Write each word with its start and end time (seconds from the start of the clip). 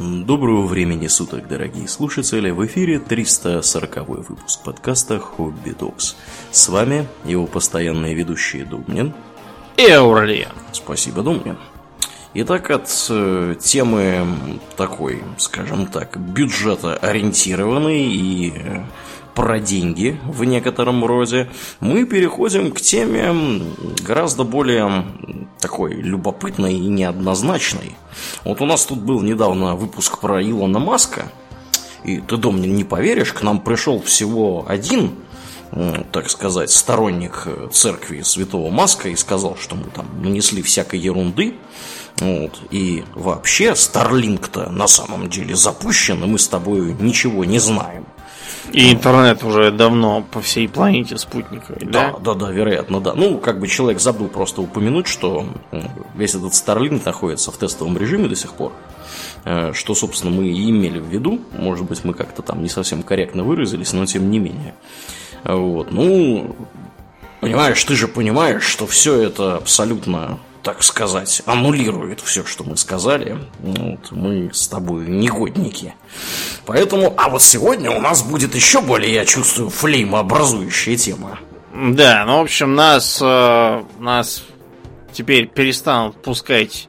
Доброго 0.00 0.64
времени 0.64 1.08
суток, 1.08 1.48
дорогие 1.48 1.88
слушатели! 1.88 2.50
В 2.50 2.64
эфире 2.66 3.00
340 3.00 4.08
выпуск 4.08 4.62
подкаста 4.62 5.18
«Хобби 5.18 5.70
Докс». 5.70 6.14
С 6.52 6.68
вами 6.68 7.08
его 7.24 7.48
постоянные 7.48 8.14
ведущие 8.14 8.64
Думнин 8.64 9.12
и 9.76 9.90
Аурлиен. 9.90 10.52
Спасибо, 10.70 11.22
Думнин. 11.22 11.58
Итак, 12.34 12.70
от 12.70 12.88
э, 13.10 13.56
темы 13.58 14.24
такой, 14.76 15.20
скажем 15.36 15.88
так, 15.88 16.16
бюджета 16.16 16.94
ориентированной 16.94 18.02
и 18.02 18.52
э, 18.54 18.84
про 19.38 19.60
деньги 19.60 20.18
в 20.24 20.42
некотором 20.42 21.04
роде, 21.04 21.48
мы 21.78 22.04
переходим 22.06 22.72
к 22.72 22.80
теме 22.80 23.62
гораздо 24.04 24.42
более 24.42 25.04
такой 25.60 25.94
любопытной 25.94 26.74
и 26.74 26.88
неоднозначной. 26.88 27.94
Вот 28.42 28.60
у 28.60 28.66
нас 28.66 28.84
тут 28.84 28.98
был 28.98 29.20
недавно 29.20 29.76
выпуск 29.76 30.18
про 30.18 30.42
Илона 30.42 30.80
Маска, 30.80 31.30
и 32.02 32.18
ты, 32.18 32.36
Дом, 32.36 32.60
не 32.60 32.82
поверишь, 32.82 33.32
к 33.32 33.42
нам 33.42 33.60
пришел 33.60 34.02
всего 34.02 34.64
один 34.66 35.12
так 36.12 36.30
сказать, 36.30 36.70
сторонник 36.70 37.46
церкви 37.70 38.22
Святого 38.22 38.70
Маска 38.70 39.10
и 39.10 39.14
сказал, 39.14 39.56
что 39.56 39.76
мы 39.76 39.84
там 39.84 40.06
нанесли 40.20 40.62
всякой 40.62 40.98
ерунды. 40.98 41.54
Вот. 42.20 42.58
И 42.72 43.04
вообще 43.14 43.76
Старлинг-то 43.76 44.70
на 44.70 44.88
самом 44.88 45.28
деле 45.28 45.54
запущен, 45.54 46.24
и 46.24 46.26
мы 46.26 46.38
с 46.38 46.48
тобой 46.48 46.96
ничего 46.98 47.44
не 47.44 47.58
знаем. 47.58 48.07
И 48.72 48.92
интернет 48.92 49.42
уже 49.42 49.70
давно 49.70 50.22
по 50.22 50.40
всей 50.40 50.68
планете 50.68 51.16
спутниковый, 51.16 51.86
да? 51.86 52.12
Да, 52.12 52.34
да, 52.34 52.46
да, 52.46 52.50
вероятно, 52.50 53.00
да. 53.00 53.14
Ну, 53.14 53.38
как 53.38 53.60
бы 53.60 53.66
человек 53.66 54.00
забыл 54.00 54.28
просто 54.28 54.60
упомянуть, 54.60 55.06
что 55.06 55.46
весь 56.14 56.34
этот 56.34 56.52
Starlink 56.52 57.02
находится 57.04 57.50
в 57.50 57.56
тестовом 57.56 57.96
режиме 57.96 58.28
до 58.28 58.36
сих 58.36 58.52
пор. 58.52 58.72
Э, 59.44 59.72
что, 59.72 59.94
собственно, 59.94 60.32
мы 60.34 60.48
и 60.48 60.70
имели 60.70 60.98
в 60.98 61.06
виду. 61.06 61.40
Может 61.52 61.86
быть, 61.86 62.04
мы 62.04 62.14
как-то 62.14 62.42
там 62.42 62.62
не 62.62 62.68
совсем 62.68 63.02
корректно 63.02 63.44
выразились, 63.44 63.92
но 63.92 64.04
тем 64.06 64.30
не 64.30 64.38
менее. 64.38 64.74
Вот. 65.44 65.90
Ну, 65.90 66.56
понимаешь, 67.40 67.82
ты 67.84 67.94
же 67.94 68.08
понимаешь, 68.08 68.64
что 68.64 68.86
все 68.86 69.20
это 69.20 69.56
абсолютно 69.56 70.38
так 70.62 70.82
сказать, 70.82 71.42
аннулирует 71.46 72.20
все, 72.20 72.44
что 72.44 72.64
мы 72.64 72.76
сказали. 72.76 73.38
Вот, 73.60 74.10
мы 74.10 74.50
с 74.52 74.68
тобой 74.68 75.06
негодники. 75.06 75.94
Поэтому, 76.66 77.14
а 77.16 77.28
вот 77.28 77.42
сегодня 77.42 77.90
у 77.90 78.00
нас 78.00 78.22
будет 78.22 78.54
еще 78.54 78.80
более, 78.80 79.14
я 79.14 79.24
чувствую, 79.24 79.70
флеймообразующая 79.70 80.96
тема. 80.96 81.38
Да, 81.74 82.24
ну, 82.26 82.38
в 82.38 82.42
общем, 82.42 82.74
нас, 82.74 83.18
э, 83.22 83.82
нас 83.98 84.44
теперь 85.12 85.46
перестанут 85.46 86.20
пускать 86.22 86.88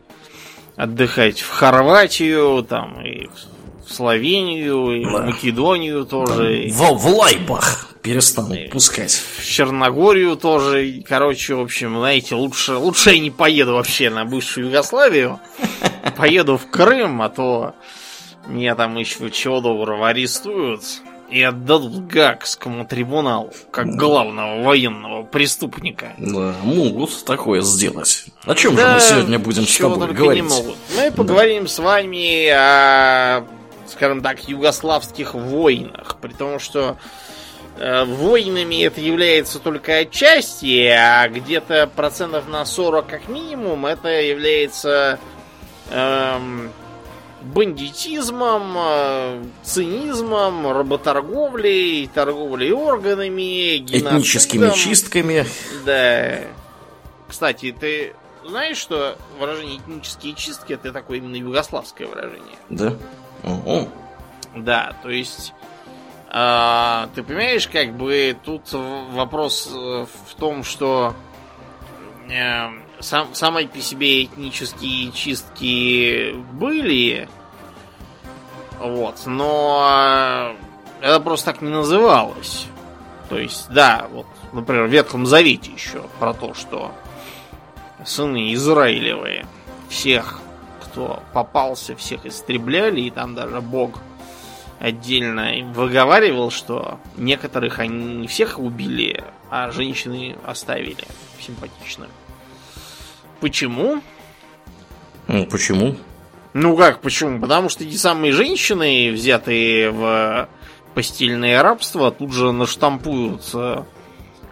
отдыхать 0.79 1.41
в 1.41 1.49
Хорватию, 1.49 2.63
там, 2.63 3.01
и 3.01 3.29
в 3.89 3.93
Словению, 3.93 4.91
и 4.91 5.03
да. 5.03 5.09
в 5.09 5.25
Македонию 5.25 6.05
тоже. 6.05 6.67
Да. 6.67 6.73
В, 6.73 6.97
в 6.97 7.07
Лайбах 7.07 7.89
перестанут 8.01 8.69
пускать. 8.71 9.11
В 9.37 9.45
Черногорию 9.45 10.35
тоже. 10.35 11.03
Короче, 11.07 11.55
в 11.55 11.61
общем, 11.61 11.97
знаете, 11.97 12.35
лучше, 12.35 12.75
лучше 12.75 13.11
я 13.11 13.19
не 13.19 13.31
поеду 13.31 13.73
вообще 13.73 14.09
на 14.09 14.25
бывшую 14.25 14.67
Югославию. 14.67 15.39
Поеду 16.17 16.57
в 16.57 16.69
Крым, 16.69 17.21
а 17.21 17.29
то 17.29 17.73
меня 18.47 18.75
там 18.75 18.95
еще 18.95 19.29
чего 19.31 19.61
доброго 19.61 20.09
арестуют 20.09 20.81
и 21.29 21.43
отдадут 21.43 22.07
Гагскому 22.07 22.85
трибуналу, 22.85 23.53
как 23.71 23.87
главного 23.87 24.63
военного 24.63 25.23
преступника. 25.23 26.13
Да, 26.17 26.55
могут 26.63 27.23
такое 27.25 27.61
сделать. 27.61 28.25
О 28.45 28.55
чем 28.55 28.75
да, 28.75 28.87
же 28.87 28.93
мы 28.95 28.99
сегодня 29.01 29.39
будем 29.39 29.67
с 29.67 29.77
тобой 29.77 30.11
говорить? 30.11 30.43
Не 30.43 30.49
могут. 30.49 30.75
Мы 30.97 31.11
поговорим 31.11 31.63
да. 31.63 31.69
с 31.69 31.79
вами 31.79 32.49
о, 32.49 33.45
скажем 33.89 34.21
так, 34.21 34.47
югославских 34.47 35.33
войнах, 35.33 36.17
при 36.21 36.33
том, 36.33 36.59
что 36.59 36.97
Э, 37.79 38.03
войнами 38.03 38.83
это 38.83 38.99
является 38.99 39.59
только 39.59 39.99
отчасти, 39.99 40.85
а 40.87 41.29
где-то 41.29 41.89
процентов 41.95 42.49
на 42.49 42.65
40 42.65 43.07
как 43.07 43.29
минимум 43.29 43.85
это 43.85 44.09
является 44.09 45.17
эм, 45.89 46.71
бандитизмом, 47.41 48.73
э, 48.77 49.43
цинизмом, 49.63 50.69
работорговлей, 50.69 52.09
торговлей 52.13 52.73
органами, 52.73 53.77
геноцидом. 53.77 54.17
Этническими 54.17 54.75
чистками. 54.75 55.45
Да. 55.85 56.39
Кстати, 57.29 57.73
ты 57.79 58.13
знаешь, 58.45 58.77
что 58.77 59.15
выражение 59.39 59.77
этнические 59.77 60.33
чистки 60.33 60.73
это 60.73 60.91
такое 60.91 61.19
именно 61.19 61.37
югославское 61.37 62.07
выражение? 62.07 62.57
Да. 62.69 62.95
Угу. 63.43 63.89
Да, 64.55 64.93
то 65.01 65.09
есть 65.09 65.53
а, 66.31 67.09
ты 67.15 67.23
понимаешь, 67.23 67.67
как 67.67 67.95
бы 67.95 68.37
тут 68.43 68.71
вопрос 68.71 69.67
э, 69.73 70.05
в 70.27 70.35
том, 70.35 70.63
что 70.63 71.15
э, 72.29 72.67
сам, 72.99 73.33
самой 73.33 73.67
по 73.67 73.79
себе 73.79 74.25
этнические 74.25 75.11
чистки 75.11 76.35
были, 76.53 77.27
вот, 78.79 79.23
но 79.25 80.53
это 81.01 81.19
просто 81.19 81.53
так 81.53 81.61
не 81.61 81.69
называлось. 81.69 82.67
То 83.29 83.39
есть, 83.39 83.67
да, 83.71 84.07
вот, 84.11 84.27
например, 84.53 84.85
в 84.85 84.91
Ветхом 84.91 85.25
Завете 85.25 85.71
еще 85.71 86.03
про 86.19 86.33
то, 86.35 86.53
что 86.53 86.91
сыны 88.05 88.53
Израилевые 88.53 89.47
всех, 89.89 90.41
кто 90.91 91.23
попался, 91.33 91.95
всех 91.95 92.25
истребляли, 92.25 93.01
и 93.01 93.11
там 93.11 93.35
даже 93.35 93.61
Бог 93.61 93.99
отдельно 94.79 95.71
выговаривал, 95.73 96.51
что 96.51 96.99
некоторых 97.17 97.79
они 97.79 98.15
не 98.15 98.27
всех 98.27 98.59
убили, 98.59 99.23
а 99.49 99.71
женщины 99.71 100.37
оставили 100.45 101.05
симпатично. 101.39 102.07
Почему? 103.39 104.01
Ну, 105.27 105.45
почему? 105.45 105.95
Ну 106.53 106.75
как, 106.75 107.01
почему? 107.01 107.39
Потому 107.39 107.69
что 107.69 107.83
эти 107.83 107.95
самые 107.95 108.33
женщины, 108.33 109.11
взятые 109.11 109.91
в 109.91 110.49
постельное 110.93 111.61
рабство, 111.61 112.11
тут 112.11 112.33
же 112.33 112.51
наштампуют 112.51 113.43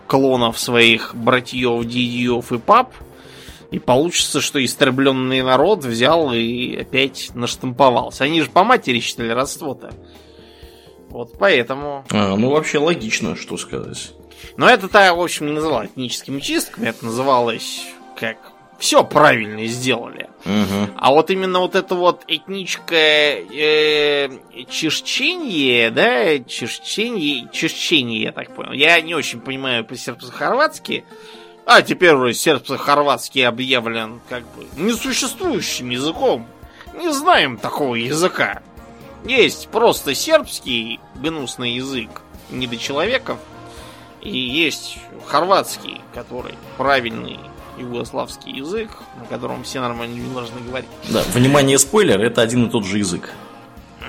клонов 0.08 0.60
своих 0.60 1.16
братьев, 1.16 1.84
дядьев 1.86 2.52
и 2.52 2.58
пап, 2.58 2.94
и 3.72 3.80
получится, 3.80 4.42
что 4.42 4.64
истребленный 4.64 5.42
народ 5.42 5.84
взял 5.84 6.32
и 6.34 6.76
опять 6.76 7.32
наштамповался. 7.34 8.24
Они 8.24 8.42
же 8.42 8.50
по 8.50 8.64
матери 8.64 9.00
считали 9.00 9.30
родство-то. 9.30 9.92
Вот 11.10 11.38
поэтому... 11.38 12.06
А, 12.12 12.36
ну, 12.36 12.52
вообще 12.52 12.80
логично, 12.80 13.36
что 13.36 13.58
сказать. 13.58 14.14
Но 14.56 14.70
это-то, 14.70 15.14
в 15.14 15.22
общем, 15.22 15.48
не 15.48 15.54
называлось 15.54 15.90
этническими 15.90 16.40
чистками, 16.40 16.88
это 16.88 17.06
называлось 17.06 17.86
как 18.20 18.38
все 18.80 19.04
правильно 19.04 19.66
сделали. 19.66 20.30
Угу. 20.46 20.94
А 20.98 21.12
вот 21.12 21.30
именно 21.32 21.60
вот 21.60 21.76
это 21.76 21.96
вот 21.96 22.24
этническое 22.28 23.44
э, 23.52 24.30
чешченье, 24.70 25.90
да, 25.90 26.40
чешченье, 26.40 27.50
чешченье, 27.52 28.22
я 28.22 28.32
так 28.32 28.56
понял. 28.56 28.74
Я 28.74 29.00
не 29.02 29.16
очень 29.16 29.40
понимаю 29.40 29.84
по-сербско-хорватски. 29.84 31.06
А 31.70 31.82
теперь 31.82 32.14
уже 32.14 32.34
сербско-хорватский 32.34 33.46
объявлен 33.46 34.22
как 34.30 34.44
бы 34.56 34.66
несуществующим 34.78 35.90
языком. 35.90 36.48
Не 36.96 37.12
знаем 37.12 37.58
такого 37.58 37.96
языка. 37.96 38.62
Есть 39.26 39.68
просто 39.68 40.16
сербский 40.16 41.02
гнусный 41.16 41.74
язык 41.74 42.22
недочеловеков. 42.52 43.38
И 44.22 44.38
есть 44.38 44.98
хорватский, 45.26 46.00
который 46.14 46.56
правильный 46.78 47.38
югославский 47.78 48.54
язык, 48.54 48.90
на 49.20 49.26
котором 49.26 49.66
все 49.66 49.82
нормально 49.82 50.24
должны 50.34 50.62
говорить. 50.62 50.90
Да, 51.10 51.22
внимание, 51.34 51.78
спойлер, 51.78 52.22
это 52.22 52.42
один 52.42 52.68
и 52.68 52.70
тот 52.70 52.86
же 52.86 53.00
язык. 53.00 53.34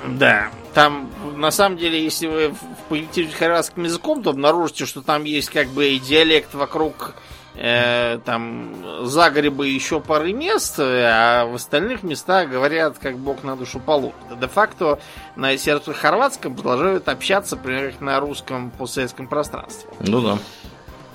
Да, 0.07 0.49
там, 0.73 1.11
на 1.35 1.51
самом 1.51 1.77
деле, 1.77 2.01
если 2.01 2.27
вы 2.27 2.55
поинтересуетесь 2.87 3.37
хорватским 3.37 3.83
языком, 3.83 4.23
то 4.23 4.29
обнаружите, 4.29 4.85
что 4.85 5.01
там 5.01 5.25
есть 5.25 5.49
как 5.49 5.67
бы 5.67 5.99
диалект 5.99 6.53
вокруг 6.53 7.15
э, 7.59 8.19
там 8.25 8.73
Загреба 9.05 9.65
еще 9.65 9.99
пары 9.99 10.33
мест, 10.33 10.79
а 10.79 11.45
в 11.45 11.55
остальных 11.55 12.03
местах 12.03 12.49
говорят, 12.49 12.97
как 12.97 13.17
бог 13.17 13.43
на 13.43 13.55
душу 13.55 13.79
положит. 13.79 14.15
Де-факто 14.39 14.99
на 15.35 15.57
сербско-хорватском 15.57 16.55
продолжают 16.55 17.07
общаться, 17.09 17.57
примерно 17.57 17.91
как 17.91 18.01
на 18.01 18.19
русском 18.19 18.71
постсоветском 18.71 19.27
пространстве. 19.27 19.89
Ну 19.99 20.21
да. 20.21 20.37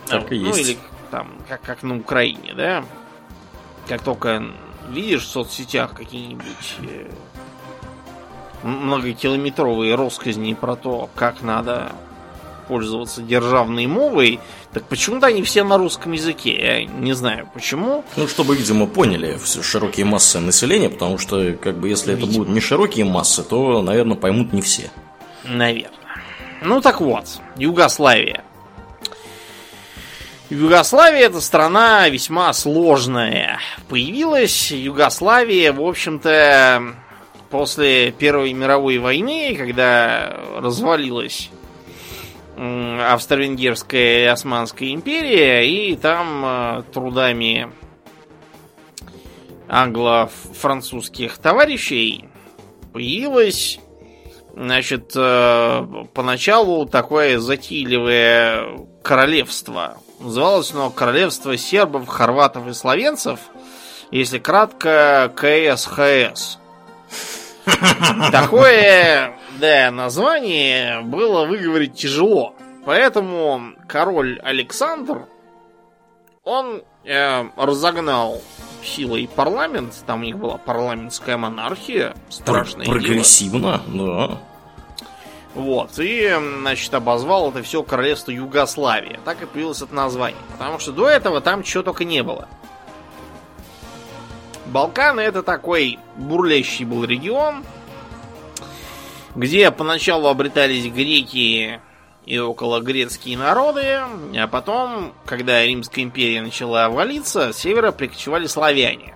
Так 0.06 0.30
ну, 0.30 0.36
и 0.36 0.38
есть. 0.38 0.58
Ну 0.58 0.64
или 0.64 0.78
там, 1.10 1.32
как, 1.48 1.62
как 1.62 1.82
на 1.82 1.96
Украине, 1.96 2.52
да? 2.54 2.84
Как 3.88 4.02
только 4.02 4.44
видишь 4.88 5.24
в 5.24 5.28
соцсетях 5.28 5.94
какие-нибудь 5.94 6.76
э, 6.82 7.10
многокилометровые 8.62 9.94
россказни 9.94 10.54
про 10.54 10.76
то, 10.76 11.08
как 11.14 11.42
надо 11.42 11.92
пользоваться 12.68 13.22
державной 13.22 13.86
мовой, 13.86 14.40
так 14.74 14.84
почему-то 14.86 15.28
они 15.28 15.42
все 15.42 15.62
на 15.62 15.78
русском 15.78 16.12
языке. 16.12 16.52
Я 16.52 16.84
не 16.84 17.12
знаю 17.12 17.48
почему. 17.54 18.04
Ну, 18.16 18.26
чтобы, 18.26 18.56
видимо, 18.56 18.86
поняли 18.86 19.38
все 19.42 19.62
широкие 19.62 20.04
массы 20.04 20.40
населения, 20.40 20.90
потому 20.90 21.16
что, 21.16 21.52
как 21.52 21.78
бы, 21.78 21.88
если 21.88 22.12
видимо. 22.12 22.28
это 22.28 22.38
будут 22.38 22.52
не 22.52 22.60
широкие 22.60 23.04
массы, 23.04 23.44
то, 23.44 23.80
наверное, 23.82 24.16
поймут 24.16 24.52
не 24.52 24.62
все. 24.62 24.90
Наверное. 25.44 25.92
Ну 26.60 26.80
так 26.80 27.00
вот, 27.00 27.24
Югославия. 27.56 28.42
Югославия 30.50 31.26
это 31.26 31.40
страна 31.40 32.08
весьма 32.08 32.52
сложная. 32.52 33.60
Появилась 33.88 34.72
Югославия, 34.72 35.72
в 35.72 35.82
общем-то, 35.82 36.94
после 37.50 38.10
Первой 38.10 38.52
мировой 38.52 38.98
войны, 38.98 39.54
когда 39.56 40.36
развалилась 40.56 41.50
Австро-Венгерская 42.56 44.22
и 44.22 44.26
Османская 44.26 44.92
империя, 44.92 45.66
и 45.66 45.96
там 45.96 46.44
э, 46.44 46.82
трудами 46.92 47.72
англо-французских 49.68 51.38
товарищей 51.38 52.28
появилась, 52.92 53.80
значит, 54.54 55.12
э, 55.16 55.86
поначалу 56.14 56.86
такое 56.86 57.38
затейливое 57.38 58.86
королевство. 59.02 59.98
Называлось 60.20 60.72
оно 60.72 60.90
Королевство 60.90 61.56
сербов, 61.56 62.06
хорватов 62.08 62.68
и 62.68 62.72
словенцев, 62.72 63.40
если 64.10 64.38
кратко 64.38 65.32
КСХС. 65.34 66.58
Такое, 68.32 69.36
да, 69.64 69.90
название 69.90 71.00
было 71.00 71.46
выговорить 71.46 71.94
тяжело. 71.94 72.54
Поэтому 72.84 73.72
король 73.88 74.38
Александр, 74.40 75.26
он 76.42 76.82
э, 77.04 77.44
разогнал 77.56 78.42
силой 78.82 79.26
парламент, 79.34 79.94
там 80.06 80.20
у 80.20 80.24
них 80.24 80.36
была 80.36 80.58
парламентская 80.58 81.38
монархия, 81.38 82.14
страшная 82.28 82.84
Прогрессивно, 82.84 83.80
дело. 83.86 84.28
да. 84.28 84.38
Вот, 85.54 85.98
и, 85.98 86.30
значит, 86.60 86.92
обозвал 86.92 87.50
это 87.50 87.62
все 87.62 87.82
королевство 87.82 88.32
Югославия. 88.32 89.18
Так 89.24 89.40
и 89.40 89.46
появилось 89.46 89.80
это 89.80 89.94
название. 89.94 90.40
Потому 90.52 90.78
что 90.78 90.92
до 90.92 91.08
этого 91.08 91.40
там 91.40 91.62
чего 91.62 91.82
только 91.82 92.04
не 92.04 92.22
было. 92.22 92.48
Балканы 94.66 95.20
это 95.20 95.42
такой 95.42 95.98
бурлящий 96.16 96.84
был 96.84 97.04
регион, 97.04 97.64
где 99.34 99.70
поначалу 99.70 100.28
обретались 100.28 100.86
греки 100.86 101.80
и 102.26 102.38
около 102.38 102.80
грецкие 102.80 103.36
народы, 103.36 104.00
а 104.36 104.48
потом, 104.50 105.12
когда 105.24 105.64
Римская 105.64 106.04
империя 106.04 106.40
начала 106.40 106.88
валиться, 106.88 107.52
с 107.52 107.58
севера 107.58 107.92
прикочевали 107.92 108.46
славяне. 108.46 109.14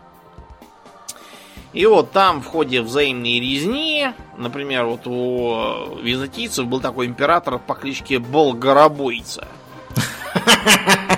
И 1.73 1.87
вот 1.87 2.13
там 2.13 2.43
в 2.43 2.47
ходе 2.47 2.83
взаимной 2.83 3.41
резни, 3.41 4.09
например, 4.37 4.87
вот 4.87 5.07
у 5.07 5.99
византийцев 6.03 6.67
был 6.67 6.81
такой 6.81 7.07
император 7.07 7.59
по 7.59 7.75
кличке 7.75 8.19
Болгаробойца. 8.19 9.49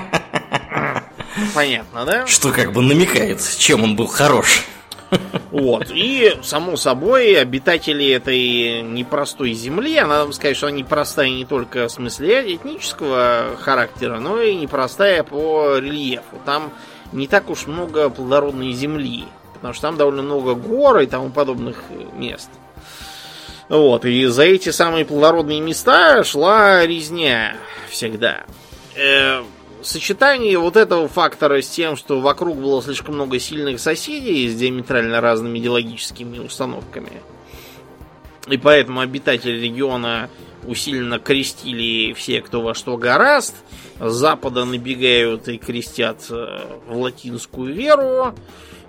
Понятно, 1.55 2.05
да? 2.05 2.27
Что 2.27 2.51
как 2.51 2.73
бы 2.73 2.83
намекает, 2.83 3.41
чем 3.59 3.85
он 3.85 3.97
был 3.97 4.07
хорош. 4.07 4.65
Вот. 5.51 5.91
И, 5.91 6.37
само 6.43 6.77
собой, 6.77 7.41
обитатели 7.41 8.09
этой 8.11 8.83
непростой 8.83 9.53
земли, 9.53 9.97
а 9.97 10.07
надо 10.07 10.33
сказать, 10.33 10.57
что 10.57 10.69
она 10.69 10.77
непростая 10.77 11.31
не 11.31 11.45
только 11.45 11.89
в 11.89 11.93
смысле 11.93 12.55
этнического 12.55 13.57
характера, 13.59 14.21
но 14.21 14.41
и 14.41 14.55
непростая 14.55 15.25
по 15.25 15.79
рельефу. 15.79 16.39
Там 16.45 16.73
не 17.13 17.27
так 17.27 17.51
уж 17.51 17.67
много 17.67 18.09
плодородной 18.11 18.73
земли, 18.73 19.25
потому 19.55 19.75
что 19.75 19.83
там 19.83 19.97
довольно 19.97 20.23
много 20.23 20.55
гор 20.55 21.01
и 21.01 21.07
тому 21.07 21.31
подобных 21.31 21.83
мест. 22.15 22.51
Вот, 23.69 24.05
и 24.05 24.27
за 24.27 24.45
эти 24.45 24.71
самые 24.71 25.05
плодородные 25.05 25.61
места 25.61 26.25
шла 26.25 26.85
резня 26.85 27.57
всегда. 27.89 28.45
Э, 28.97 29.43
сочетание 29.83 30.59
вот 30.59 30.77
этого 30.77 31.09
фактора 31.09 31.61
с 31.61 31.69
тем, 31.69 31.97
что 31.97 32.21
вокруг 32.21 32.59
было 32.59 32.83
слишком 32.83 33.15
много 33.15 33.39
сильных 33.39 33.81
соседей 33.81 34.49
с 34.49 34.55
диаметрально 34.55 35.21
разными 35.21 35.59
идеологическими 35.59 36.39
установками, 36.39 37.23
и 38.49 38.57
поэтому 38.57 39.01
обитатели 39.01 39.61
региона 39.61 40.31
усиленно 40.67 41.19
крестили 41.19 42.13
все, 42.13 42.43
кто 42.43 42.61
во 42.61 42.75
что 42.75 42.97
гораст, 42.97 43.55
с 43.99 44.13
запада 44.13 44.65
набегают 44.65 45.49
и 45.49 45.59
крестят 45.59 46.27
э, 46.31 46.61
в 46.87 46.97
латинскую 46.99 47.75
веру, 47.75 48.35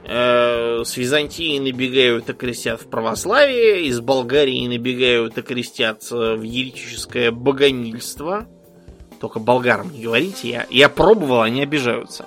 э, 0.05 0.83
с 0.83 0.97
Византии 0.97 1.59
набегают 1.59 2.29
и 2.29 2.33
крестят 2.33 2.81
в 2.81 2.89
православие, 2.89 3.85
из 3.85 4.01
Болгарии 4.01 4.67
набегают 4.67 5.37
и 5.37 5.41
крестят 5.41 6.03
э, 6.11 6.35
в 6.35 6.41
еретическое 6.41 7.31
богомильство– 7.31 8.47
только 9.21 9.37
болгарам 9.39 9.91
не 9.91 10.01
говорите. 10.01 10.49
Я, 10.49 10.65
я 10.71 10.89
пробовал, 10.89 11.43
они 11.43 11.61
обижаются. 11.61 12.25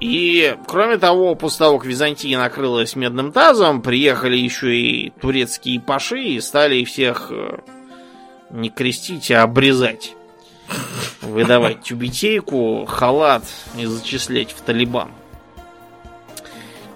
И, 0.00 0.56
кроме 0.66 0.98
того, 0.98 1.36
после 1.36 1.58
того, 1.60 1.78
как 1.78 1.86
Византия 1.86 2.36
накрылась 2.36 2.96
медным 2.96 3.32
тазом, 3.32 3.80
приехали 3.80 4.36
еще 4.36 4.76
и 4.76 5.10
турецкие 5.10 5.80
паши 5.80 6.20
и 6.20 6.40
стали 6.40 6.84
всех 6.84 7.28
э, 7.30 7.60
не 8.50 8.68
крестить, 8.68 9.30
а 9.30 9.44
обрезать. 9.44 10.14
Выдавать 11.22 11.82
тюбетейку, 11.82 12.84
халат 12.86 13.44
и 13.78 13.86
зачислять 13.86 14.50
в 14.50 14.60
Талибан. 14.60 15.10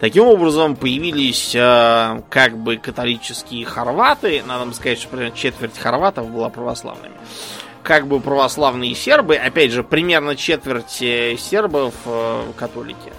Таким 0.01 0.25
образом, 0.25 0.77
появились 0.77 1.55
э, 1.55 2.23
как 2.29 2.59
бы 2.59 2.77
католические 2.77 3.65
хорваты. 3.65 4.43
Надо 4.47 4.71
сказать, 4.75 4.99
что 4.99 5.09
примерно 5.09 5.37
четверть 5.37 5.79
хорватов 5.79 6.29
была 6.29 6.51
православными 6.51 7.15
как 7.83 8.07
бы 8.07 8.21
православные 8.21 8.95
сербы, 8.95 9.37
опять 9.37 9.73
же, 9.73 9.83
примерно 9.83 10.37
четверть 10.37 11.01
э, 11.03 11.37
сербов 11.39 11.95
э, 12.05 12.53
католики. 12.57 13.13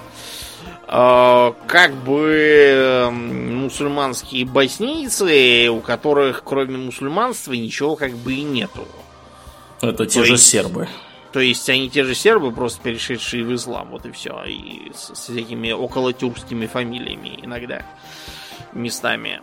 Э, 0.88 1.54
как 1.68 1.94
бы 1.96 3.10
мусульманские 3.12 4.46
боснийцы, 4.46 5.70
у 5.70 5.80
которых 5.80 6.44
кроме 6.44 6.78
мусульманства 6.78 7.54
ничего 7.54 7.96
как 7.96 8.14
бы 8.14 8.34
и 8.34 8.44
нету. 8.44 8.88
Это 9.82 10.06
те 10.06 10.20
то 10.20 10.26
же 10.26 10.34
есть, 10.34 10.48
сербы. 10.48 10.88
То 11.32 11.40
есть 11.40 11.70
они 11.70 11.90
те 11.90 12.04
же 12.04 12.14
сербы, 12.14 12.52
просто 12.52 12.82
перешедшие 12.82 13.44
в 13.44 13.56
ислам, 13.56 13.90
вот 13.92 14.06
и 14.06 14.12
все. 14.12 14.44
И 14.44 14.92
с, 14.94 15.16
с 15.16 15.30
этими 15.30 15.72
околотюркскими 15.72 16.68
фамилиями 16.68 17.40
иногда 17.42 17.84
местами. 18.74 19.42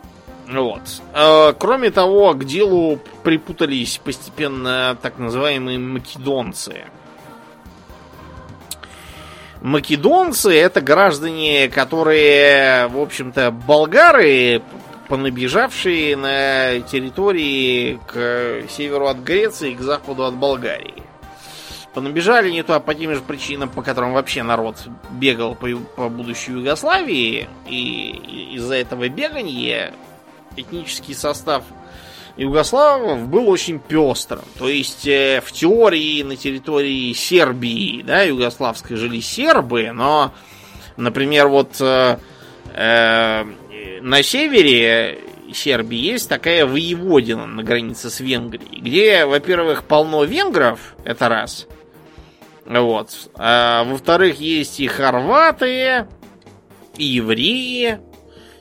Вот. 0.50 0.80
А, 1.12 1.52
кроме 1.52 1.90
того, 1.90 2.32
к 2.32 2.44
делу 2.44 2.98
припутались 3.22 4.00
постепенно 4.02 4.96
так 5.02 5.18
называемые 5.18 5.78
македонцы. 5.78 6.84
Македонцы 9.60 10.56
это 10.56 10.80
граждане, 10.80 11.68
которые, 11.68 12.86
в 12.86 12.98
общем-то, 12.98 13.50
болгары, 13.50 14.62
понабежавшие 15.08 16.16
на 16.16 16.80
территории 16.80 17.98
к 18.06 18.68
северу 18.70 19.08
от 19.08 19.18
Греции, 19.18 19.74
к 19.74 19.80
западу 19.80 20.24
от 20.24 20.34
Болгарии. 20.34 21.02
Понабежали 21.92 22.50
не 22.50 22.62
то 22.62 22.78
по 22.78 22.94
тем 22.94 23.14
же 23.14 23.20
причинам, 23.20 23.68
по 23.68 23.82
которым 23.82 24.12
вообще 24.12 24.42
народ 24.44 24.76
бегал 25.10 25.56
по, 25.56 25.66
по 25.96 26.08
будущей 26.08 26.52
Югославии, 26.52 27.48
и 27.66 28.52
из-за 28.54 28.76
этого 28.76 29.08
бегания 29.08 29.92
этнический 30.58 31.14
состав 31.14 31.64
югославов 32.36 33.28
был 33.28 33.48
очень 33.48 33.80
пестрым. 33.80 34.44
То 34.58 34.68
есть 34.68 35.06
э, 35.06 35.42
в 35.44 35.52
теории 35.52 36.22
на 36.22 36.36
территории 36.36 37.12
Сербии, 37.12 38.02
да, 38.02 38.22
югославской 38.22 38.96
жили 38.96 39.20
сербы, 39.20 39.90
но, 39.92 40.32
например, 40.96 41.48
вот 41.48 41.80
э, 41.80 42.18
э, 42.74 43.44
на 44.00 44.22
севере 44.22 45.18
Сербии 45.52 45.98
есть 45.98 46.28
такая 46.28 46.66
воеводина 46.66 47.46
на 47.46 47.62
границе 47.62 48.10
с 48.10 48.20
Венгрией, 48.20 48.80
где, 48.80 49.24
во-первых, 49.24 49.84
полно 49.84 50.24
венгров, 50.24 50.94
это 51.04 51.28
раз. 51.28 51.66
Вот. 52.64 53.30
А, 53.34 53.84
во-вторых, 53.84 54.40
есть 54.40 54.78
и 54.78 54.86
хорваты, 54.86 56.06
и 56.96 57.04
евреи, 57.04 57.98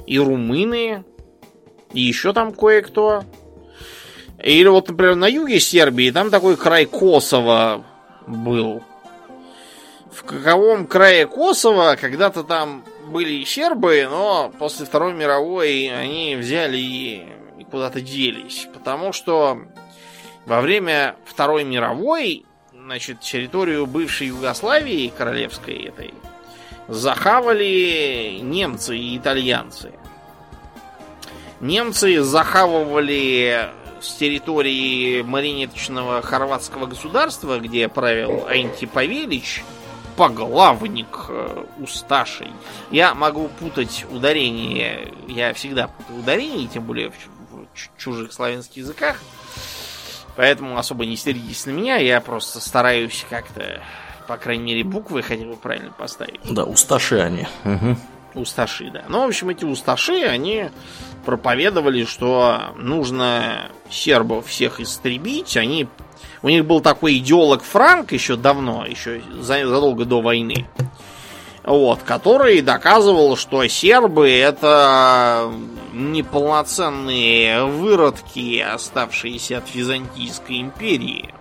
и 0.06 0.18
румыны, 0.18 1.04
и 1.94 2.02
еще 2.02 2.34
там 2.34 2.54
кое-кто. 2.54 3.24
Или 4.44 4.68
вот, 4.68 4.90
например, 4.90 5.16
на 5.16 5.28
юге 5.28 5.60
Сербии, 5.60 6.12
там 6.12 6.30
такой 6.30 6.58
край 6.58 6.86
Косово 6.86 7.84
был. 8.28 8.84
В 10.12 10.24
каковом 10.24 10.88
крае 10.88 11.28
Косово 11.28 11.98
когда-то 12.00 12.44
там 12.44 12.84
были 13.08 13.44
сербы, 13.44 14.08
но 14.10 14.52
после 14.60 14.86
Второй 14.86 15.14
мировой 15.14 15.90
они 15.90 16.36
взяли 16.36 16.78
и 16.78 17.28
куда-то 17.70 18.02
делись. 18.02 18.68
Потому 18.74 19.14
что 19.14 19.60
во 20.46 20.62
время 20.62 21.16
Второй 21.26 21.64
мировой, 21.64 22.46
значит, 22.74 23.22
территорию 23.22 23.86
бывшей 23.86 24.28
Югославии 24.28 25.12
королевской 25.16 25.76
этой 25.86 26.14
захавали 26.88 28.40
немцы 28.42 28.98
и 28.98 29.18
итальянцы. 29.18 29.92
Немцы 31.60 32.22
захавывали 32.22 33.70
с 34.00 34.14
территории 34.14 35.22
маринеточного 35.24 36.22
хорватского 36.22 36.86
государства, 36.86 37.60
где 37.60 37.88
правил 37.88 38.46
Антиповелич, 38.48 39.64
поглавник 40.16 41.26
э, 41.30 41.66
Усташей. 41.80 42.50
Я 42.92 43.16
могу 43.16 43.48
путать 43.48 44.06
ударение, 44.12 45.14
я 45.28 45.54
всегда 45.54 45.88
путаю 45.88 46.20
ударение, 46.20 46.68
тем 46.68 46.84
более 46.84 47.10
в, 47.10 47.14
в 47.14 47.98
чужих 47.98 48.34
славянских 48.34 48.78
языках. 48.78 49.20
Поэтому 50.36 50.78
особо 50.78 51.06
не 51.06 51.16
сердитесь 51.18 51.66
на 51.66 51.72
меня, 51.72 51.98
я 51.98 52.22
просто 52.22 52.60
стараюсь 52.60 53.26
как-то, 53.28 53.82
по 54.28 54.38
крайней 54.38 54.64
мере, 54.66 54.84
буквы 54.84 55.24
хотя 55.24 55.46
бы 55.46 55.56
правильно 55.56 55.92
поставить. 55.92 56.40
Да, 56.44 56.64
усташи 56.64 57.20
они. 57.20 57.48
Угу. 57.66 57.98
Усташи, 58.42 58.92
да. 58.92 59.06
Ну, 59.10 59.24
в 59.24 59.28
общем, 59.28 59.50
эти 59.50 59.66
усташи, 59.66 60.24
они 60.24 60.70
проповедовали, 61.26 62.06
что 62.06 62.74
нужно 62.76 63.70
сербов 63.90 64.48
всех 64.48 64.80
истребить. 64.80 65.58
Они... 65.58 65.88
У 66.42 66.50
них 66.50 66.66
был 66.66 66.82
такой 66.82 67.18
идеолог 67.18 67.64
Франк 67.64 68.12
еще 68.12 68.36
давно, 68.36 68.86
еще 68.86 69.22
задолго 69.40 70.06
до 70.06 70.22
войны. 70.22 70.68
Вот, 71.64 72.02
который 72.04 72.62
доказывал, 72.62 73.36
что 73.36 73.68
сербы 73.68 74.30
это 74.30 75.52
неполноценные 75.92 77.66
выродки, 77.66 78.60
оставшиеся 78.60 79.58
от 79.58 79.76
Византийской 79.76 80.62
империи. 80.62 81.34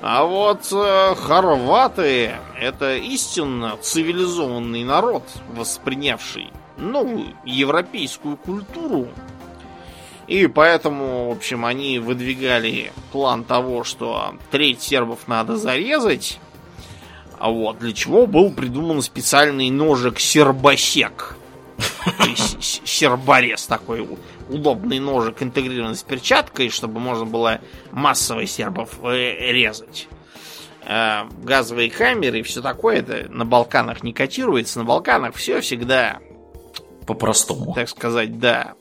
А 0.00 0.24
вот 0.24 0.72
э, 0.72 1.14
хорваты 1.16 2.32
это 2.58 2.96
истинно 2.96 3.76
цивилизованный 3.82 4.84
народ, 4.84 5.24
воспринявший 5.54 6.50
новую 6.76 7.34
европейскую 7.44 8.36
культуру. 8.36 9.08
И 10.26 10.46
поэтому, 10.48 11.28
в 11.28 11.32
общем, 11.36 11.64
они 11.64 11.98
выдвигали 11.98 12.92
план 13.12 13.44
того, 13.44 13.84
что 13.84 14.34
треть 14.50 14.82
сербов 14.82 15.28
надо 15.28 15.56
зарезать. 15.56 16.40
А 17.38 17.50
вот 17.50 17.78
для 17.78 17.92
чего 17.92 18.26
был 18.26 18.50
придуман 18.50 19.02
специальный 19.02 19.70
ножик 19.70 20.18
сербосек. 20.18 21.36
Серборез 22.60 23.66
такой 23.66 24.08
удобный 24.48 24.98
ножик, 24.98 25.42
интегрированный 25.42 25.96
с 25.96 26.02
перчаткой, 26.02 26.70
чтобы 26.70 27.00
можно 27.00 27.26
было 27.26 27.60
массово 27.92 28.46
сербов 28.46 28.98
э, 29.02 29.52
резать. 29.52 30.08
Э, 30.84 31.24
газовые 31.42 31.90
камеры 31.90 32.40
и 32.40 32.42
все 32.42 32.62
такое, 32.62 32.98
это 32.98 33.26
на 33.30 33.44
Балканах 33.44 34.02
не 34.02 34.12
котируется. 34.12 34.78
На 34.78 34.84
Балканах 34.84 35.34
все 35.34 35.60
всегда 35.60 36.20
по-простому. 37.06 37.74
Так 37.74 37.88
сказать, 37.88 38.38
да. 38.38 38.74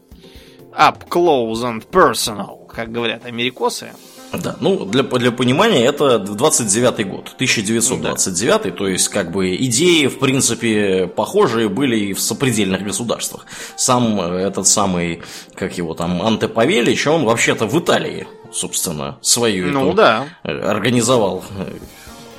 Up 0.78 1.08
close 1.08 1.64
and 1.64 1.88
personal, 1.90 2.68
как 2.68 2.92
говорят 2.92 3.26
америкосы. 3.26 3.92
Да, 4.34 4.56
ну 4.60 4.86
для, 4.86 5.04
для 5.04 5.32
понимания 5.32 5.86
это 5.86 6.20
29 6.20 7.08
год, 7.08 7.32
1929, 7.36 8.64
да. 8.64 8.72
то 8.72 8.88
есть 8.88 9.08
как 9.08 9.32
бы 9.32 9.56
идеи 9.56 10.08
в 10.08 10.20
принципе 10.20 11.08
похожие 11.08 11.70
были 11.70 11.98
и 11.98 12.14
в 12.14 12.20
сопредельных 12.20 12.84
государствах. 12.84 13.46
Сам 13.76 14.20
э, 14.20 14.42
этот 14.42 14.68
самый, 14.68 15.22
как 15.54 15.78
его 15.78 15.94
там, 15.94 16.22
Анте 16.22 16.48
Павелич, 16.48 17.08
он 17.08 17.24
вообще-то 17.24 17.66
в 17.66 17.80
Италии, 17.80 18.28
собственно, 18.52 19.18
свою 19.22 19.72
ну, 19.72 19.94
да. 19.94 20.28
Э, 20.44 20.52
организовал 20.52 21.44
э, 21.58 21.78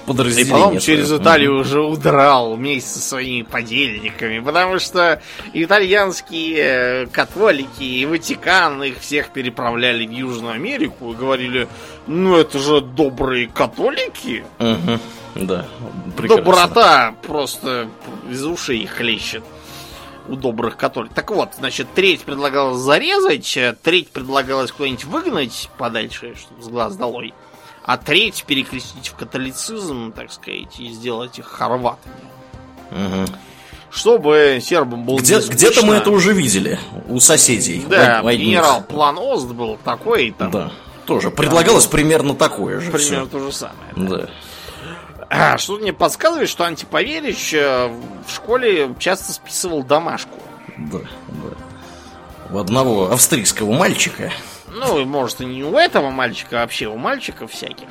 подразделение. 0.07 0.59
И 0.59 0.63
потом 0.63 0.79
через 0.79 1.13
Италию 1.13 1.59
уже 1.61 1.81
удрал 1.81 2.55
вместе 2.55 2.91
со 2.91 3.01
своими 3.01 3.43
подельниками, 3.43 4.39
потому 4.41 4.79
что 4.79 5.21
итальянские 5.53 6.57
э, 6.59 7.07
католики 7.07 7.83
и 7.83 8.07
Ватикан 8.07 8.83
их 8.83 9.01
всех 9.01 9.31
переправляли 9.31 10.07
в 10.07 10.11
Южную 10.11 10.55
Америку 10.55 11.13
и 11.13 11.17
говорили, 11.17 11.69
ну 12.07 12.37
это 12.37 12.59
же 12.59 12.81
добрые 12.81 13.49
католики. 13.49 14.45
Угу. 14.59 15.01
Да, 15.45 15.67
прекрасно. 16.17 16.45
Доброта 16.45 17.15
просто 17.27 17.89
из 18.31 18.45
ушей 18.45 18.87
хлещет 18.87 19.45
у 20.29 20.37
добрых 20.37 20.77
католиков. 20.77 21.15
Так 21.15 21.31
вот, 21.31 21.51
значит, 21.59 21.89
треть 21.95 22.23
предлагалось 22.23 22.79
зарезать, 22.79 23.57
э, 23.57 23.77
треть 23.83 24.11
предлагалось 24.11 24.73
куда-нибудь 24.73 25.05
выгнать 25.05 25.71
подальше, 25.79 26.35
чтобы 26.35 26.63
с 26.63 26.69
глаз 26.69 26.97
долой 26.97 27.35
а 27.87 27.97
треть 27.97 28.45
перекрестить 28.47 29.09
в 29.09 29.15
католицизм, 29.15 30.13
так 30.13 30.33
сказать, 30.33 30.79
и 30.79 30.91
сделать 30.91 31.39
их 31.39 31.47
хорватами. 31.47 32.15
Угу. 32.91 33.33
Чтобы 33.91 34.59
сербам 34.61 35.07
было 35.07 35.19
Где, 35.19 35.39
Где-то 35.39 35.87
мы 35.87 35.95
это 35.95 36.11
уже 36.11 36.33
видели 36.33 36.79
у 37.09 37.21
соседей. 37.21 37.85
Да, 37.89 38.21
генерал 38.35 38.83
План 38.83 39.17
Ост 39.17 39.47
был 39.47 39.79
такой. 39.83 40.35
Там, 40.37 40.51
да, 40.51 40.73
тоже. 41.07 41.31
Предлагалось 41.31 41.85
там, 41.85 41.93
примерно 41.93 42.35
такое 42.35 42.81
же. 42.81 42.91
Примерно 42.91 43.27
все. 43.27 43.39
то 43.39 43.39
же 43.39 43.53
самое. 43.53 43.93
Да. 43.95 44.17
да. 44.19 44.29
А, 45.29 45.59
что 45.59 45.79
мне 45.79 45.93
подсказывает, 45.93 46.49
что 46.49 46.65
Антиповерич 46.65 47.55
э, 47.55 47.89
в 48.27 48.33
школе 48.33 48.95
часто 48.99 49.33
списывал 49.33 49.83
домашку. 49.83 50.39
Да, 50.77 50.99
да. 50.99 52.55
У 52.55 52.59
одного 52.59 53.11
австрийского 53.11 53.73
мальчика 53.73 54.33
ну, 54.77 55.05
может, 55.05 55.41
и 55.41 55.45
не 55.45 55.65
у 55.65 55.77
этого 55.77 56.11
мальчика, 56.11 56.59
а 56.59 56.61
вообще 56.63 56.87
у 56.87 56.97
мальчиков 56.97 57.53
всяких. 57.53 57.89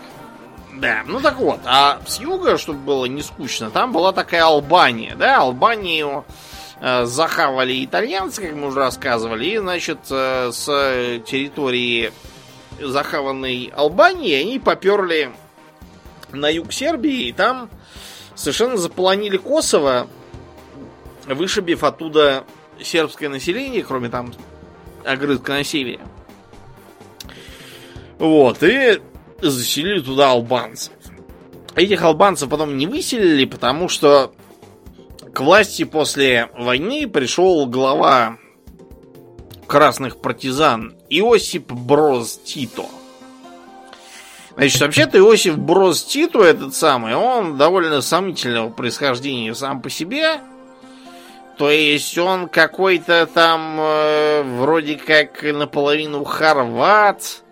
Да, 0.74 1.04
ну 1.06 1.22
так 1.22 1.38
вот, 1.38 1.62
а 1.65 2.01
с 2.06 2.20
юга, 2.20 2.58
чтобы 2.58 2.80
было 2.80 3.06
не 3.06 3.22
скучно, 3.22 3.72
там 3.72 3.94
была 3.94 4.12
такая 4.12 4.44
Албания, 4.44 5.15
да, 5.15 5.39
Албанию 5.39 6.25
э, 6.82 7.06
захавали 7.06 7.86
итальянцы, 7.86 8.42
как 8.42 8.56
мы 8.56 8.68
уже 8.68 8.80
рассказывали, 8.80 9.46
и, 9.46 9.58
значит, 9.58 10.00
э, 10.10 10.51
с 10.51 10.65
территории 11.25 12.12
захаванной 12.80 13.72
Албании 13.74 14.34
они 14.34 14.60
поперли 14.60 15.32
на 16.32 16.50
юг 16.50 16.74
Сербии, 16.74 17.30
и 17.30 17.32
там 17.32 17.70
совершенно 18.36 18.75
заполонили 18.75 19.38
Косово, 19.38 20.08
вышибив 21.25 21.86
оттуда 21.86 22.44
сербское 22.82 23.30
население, 23.30 23.84
кроме 23.84 24.10
там 24.10 24.34
огрызка 25.06 25.54
на. 25.54 26.01
Вот, 28.20 28.64
и 28.64 29.02
заселили 29.42 30.00
туда 30.00 30.32
албанцев. 30.32 30.94
Этих 31.76 32.02
албанцев 32.04 32.50
потом 32.50 32.78
не 32.78 32.88
выселили, 32.88 33.46
потому 33.46 33.90
что 33.90 34.34
к 35.34 35.42
власти 35.42 35.84
после 35.84 36.50
войны 36.58 37.08
пришел 37.08 37.66
глава 37.66 38.38
красных 39.68 40.22
партизан 40.22 40.96
Иосип 41.10 41.72
Броз 41.72 42.38
Тито. 42.38 42.86
Значит, 44.56 44.80
вообще-то 44.80 45.18
Иосиф 45.18 45.58
Броз 45.58 46.04
Тито, 46.06 46.42
этот 46.42 46.74
самый, 46.74 47.16
он 47.16 47.58
довольно 47.58 48.00
сомнительного 48.00 48.70
происхождения 48.70 49.54
сам 49.54 49.82
по 49.82 49.90
себе. 49.90 50.40
То 51.58 51.70
есть 51.70 52.18
он 52.18 52.48
какой-то 52.48 53.28
там 53.34 53.78
э, 53.80 54.44
вроде 54.44 54.96
как 54.96 55.42
наполовину 55.44 56.24
хорват, 56.24 57.44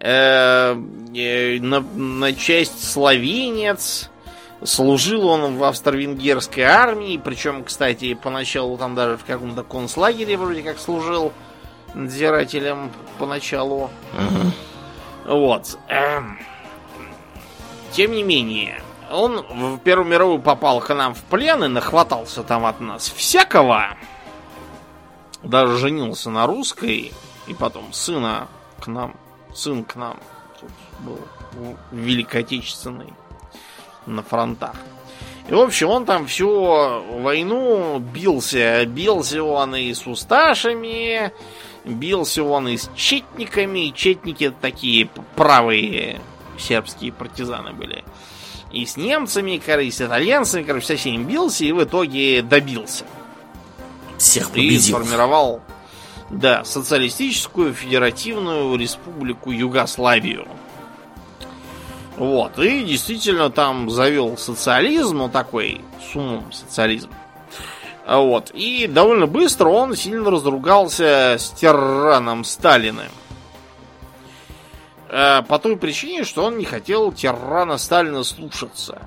э, 0.00 0.74
на, 0.74 1.80
на 1.80 2.32
часть 2.34 2.84
словенец. 2.84 4.10
Служил 4.64 5.28
он 5.28 5.56
в 5.56 5.62
австро-венгерской 5.62 6.64
армии, 6.64 7.20
причем, 7.22 7.62
кстати, 7.62 8.14
поначалу 8.14 8.76
там 8.76 8.96
даже 8.96 9.16
в 9.16 9.24
каком-то 9.24 9.62
концлагере 9.62 10.36
вроде 10.36 10.62
как 10.62 10.80
служил 10.80 11.32
надзирателем 11.94 12.90
поначалу. 13.18 13.90
Угу. 14.14 15.36
Вот. 15.36 15.78
Эм. 15.88 16.38
Тем 17.92 18.12
не 18.12 18.22
менее, 18.22 18.82
он 19.10 19.44
в 19.76 19.78
Первую 19.78 20.08
мировую 20.08 20.40
попал 20.40 20.80
к 20.80 20.92
нам 20.94 21.14
в 21.14 21.22
плен 21.24 21.64
и 21.64 21.68
нахватался 21.68 22.42
там 22.42 22.66
от 22.66 22.80
нас 22.80 23.08
всякого. 23.08 23.96
Даже 25.42 25.78
женился 25.78 26.30
на 26.30 26.46
русской, 26.46 27.12
и 27.46 27.54
потом 27.54 27.92
сына 27.92 28.48
к 28.80 28.88
нам 28.88 29.14
сын 29.54 29.84
к 29.84 29.96
нам 29.96 30.18
тут 30.60 30.70
был 31.00 31.18
Великой 31.92 32.42
Отечественной 32.42 33.12
на 34.06 34.22
фронтах. 34.22 34.74
И, 35.48 35.54
в 35.54 35.60
общем, 35.60 35.88
он 35.88 36.04
там 36.04 36.26
всю 36.26 36.50
войну 37.20 37.98
бился. 37.98 38.84
Бился 38.86 39.42
он 39.42 39.74
и 39.76 39.94
с 39.94 40.06
усташами, 40.06 41.32
бился 41.84 42.42
он 42.42 42.68
и 42.68 42.76
с 42.76 42.90
четниками. 42.94 43.92
Четники 43.94 44.52
такие 44.60 45.08
правые 45.36 46.20
сербские 46.58 47.12
партизаны 47.12 47.72
были. 47.72 48.04
И 48.72 48.84
с 48.84 48.98
немцами, 48.98 49.60
короче, 49.64 49.88
и 49.88 49.90
с 49.90 50.00
итальянцами, 50.02 50.64
короче, 50.64 50.86
со 50.86 50.96
всеми 50.96 51.24
бился 51.24 51.64
и 51.64 51.72
в 51.72 51.82
итоге 51.82 52.42
добился. 52.42 53.06
Всех 54.18 54.50
победил. 54.50 54.76
И 54.76 54.78
сформировал 54.78 55.62
да, 56.30 56.64
социалистическую 56.64 57.72
федеративную 57.72 58.76
республику 58.76 59.50
Югославию. 59.50 60.46
Вот, 62.16 62.58
и 62.58 62.82
действительно 62.82 63.48
там 63.48 63.90
завел 63.90 64.36
социализм, 64.36 65.18
ну 65.18 65.28
такой 65.28 65.80
с 66.02 66.16
умом 66.16 66.52
социализм. 66.52 67.10
А 68.04 68.20
Вот, 68.20 68.50
и 68.52 68.86
довольно 68.86 69.26
быстро 69.26 69.68
он 69.68 69.94
сильно 69.94 70.30
разругался 70.30 71.36
с 71.38 71.50
тираном 71.50 72.42
Сталиным. 72.42 73.10
Э, 75.10 75.42
По 75.42 75.58
той 75.58 75.76
причине, 75.76 76.24
что 76.24 76.44
он 76.44 76.58
не 76.58 76.64
хотел 76.64 77.12
тирана 77.12 77.78
Сталина 77.78 78.24
слушаться. 78.24 79.00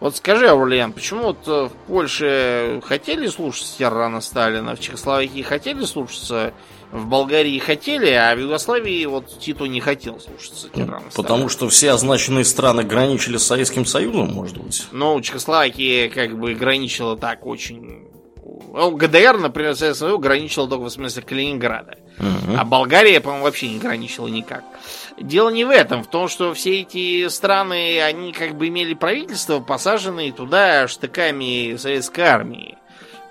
Вот 0.00 0.16
скажи, 0.16 0.46
Аурлиан, 0.48 0.92
почему 0.92 1.24
вот 1.24 1.48
э, 1.48 1.68
в 1.68 1.72
Польше 1.88 2.80
хотели 2.84 3.26
слушаться 3.26 3.78
тирана 3.78 4.20
Сталина, 4.20 4.76
в 4.76 4.80
Чехословакии 4.80 5.42
хотели 5.42 5.84
слушаться, 5.84 6.54
в 6.92 7.06
Болгарии 7.06 7.58
хотели, 7.58 8.08
а 8.10 8.34
в 8.34 8.38
Югославии 8.38 9.04
вот 9.06 9.40
Тито 9.40 9.66
не 9.66 9.80
хотел 9.80 10.20
слушаться 10.20 10.68
тирана 10.68 11.02
Потому 11.16 11.48
Сталина. 11.48 11.48
что 11.48 11.68
все 11.68 11.90
означенные 11.90 12.44
страны 12.44 12.84
граничили 12.84 13.38
с 13.38 13.46
Советским 13.46 13.84
Союзом, 13.84 14.32
может 14.32 14.58
быть? 14.58 14.86
Ну, 14.92 15.20
Чехословакия 15.20 16.08
как 16.10 16.38
бы 16.38 16.54
граничила 16.54 17.16
так 17.16 17.44
очень... 17.44 18.04
Ну, 18.72 18.92
ГДР, 18.92 19.38
например, 19.38 19.74
Советский 19.74 20.00
Союз 20.00 20.20
граничила 20.20 20.68
только 20.68 20.84
в 20.84 20.90
смысле 20.90 21.22
Калининграда. 21.22 21.98
Мгм. 22.18 22.56
А 22.58 22.64
Болгария, 22.64 23.20
по-моему, 23.20 23.44
вообще 23.44 23.68
не 23.68 23.78
граничила 23.78 24.28
никак. 24.28 24.62
Дело 25.20 25.50
не 25.50 25.64
в 25.64 25.70
этом, 25.70 26.04
в 26.04 26.06
том, 26.06 26.28
что 26.28 26.54
все 26.54 26.80
эти 26.80 27.26
страны, 27.28 28.00
они 28.00 28.32
как 28.32 28.54
бы 28.54 28.68
имели 28.68 28.94
правительство, 28.94 29.60
посаженные 29.60 30.32
туда 30.32 30.86
штыками 30.86 31.76
советской 31.76 32.20
армии 32.20 32.78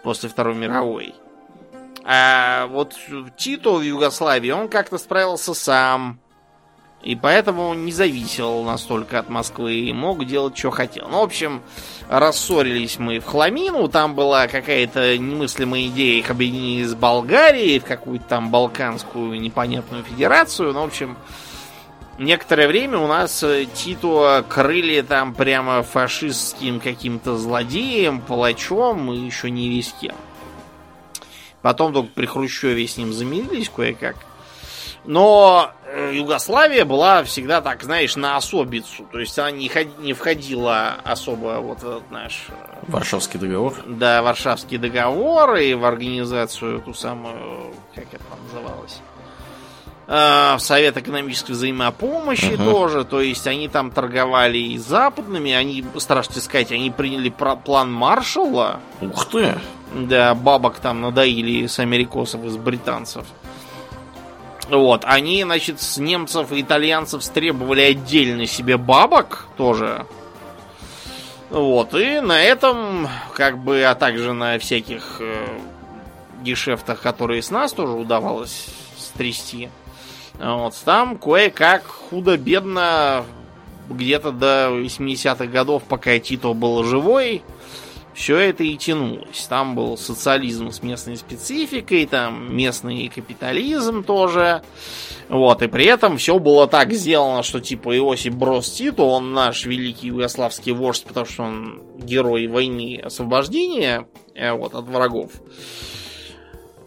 после 0.04 0.30
Второй 0.30 0.56
мировой. 0.56 1.16
А 2.04 2.68
вот 2.68 2.96
Тито 3.38 3.74
в 3.76 3.82
Югославии, 3.82 4.52
он 4.52 4.68
как-то 4.70 4.98
справился 4.98 5.54
сам. 5.54 6.20
И 7.04 7.16
поэтому 7.16 7.74
не 7.74 7.92
зависел 7.92 8.64
настолько 8.64 9.20
от 9.20 9.30
Москвы 9.30 9.76
и 9.76 9.94
мог 9.94 10.26
делать, 10.26 10.58
что 10.58 10.72
хотел. 10.72 11.08
Ну, 11.10 11.20
в 11.20 11.24
общем, 11.24 11.62
рассорились 12.10 12.98
мы 12.98 13.20
в 13.20 13.26
Хламину. 13.26 13.88
Там 13.88 14.16
была 14.16 14.48
какая-то 14.48 15.18
немыслимая 15.18 15.88
идея 15.88 16.20
их 16.20 16.30
объединить 16.32 16.88
с 16.88 16.96
Болгарией 16.96 17.80
в 17.80 17.86
какую-то 17.86 18.26
там 18.26 18.52
балканскую 18.52 19.40
непонятную 19.40 20.04
федерацию. 20.04 20.74
Ну, 20.74 20.82
в 20.82 20.86
общем, 20.86 21.18
некоторое 22.18 22.68
время 22.68 22.98
у 23.00 23.08
нас 23.08 23.44
э, 23.44 23.66
Тито 23.74 24.46
крыли 24.48 25.02
там 25.02 25.34
прямо 25.34 25.84
фашистским 25.84 26.80
каким-то 26.80 27.38
злодеем, 27.38 28.22
палачом 28.22 29.12
и 29.12 29.18
еще 29.18 29.50
не 29.50 29.70
весь 29.70 29.94
кем. 30.00 30.16
Потом 31.62 31.94
только 31.94 32.10
при 32.14 32.26
Хрущеве 32.26 32.88
с 32.88 32.98
ним 32.98 33.12
замирились 33.14 33.70
кое-как. 33.70 34.16
Но 35.06 35.72
э, 35.86 36.12
Югославия 36.16 36.84
была 36.84 37.24
всегда 37.24 37.62
так, 37.62 37.82
знаешь, 37.84 38.16
на 38.18 38.36
особицу. 38.36 39.06
То 39.12 39.20
есть 39.20 39.38
она 39.40 39.52
не, 39.52 39.70
ход- 39.70 40.00
не 40.00 40.14
входила 40.14 40.96
особо 41.06 41.60
вот 41.62 41.80
в 41.82 41.88
этот 41.88 42.12
наш 42.12 42.48
э, 42.50 42.54
Варшавский 42.88 43.40
договор. 43.40 43.74
да, 43.86 44.22
Варшавский 44.22 44.78
договор 44.78 45.56
и 45.56 45.74
в 45.74 45.86
организацию 45.86 46.82
ту 46.82 46.94
самую, 46.94 47.74
как 47.96 48.06
это 48.12 48.24
называлось, 48.44 49.00
в 50.08 50.60
Совет 50.60 50.98
экономической 50.98 51.52
взаимопомощи 51.52 52.54
Мгм. 52.54 52.66
тоже. 52.66 53.04
То 53.04 53.20
есть 53.22 53.46
они 53.46 53.68
там 53.68 53.92
торговали 53.92 54.58
и 54.58 54.78
западными, 54.78 55.52
они, 55.52 55.84
страшно 55.98 56.42
сказать, 56.42 56.72
они 56.72 56.90
приняли 56.92 57.30
план 57.30 57.92
Маршалла. 57.92 58.80
Ух 59.02 59.26
ты! 59.26 59.56
Да, 59.94 60.34
бабок 60.34 60.80
там 60.80 61.02
надоили 61.02 61.68
с 61.68 61.80
америкосов 61.80 62.44
и 62.46 62.50
с 62.50 62.58
британцев. 62.58 63.26
Вот, 64.70 65.04
они, 65.06 65.44
значит, 65.44 65.82
с 65.82 65.98
немцев 65.98 66.52
и 66.52 66.62
итальянцев 66.62 67.26
требовали 67.30 67.82
отдельно 67.82 68.46
себе 68.46 68.78
бабок 68.78 69.48
тоже. 69.56 70.06
Вот, 71.50 71.94
и 71.94 72.20
на 72.20 72.42
этом, 72.42 73.08
как 73.34 73.58
бы, 73.58 73.84
а 73.84 73.96
также 73.96 74.34
на 74.34 74.60
всяких 74.60 75.18
э, 75.22 75.48
гешефтах, 76.44 77.02
которые 77.02 77.42
с 77.42 77.50
нас 77.50 77.72
тоже 77.72 77.94
удавалось 77.94 78.66
стрясти. 78.98 79.70
Вот, 80.40 80.76
там 80.86 81.18
кое-как 81.18 81.84
худо-бедно 81.86 83.26
где-то 83.90 84.32
до 84.32 84.70
80-х 84.72 85.46
годов, 85.46 85.84
пока 85.84 86.18
Тито 86.20 86.54
был 86.54 86.84
живой, 86.84 87.42
все 88.14 88.38
это 88.38 88.64
и 88.64 88.76
тянулось. 88.76 89.46
Там 89.48 89.76
был 89.76 89.98
социализм 89.98 90.72
с 90.72 90.82
местной 90.82 91.18
спецификой, 91.18 92.08
там 92.08 92.56
местный 92.56 93.10
капитализм 93.10 94.04
тоже. 94.04 94.64
Вот, 95.30 95.62
и 95.62 95.68
при 95.68 95.86
этом 95.86 96.18
все 96.18 96.40
было 96.40 96.68
так 96.68 96.94
сделано, 96.94 97.44
что 97.44 97.60
типа 97.60 97.96
Иосиф 97.96 98.36
Брос 98.36 98.72
Тито, 98.72 99.04
он 99.04 99.34
наш 99.34 99.66
великий 99.66 100.08
югославский 100.08 100.72
вождь, 100.72 101.04
потому 101.04 101.26
что 101.26 101.44
он 101.44 101.82
герой 101.98 102.48
войны 102.48 103.00
освобождения 103.04 104.08
э, 104.34 104.52
вот, 104.52 104.74
от 104.74 104.86
врагов. 104.86 105.32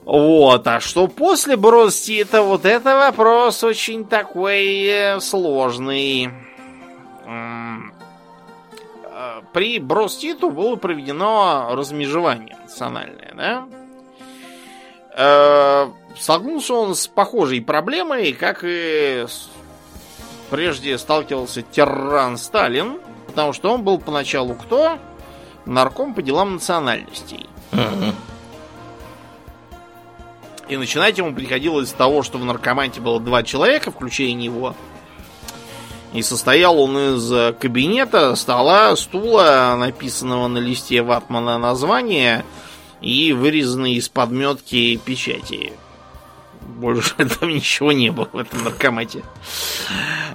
Вот, 0.04 0.66
а 0.66 0.80
что 0.80 1.06
после 1.08 1.56
Брос 1.56 2.00
Тита, 2.00 2.42
вот 2.42 2.64
это 2.64 2.96
вопрос 2.96 3.62
очень 3.62 4.04
такой 4.04 4.84
э, 4.86 5.20
сложный. 5.20 6.30
Э, 7.26 7.78
При 9.52 9.78
Броститу 9.78 10.50
было 10.50 10.76
проведено 10.76 11.68
размежевание 11.72 12.56
национальное, 12.62 13.32
да? 13.36 13.66
Э, 15.16 15.90
Столкнулся 16.18 16.74
он 16.74 16.94
с 16.94 17.06
похожей 17.06 17.62
проблемой, 17.62 18.32
как 18.32 18.64
и 18.64 19.26
прежде 20.50 20.98
сталкивался 20.98 21.62
тиран 21.62 22.36
Сталин, 22.36 22.98
потому 23.26 23.52
что 23.52 23.72
он 23.72 23.82
был 23.82 23.98
поначалу 23.98 24.54
кто? 24.54 24.98
Нарком 25.66 26.14
по 26.14 26.22
делам 26.22 26.54
национальностей. 26.54 27.48
Мгм. 27.70 28.14
И 30.70 30.76
начинать 30.76 31.18
ему 31.18 31.34
приходилось 31.34 31.88
с 31.88 31.92
того, 31.92 32.22
что 32.22 32.38
в 32.38 32.44
наркоманте 32.44 33.00
было 33.00 33.18
два 33.18 33.42
человека, 33.42 33.90
включая 33.90 34.32
него. 34.34 34.76
И 36.14 36.22
состоял 36.22 36.80
он 36.80 36.96
из 36.96 37.32
э, 37.32 37.52
кабинета, 37.58 38.36
стола, 38.36 38.94
стула, 38.94 39.74
написанного 39.76 40.46
на 40.46 40.58
листе 40.58 41.02
ватмана 41.02 41.58
названия 41.58 42.44
и 43.00 43.32
вырезанной 43.32 43.94
из 43.94 44.08
подметки 44.08 44.96
печати. 45.04 45.72
Больше 46.60 47.14
там 47.40 47.48
ничего 47.48 47.90
не 47.90 48.10
было 48.10 48.28
в 48.32 48.38
этом 48.38 48.62
наркомате. 48.62 49.24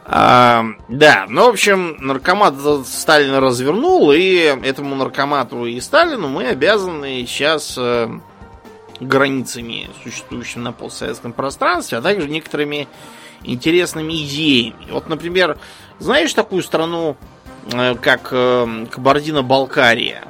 А, 0.04 0.66
да, 0.90 1.28
ну, 1.30 1.46
в 1.46 1.50
общем, 1.50 1.96
наркомат 2.02 2.60
этот 2.60 2.88
Сталин 2.88 3.36
развернул, 3.36 4.12
и 4.12 4.54
этому 4.64 4.96
наркомату 4.96 5.66
и 5.66 5.80
Сталину 5.80 6.28
мы 6.28 6.48
обязаны 6.48 7.26
сейчас 7.26 7.76
э, 7.78 8.10
границами, 9.00 9.90
существующими 10.04 10.64
на 10.64 10.72
постсоветском 10.72 11.34
пространстве, 11.34 11.98
а 11.98 12.02
также 12.02 12.30
некоторыми 12.30 12.88
интересными 13.44 14.14
идеями. 14.26 14.92
Вот, 14.92 15.10
например, 15.10 15.58
знаешь 16.00 16.34
такую 16.34 16.64
страну, 16.64 17.16
э, 17.72 17.96
как 17.96 18.30
э, 18.32 18.86
Кабардино-Балкария? 18.92 20.24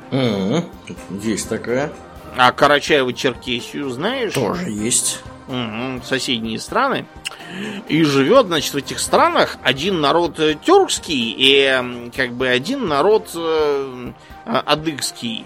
Есть 1.22 1.50
такая. 1.50 1.92
А 2.38 2.52
Карачаево-Черкесию 2.52 3.90
знаешь? 3.90 4.34
Тоже 4.34 4.70
есть. 4.70 5.22
Мгм, 5.48 6.02
соседние 6.04 6.60
страны. 6.60 7.06
И 7.88 8.04
живет, 8.04 8.48
значит, 8.48 8.74
в 8.74 8.78
этих 8.78 9.00
странах 9.00 9.58
один 9.64 10.02
народ 10.02 10.40
э, 10.40 10.56
тюркский 10.56 11.36
и 11.38 12.12
как 12.16 12.34
бы 12.34 12.48
один 12.48 12.88
народ 12.88 13.30
адыгский. 14.46 15.46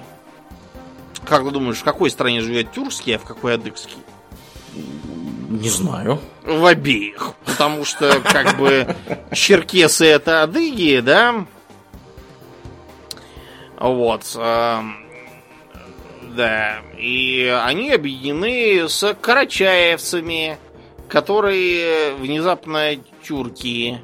Как 1.27 1.43
ты 1.43 1.51
думаешь, 1.51 1.77
в 1.77 1.84
какой 1.84 2.10
стране 2.10 2.41
живет 2.41 2.71
тюркский, 2.71 3.15
а 3.15 3.19
в 3.19 3.23
какой 3.23 3.55
адыгский? 3.55 3.97
Не 5.49 5.69
знаю. 5.69 6.19
В 6.43 6.65
обеих. 6.65 7.34
Потому 7.45 7.84
что, 7.86 8.21
как 8.21 8.58
бы, 8.58 8.95
черкесы 9.34 10.05
это 10.05 10.43
адыги, 10.43 10.99
да? 10.99 11.45
Вот. 13.79 14.23
эм, 14.36 14.95
Да. 16.36 16.77
И 16.97 17.47
они 17.65 17.91
объединены 17.91 18.88
с 18.88 19.13
карачаевцами, 19.19 20.58
которые 21.08 22.13
внезапно 22.15 22.91
тюрки. 23.23 23.99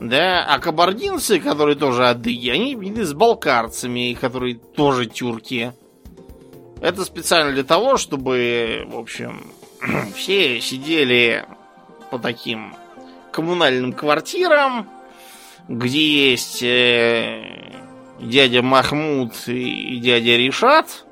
Да, 0.00 0.44
а 0.46 0.58
кабардинцы, 0.58 1.38
которые 1.40 1.76
тоже 1.76 2.06
адыги, 2.08 2.50
они 2.50 2.74
объединены 2.74 3.04
с 3.04 3.12
балкарцами, 3.14 4.16
которые 4.18 4.56
тоже 4.56 5.06
тюрки. 5.06 5.72
Это 6.80 7.04
специально 7.04 7.52
для 7.52 7.64
того, 7.64 7.96
чтобы, 7.96 8.84
в 8.88 8.98
общем, 8.98 9.50
все 10.14 10.60
сидели 10.60 11.44
по 12.10 12.18
таким 12.18 12.74
коммунальным 13.32 13.92
квартирам, 13.92 14.88
где 15.68 16.30
есть 16.30 16.62
э, 16.62 17.72
дядя 18.20 18.62
Махмуд 18.62 19.32
и 19.46 19.98
дядя 19.98 20.36
Решат. 20.36 21.04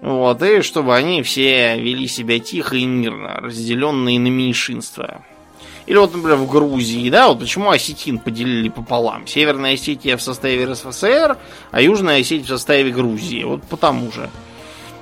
Вот, 0.00 0.42
и 0.42 0.62
чтобы 0.62 0.96
они 0.96 1.22
все 1.22 1.78
вели 1.78 2.08
себя 2.08 2.38
тихо 2.38 2.76
и 2.76 2.86
мирно, 2.86 3.34
разделенные 3.34 4.18
на 4.18 4.28
меньшинства. 4.28 5.22
Или 5.86 5.98
вот, 5.98 6.14
например, 6.14 6.36
в 6.36 6.48
Грузии, 6.48 7.10
да, 7.10 7.28
вот 7.28 7.40
почему 7.40 7.70
осетин 7.70 8.18
поделили 8.18 8.68
пополам. 8.68 9.26
Северная 9.26 9.74
Осетия 9.74 10.16
в 10.16 10.22
составе 10.22 10.64
РСФСР, 10.64 11.36
а 11.70 11.82
Южная 11.82 12.20
Осетия 12.20 12.44
в 12.44 12.48
составе 12.48 12.90
Грузии. 12.92 13.42
Вот 13.42 13.62
потому 13.64 14.10
же, 14.12 14.30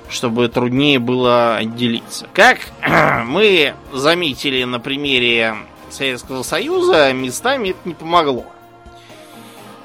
чтобы 0.09 0.47
труднее 0.49 0.99
было 0.99 1.57
отделиться. 1.57 2.27
Как 2.33 2.59
мы 3.25 3.75
заметили 3.93 4.63
на 4.63 4.79
примере 4.79 5.55
Советского 5.89 6.43
Союза, 6.43 7.13
местами 7.13 7.69
это 7.69 7.79
не 7.85 7.93
помогло. 7.93 8.45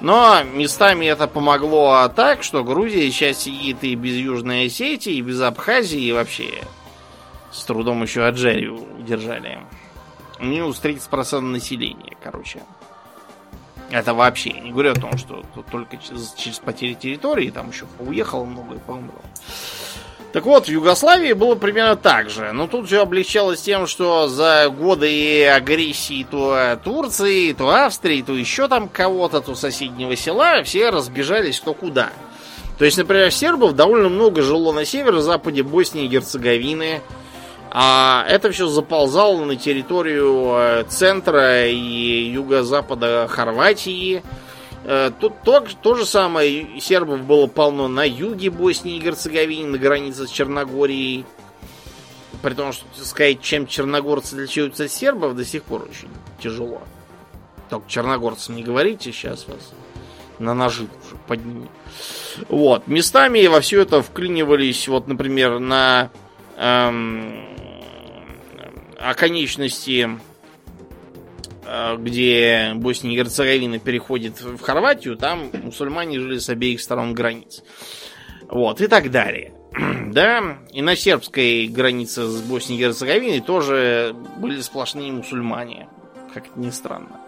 Но 0.00 0.42
местами 0.42 1.06
это 1.06 1.26
помогло 1.26 2.08
так, 2.14 2.42
что 2.42 2.64
Грузия 2.64 3.10
сейчас 3.10 3.38
сидит 3.38 3.84
и 3.84 3.94
без 3.94 4.16
Южной 4.16 4.66
Осетии, 4.66 5.14
и 5.14 5.22
без 5.22 5.40
Абхазии, 5.40 6.00
и 6.00 6.12
вообще 6.12 6.62
с 7.50 7.64
трудом 7.64 8.02
еще 8.02 8.24
Аджарию 8.24 8.86
удержали. 8.98 9.60
Минус 10.40 10.80
30% 10.82 11.40
населения, 11.40 12.16
короче. 12.22 12.62
Это 13.90 14.12
вообще. 14.12 14.50
Не 14.52 14.72
говорю 14.72 14.92
о 14.92 14.94
том, 14.94 15.16
что 15.16 15.44
только 15.70 15.96
через, 15.96 16.32
через 16.34 16.58
потери 16.58 16.94
территории, 16.94 17.50
там 17.50 17.70
еще 17.70 17.86
уехало 18.00 18.44
много 18.44 18.74
и 18.74 18.78
поумерло. 18.78 19.22
Так 20.34 20.46
вот, 20.46 20.66
в 20.66 20.68
Югославии 20.68 21.32
было 21.32 21.54
примерно 21.54 21.94
так 21.94 22.28
же. 22.28 22.50
Но 22.50 22.66
тут 22.66 22.88
все 22.88 23.02
облегчалось 23.02 23.62
тем, 23.62 23.86
что 23.86 24.26
за 24.26 24.68
годы 24.68 25.46
агрессии 25.46 26.26
то 26.28 26.76
Турции, 26.82 27.52
то 27.52 27.70
Австрии, 27.70 28.20
то 28.20 28.32
еще 28.32 28.66
там 28.66 28.88
кого-то, 28.88 29.40
то 29.40 29.54
соседнего 29.54 30.16
села, 30.16 30.64
все 30.64 30.90
разбежались 30.90 31.60
кто 31.60 31.72
куда. 31.72 32.10
То 32.80 32.84
есть, 32.84 32.98
например, 32.98 33.30
сербов 33.30 33.76
довольно 33.76 34.08
много 34.08 34.42
жило 34.42 34.72
на 34.72 34.84
северо-западе 34.84 35.62
Боснии 35.62 36.06
и 36.06 36.08
Герцеговины, 36.08 37.00
а 37.70 38.26
это 38.28 38.50
все 38.50 38.66
заползало 38.66 39.44
на 39.44 39.54
территорию 39.54 40.52
э, 40.56 40.84
центра 40.88 41.68
и 41.68 42.28
юго-запада 42.32 43.28
Хорватии. 43.30 44.24
Тут 45.20 45.42
то, 45.42 45.60
то 45.60 45.94
же 45.94 46.04
самое. 46.04 46.80
Сербов 46.80 47.22
было 47.22 47.46
полно 47.46 47.88
на 47.88 48.04
юге 48.04 48.50
Боснии 48.50 48.96
и 48.96 49.00
Герцеговины, 49.00 49.70
на 49.70 49.78
границе 49.78 50.26
с 50.26 50.30
Черногорией. 50.30 51.24
При 52.42 52.54
том, 52.54 52.72
что 52.72 52.84
сказать, 53.02 53.40
чем 53.40 53.66
черногорцы 53.66 54.34
отличаются 54.34 54.84
от 54.84 54.92
сербов, 54.92 55.34
до 55.34 55.44
сих 55.44 55.62
пор 55.62 55.84
очень 55.84 56.08
тяжело. 56.42 56.82
Только 57.70 57.88
черногорцам 57.88 58.56
не 58.56 58.62
говорите, 58.62 59.12
сейчас 59.12 59.48
вас 59.48 59.72
на 60.38 60.54
ножи 60.54 60.82
уже 60.82 61.16
поднимут. 61.26 61.70
Вот. 62.48 62.86
Местами 62.86 63.46
во 63.46 63.60
все 63.60 63.82
это 63.82 64.02
вклинивались, 64.02 64.88
вот, 64.88 65.06
например, 65.08 65.58
на 65.58 66.10
эм, 66.56 67.46
оконечности, 68.98 70.08
э, 70.08 70.18
где 71.98 72.72
Босния 72.74 73.12
и 73.12 73.16
Герцеговина 73.16 73.78
переходит 73.78 74.40
в 74.40 74.60
Хорватию, 74.60 75.16
там 75.16 75.50
мусульмане 75.62 76.20
жили 76.20 76.38
с 76.38 76.48
обеих 76.48 76.80
сторон 76.80 77.14
границ. 77.14 77.62
Вот, 78.48 78.80
и 78.80 78.86
так 78.86 79.10
далее. 79.10 79.54
Да, 80.14 80.58
и 80.72 80.80
на 80.80 80.94
сербской 80.94 81.66
границе 81.66 82.26
с 82.26 82.40
Боснией 82.42 82.80
и 82.80 82.84
Герцеговиной 82.84 83.40
тоже 83.40 84.14
были 84.36 84.60
сплошные 84.60 85.10
мусульмане, 85.10 85.88
как 86.32 86.56
ни 86.56 86.70
странно. 86.70 87.20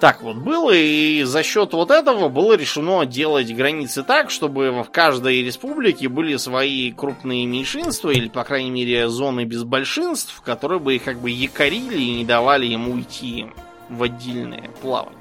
Так 0.00 0.22
вот 0.22 0.36
было, 0.36 0.72
и 0.72 1.22
за 1.22 1.42
счет 1.42 1.72
вот 1.72 1.90
этого 1.90 2.28
было 2.28 2.52
решено 2.52 3.06
делать 3.06 3.54
границы 3.54 4.02
так, 4.02 4.30
чтобы 4.30 4.70
в 4.82 4.90
каждой 4.90 5.42
республике 5.42 6.08
были 6.08 6.36
свои 6.36 6.92
крупные 6.92 7.46
меньшинства, 7.46 8.10
или, 8.10 8.28
по 8.28 8.44
крайней 8.44 8.70
мере, 8.70 9.08
зоны 9.08 9.44
без 9.44 9.64
большинств, 9.64 10.42
которые 10.44 10.80
бы 10.80 10.96
их 10.96 11.04
как 11.04 11.18
бы 11.18 11.30
якорили 11.30 11.98
и 11.98 12.16
не 12.16 12.24
давали 12.26 12.66
ему 12.66 12.92
уйти 12.92 13.46
в 13.88 14.02
отдельное 14.02 14.68
плавание. 14.82 15.16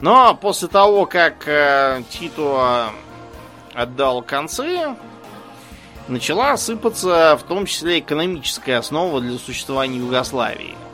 Но 0.00 0.34
после 0.34 0.66
того, 0.66 1.06
как 1.06 1.46
э, 1.46 2.02
Тито 2.10 2.90
отдал 3.72 4.22
концы, 4.22 4.96
начала 6.08 6.56
сыпаться 6.56 7.38
в 7.40 7.44
том 7.44 7.66
числе 7.66 8.00
экономическая 8.00 8.78
основа 8.78 9.20
для 9.20 9.38
существования 9.38 9.98
Югославии– 9.98 10.74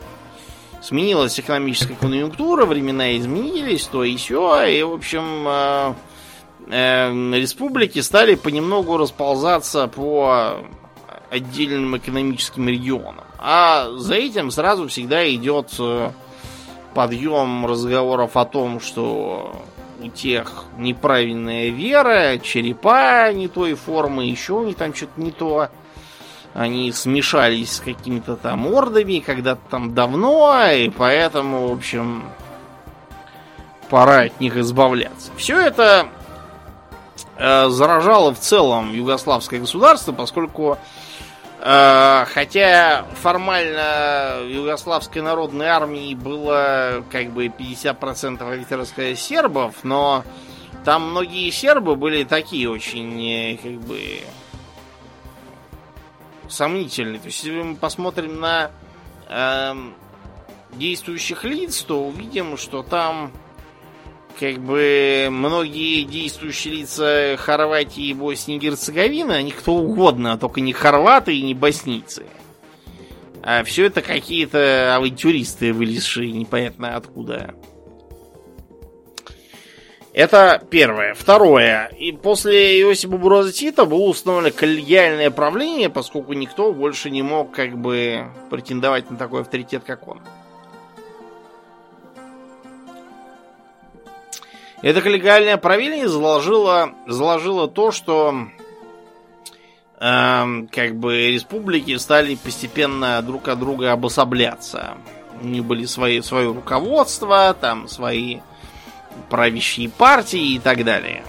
Сменилась 0.81 1.39
экономическая 1.39 1.95
конъюнктура, 1.95 2.65
времена 2.65 3.17
изменились, 3.17 3.87
то 3.87 4.05
и 4.05 4.17
все. 4.17 4.65
И, 4.65 4.83
в 4.83 4.93
общем, 4.93 5.47
э, 5.49 5.95
э, 6.69 7.39
республики 7.39 8.01
стали 8.01 8.37
понемногу 8.37 8.97
расползаться 8.97 9.89
по 9.89 10.59
отдельным 11.31 11.97
экономическим 11.97 12.69
регионам. 12.69 13.25
А 13.39 13.91
за 13.97 14.15
этим 14.15 14.51
сразу 14.51 14.89
всегда 14.89 15.29
идет 15.29 15.75
э, 15.79 16.11
подъем 16.95 17.67
разговоров 17.67 18.37
о 18.37 18.45
том, 18.45 18.81
что 18.81 19.63
у 20.01 20.09
тех 20.09 20.65
неправильная 20.77 21.71
вера, 21.71 22.39
черепа 22.39 23.33
не 23.33 23.49
той 23.49 23.75
формы, 23.75 24.27
еще 24.27 24.55
у 24.55 24.65
них 24.65 24.77
там 24.77 24.95
что-то 24.95 25.21
не 25.21 25.33
то 25.33 25.69
они 26.55 26.93
смешались 26.93 27.77
с 27.77 27.81
какими-то 27.81 28.37
там 28.37 28.67
ордами 28.67 29.21
когда-то 29.21 29.61
там 29.71 29.95
давно, 29.95 30.71
и 30.71 30.89
поэтому, 30.91 31.69
в 31.69 31.73
общем, 31.73 32.25
пора 33.89 34.23
от 34.23 34.41
них 34.41 34.57
избавляться. 34.57 35.31
Все 35.37 35.61
это 35.61 36.09
э, 37.37 37.69
заражало 37.69 38.35
в 38.35 38.41
целом 38.41 38.93
югославское 38.93 39.61
государство, 39.61 40.13
поскольку 40.13 40.79
э, 41.61 42.25
хотя 42.33 43.05
формально 43.21 44.41
югославской 44.47 45.23
народной 45.23 45.67
армии 45.67 46.15
было 46.15 47.05
как 47.11 47.31
бы 47.31 47.47
50% 47.47 48.53
офицерское 48.53 49.15
сербов, 49.15 49.77
но 49.83 50.25
там 50.85 51.11
многие 51.11 51.51
сербы 51.51 51.97
были 51.97 52.25
такие 52.25 52.71
очень 52.71 53.23
э, 53.23 53.59
как 53.63 53.81
бы 53.81 54.01
сомнительный. 56.49 57.19
То 57.19 57.27
есть, 57.27 57.45
если 57.45 57.63
мы 57.63 57.77
посмотрим 57.77 58.41
на 58.41 58.71
э, 59.29 59.75
действующих 60.75 61.45
лиц, 61.45 61.83
то 61.83 62.05
увидим, 62.05 62.57
что 62.57 62.83
там 62.83 63.33
как 64.39 64.59
бы 64.59 65.29
многие 65.31 66.05
действующие 66.05 66.75
лица 66.75 67.37
Хорватии 67.39 68.07
и 68.07 68.15
Боснии 68.15 68.57
и 68.57 68.61
Герцеговины, 68.61 69.33
они 69.33 69.51
кто 69.51 69.75
угодно, 69.75 70.39
только 70.39 70.61
не 70.61 70.73
хорваты 70.73 71.37
и 71.37 71.43
не 71.43 71.55
боснийцы. 71.55 72.25
А 73.43 73.65
все 73.65 73.87
это 73.87 74.03
какие-то 74.03 74.95
авантюристы, 74.97 75.73
вылезшие 75.73 76.33
непонятно 76.33 76.97
откуда. 76.97 77.55
Это 80.13 80.63
первое. 80.71 81.15
Второе. 81.15 81.87
И 81.99 82.13
после 82.13 82.81
Иосипа 82.81 83.19
Буроза 83.19 83.53
Тита 83.53 83.85
было 83.85 84.09
установлено 84.09 84.55
коллегиальное 84.55 85.31
правление, 85.31 85.91
поскольку 85.91 86.33
никто 86.33 86.73
больше 86.73 87.11
не 87.11 87.23
мог 87.23 87.53
как 87.53 87.77
бы 87.77 88.27
претендовать 88.51 89.11
на 89.11 89.17
такой 89.17 89.43
авторитет, 89.43 89.85
как 89.85 90.09
он. 90.09 90.21
Это 94.81 95.03
коллегиальное 95.03 95.57
правление 95.57 96.09
заложило, 96.09 96.93
заложило 97.07 97.67
то, 97.67 97.91
что 97.91 98.47
э, 100.01 100.67
как 100.71 100.97
бы 100.97 101.33
республики 101.33 101.97
стали 101.97 102.37
постепенно 102.37 103.21
друг 103.23 103.49
от 103.49 103.59
друга 103.59 103.93
обособляться. 103.93 104.97
У 105.43 105.47
них 105.47 105.65
были 105.65 105.85
свои, 105.85 106.21
свое 106.21 106.53
руководство, 106.53 107.57
там 107.61 107.89
свои 107.89 108.39
правящие 109.29 109.89
партии 109.89 110.55
и 110.55 110.59
так 110.59 110.85
далее. 110.85 111.25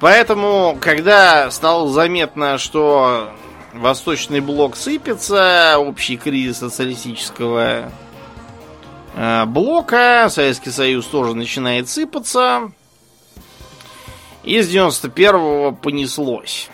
Поэтому, 0.00 0.78
когда 0.80 1.50
стало 1.50 1.88
заметно, 1.88 2.58
что 2.58 3.30
Восточный 3.72 4.40
блок 4.40 4.76
сыпется, 4.76 5.76
общий 5.78 6.16
кризис 6.16 6.58
социалистического 6.58 7.92
э, 9.14 9.44
блока, 9.44 10.28
Советский 10.30 10.70
Союз 10.70 11.06
тоже 11.06 11.34
начинает 11.34 11.88
сыпаться, 11.88 12.72
и 14.44 14.62
с 14.62 14.68
91-го 14.72 15.72
понеслось. 15.72 16.70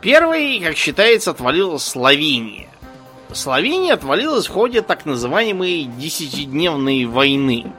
Первый, 0.00 0.60
как 0.60 0.76
считается, 0.76 1.32
отвалилась 1.32 1.82
Словения. 1.82 2.68
Словения 3.32 3.92
отвалилась 3.92 4.46
в 4.46 4.52
ходе 4.52 4.82
так 4.82 5.04
называемой 5.04 5.84
десятидневной 5.84 7.04
войны. 7.04 7.72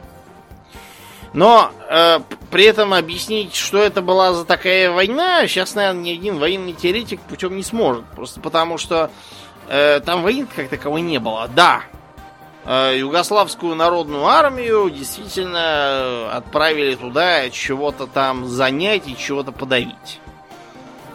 Но 1.34 1.72
э, 1.90 2.20
при 2.50 2.66
этом 2.66 2.94
объяснить, 2.94 3.56
что 3.56 3.78
это 3.78 4.02
была 4.02 4.34
за 4.34 4.46
такая 4.46 4.92
война, 4.92 5.48
сейчас, 5.48 5.76
наверное, 5.76 6.02
ни 6.02 6.12
один 6.12 6.40
военный 6.40 6.74
теоретик 6.74 7.22
путем 7.22 7.56
не 7.56 7.64
сможет. 7.64 8.06
Просто 8.16 8.40
потому 8.40 8.78
что 8.78 9.12
э, 9.68 10.00
там 10.00 10.24
войны 10.24 10.48
как 10.56 10.70
таковой 10.70 11.02
не 11.02 11.20
было. 11.20 11.48
Да, 11.48 11.84
э, 12.66 12.96
Югославскую 12.98 13.76
народную 13.76 14.26
армию 14.26 14.90
действительно 14.90 16.32
отправили 16.32 16.96
туда 16.96 17.50
чего-то 17.52 18.08
там 18.08 18.48
занять 18.48 19.08
и 19.08 19.16
чего-то 19.16 19.52
подавить. 19.52 20.20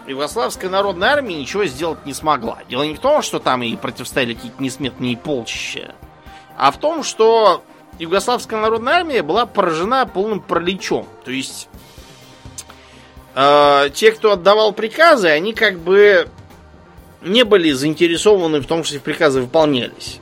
Югославская 0.07 0.71
народная 0.71 1.11
армия 1.11 1.37
ничего 1.37 1.65
сделать 1.65 2.05
не 2.05 2.13
смогла. 2.13 2.59
Дело 2.69 2.83
не 2.83 2.95
в 2.95 3.01
том, 3.01 3.23
что 3.23 3.39
там 3.39 3.63
и 3.63 3.77
противостояли 3.77 4.35
какие-то 4.35 4.63
несметные 4.63 5.17
полчища, 5.17 5.95
а 6.57 6.71
в 6.71 6.79
том, 6.79 7.03
что 7.03 7.63
Югославская 7.99 8.61
народная 8.61 8.95
армия 8.95 9.23
была 9.23 9.47
поражена 9.47 10.07
полным 10.07 10.41
параличом. 10.41 11.07
То 11.25 11.31
есть 11.31 11.69
э, 13.35 13.91
те, 13.95 14.13
кто 14.13 14.33
отдавал 14.33 14.73
приказы, 14.73 15.29
они 15.29 15.55
как 15.55 15.79
бы 15.79 16.29
не 17.23 17.45
были 17.45 17.73
заинтересованы 17.73 18.61
в 18.61 18.67
том, 18.67 18.85
что 18.85 18.97
их 18.97 19.03
приказы 19.03 19.41
выполнялись. 19.41 20.21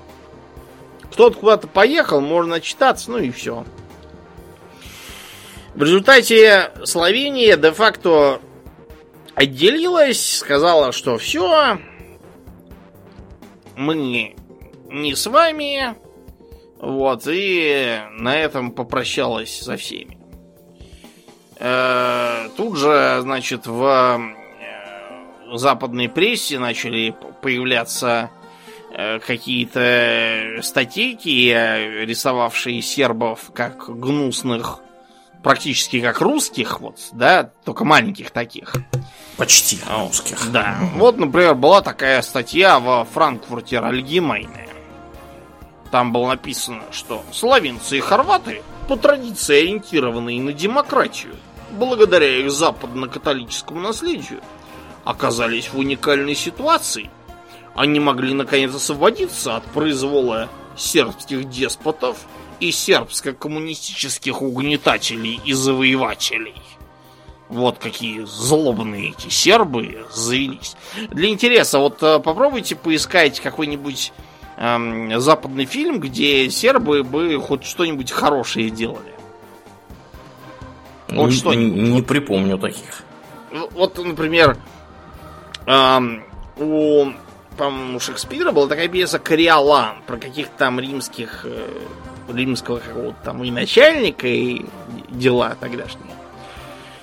Кто-то 1.11 1.39
куда-то 1.39 1.67
поехал, 1.67 2.21
можно 2.21 2.61
читаться, 2.61 3.11
ну 3.11 3.19
и 3.19 3.31
все. 3.31 3.65
В 5.75 5.83
результате 5.83 6.71
Словения 6.85 7.57
де-факто 7.57 8.41
отделилась, 9.35 10.39
сказала, 10.39 10.93
что 10.93 11.19
все, 11.19 11.79
мы 13.77 14.35
не 14.91 15.15
с 15.15 15.27
вами, 15.27 15.95
вот, 16.79 17.27
и 17.27 18.01
на 18.13 18.37
этом 18.37 18.73
попрощалась 18.73 19.61
со 19.61 19.77
всеми. 19.77 20.19
Э, 21.65 22.49
тут 22.57 22.77
же, 22.77 23.19
значит, 23.21 23.69
в 23.69 23.85
э, 23.85 25.57
западной 25.57 26.09
прессе 26.09 26.59
начали 26.59 27.15
появляться 27.41 28.31
э, 28.91 29.21
какие-то 29.21 30.59
статейки, 30.63 32.05
рисовавшие 32.05 32.83
сербов 32.83 33.53
как 33.55 33.89
гнусных, 33.89 34.81
практически 35.45 36.01
как 36.01 36.21
русских, 36.21 36.81
вот, 36.81 36.99
да, 37.13 37.53
только 37.65 37.85
маленьких 37.85 38.33
таких. 38.33 38.75
Почти 39.43 39.81
русских. 39.91 40.53
Да. 40.53 40.79
Вот, 40.95 41.17
например, 41.17 41.57
была 41.57 41.83
такая 41.83 42.23
статья 42.23 42.79
во 42.79 43.05
Франкфурте 43.05 43.81
Альгемайне. 43.81 44.69
Там 45.91 46.13
было 46.13 46.29
написано, 46.29 46.85
что 46.93 47.25
словенцы 47.33 47.99
и 47.99 48.01
хорваты 48.01 48.63
по 48.87 48.97
традиции 48.97 49.63
ориентированные 49.63 50.41
на 50.41 50.53
демократию, 50.53 51.35
благодаря 51.73 52.39
их 52.39 52.53
западно-католическому 52.53 53.81
наследию, 53.81 54.41
оказались 55.03 55.71
в 55.73 55.77
уникальной 55.77 56.37
ситуации. 56.37 57.11
Они 57.75 57.99
могли 57.99 58.35
наконец 58.35 58.73
освободиться 58.73 59.57
от 59.57 59.65
произвола 59.65 60.51
сербских 60.77 61.51
деспотов 61.51 62.17
и 62.61 62.71
сербско-коммунистических 62.71 64.41
угнетателей 64.41 65.41
и 65.45 65.53
завоевателей. 65.53 66.55
Вот 67.53 67.77
какие 67.77 68.25
злобные 68.25 69.11
эти 69.11 69.29
сербы 69.29 70.07
завелись. 70.11 70.75
Для 71.11 71.29
интереса, 71.29 71.81
вот 71.81 72.03
э, 72.03 72.19
попробуйте 72.19 72.77
поискать 72.77 73.41
какой-нибудь 73.41 74.15
эм, 74.57 75.21
западный 75.21 75.67
фильм, 75.67 76.01
где 76.01 76.49
сербы 76.49 77.03
бы 77.03 77.39
хоть 77.43 77.65
что-нибудь 77.65 78.11
хорошее 78.11 78.71
делали. 78.71 79.13
Вот 81.09 81.35
что 81.35 81.53
не, 81.53 81.71
не 81.71 82.01
припомню 82.01 82.57
таких. 82.57 83.03
Вот, 83.73 83.99
например, 83.99 84.57
эм, 85.67 86.25
у, 86.57 87.13
по-моему, 87.59 88.01
Шекспира 88.01 88.51
была 88.53 88.67
такая 88.67 88.89
пьеса 88.89 89.19
«Кориолан» 89.19 89.97
про 90.07 90.17
каких-то 90.17 90.53
там 90.57 90.81
римских, 90.81 91.43
э, 91.45 91.69
римского 92.33 92.79
какого-то 92.79 93.17
там 93.23 93.45
и 93.45 93.51
начальника, 93.51 94.27
и 94.27 94.65
дела 95.11 95.55
тогдашние. 95.61 96.22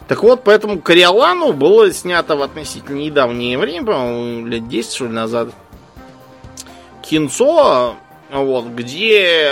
Так 0.10 0.24
вот, 0.24 0.44
поэтому 0.44 0.82
Кориолану 0.82 1.54
было 1.54 1.94
снято 1.94 2.36
в 2.36 2.42
относительно 2.42 2.98
недавнее 2.98 3.60
время, 3.60 3.86
по-моему, 3.86 4.48
лет 4.48 4.68
10 4.68 4.92
что 4.92 5.06
ли 5.06 5.12
назад, 5.12 5.54
кинцо, 7.04 7.96
вот, 8.32 8.66
где 8.66 9.52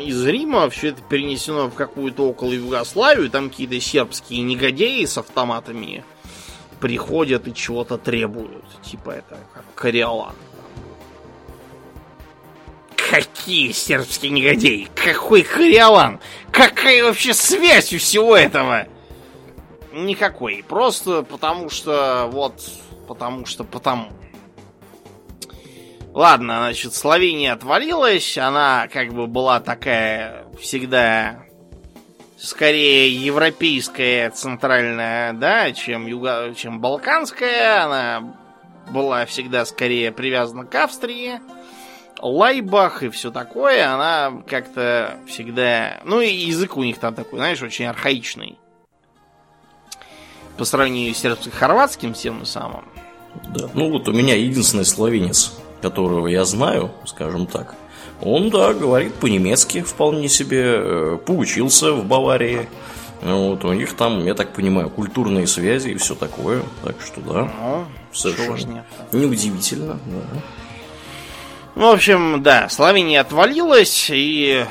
из 0.00 0.24
Рима 0.24 0.70
все 0.70 0.90
это 0.90 1.02
перенесено 1.02 1.68
в 1.68 1.74
какую-то 1.74 2.28
около 2.28 2.52
Югославию, 2.52 3.28
там 3.28 3.50
какие-то 3.50 3.80
сербские 3.80 4.42
негодяи 4.42 5.04
с 5.04 5.18
автоматами 5.18 6.04
приходят 6.78 7.48
и 7.48 7.54
чего-то 7.54 7.98
требуют. 7.98 8.64
Типа 8.84 9.10
это 9.10 9.36
как 9.52 9.64
Кориолан. 9.74 10.36
Какие 12.94 13.72
сербские 13.72 14.30
негодяи? 14.30 14.88
Какой 14.94 15.42
Кориолан? 15.42 16.20
Какая 16.52 17.02
вообще 17.02 17.34
связь 17.34 17.92
у 17.92 17.98
всего 17.98 18.36
этого? 18.36 18.86
Никакой. 20.04 20.64
Просто 20.66 21.22
потому 21.22 21.70
что 21.70 22.28
вот... 22.30 22.60
Потому 23.06 23.46
что 23.46 23.64
потому. 23.64 24.08
Ладно, 26.12 26.58
значит, 26.58 26.92
Словения 26.92 27.52
отвалилась. 27.52 28.36
Она 28.36 28.86
как 28.92 29.14
бы 29.14 29.26
была 29.26 29.60
такая 29.60 30.44
всегда 30.60 31.42
скорее 32.36 33.10
европейская, 33.10 34.30
центральная, 34.30 35.32
да, 35.32 35.72
чем, 35.72 36.06
юго... 36.06 36.54
чем 36.54 36.80
балканская. 36.80 37.84
Она 37.84 38.36
была 38.90 39.24
всегда 39.24 39.64
скорее 39.64 40.12
привязана 40.12 40.66
к 40.66 40.74
Австрии. 40.74 41.40
Лайбах 42.20 43.02
и 43.02 43.10
все 43.10 43.30
такое, 43.30 43.92
она 43.92 44.42
как-то 44.46 45.18
всегда... 45.26 46.00
Ну 46.04 46.20
и 46.20 46.28
язык 46.28 46.76
у 46.76 46.82
них 46.82 46.98
там 46.98 47.14
такой, 47.14 47.38
знаешь, 47.38 47.62
очень 47.62 47.86
архаичный. 47.86 48.58
По 50.58 50.64
сравнению 50.64 51.14
с 51.14 51.18
сербско-хорватским 51.18 52.12
тем 52.12 52.44
самым. 52.44 52.84
Да, 53.46 53.68
ну 53.74 53.90
вот 53.90 54.08
у 54.08 54.12
меня 54.12 54.34
единственный 54.34 54.84
словенец 54.84 55.52
которого 55.80 56.26
я 56.26 56.44
знаю, 56.44 56.90
скажем 57.04 57.46
так, 57.46 57.74
он, 58.20 58.50
да, 58.50 58.74
говорит 58.74 59.14
по-немецки 59.14 59.82
вполне 59.82 60.28
себе, 60.28 60.64
э, 60.64 61.18
поучился 61.24 61.92
в 61.92 62.04
Баварии. 62.04 62.68
Вот, 63.22 63.64
у 63.64 63.72
них 63.72 63.94
там, 63.94 64.24
я 64.24 64.34
так 64.34 64.52
понимаю, 64.52 64.90
культурные 64.90 65.46
связи 65.46 65.90
и 65.90 65.96
все 65.96 66.14
такое. 66.14 66.62
Так 66.84 66.96
что 67.04 67.20
да. 67.20 67.52
Ну, 67.60 67.86
совершенно 68.12 68.84
неудивительно. 69.12 69.98
Да. 70.06 70.40
Ну, 71.74 71.90
в 71.90 71.94
общем, 71.94 72.42
да, 72.42 72.68
Словения 72.68 73.20
отвалилась, 73.20 74.08
и 74.12 74.64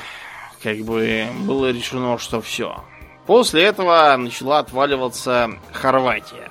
как 0.62 0.78
бы 0.80 1.28
было 1.42 1.72
решено, 1.72 2.18
что 2.18 2.42
все. 2.42 2.84
После 3.28 3.64
этого 3.64 4.16
начала 4.18 4.60
отваливаться 4.60 5.52
Хорватия. 5.74 6.50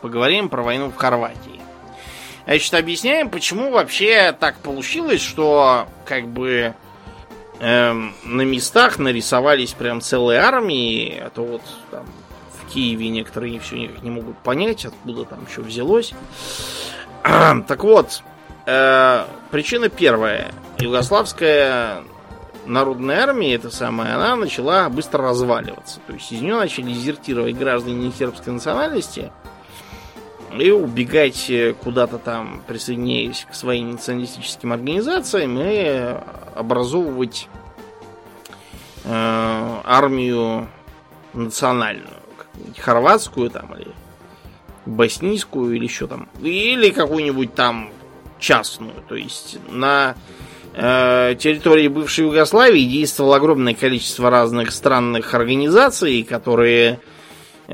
Поговорим 0.00 0.48
про 0.48 0.62
войну 0.62 0.88
в 0.90 0.96
Хорватии. 0.96 1.60
Значит, 2.44 2.74
объясняем, 2.74 3.28
почему 3.28 3.70
вообще 3.72 4.32
так 4.38 4.56
получилось, 4.58 5.20
что 5.20 5.88
как 6.04 6.28
бы 6.28 6.74
эм, 7.58 8.14
на 8.24 8.42
местах 8.42 8.98
нарисовались 8.98 9.72
прям 9.72 10.00
целые 10.00 10.40
армии, 10.40 11.20
а 11.24 11.30
то 11.30 11.42
вот 11.42 11.62
там 11.90 12.06
в 12.60 12.72
Киеве 12.72 13.08
некоторые 13.08 13.58
все 13.58 13.78
никак 13.78 14.02
не 14.02 14.10
могут 14.10 14.38
понять, 14.38 14.84
откуда 14.84 15.24
там 15.24 15.46
что 15.50 15.62
взялось. 15.62 16.12
так 17.22 17.82
вот, 17.82 18.22
э, 18.66 19.24
причина 19.50 19.88
первая. 19.88 20.52
Югославская 20.78 22.02
народная 22.66 23.22
армия, 23.22 23.54
это 23.54 23.70
самая, 23.70 24.14
она 24.14 24.36
начала 24.36 24.88
быстро 24.88 25.22
разваливаться. 25.22 26.00
То 26.06 26.14
есть 26.14 26.30
из 26.32 26.40
нее 26.40 26.56
начали 26.56 26.92
дезертировать 26.92 27.56
граждане 27.56 28.12
сербской 28.12 28.52
национальности– 28.52 29.30
и 30.58 30.70
убегать 30.70 31.50
куда-то 31.82 32.18
там, 32.18 32.62
присоединяясь 32.66 33.46
к 33.50 33.54
своим 33.54 33.92
националистическим 33.92 34.72
организациям 34.72 35.58
и 35.58 36.14
образовывать 36.54 37.48
э, 39.04 39.80
армию 39.84 40.68
национальную, 41.32 42.16
хорватскую 42.78 43.50
там 43.50 43.74
или 43.74 43.92
боснийскую 44.84 45.74
или 45.74 45.84
еще 45.84 46.06
там, 46.06 46.28
или 46.40 46.90
какую-нибудь 46.90 47.54
там 47.54 47.90
частную, 48.38 49.02
то 49.08 49.14
есть 49.14 49.58
на 49.68 50.14
э, 50.14 50.51
территории 50.74 51.88
бывшей 51.88 52.24
Югославии 52.24 52.84
действовало 52.84 53.36
огромное 53.36 53.74
количество 53.74 54.30
разных 54.30 54.72
странных 54.72 55.34
организаций, 55.34 56.22
которые 56.22 56.98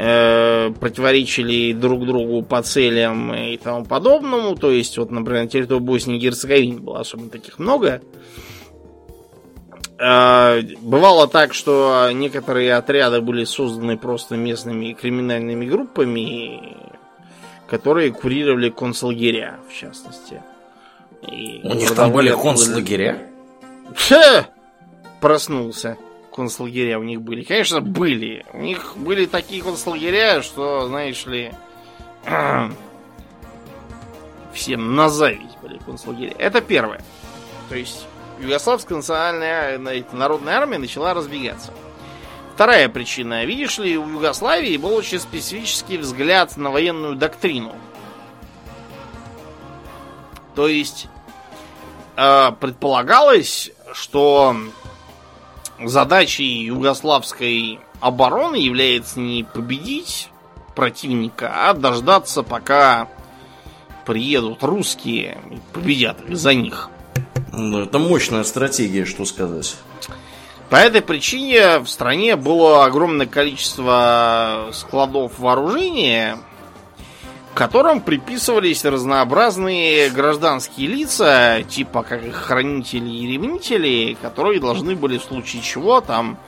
Э, 0.00 0.70
противоречили 0.78 1.72
друг 1.72 2.06
другу 2.06 2.42
по 2.42 2.62
целям 2.62 3.34
и 3.34 3.56
тому 3.56 3.84
подобному. 3.84 4.54
То 4.54 4.70
есть, 4.70 4.96
вот, 4.96 5.10
например, 5.10 5.42
на 5.42 5.48
территории 5.48 5.80
Боснии 5.80 6.18
и 6.18 6.20
Герцеговины 6.20 6.78
было 6.78 7.00
особенно 7.00 7.30
таких 7.30 7.58
много. 7.58 8.00
Э, 9.98 10.60
бывало 10.82 11.26
так, 11.26 11.52
что 11.52 12.10
некоторые 12.12 12.74
отряды 12.74 13.20
были 13.20 13.42
созданы 13.42 13.96
просто 13.96 14.36
местными 14.36 14.92
криминальными 14.92 15.66
группами, 15.66 16.76
которые 17.66 18.12
курировали 18.12 18.68
концлагеря, 18.68 19.58
в 19.68 19.74
частности. 19.74 20.42
И 21.22 21.60
У 21.64 21.74
них 21.74 21.94
там 21.94 22.12
были 22.12 22.30
концлагеря? 22.30 23.28
Проснулся 25.20 25.96
концлагеря 26.38 27.00
у 27.00 27.02
них 27.02 27.20
были? 27.20 27.42
Конечно, 27.42 27.80
были. 27.80 28.46
У 28.52 28.58
них 28.58 28.96
были 28.96 29.26
такие 29.26 29.60
концлагеря, 29.60 30.40
что, 30.40 30.86
знаешь 30.86 31.26
ли, 31.26 31.52
всем 34.54 34.94
на 34.94 35.08
зависть 35.08 35.58
были 35.60 35.78
концлагеря. 35.78 36.34
Это 36.38 36.60
первое. 36.60 37.00
То 37.68 37.74
есть 37.74 38.06
Югославская 38.40 38.98
национальная 38.98 39.78
народная 40.12 40.58
армия 40.58 40.78
начала 40.78 41.12
разбегаться. 41.12 41.72
Вторая 42.54 42.88
причина. 42.88 43.44
Видишь 43.44 43.78
ли, 43.78 43.98
у 43.98 44.08
Югославии 44.08 44.76
был 44.76 44.94
очень 44.94 45.18
специфический 45.18 45.98
взгляд 45.98 46.56
на 46.56 46.70
военную 46.70 47.16
доктрину. 47.16 47.74
То 50.58 50.66
есть 50.66 51.06
э, 52.16 52.50
предполагалось, 52.58 53.70
что 53.92 54.56
задачей 55.80 56.64
югославской 56.64 57.78
обороны 58.00 58.56
является 58.56 59.20
не 59.20 59.44
победить 59.44 60.30
противника, 60.74 61.52
а 61.54 61.74
дождаться, 61.74 62.42
пока 62.42 63.06
приедут 64.04 64.64
русские 64.64 65.38
и 65.48 65.60
победят 65.72 66.28
их 66.28 66.36
за 66.36 66.54
них. 66.54 66.90
Да, 67.52 67.82
это 67.82 68.00
мощная 68.00 68.42
стратегия, 68.42 69.04
что 69.04 69.26
сказать. 69.26 69.76
По 70.70 70.74
этой 70.74 71.02
причине 71.02 71.78
в 71.78 71.86
стране 71.86 72.34
было 72.34 72.84
огромное 72.84 73.26
количество 73.26 74.70
складов 74.72 75.38
вооружения, 75.38 76.36
которым 77.58 78.00
приписывались 78.00 78.84
разнообразные 78.84 80.10
гражданские 80.10 80.86
лица, 80.86 81.64
типа 81.68 82.04
как 82.04 82.32
хранители 82.32 83.10
и 83.10 83.32
ревнители, 83.32 84.16
которые 84.22 84.60
должны 84.60 84.94
были 84.94 85.18
в 85.18 85.24
случае 85.24 85.62
чего 85.62 86.00
там 86.00 86.38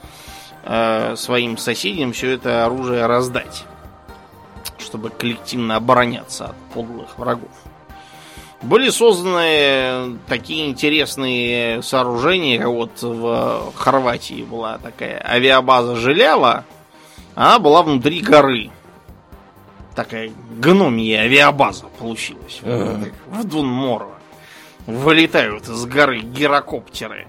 э, 0.63 1.17
своим 1.17 1.59
соседям 1.59 2.13
все 2.13 2.31
это 2.31 2.65
оружие 2.65 3.07
раздать, 3.07 3.65
чтобы 4.79 5.11
коллективно 5.11 5.75
обороняться 5.75 6.51
от 6.51 6.57
подлых 6.75 7.19
врагов. 7.19 7.51
Были 8.63 8.89
созданы 8.91 10.17
такие 10.29 10.71
интересные 10.71 11.83
сооружения, 11.83 12.59
как 12.59 12.69
вот 12.69 13.03
в 13.03 13.73
Хорватии 13.75 14.45
была 14.45 14.79
такая 14.79 15.21
авиабаза 15.29 15.97
Желява, 15.97 16.65
она 17.35 17.59
была 17.59 17.83
внутри 17.83 18.21
горы 18.21 18.71
такая 20.03 20.33
гномия 20.59 21.21
авиабаза 21.21 21.85
получилась. 21.99 22.61
Uh-huh. 22.63 23.13
В 23.27 23.45
Дунморо. 23.45 24.09
Вылетают 24.87 25.69
из 25.69 25.85
горы 25.85 26.21
гирокоптеры. 26.21 27.27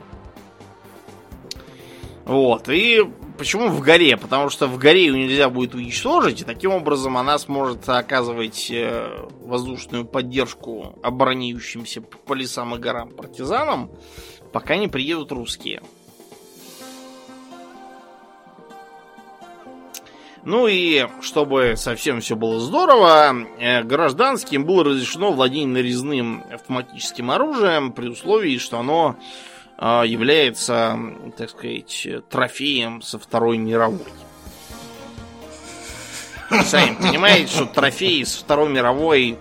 Вот. 2.23 2.69
И 2.69 3.01
почему 3.37 3.67
в 3.67 3.81
горе? 3.81 4.15
Потому 4.15 4.49
что 4.49 4.67
в 4.67 4.77
горе 4.77 5.05
ее 5.05 5.17
нельзя 5.17 5.49
будет 5.49 5.75
уничтожить, 5.75 6.41
и 6.41 6.45
таким 6.45 6.71
образом 6.71 7.17
она 7.17 7.37
сможет 7.39 7.89
оказывать 7.89 8.71
э, 8.71 9.27
воздушную 9.41 10.05
поддержку 10.05 10.97
обороняющимся 11.03 12.01
по 12.01 12.33
лесам 12.33 12.75
и 12.75 12.79
горам 12.79 13.09
партизанам, 13.09 13.91
пока 14.53 14.77
не 14.77 14.87
приедут 14.87 15.33
русские. 15.33 15.81
Ну 20.43 20.67
и 20.67 21.07
чтобы 21.21 21.75
совсем 21.77 22.19
все 22.19 22.35
было 22.35 22.59
здорово, 22.59 23.35
э, 23.59 23.83
гражданским 23.83 24.65
было 24.65 24.83
разрешено 24.83 25.31
владение 25.31 25.67
нарезным 25.67 26.43
автоматическим 26.51 27.29
оружием 27.29 27.91
при 27.91 28.07
условии, 28.07 28.57
что 28.57 28.79
оно 28.79 29.17
э, 29.77 30.03
является, 30.07 30.97
так 31.37 31.51
сказать, 31.51 32.07
трофеем 32.29 33.03
со 33.03 33.19
Второй 33.19 33.57
мировой. 33.57 33.99
Сами 36.65 36.95
понимаете, 36.95 37.53
что 37.53 37.65
трофеи 37.67 38.23
со 38.23 38.39
Второй 38.39 38.69
мировой 38.69 39.37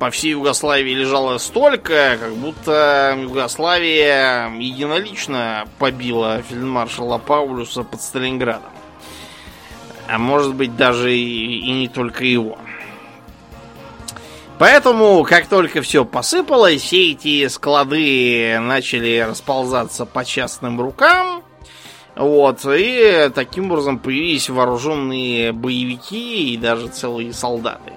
по 0.00 0.10
всей 0.10 0.32
Югославии 0.32 0.94
лежало 0.94 1.38
столько, 1.38 2.18
как 2.20 2.34
будто 2.34 3.16
Югославия 3.20 4.50
единолично 4.58 5.68
побила 5.78 6.42
фельдмаршала 6.42 7.18
Паулюса 7.18 7.84
под 7.84 8.02
Сталинградом. 8.02 8.77
А 10.08 10.18
может 10.18 10.54
быть 10.54 10.74
даже 10.76 11.14
и, 11.14 11.58
и 11.58 11.72
не 11.72 11.88
только 11.88 12.24
его. 12.24 12.58
Поэтому, 14.58 15.22
как 15.22 15.46
только 15.46 15.82
все 15.82 16.04
посыпалось, 16.04 16.82
все 16.82 17.12
эти 17.12 17.46
склады 17.46 18.58
начали 18.58 19.20
расползаться 19.20 20.04
по 20.04 20.24
частным 20.24 20.80
рукам. 20.80 21.44
Вот, 22.16 22.66
и 22.66 23.30
таким 23.32 23.70
образом 23.70 24.00
появились 24.00 24.50
вооруженные 24.50 25.52
боевики 25.52 26.52
и 26.52 26.56
даже 26.56 26.88
целые 26.88 27.32
солдаты. 27.32 27.92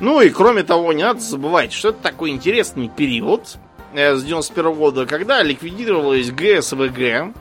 Ну 0.00 0.20
и 0.20 0.28
кроме 0.28 0.62
того, 0.62 0.92
не 0.92 1.02
надо 1.02 1.20
забывать, 1.20 1.72
что 1.72 1.90
это 1.90 2.02
такой 2.02 2.30
интересный 2.30 2.88
период 2.88 3.56
э, 3.94 4.14
с 4.16 4.22
91 4.22 4.72
года, 4.74 5.06
когда 5.06 5.42
ликвидировалась 5.42 6.30
ГСВГ, 6.30 7.34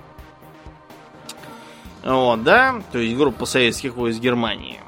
вот, 2.09 2.43
да, 2.43 2.81
то 2.91 2.97
есть 2.97 3.15
группа 3.15 3.45
советских 3.45 3.93
войск 3.95 4.19
Германии, 4.19 4.79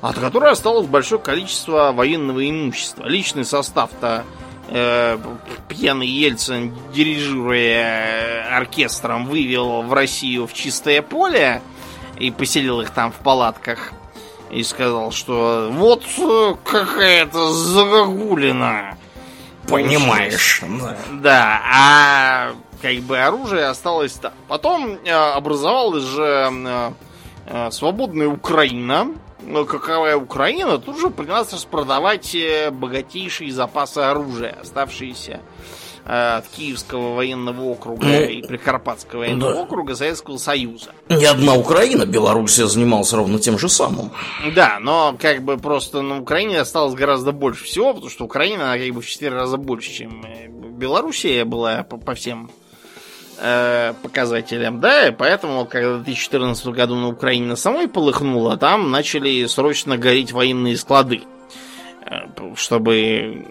от 0.00 0.16
которой 0.16 0.52
осталось 0.52 0.86
большое 0.86 1.20
количество 1.20 1.90
военного 1.92 2.48
имущества. 2.48 3.04
Личный 3.04 3.44
состав-то 3.44 4.24
э, 4.68 5.18
пьяный 5.68 6.06
Ельцин, 6.06 6.72
дирижируя 6.94 8.56
оркестром, 8.56 9.26
вывел 9.26 9.82
в 9.82 9.92
Россию 9.92 10.46
в 10.46 10.52
чистое 10.52 11.02
поле 11.02 11.62
и 12.16 12.30
поселил 12.30 12.80
их 12.80 12.90
там 12.90 13.10
в 13.10 13.16
палатках. 13.16 13.92
И 14.52 14.62
сказал, 14.62 15.10
что 15.10 15.68
вот 15.72 16.04
э, 16.16 16.54
какая-то 16.64 17.52
загогулина. 17.52 18.96
Понимаешь. 19.68 20.62
Да, 21.12 21.60
а 21.64 22.52
как 22.80 22.96
бы 23.00 23.18
оружие 23.18 23.66
осталось 23.66 24.12
так. 24.12 24.32
Потом 24.48 24.98
э, 25.04 25.10
образовалась 25.10 26.04
же 26.04 26.50
э, 26.50 26.90
э, 27.46 27.70
свободная 27.70 28.28
Украина. 28.28 29.08
Но 29.42 29.64
каковая 29.64 30.16
Украина 30.16 30.78
тут 30.78 30.98
же 31.00 31.08
принялась 31.08 31.50
распродавать 31.52 32.36
богатейшие 32.72 33.50
запасы 33.52 33.98
оружия, 33.98 34.58
оставшиеся 34.60 35.40
от 36.04 36.46
Киевского 36.48 37.14
военного 37.14 37.62
округа 37.62 38.20
и 38.20 38.42
Прикарпатского 38.42 39.20
военного 39.20 39.54
да. 39.54 39.60
округа 39.62 39.94
Советского 39.94 40.36
Союза. 40.36 40.90
Не 41.08 41.24
одна 41.24 41.54
Украина, 41.54 42.04
Белоруссия 42.04 42.66
занималась 42.66 43.12
ровно 43.14 43.38
тем 43.38 43.58
же 43.58 43.70
самым. 43.70 44.10
Да, 44.54 44.78
но 44.78 45.16
как 45.18 45.42
бы 45.42 45.56
просто 45.56 46.02
на 46.02 46.20
Украине 46.20 46.60
осталось 46.60 46.94
гораздо 46.94 47.32
больше 47.32 47.64
всего, 47.64 47.94
потому 47.94 48.10
что 48.10 48.24
Украина 48.24 48.76
как 48.76 48.94
бы 48.94 49.00
в 49.00 49.06
четыре 49.06 49.32
раза 49.32 49.56
больше, 49.56 49.90
чем 49.90 50.22
Белоруссия 50.76 51.44
была 51.44 51.82
по, 51.82 51.96
по 51.96 52.14
всем 52.14 52.50
э, 53.40 53.94
показателям, 54.02 54.80
да, 54.80 55.08
и 55.08 55.10
поэтому, 55.10 55.64
когда 55.64 55.94
в 55.94 56.04
2014 56.04 56.66
году 56.68 56.94
на 56.96 57.08
Украине 57.08 57.46
на 57.46 57.56
самой 57.56 57.88
полыхнуло, 57.88 58.56
там 58.56 58.90
начали 58.90 59.46
срочно 59.46 59.96
гореть 59.96 60.32
военные 60.32 60.76
склады, 60.76 61.22
э, 62.04 62.54
чтобы 62.54 63.46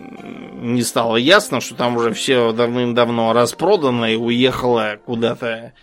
не 0.61 0.83
стало 0.83 1.17
ясно, 1.17 1.61
что 1.61 1.75
там 1.75 1.97
уже 1.97 2.13
все 2.13 2.51
давным-давно 2.51 3.33
распродано 3.33 4.05
и 4.05 4.15
уехало 4.15 4.97
куда-то 5.05 5.73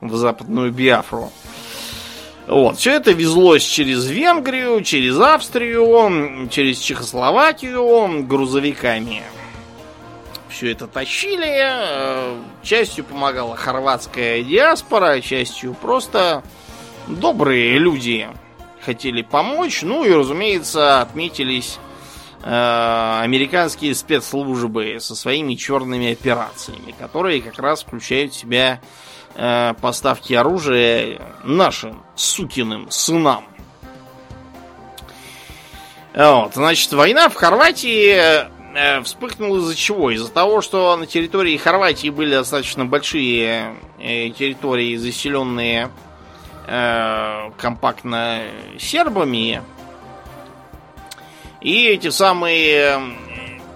в 0.00 0.14
западную 0.16 0.72
Биафру. 0.72 1.30
Вот, 2.46 2.78
все 2.78 2.92
это 2.92 3.12
везлось 3.12 3.62
через 3.62 4.08
Венгрию, 4.08 4.82
через 4.82 5.18
Австрию, 5.20 6.48
через 6.50 6.78
Чехословакию 6.78 8.26
грузовиками 8.26 9.22
все 10.60 10.72
это 10.72 10.86
тащили. 10.86 11.48
Э, 11.48 12.38
частью 12.62 13.02
помогала 13.02 13.56
хорватская 13.56 14.42
диаспора, 14.42 15.22
частью 15.22 15.72
просто 15.72 16.42
добрые 17.08 17.78
люди 17.78 18.28
хотели 18.84 19.22
помочь. 19.22 19.80
Ну 19.80 20.04
и, 20.04 20.12
разумеется, 20.12 21.00
отметились 21.00 21.78
э, 22.42 23.20
американские 23.22 23.94
спецслужбы 23.94 24.98
со 25.00 25.16
своими 25.16 25.54
черными 25.54 26.12
операциями, 26.12 26.94
которые 26.98 27.40
как 27.40 27.58
раз 27.58 27.82
включают 27.82 28.34
в 28.34 28.36
себя 28.36 28.82
э, 29.36 29.72
поставки 29.80 30.34
оружия 30.34 31.22
нашим 31.42 32.02
сукиным 32.16 32.90
сынам. 32.90 33.46
Вот, 36.14 36.52
значит, 36.52 36.92
война 36.92 37.30
в 37.30 37.34
Хорватии 37.34 38.59
вспыхнул 39.02 39.56
из-за 39.58 39.74
чего? 39.74 40.10
Из-за 40.10 40.30
того, 40.30 40.60
что 40.60 40.96
на 40.96 41.06
территории 41.06 41.56
Хорватии 41.56 42.08
были 42.10 42.30
достаточно 42.30 42.84
большие 42.84 43.74
э, 43.98 44.30
территории, 44.30 44.96
заселенные 44.96 45.90
э, 46.66 47.50
компактно 47.56 48.42
сербами. 48.78 49.62
И 51.60 51.86
эти 51.86 52.10
самые 52.10 52.74
э, 52.74 52.98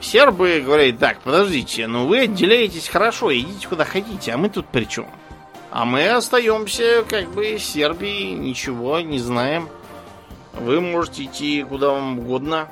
сербы 0.01 0.63
говорят, 0.65 0.99
так, 0.99 1.21
подождите, 1.21 1.87
ну 1.87 2.07
вы 2.07 2.21
отделяетесь 2.21 2.89
хорошо, 2.89 3.35
идите 3.35 3.69
куда 3.69 3.85
хотите, 3.85 4.33
а 4.33 4.37
мы 4.37 4.49
тут 4.49 4.67
при 4.67 4.85
чем? 4.85 5.07
А 5.71 5.85
мы 5.85 6.09
остаемся 6.09 7.05
как 7.09 7.31
бы 7.33 7.59
Сербией, 7.59 8.33
ничего 8.35 9.01
не 9.01 9.19
знаем. 9.19 9.69
Вы 10.53 10.81
можете 10.81 11.25
идти 11.25 11.65
куда 11.65 11.91
вам 11.91 12.21
угодно. 12.21 12.69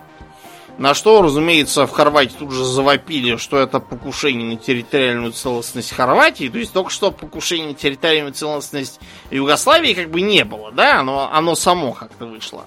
На 0.79 0.95
что, 0.95 1.23
разумеется, 1.23 1.87
в 1.87 1.91
Хорватии 1.91 2.35
тут 2.39 2.51
же 2.51 2.65
завопили, 2.65 3.37
что 3.37 3.59
это 3.59 3.79
покушение 3.79 4.55
на 4.55 4.57
территориальную 4.57 5.33
целостность 5.33 5.93
Хорватии. 5.93 6.49
То 6.49 6.59
есть 6.59 6.73
только 6.73 6.91
что 6.91 7.11
покушение 7.11 7.69
на 7.69 7.75
территориальную 7.75 8.33
целостность 8.33 8.99
Югославии 9.31 9.93
как 9.93 10.11
бы 10.11 10.23
не 10.23 10.45
было, 10.45 10.73
да? 10.73 11.01
Оно, 11.01 11.31
оно 11.33 11.55
само 11.55 11.93
как-то 11.93 12.27
вышло. 12.27 12.65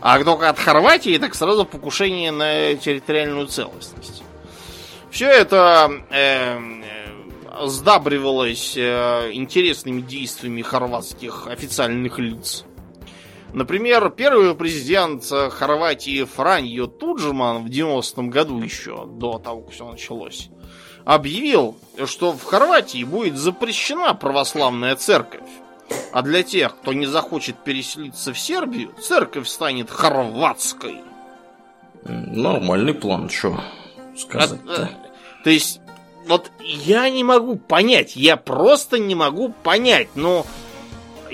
А 0.00 0.22
только 0.22 0.48
от 0.48 0.58
Хорватии 0.58 1.18
так 1.18 1.34
сразу 1.34 1.64
покушение 1.64 2.30
на 2.30 2.74
территориальную 2.76 3.46
целостность. 3.48 4.22
Все 5.10 5.28
это 5.28 5.90
э, 6.10 6.58
сдабривалось 7.66 8.74
э, 8.76 9.30
интересными 9.32 10.00
действиями 10.00 10.62
хорватских 10.62 11.46
официальных 11.46 12.18
лиц. 12.18 12.64
Например, 13.54 14.10
первый 14.10 14.52
президент 14.56 15.24
Хорватии 15.24 16.24
Франьо 16.24 16.88
Туджман 16.88 17.64
в 17.64 17.68
90-м 17.68 18.28
году 18.28 18.60
еще, 18.60 19.06
до 19.06 19.38
того, 19.38 19.62
как 19.62 19.72
все 19.72 19.88
началось, 19.88 20.50
объявил, 21.04 21.76
что 22.04 22.32
в 22.32 22.42
Хорватии 22.42 23.04
будет 23.04 23.36
запрещена 23.36 24.12
православная 24.14 24.96
церковь. 24.96 25.48
А 26.12 26.22
для 26.22 26.42
тех, 26.42 26.76
кто 26.76 26.92
не 26.92 27.06
захочет 27.06 27.54
переселиться 27.62 28.32
в 28.32 28.38
Сербию, 28.40 28.92
церковь 29.00 29.46
станет 29.46 29.88
хорватской. 29.88 31.02
Нормальный 32.02 32.94
план, 32.94 33.30
что 33.30 33.60
сказать-то. 34.16 34.82
А, 34.82 35.44
то 35.44 35.50
есть, 35.50 35.80
вот 36.26 36.50
я 36.60 37.08
не 37.08 37.22
могу 37.22 37.54
понять, 37.54 38.16
я 38.16 38.36
просто 38.36 38.98
не 38.98 39.14
могу 39.14 39.50
понять, 39.50 40.08
но 40.16 40.44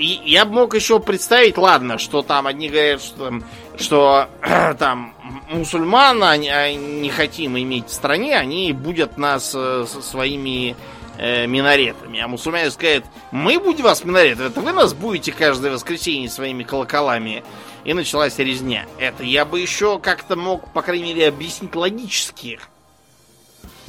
я 0.01 0.45
бы 0.45 0.53
мог 0.53 0.75
еще 0.75 0.99
представить, 0.99 1.57
ладно, 1.57 1.97
что 1.97 2.21
там 2.21 2.47
одни 2.47 2.69
говорят, 2.69 3.01
что, 3.01 3.41
что 3.77 4.27
там 4.79 5.13
мусульман 5.49 6.23
а 6.23 6.37
не 6.37 7.09
хотим 7.09 7.57
иметь 7.57 7.87
в 7.87 7.93
стране, 7.93 8.37
они 8.37 8.73
будут 8.73 9.17
нас 9.17 9.53
э, 9.55 9.85
своими 9.87 10.75
э, 11.17 11.45
минаретами. 11.47 12.19
А 12.19 12.27
мусульмане 12.27 12.71
скажут, 12.71 13.05
мы 13.31 13.59
будем 13.59 13.83
вас 13.83 14.03
минаретами, 14.03 14.47
это 14.47 14.61
вы 14.61 14.71
нас 14.71 14.93
будете 14.93 15.31
каждое 15.31 15.71
воскресенье 15.71 16.29
своими 16.29 16.63
колоколами. 16.63 17.43
И 17.83 17.93
началась 17.93 18.37
резня. 18.37 18.85
Это 18.99 19.23
я 19.23 19.43
бы 19.43 19.59
еще 19.59 19.97
как-то 19.97 20.35
мог, 20.35 20.71
по 20.71 20.83
крайней 20.83 21.15
мере, 21.15 21.27
объяснить 21.27 21.75
логически. 21.75 22.59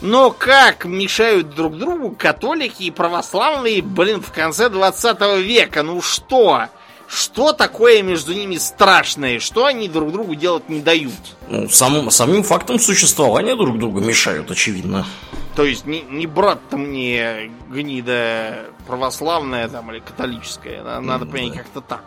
Но 0.02 0.32
как 0.32 0.84
мешают 0.84 1.54
друг 1.54 1.78
другу 1.78 2.10
католики 2.18 2.82
и 2.82 2.90
православные, 2.90 3.82
блин, 3.82 4.20
в 4.20 4.32
конце 4.32 4.68
20 4.68 5.38
века? 5.38 5.84
Ну 5.84 6.02
что? 6.02 6.66
Что 7.06 7.52
такое 7.52 8.02
между 8.02 8.34
ними 8.34 8.56
страшное? 8.56 9.38
Что 9.38 9.66
они 9.66 9.88
друг 9.88 10.10
другу 10.10 10.34
делать 10.34 10.68
не 10.68 10.80
дают? 10.80 11.12
Ну, 11.48 11.68
сам, 11.68 12.10
самим 12.10 12.42
фактом 12.42 12.80
существования 12.80 13.54
друг 13.54 13.78
другу 13.78 14.00
мешают, 14.00 14.50
очевидно. 14.50 15.06
То 15.54 15.64
есть 15.64 15.86
не, 15.86 16.00
не 16.00 16.26
брат-то 16.26 16.76
мне 16.76 17.52
гнида 17.70 18.64
православная 18.88 19.68
там 19.68 19.92
или 19.92 20.00
католическая. 20.00 20.82
Надо 21.00 21.26
ну, 21.26 21.30
понять 21.30 21.52
да. 21.52 21.58
как-то 21.58 21.80
так. 21.80 22.04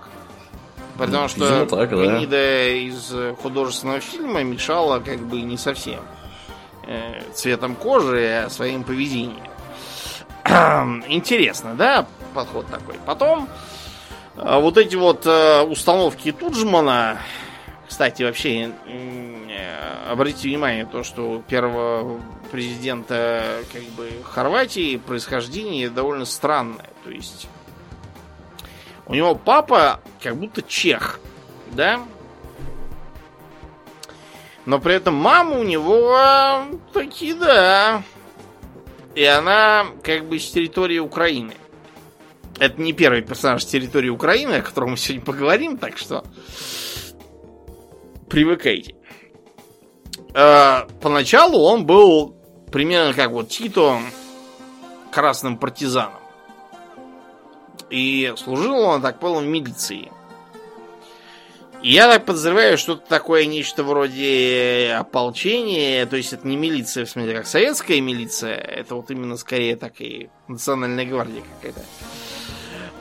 Потому 0.97 1.29
что 1.29 1.65
так, 1.65 1.91
гнида 1.91 2.29
да. 2.29 2.67
из 2.67 3.13
художественного 3.41 4.01
фильма 4.01 4.43
мешала 4.43 4.99
как 4.99 5.19
бы 5.19 5.39
не 5.41 5.57
совсем. 5.57 6.01
Э, 6.87 7.21
цветом 7.33 7.75
кожи, 7.75 8.43
а 8.45 8.49
своим 8.49 8.83
поведением. 8.83 9.47
Интересно, 11.07 11.73
да, 11.73 12.05
подход 12.33 12.67
такой. 12.67 12.95
Потом 13.05 13.49
э, 14.35 14.59
вот 14.59 14.77
эти 14.77 14.95
вот 14.95 15.25
установки 15.25 16.31
Туджмана, 16.31 17.17
кстати, 17.87 18.21
вообще 18.23 18.71
обратите 20.09 20.49
внимание 20.49 20.85
то, 20.85 21.03
что 21.03 21.41
первого 21.47 22.21
президента 22.51 23.61
как 23.73 23.83
бы 23.95 24.11
Хорватии 24.23 24.97
происхождение 24.97 25.89
довольно 25.89 26.25
странное. 26.25 26.89
То 27.03 27.09
есть 27.09 27.47
у 29.07 29.15
него 29.15 29.35
папа 29.35 29.99
как 30.21 30.35
будто 30.37 30.61
чех, 30.61 31.19
да? 31.71 32.01
Но 34.65 34.79
при 34.79 34.95
этом 34.95 35.15
мама 35.15 35.57
у 35.59 35.63
него 35.63 36.17
таки 36.91 37.33
да. 37.33 38.03
И 39.13 39.23
она 39.23 39.85
как 40.03 40.27
бы 40.27 40.39
с 40.39 40.49
территории 40.49 40.99
Украины. 40.99 41.53
Это 42.59 42.81
не 42.81 42.93
первый 42.93 43.21
персонаж 43.21 43.63
с 43.63 43.67
территории 43.67 44.09
Украины, 44.09 44.53
о 44.55 44.61
котором 44.61 44.91
мы 44.91 44.97
сегодня 44.97 45.25
поговорим, 45.25 45.77
так 45.77 45.97
что 45.97 46.23
привыкайте. 48.29 48.95
Э, 50.33 50.87
поначалу 51.01 51.59
он 51.59 51.85
был 51.85 52.35
примерно 52.71 53.13
как 53.13 53.31
вот 53.31 53.49
Тито 53.49 53.99
красным 55.11 55.57
партизаном. 55.57 56.19
И 57.89 58.33
служил 58.37 58.79
он, 58.79 59.01
так 59.01 59.19
понял, 59.19 59.41
в 59.41 59.45
милиции. 59.45 60.11
Я 61.87 62.11
так 62.11 62.25
подозреваю, 62.25 62.79
что 62.79 62.93
это 62.93 63.07
такое 63.07 63.45
нечто 63.45 63.83
вроде 63.83 64.95
ополчения, 64.97 66.07
то 66.07 66.15
есть 66.15 66.33
это 66.33 66.47
не 66.47 66.57
милиция, 66.57 67.05
в 67.05 67.09
смысле, 67.11 67.35
как 67.35 67.45
советская 67.45 68.01
милиция, 68.01 68.55
это 68.55 68.95
вот 68.95 69.11
именно 69.11 69.37
скорее 69.37 69.75
так 69.75 70.01
и 70.01 70.31
национальная 70.47 71.05
гвардия 71.05 71.43
какая-то. 71.43 71.81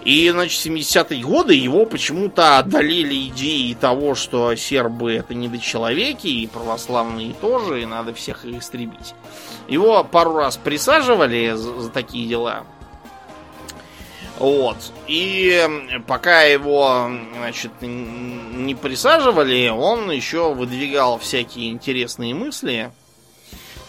И, 0.04 0.28
значит, 0.28 0.66
70-е 0.66 1.22
годы 1.22 1.54
его 1.54 1.86
почему-то 1.86 2.58
одолели 2.58 3.28
идеи 3.28 3.72
того, 3.72 4.14
что 4.14 4.54
сербы 4.54 5.14
это 5.14 5.32
недочеловеки, 5.32 6.26
и 6.26 6.46
православные 6.46 7.32
тоже, 7.40 7.80
и 7.80 7.86
надо 7.86 8.12
всех 8.12 8.44
их 8.44 8.58
истребить. 8.58 9.14
Его 9.66 10.04
пару 10.04 10.34
раз 10.34 10.58
присаживали 10.58 11.52
за, 11.52 11.80
за 11.80 11.88
такие 11.88 12.28
дела. 12.28 12.64
Вот. 14.38 14.76
И 15.06 15.68
пока 16.06 16.42
его, 16.42 17.08
значит, 17.36 17.70
не 17.80 18.74
присаживали, 18.74 19.68
он 19.68 20.10
еще 20.10 20.52
выдвигал 20.52 21.18
всякие 21.18 21.70
интересные 21.70 22.34
мысли 22.34 22.90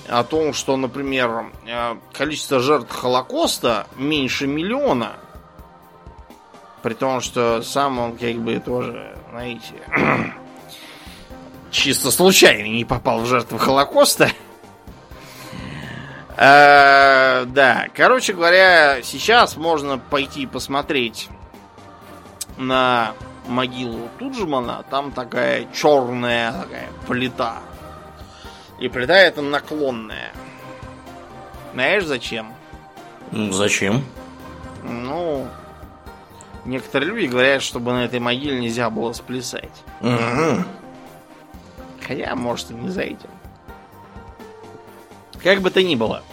о 0.08 0.24
том, 0.24 0.54
что, 0.54 0.78
например, 0.78 1.52
э, 1.66 1.96
количество 2.14 2.60
жертв 2.60 2.93
Холокоста 2.93 3.88
меньше 3.96 4.46
миллиона. 4.46 5.14
При 6.84 6.93
том, 6.93 7.22
что 7.22 7.64
сам 7.64 7.98
он 7.98 8.16
как 8.16 8.36
бы 8.36 8.60
тоже, 8.60 9.18
знаете, 9.32 9.74
чисто 11.72 12.12
случайно 12.12 12.68
не 12.68 12.86
попал 12.86 13.22
в 13.22 13.26
жертву 13.26 13.58
Холокоста. 13.58 14.30
Э, 16.38 17.45
да, 17.45 17.88
короче 17.93 18.33
говоря, 18.33 19.01
сейчас 19.03 19.55
можно 19.55 19.97
пойти 19.97 20.45
посмотреть 20.45 21.29
на 22.57 23.13
могилу 23.47 24.09
Туджмана. 24.19 24.83
Там 24.89 25.11
такая 25.11 25.67
черная 25.73 26.51
такая 26.51 26.89
плита. 27.07 27.59
И 28.79 28.89
плита 28.89 29.17
эта 29.17 29.41
наклонная. 29.41 30.31
Знаешь 31.73 32.05
зачем? 32.05 32.53
Зачем? 33.31 34.03
Ну, 34.83 35.47
некоторые 36.65 37.11
люди 37.11 37.25
говорят, 37.27 37.61
чтобы 37.61 37.93
на 37.93 38.05
этой 38.05 38.19
могиле 38.19 38.59
нельзя 38.59 38.89
было 38.89 39.13
сплясать. 39.13 39.83
Угу. 40.01 40.63
Хотя, 42.05 42.36
может, 42.36 42.71
и 42.71 42.73
не 42.73 42.89
за 42.89 43.01
этим. 43.01 43.29
Как 45.46 45.62
бы 45.62 45.70
то 45.70 45.84
ни 45.84 45.96
было. 45.96 46.24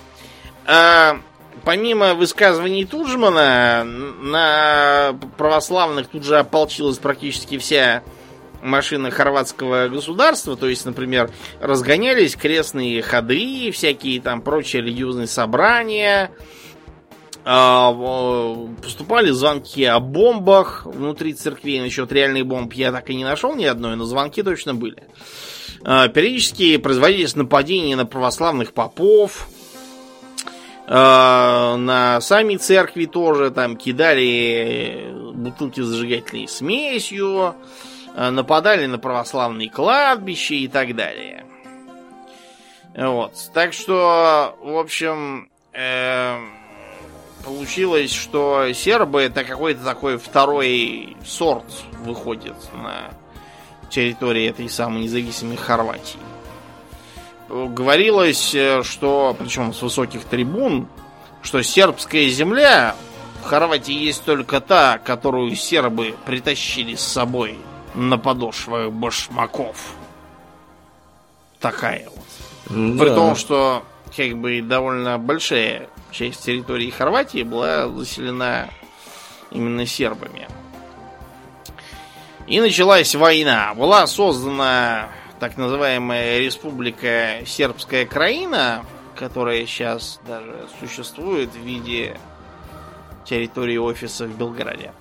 А, 0.64 1.20
помимо 1.64 2.14
высказываний 2.14 2.86
Туджмана, 2.86 3.84
на 3.84 5.14
православных 5.36 6.08
тут 6.08 6.24
же 6.24 6.38
ополчилась 6.38 6.96
практически 6.96 7.58
вся 7.58 8.02
машина 8.62 9.10
хорватского 9.10 9.88
государства, 9.88 10.56
то 10.56 10.66
есть, 10.66 10.86
например, 10.86 11.30
разгонялись 11.60 12.36
крестные 12.36 13.02
ходы, 13.02 13.70
всякие 13.70 14.18
там 14.22 14.40
прочие 14.40 14.80
религиозные 14.80 15.26
собрания, 15.26 16.30
а, 17.44 17.92
поступали 18.82 19.30
звонки 19.30 19.84
о 19.84 20.00
бомбах 20.00 20.86
внутри 20.86 21.34
церквей, 21.34 21.82
насчет 21.82 22.10
реальных 22.12 22.46
бомб 22.46 22.72
я 22.72 22.92
так 22.92 23.10
и 23.10 23.14
не 23.14 23.24
нашел 23.24 23.54
ни 23.54 23.66
одной, 23.66 23.94
но 23.94 24.06
звонки 24.06 24.42
точно 24.42 24.74
были. 24.74 25.02
А, 25.02 25.06
периодически 25.84 26.76
производились 26.76 27.36
нападения 27.36 27.96
на 27.96 28.06
православных 28.06 28.72
попов, 28.72 29.48
а, 30.86 31.76
на 31.76 32.20
сами 32.20 32.56
церкви 32.56 33.06
тоже 33.06 33.50
там 33.50 33.76
кидали 33.76 35.10
бутылки 35.32 35.80
с 35.80 35.86
зажигательной 35.86 36.48
смесью, 36.48 37.54
а, 38.14 38.30
нападали 38.30 38.86
на 38.86 38.98
православные 38.98 39.70
кладбища 39.70 40.54
и 40.54 40.68
так 40.68 40.94
далее. 40.94 41.46
Вот. 42.94 43.32
Так 43.54 43.72
что, 43.72 44.58
в 44.60 44.76
общем, 44.76 45.48
э, 45.72 46.36
получилось, 47.42 48.12
что 48.12 48.70
сербы 48.74 49.22
это 49.22 49.44
какой-то 49.44 49.82
такой 49.82 50.18
второй 50.18 51.16
сорт 51.24 51.64
выходит 52.04 52.56
на 52.74 53.14
территории 53.92 54.48
этой 54.48 54.68
самой 54.68 55.02
независимой 55.02 55.56
Хорватии. 55.56 56.18
Говорилось, 57.48 58.54
э, 58.54 58.82
что, 58.82 59.36
причем 59.38 59.74
с 59.74 59.82
высоких 59.82 60.24
трибун, 60.24 60.88
что 61.42 61.62
сербская 61.62 62.28
земля 62.28 62.96
в 63.42 63.44
Хорватии 63.44 63.92
есть 63.92 64.24
только 64.24 64.60
та, 64.60 64.98
которую 64.98 65.54
сербы 65.54 66.14
притащили 66.24 66.94
с 66.94 67.02
собой 67.02 67.58
на 67.94 68.16
подошвах 68.16 68.90
башмаков. 68.90 69.94
Такая 71.60 72.08
вот. 72.08 72.24
Да. 72.70 73.04
При 73.04 73.14
том, 73.14 73.36
что 73.36 73.82
как 74.16 74.38
бы 74.38 74.62
довольно 74.62 75.18
большая 75.18 75.88
часть 76.10 76.44
территории 76.44 76.90
Хорватии 76.90 77.42
была 77.42 77.88
заселена 77.88 78.68
именно 79.50 79.84
сербами. 79.86 80.48
И 82.46 82.60
началась 82.60 83.14
война. 83.14 83.72
Была 83.74 84.06
создана 84.06 85.08
так 85.38 85.56
называемая 85.56 86.38
Республика 86.40 87.40
Сербская 87.46 88.06
Краина, 88.06 88.84
которая 89.16 89.66
сейчас 89.66 90.20
даже 90.26 90.68
существует 90.80 91.50
в 91.50 91.58
виде 91.58 92.16
территории 93.24 93.76
офиса 93.76 94.26
в 94.26 94.36
Белграде. 94.36 94.92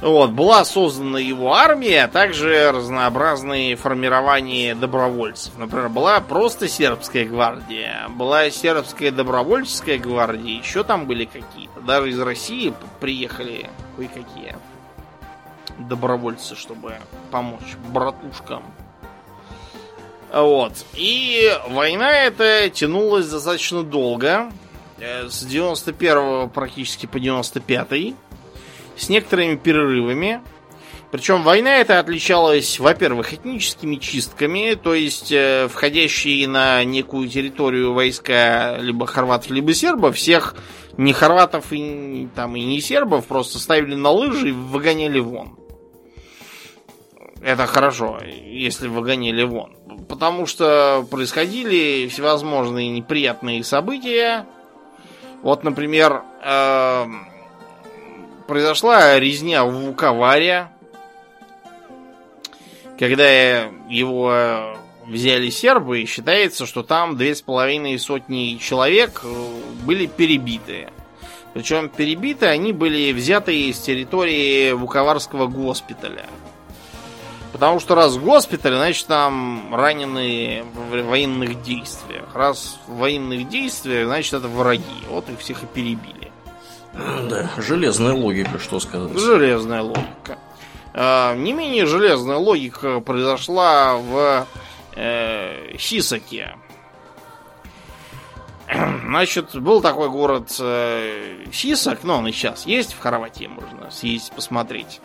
Вот, 0.00 0.32
была 0.32 0.66
создана 0.66 1.18
его 1.18 1.54
армия, 1.54 2.04
а 2.04 2.08
также 2.08 2.70
разнообразные 2.72 3.74
формирования 3.76 4.74
добровольцев. 4.74 5.54
Например, 5.56 5.88
была 5.88 6.20
просто 6.20 6.68
сербская 6.68 7.24
гвардия, 7.24 8.08
была 8.10 8.50
сербская 8.50 9.10
добровольческая 9.10 9.98
гвардия, 9.98 10.58
еще 10.58 10.84
там 10.84 11.06
были 11.06 11.24
какие-то. 11.24 11.80
Даже 11.80 12.10
из 12.10 12.20
России 12.20 12.74
приехали 13.00 13.70
кое-какие 13.96 14.56
добровольцы, 15.78 16.56
чтобы 16.56 16.96
помочь 17.30 17.76
братушкам. 17.92 18.62
Вот. 20.32 20.72
И 20.94 21.52
война 21.68 22.10
эта 22.10 22.68
тянулась 22.68 23.28
достаточно 23.28 23.82
долго. 23.82 24.50
Э, 24.98 25.28
с 25.28 25.44
91 25.44 26.50
практически 26.50 27.06
по 27.06 27.20
95 27.20 28.14
с 28.96 29.08
некоторыми 29.08 29.56
перерывами. 29.56 30.40
Причем 31.10 31.44
война 31.44 31.76
эта 31.76 32.00
отличалась, 32.00 32.80
во-первых, 32.80 33.32
этническими 33.32 33.96
чистками, 33.96 34.74
то 34.74 34.94
есть 34.94 35.30
э, 35.30 35.68
входящие 35.72 36.48
на 36.48 36.82
некую 36.82 37.28
территорию 37.28 37.92
войска 37.92 38.78
либо 38.80 39.06
хорватов, 39.06 39.52
либо 39.52 39.72
сербов, 39.74 40.16
всех 40.16 40.56
не 40.96 41.12
хорватов 41.12 41.66
и, 41.72 42.28
там, 42.34 42.56
и 42.56 42.64
не 42.64 42.80
сербов 42.80 43.26
просто 43.26 43.60
ставили 43.60 43.94
на 43.94 44.10
лыжи 44.10 44.48
и 44.48 44.52
выгоняли 44.52 45.20
вон. 45.20 45.56
Это 47.44 47.66
хорошо, 47.66 48.18
если 48.24 48.88
выгоняли 48.88 49.42
вон. 49.42 49.76
Потому 50.08 50.46
что 50.46 51.06
происходили 51.10 52.08
всевозможные 52.08 52.88
неприятные 52.88 53.62
события. 53.62 54.46
Вот, 55.42 55.62
например, 55.62 56.22
э 56.42 57.06
произошла 58.46 59.18
резня 59.18 59.64
в 59.64 59.72
Вуковаре, 59.72 60.68
когда 62.98 63.70
его 63.88 64.76
взяли 65.06 65.50
сербы, 65.50 66.02
и 66.02 66.06
считается, 66.06 66.66
что 66.66 66.82
там 66.82 67.16
две 67.16 67.34
с 67.34 67.42
половиной 67.42 67.98
сотни 67.98 68.58
человек 68.60 69.20
э, 69.24 69.44
были 69.84 70.06
перебиты. 70.06 70.88
Причем 71.52 71.88
перебиты 71.88 72.46
они 72.46 72.72
были 72.72 73.12
взяты 73.12 73.68
из 73.68 73.78
территории 73.78 74.72
Вуковарского 74.72 75.46
госпиталя. 75.46 76.26
Потому 77.54 77.78
что 77.78 77.94
раз 77.94 78.16
госпиталь, 78.16 78.74
значит 78.74 79.06
там 79.06 79.72
раненые 79.72 80.64
в 80.64 81.02
военных 81.04 81.62
действиях. 81.62 82.24
Раз 82.34 82.80
в 82.88 82.96
военных 82.96 83.48
действиях, 83.48 84.08
значит 84.08 84.34
это 84.34 84.48
враги. 84.48 84.82
Вот 85.08 85.28
их 85.28 85.38
всех 85.38 85.62
и 85.62 85.66
перебили. 85.66 86.32
Да, 86.92 87.48
железная 87.58 88.12
логика, 88.12 88.58
что 88.58 88.80
сказать. 88.80 89.16
Железная 89.16 89.82
логика. 89.82 90.36
А, 90.94 91.36
не 91.36 91.52
менее 91.52 91.86
железная 91.86 92.38
логика 92.38 92.98
произошла 92.98 93.98
в 93.98 94.48
э, 94.96 95.76
Сисаке. 95.78 96.56
Значит, 98.68 99.54
был 99.54 99.80
такой 99.80 100.10
город 100.10 100.56
э, 100.58 101.44
Сисак, 101.52 102.02
но 102.02 102.18
он 102.18 102.26
и 102.26 102.32
сейчас 102.32 102.66
есть 102.66 102.94
в 102.94 102.98
Хорватии, 102.98 103.46
можно 103.46 103.92
съездить 103.92 104.32
посмотреть. 104.32 105.00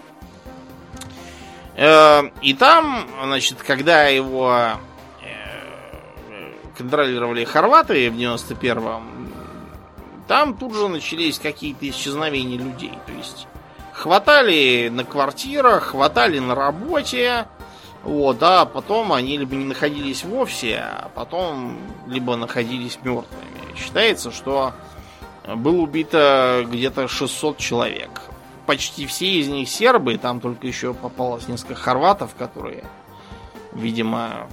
Э, 1.79 2.29
и 2.41 2.53
там, 2.53 3.07
значит, 3.23 3.63
когда 3.63 4.07
его 4.07 4.53
э, 5.23 6.51
контролировали 6.77 7.45
хорваты 7.45 8.11
в 8.11 8.15
91-м, 8.15 9.31
там 10.27 10.57
тут 10.57 10.75
же 10.75 10.89
начались 10.89 11.39
какие-то 11.39 11.89
исчезновения 11.89 12.57
людей. 12.57 12.91
То 13.05 13.13
есть 13.13 13.47
хватали 13.93 14.89
на 14.91 15.05
квартирах, 15.05 15.91
хватали 15.91 16.39
на 16.39 16.53
работе, 16.53 17.47
вот, 18.03 18.43
а 18.43 18.65
потом 18.65 19.13
они 19.13 19.37
либо 19.37 19.55
не 19.55 19.63
находились 19.63 20.25
вовсе, 20.25 20.79
а 20.79 21.09
потом 21.15 21.79
либо 22.07 22.35
находились 22.35 22.99
мертвыми. 23.03 23.77
Считается, 23.77 24.33
что 24.33 24.73
было 25.47 25.77
убито 25.77 26.65
где-то 26.69 27.07
600 27.07 27.57
человек. 27.57 28.28
Почти 28.69 29.07
все 29.07 29.25
из 29.25 29.47
них 29.47 29.67
сербы, 29.67 30.15
там 30.19 30.39
только 30.39 30.67
еще 30.67 30.93
попалось 30.93 31.47
несколько 31.47 31.73
хорватов, 31.73 32.35
которые, 32.37 32.83
видимо, 33.73 34.47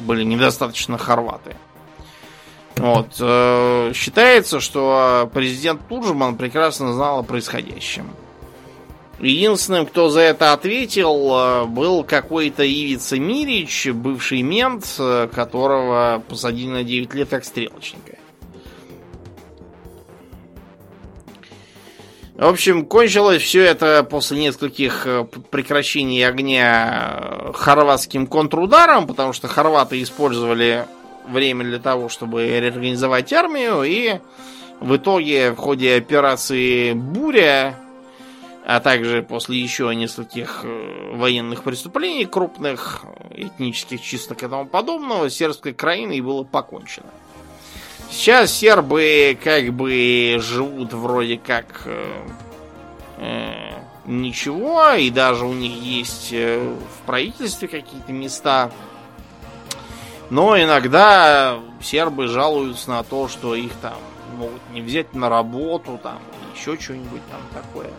были 0.00 0.24
недостаточно 0.24 0.98
хорваты. 0.98 1.56
Вот. 2.76 3.16
Э, 3.18 3.92
считается, 3.94 4.60
что 4.60 5.30
президент 5.32 5.80
Туржман 5.88 6.36
прекрасно 6.36 6.92
знал 6.92 7.20
о 7.20 7.22
происходящем. 7.22 8.10
Единственным, 9.20 9.86
кто 9.86 10.10
за 10.10 10.20
это 10.20 10.52
ответил, 10.52 11.30
э, 11.32 11.64
был 11.64 12.04
какой-то 12.04 12.62
Ивица 12.62 13.18
Мирич, 13.18 13.88
бывший 13.88 14.42
мент, 14.42 14.84
э, 14.98 15.28
которого 15.34 16.22
посадили 16.28 16.68
на 16.68 16.84
9 16.84 17.14
лет 17.14 17.30
как 17.30 17.46
стрелочника. 17.46 18.18
В 22.36 22.44
общем, 22.44 22.84
кончилось 22.84 23.40
все 23.40 23.62
это 23.62 24.04
после 24.04 24.38
нескольких 24.38 25.06
прекращений 25.50 26.26
огня 26.26 27.50
хорватским 27.54 28.26
контрударом, 28.26 29.06
потому 29.06 29.32
что 29.32 29.48
хорваты 29.48 30.02
использовали 30.02 30.86
время 31.26 31.64
для 31.64 31.78
того, 31.78 32.10
чтобы 32.10 32.46
реорганизовать 32.46 33.32
армию, 33.32 33.82
и 33.84 34.20
в 34.80 34.96
итоге 34.96 35.52
в 35.52 35.56
ходе 35.56 35.96
операции 35.96 36.92
«Буря», 36.92 37.74
а 38.66 38.80
также 38.80 39.22
после 39.22 39.58
еще 39.58 39.94
нескольких 39.94 40.60
э, 40.64 41.12
военных 41.14 41.62
преступлений 41.62 42.26
крупных, 42.26 43.04
этнических 43.30 44.02
чисток 44.02 44.42
и 44.42 44.48
тому 44.48 44.66
подобного, 44.66 45.30
сербской 45.30 45.72
краиной 45.72 46.20
было 46.20 46.42
покончено. 46.42 47.06
Сейчас 48.10 48.52
сербы 48.52 49.38
как 49.42 49.72
бы 49.72 50.38
живут 50.40 50.92
вроде 50.92 51.38
как 51.38 51.82
э, 51.84 52.28
э, 53.18 53.72
ничего, 54.06 54.90
и 54.92 55.10
даже 55.10 55.44
у 55.44 55.52
них 55.52 55.72
есть 55.72 56.28
э, 56.32 56.58
в 56.58 57.06
правительстве 57.06 57.68
какие-то 57.68 58.12
места, 58.12 58.70
но 60.30 60.60
иногда 60.60 61.58
сербы 61.80 62.28
жалуются 62.28 62.90
на 62.90 63.02
то, 63.02 63.28
что 63.28 63.54
их 63.54 63.72
там 63.82 63.98
могут 64.36 64.60
не 64.72 64.80
взять 64.80 65.14
на 65.14 65.28
работу, 65.28 65.98
там, 66.02 66.18
еще 66.54 66.78
что-нибудь 66.78 67.22
там 67.30 67.40
такое. 67.62 67.90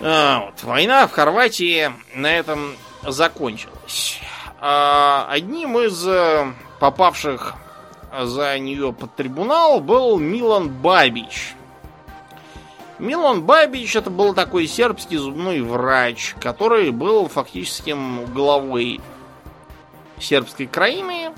А, 0.00 0.46
вот. 0.46 0.62
Война 0.62 1.06
в 1.06 1.12
Хорватии 1.12 1.90
на 2.14 2.32
этом 2.32 2.76
закончилась. 3.02 4.20
А, 4.60 5.26
одним 5.30 5.78
из 5.78 6.06
э, 6.06 6.52
попавших 6.80 7.54
за 8.24 8.58
нее 8.58 8.92
под 8.92 9.14
трибунал 9.14 9.80
был 9.80 10.18
Милан 10.18 10.68
Бабич. 10.70 11.54
Милан 12.98 13.42
Бабич 13.42 13.94
это 13.94 14.08
был 14.08 14.32
такой 14.32 14.66
сербский 14.66 15.18
зубной 15.18 15.60
врач, 15.60 16.34
который 16.40 16.90
был 16.90 17.28
фактическим 17.28 18.24
главой 18.32 19.00
сербской 20.18 20.66
краины. 20.66 21.32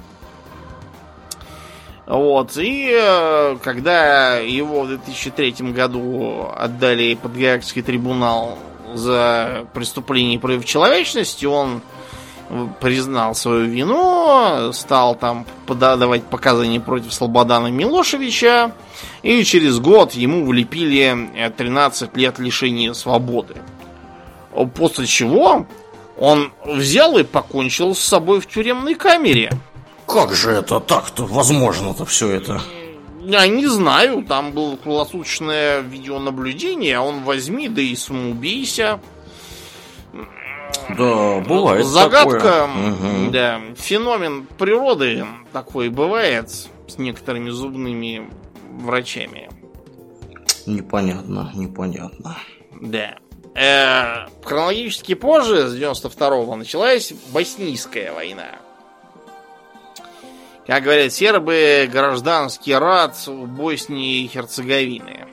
Вот, 2.07 2.57
и 2.57 2.91
э, 2.91 3.59
когда 3.63 4.37
его 4.37 4.83
в 4.83 4.89
2003 4.89 5.73
году 5.73 6.49
отдали 6.57 7.15
под 7.15 7.37
Гаагский 7.37 7.83
трибунал 7.83 8.57
за 8.95 9.67
преступление 9.75 10.39
против 10.39 10.65
человечности, 10.65 11.45
он 11.45 11.83
признал 12.81 13.35
свою 13.35 13.67
вину, 13.67 14.73
стал 14.73 15.15
там 15.15 15.47
подавать 15.67 16.25
показания 16.25 16.81
против 16.81 17.13
Слободана 17.13 17.69
Милошевича, 17.69 18.73
и 19.23 19.45
через 19.45 19.79
год 19.79 20.13
ему 20.13 20.47
влепили 20.47 21.51
13 21.57 22.17
лет 22.17 22.39
лишения 22.39 22.93
свободы. 22.95 23.57
После 24.75 25.07
чего 25.07 25.67
он 26.19 26.53
взял 26.65 27.17
и 27.19 27.23
покончил 27.23 27.95
с 27.95 28.01
собой 28.01 28.41
в 28.41 28.47
тюремной 28.47 28.95
камере. 28.95 29.53
Как 30.07 30.33
же 30.35 30.51
это 30.51 30.81
так-то 30.81 31.27
возможно-то 31.27 32.07
все 32.07 32.31
это? 32.31 32.63
Я 33.21 33.47
не 33.47 33.67
знаю, 33.67 34.25
там 34.27 34.53
было 34.53 34.77
круглосуточное 34.77 35.81
видеонаблюдение, 35.81 36.97
а 36.97 37.03
он 37.03 37.25
возьми, 37.25 37.69
да 37.69 37.83
и 37.83 37.95
самоубейся. 37.95 39.01
Да, 40.97 41.41
бывает 41.41 41.85
Загадка, 41.85 42.41
такое. 42.41 43.31
да, 43.31 43.61
феномен 43.77 44.47
природы 44.59 45.25
такой 45.53 45.91
бывает 45.91 46.51
с 46.51 46.99
некоторыми 46.99 47.51
зубными 47.51 48.29
врачами. 48.71 49.51
Непонятно, 50.67 51.51
непонятно. 51.55 52.37
Да. 52.81 53.19
Э, 53.55 54.29
хронологически 54.45 55.15
позже, 55.15 55.69
с 55.69 55.75
92-го, 55.75 56.57
началась 56.57 57.13
Боснийская 57.33 58.13
война. 58.13 58.57
Как 60.67 60.83
говорят 60.83 61.13
сербы, 61.13 61.89
гражданский 61.91 62.75
рад 62.75 63.17
в 63.27 63.47
Боснии 63.47 64.25
и 64.25 64.29
Херцеговины. 64.29 65.27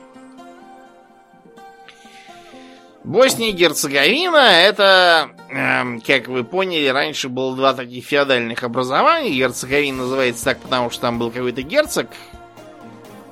Босния 3.04 3.50
и 3.50 3.52
Герцеговина 3.52 4.38
это, 4.38 5.30
э, 5.48 5.98
как 6.00 6.28
вы 6.28 6.44
поняли, 6.44 6.88
раньше 6.88 7.28
было 7.28 7.56
два 7.56 7.74
таких 7.74 8.04
феодальных 8.04 8.62
образования. 8.62 9.30
Герцеговина 9.30 10.02
называется 10.04 10.44
так, 10.44 10.60
потому 10.60 10.90
что 10.90 11.02
там 11.02 11.18
был 11.18 11.30
какой-то 11.30 11.62
герцог, 11.62 12.08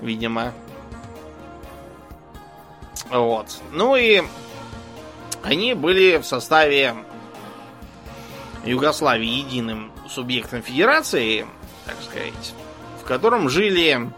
видимо. 0.00 0.52
Вот. 3.10 3.60
Ну 3.72 3.96
и 3.96 4.22
они 5.42 5.74
были 5.74 6.16
в 6.16 6.24
составе 6.24 6.94
Югославии 8.64 9.26
единым 9.26 9.92
субъектом 10.08 10.62
федерации, 10.62 11.46
так 11.84 11.96
сказать, 12.02 12.54
в 13.02 13.04
котором 13.04 13.48
жили 13.48 14.10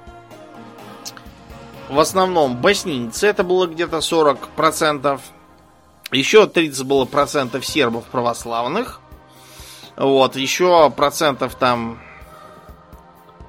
в 1.89 2.01
основном 2.01 2.57
боснийцы, 2.57 3.27
это 3.27 3.45
было 3.45 3.67
где-то 3.67 3.99
40%, 3.99 5.21
еще 6.17 6.47
30 6.47 6.85
было 6.87 7.05
процентов 7.05 7.65
сербов 7.65 8.05
православных, 8.05 9.01
вот, 9.97 10.37
еще 10.37 10.91
процентов 10.91 11.55
там, 11.55 11.99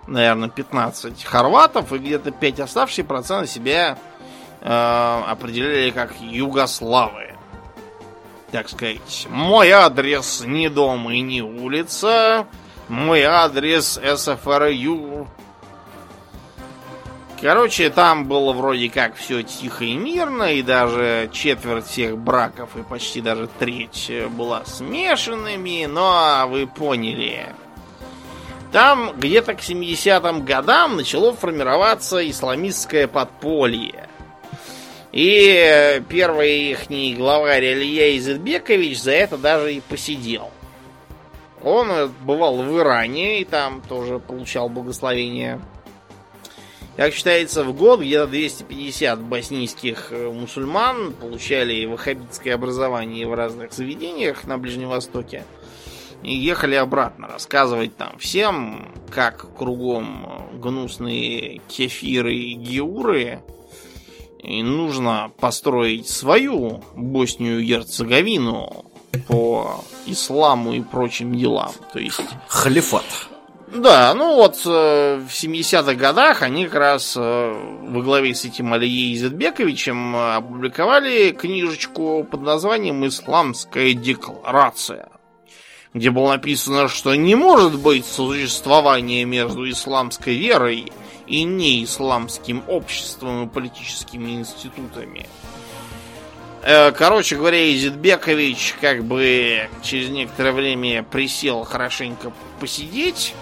наверное, 0.08 0.50
15 0.50 1.24
хорватов, 1.24 1.92
и 1.94 1.98
где-то 1.98 2.32
5 2.32 2.60
оставшие 2.62 3.06
процентов 3.06 3.50
себя 3.50 3.98
э, 4.62 5.24
определяли 5.28 5.92
как 5.92 6.14
югославы 6.22 7.28
так 8.52 8.70
сказать, 8.70 9.28
мой 9.30 9.72
адрес 9.72 10.44
не 10.46 10.70
дом 10.70 11.10
и 11.12 11.22
не 11.22 11.42
улица, 11.42 12.48
мой 12.88 13.24
адрес 13.24 14.00
СФРЮ. 14.02 15.28
Короче, 17.40 17.92
там 17.92 18.26
было 18.26 18.52
вроде 18.52 18.90
как 18.90 19.16
все 19.16 19.44
тихо 19.44 19.86
и 19.86 19.96
мирно, 19.96 20.54
и 20.54 20.64
даже 20.64 21.30
четверть 21.32 21.86
всех 21.86 22.18
браков 22.18 22.76
и 22.76 22.82
почти 22.82 23.22
даже 23.22 23.48
треть 23.60 24.12
была 24.32 24.66
смешанными, 24.66 25.86
но 25.86 26.46
вы 26.50 26.66
поняли. 26.66 27.46
Там 28.72 29.14
где-то 29.16 29.54
к 29.54 29.60
70-м 29.60 30.46
годам 30.46 30.98
начало 30.98 31.32
формироваться 31.34 32.28
исламистское 32.28 33.08
подполье. 33.08 34.10
И 35.12 36.02
первый 36.10 36.72
их 36.72 37.18
главарь 37.18 37.74
Илья 37.74 38.18
Изетбекович 38.18 39.00
за 39.00 39.12
это 39.12 39.38
даже 39.38 39.76
и 39.76 39.80
посидел. 39.80 40.50
Он 41.64 42.12
бывал 42.22 42.58
в 42.58 42.78
Иране 42.78 43.42
и 43.42 43.46
там 43.46 43.82
тоже 43.82 44.20
получал 44.20 44.70
благословение. 44.70 45.62
Как 46.98 47.14
считается, 47.14 47.64
в 47.64 47.76
год 47.76 48.00
где-то 48.00 48.26
250 48.26 49.22
боснийских 49.22 50.08
э, 50.10 50.32
мусульман 50.32 51.14
получали 51.14 51.86
ваххабитское 51.86 52.56
образование 52.56 53.28
в 53.28 53.36
разных 53.36 53.72
заведениях 53.72 54.46
на 54.46 54.58
Ближнем 54.58 54.90
Востоке. 54.90 55.44
И 56.24 56.36
ехали 56.36 56.74
обратно 56.74 57.28
рассказывать 57.28 57.96
там 57.96 58.18
всем, 58.18 58.92
как 59.12 59.56
кругом 59.56 60.50
гнусные 60.56 61.62
кефиры 61.68 62.34
и 62.34 62.54
геуры 62.54 63.44
и 64.40 64.64
нужно 64.64 65.32
построить 65.40 66.10
свою 66.10 66.84
Боснию 66.96 67.64
Герцеговину 67.64 68.86
по 69.28 69.84
исламу 70.08 70.74
и 70.74 70.82
прочим 70.82 71.38
делам. 71.38 71.72
То 71.94 72.00
есть... 72.00 72.22
Халифат. 72.48 73.06
Да, 73.68 74.14
ну 74.14 74.36
вот 74.36 74.62
э, 74.66 75.18
в 75.18 75.30
70-х 75.30 75.94
годах 75.96 76.42
они 76.42 76.66
как 76.66 76.76
раз 76.76 77.16
э, 77.18 77.80
во 77.82 78.02
главе 78.02 78.34
с 78.34 78.46
этим 78.46 78.72
Алией 78.72 79.14
Изетбековичем 79.14 80.16
опубликовали 80.16 81.32
книжечку 81.32 82.24
под 82.24 82.44
названием 82.44 83.06
«Исламская 83.06 83.94
декларация», 83.94 85.10
где 85.94 86.12
было 86.12 86.30
написано, 86.30 86.88
что 86.88 87.14
не 87.16 87.36
может 87.36 87.78
быть 87.78 88.06
существования 88.06 89.26
между 89.26 89.70
исламской 89.70 90.38
верой 90.38 90.90
и 91.28 91.44
неисламским 91.44 92.64
обществом 92.70 93.48
и 93.48 93.50
политическими 93.50 94.32
институтами. 94.32 95.28
Э, 96.64 96.92
короче 96.92 97.36
говоря, 97.36 97.74
Изидбекович 97.76 98.76
как 98.80 99.04
бы 99.04 99.70
через 99.84 100.08
некоторое 100.08 100.54
время 100.54 101.04
присел 101.04 101.66
хорошенько 101.66 102.32
посидеть, 102.62 103.34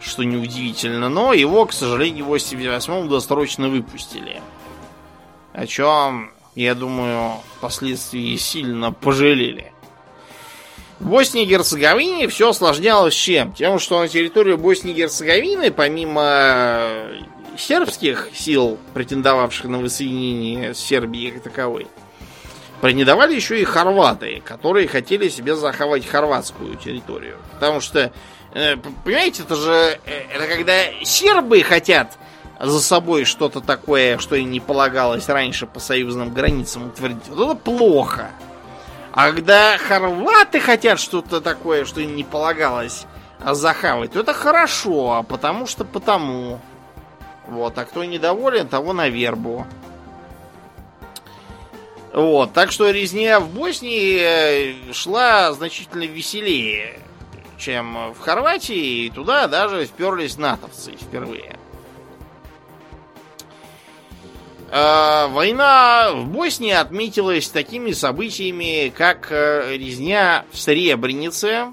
что 0.00 0.22
неудивительно, 0.24 1.08
но 1.08 1.32
его, 1.32 1.66
к 1.66 1.72
сожалению, 1.72 2.24
в 2.24 2.34
88-м 2.34 3.08
досрочно 3.08 3.68
выпустили. 3.68 4.42
О 5.52 5.66
чем, 5.66 6.32
я 6.54 6.74
думаю, 6.74 7.34
впоследствии 7.56 8.36
сильно 8.36 8.92
пожалели. 8.92 9.72
В 11.00 11.08
Боснии 11.08 11.44
и 11.44 11.46
Герцеговине 11.46 12.28
все 12.28 12.50
осложнялось 12.50 13.14
чем? 13.14 13.52
Тем, 13.54 13.78
что 13.78 14.00
на 14.00 14.08
территорию 14.08 14.58
Боснии 14.58 14.92
и 14.92 14.96
Герцеговины, 14.96 15.70
помимо 15.70 16.22
э, 16.24 17.20
сербских 17.56 18.28
сил, 18.34 18.78
претендовавших 18.92 19.64
на 19.64 19.78
воссоединение 19.78 20.74
с 20.74 20.78
Сербией 20.78 21.30
как 21.30 21.44
таковой, 21.44 21.86
претендовали 22.82 23.34
еще 23.34 23.60
и 23.60 23.64
хорваты, 23.64 24.42
которые 24.44 24.88
хотели 24.88 25.28
себе 25.28 25.56
захватить 25.56 26.08
хорватскую 26.08 26.76
территорию. 26.76 27.36
Потому 27.54 27.80
что, 27.80 28.12
понимаете, 28.52 29.42
это 29.42 29.54
же 29.54 29.98
э, 30.04 30.22
это 30.34 30.46
когда 30.46 30.74
сербы 31.02 31.62
хотят 31.62 32.18
за 32.58 32.80
собой 32.80 33.24
что-то 33.24 33.60
такое, 33.60 34.18
что 34.18 34.36
им 34.36 34.50
не 34.50 34.60
полагалось 34.60 35.28
раньше 35.28 35.66
по 35.66 35.80
союзным 35.80 36.32
границам 36.32 36.88
утвердить. 36.88 37.28
Вот 37.28 37.44
это 37.44 37.54
плохо. 37.54 38.30
А 39.12 39.32
когда 39.32 39.76
хорваты 39.78 40.60
хотят 40.60 41.00
что-то 41.00 41.40
такое, 41.40 41.84
что 41.84 42.00
им 42.00 42.14
не 42.14 42.24
полагалось 42.24 43.06
захавать, 43.44 44.12
то 44.12 44.20
это 44.20 44.34
хорошо, 44.34 45.12
а 45.12 45.22
потому 45.22 45.66
что 45.66 45.84
потому. 45.84 46.60
Вот, 47.46 47.76
а 47.78 47.84
кто 47.84 48.04
недоволен, 48.04 48.68
того 48.68 48.92
на 48.92 49.08
вербу. 49.08 49.66
Вот, 52.12 52.52
так 52.52 52.72
что 52.72 52.90
резня 52.90 53.40
в 53.40 53.48
Боснии 53.48 54.18
э, 54.20 54.92
шла 54.92 55.52
значительно 55.52 56.04
веселее, 56.04 56.98
чем 57.60 58.12
в 58.12 58.18
Хорватии, 58.18 59.06
и 59.06 59.10
туда 59.10 59.46
даже 59.46 59.84
вперлись 59.86 60.38
натовцы 60.38 60.92
впервые. 60.92 61.56
Э, 64.70 65.26
война 65.28 66.12
в 66.14 66.26
Боснии 66.28 66.72
отметилась 66.72 67.48
такими 67.48 67.92
событиями, 67.92 68.92
как 68.96 69.28
э, 69.30 69.76
резня 69.76 70.44
в 70.52 70.58
Сребренице. 70.58 71.66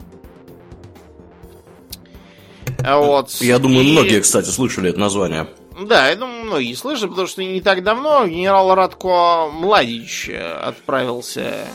Вот. 2.80 3.30
Я 3.40 3.60
думаю, 3.60 3.86
и... 3.86 3.92
многие, 3.92 4.22
кстати, 4.22 4.50
слышали 4.50 4.90
это 4.90 5.00
название. 5.00 5.48
Да, 5.80 6.10
я 6.10 6.16
думаю, 6.16 6.46
многие 6.46 6.74
слышали, 6.74 7.10
потому 7.10 7.28
что 7.28 7.44
не 7.44 7.62
так 7.62 7.84
давно 7.84 8.26
генерал 8.26 8.74
Радко 8.74 9.48
Младич 9.52 10.30
э, 10.30 10.40
отправился 10.40 11.68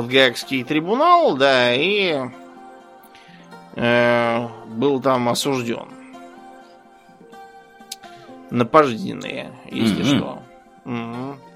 под 0.00 0.08
Гаагский 0.10 0.64
трибунал, 0.64 1.36
да, 1.36 1.74
и 1.74 2.16
э, 3.76 4.48
был 4.68 5.00
там 5.00 5.28
осужден 5.28 5.88
на 8.50 8.64
пожизненные, 8.64 9.52
если 9.70 10.02
mm-hmm. 10.02 10.16
что. 10.16 10.42
Mm-hmm. 10.84 11.34
Э, 11.34 11.50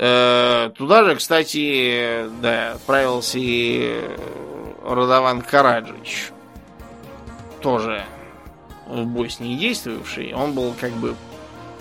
Э, 0.00 0.70
туда 0.76 1.04
же, 1.04 1.16
кстати, 1.16 2.30
да, 2.40 2.72
отправился 2.72 3.38
и 3.40 4.00
Радован 4.84 5.42
Караджич. 5.42 6.30
Тоже 7.60 8.04
в 8.86 9.04
Боснии 9.04 9.56
действовавший. 9.56 10.32
Он 10.34 10.52
был 10.52 10.72
как 10.80 10.92
бы 10.92 11.16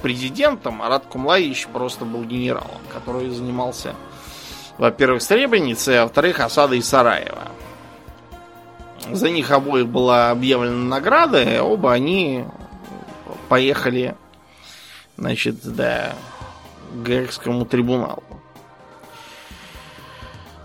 президентом, 0.02 0.82
а 0.82 0.90
Радко 0.90 1.20
Младич 1.20 1.68
просто 1.68 2.06
был 2.06 2.24
генералом, 2.24 2.82
который 2.92 3.30
занимался, 3.30 3.96
во-первых, 4.78 5.22
Сребреницей, 5.22 6.00
а 6.00 6.04
во-вторых, 6.04 6.40
осадой 6.40 6.82
Сараева. 6.82 7.50
За 9.12 9.30
них 9.30 9.52
обоих 9.52 9.88
была 9.88 10.32
объявлена 10.32 10.84
награда, 10.86 11.42
и 11.42 11.60
оба 11.60 11.94
они 11.94 12.46
поехали, 13.48 14.16
значит, 15.16 15.62
к 15.64 16.14
Грекскому 16.94 17.66
трибуналу. 17.66 18.24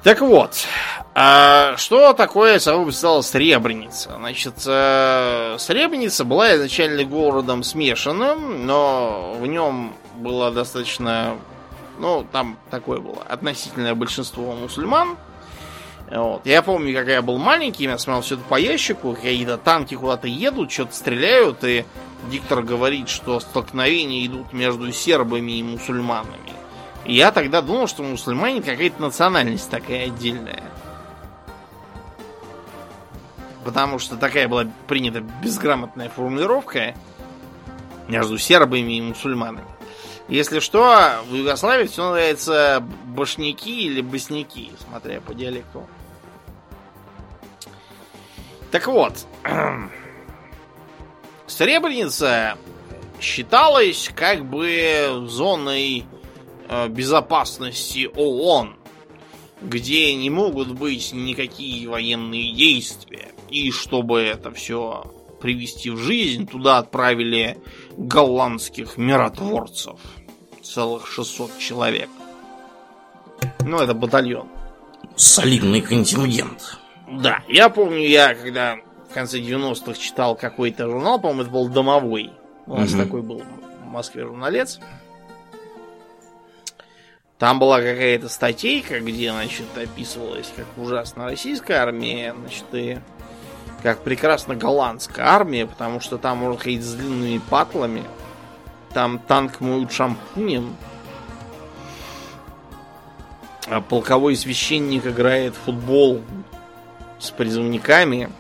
Так 0.03 0.21
вот, 0.21 0.67
а 1.15 1.77
что 1.77 2.13
такое 2.13 2.59
собой 2.59 2.87
представляла 2.87 3.21
Сребреница? 3.21 4.15
Значит, 4.17 4.55
э, 4.67 5.57
Сребреница 5.59 6.25
была 6.25 6.57
изначально 6.57 7.05
городом 7.05 7.63
смешанным, 7.63 8.67
но 8.67 9.37
в 9.39 9.47
нем 9.47 9.95
было 10.17 10.51
достаточно, 10.51 11.37
ну, 11.99 12.27
там 12.31 12.59
такое 12.71 13.01
было, 13.01 13.23
относительное 13.23 13.95
большинство 13.95 14.53
мусульман. 14.53 15.17
Вот. 16.11 16.45
Я 16.45 16.63
помню, 16.63 16.95
как 16.95 17.09
я 17.09 17.23
был 17.23 17.39
маленький, 17.39 17.85
я 17.85 17.97
смотрел 17.97 18.23
все 18.23 18.35
это 18.35 18.45
по 18.45 18.57
ящику, 18.57 19.15
какие-то 19.15 19.57
танки 19.57 19.95
куда-то 19.95 20.29
едут, 20.29 20.71
что-то 20.71 20.95
стреляют, 20.95 21.65
и 21.65 21.87
диктор 22.31 22.63
говорит, 22.63 23.09
что 23.09 23.41
столкновения 23.41 24.27
идут 24.27 24.53
между 24.53 24.93
сербами 24.93 25.53
и 25.53 25.63
мусульманами. 25.63 26.53
И 27.05 27.15
я 27.15 27.33
тогда 27.33 27.63
думал, 27.63 27.89
что 27.89 28.03
мусульмане 28.03 28.61
какая-то 28.63 29.01
национальность 29.01 29.71
такая 29.71 30.07
отдельная. 30.07 30.63
Потому 33.65 33.99
что 33.99 34.17
такая 34.17 34.49
была 34.49 34.67
принята 34.89 35.21
безграмотная 35.21 36.09
формулировка 36.09 36.95
между 38.09 38.37
сербами 38.39 38.99
и 38.99 39.01
мусульманами. 39.01 39.72
Если 40.33 40.61
что, 40.61 41.23
в 41.29 41.35
Югославии 41.35 41.87
все 41.87 42.03
называется 42.03 42.83
башняки 43.07 43.87
или 43.87 44.01
босняки, 44.01 44.73
смотря 44.89 45.21
по 45.21 45.35
диалекту. 45.35 45.87
Так 48.71 48.87
вот, 48.87 49.27
Сребреница 51.47 52.57
считалась 53.21 54.11
как 54.15 54.45
бы 54.47 55.25
зоной 55.27 56.07
Э, 56.75 56.89
безопасности 56.89 58.09
ООН, 58.17 58.77
где 59.61 60.15
не 60.15 60.31
могут 60.31 60.73
быть 60.73 61.13
никакие 61.13 61.87
военные 61.87 62.55
действия. 62.55 63.29
И 63.51 63.71
чтобы 63.71 64.21
это 64.23 64.51
все 64.53 65.05
привести 65.39 65.91
в 65.91 65.99
жизнь, 65.99 66.47
туда 66.47 66.79
отправили 66.79 67.59
голландских 67.99 68.97
миротворцев. 68.97 70.01
Целых 70.73 71.07
600 71.07 71.59
человек. 71.59 72.09
Ну, 73.61 73.79
это 73.79 73.93
батальон. 73.93 74.49
Солидный 75.17 75.83
контингент. 75.83 76.79
Да, 77.11 77.43
я 77.47 77.69
помню, 77.69 78.09
я 78.09 78.35
когда 78.35 78.79
в 79.11 79.13
конце 79.13 79.41
90-х 79.41 79.93
читал 80.01 80.35
какой-то 80.35 80.89
журнал, 80.89 81.21
по-моему, 81.21 81.43
это 81.43 81.51
был 81.51 81.69
«Домовой». 81.69 82.33
У 82.67 82.75
нас 82.75 82.95
угу. 82.95 83.03
такой 83.03 83.21
был 83.21 83.43
в 83.85 83.87
Москве 83.87 84.25
журналец. 84.25 84.81
Там 87.39 87.59
была 87.59 87.77
какая-то 87.79 88.31
статейка, 88.31 89.01
где, 89.01 89.31
значит, 89.31 89.67
описывалась, 89.77 90.51
как 90.57 90.67
ужасно 90.79 91.25
российская 91.25 91.75
армия, 91.75 92.35
значит, 92.39 92.65
и 92.73 92.99
как 93.83 94.03
прекрасно 94.03 94.55
голландская 94.55 95.27
армия, 95.27 95.67
потому 95.67 96.01
что 96.01 96.17
там 96.17 96.39
можно 96.39 96.59
ходить 96.59 96.83
с 96.83 96.95
длинными 96.95 97.43
патлами, 97.51 98.05
там 98.95 99.19
танк 99.19 99.61
моют 99.61 99.93
шампунем, 99.93 100.77
а 103.69 103.81
полковой 103.81 104.37
священник 104.37 105.07
играет 105.07 105.55
в 105.55 105.65
футбол 105.67 106.23
с 107.19 107.31
призывниками. 107.31 108.31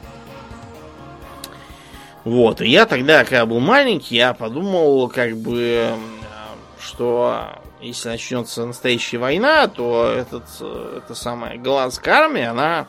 Вот, 2.25 2.61
и 2.61 2.69
я 2.69 2.87
тогда, 2.87 3.25
когда 3.25 3.47
был 3.47 3.59
маленький, 3.59 4.17
я 4.17 4.33
подумал, 4.33 5.09
как 5.09 5.37
бы, 5.37 5.91
что 6.79 7.59
если 7.81 8.11
начнется 8.11 8.65
настоящая 8.65 9.19
война, 9.19 9.67
то 9.67 10.07
этот, 10.07 10.45
эта 10.97 11.15
самая 11.17 11.59
голландская 11.59 12.15
армия, 12.15 12.49
она 12.49 12.87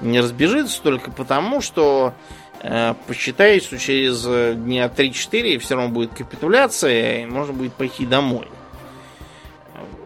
не 0.00 0.20
разбежится 0.20 0.80
только 0.80 1.10
потому, 1.10 1.60
что 1.60 2.14
э, 2.62 2.94
посчитает, 3.06 3.62
что 3.62 3.78
через 3.78 4.22
дня 4.56 4.86
3-4 4.86 5.58
все 5.58 5.74
равно 5.74 5.90
будет 5.90 6.14
капитуляция, 6.14 7.22
и 7.22 7.26
можно 7.26 7.52
будет 7.52 7.72
пойти 7.74 8.06
домой. 8.06 8.48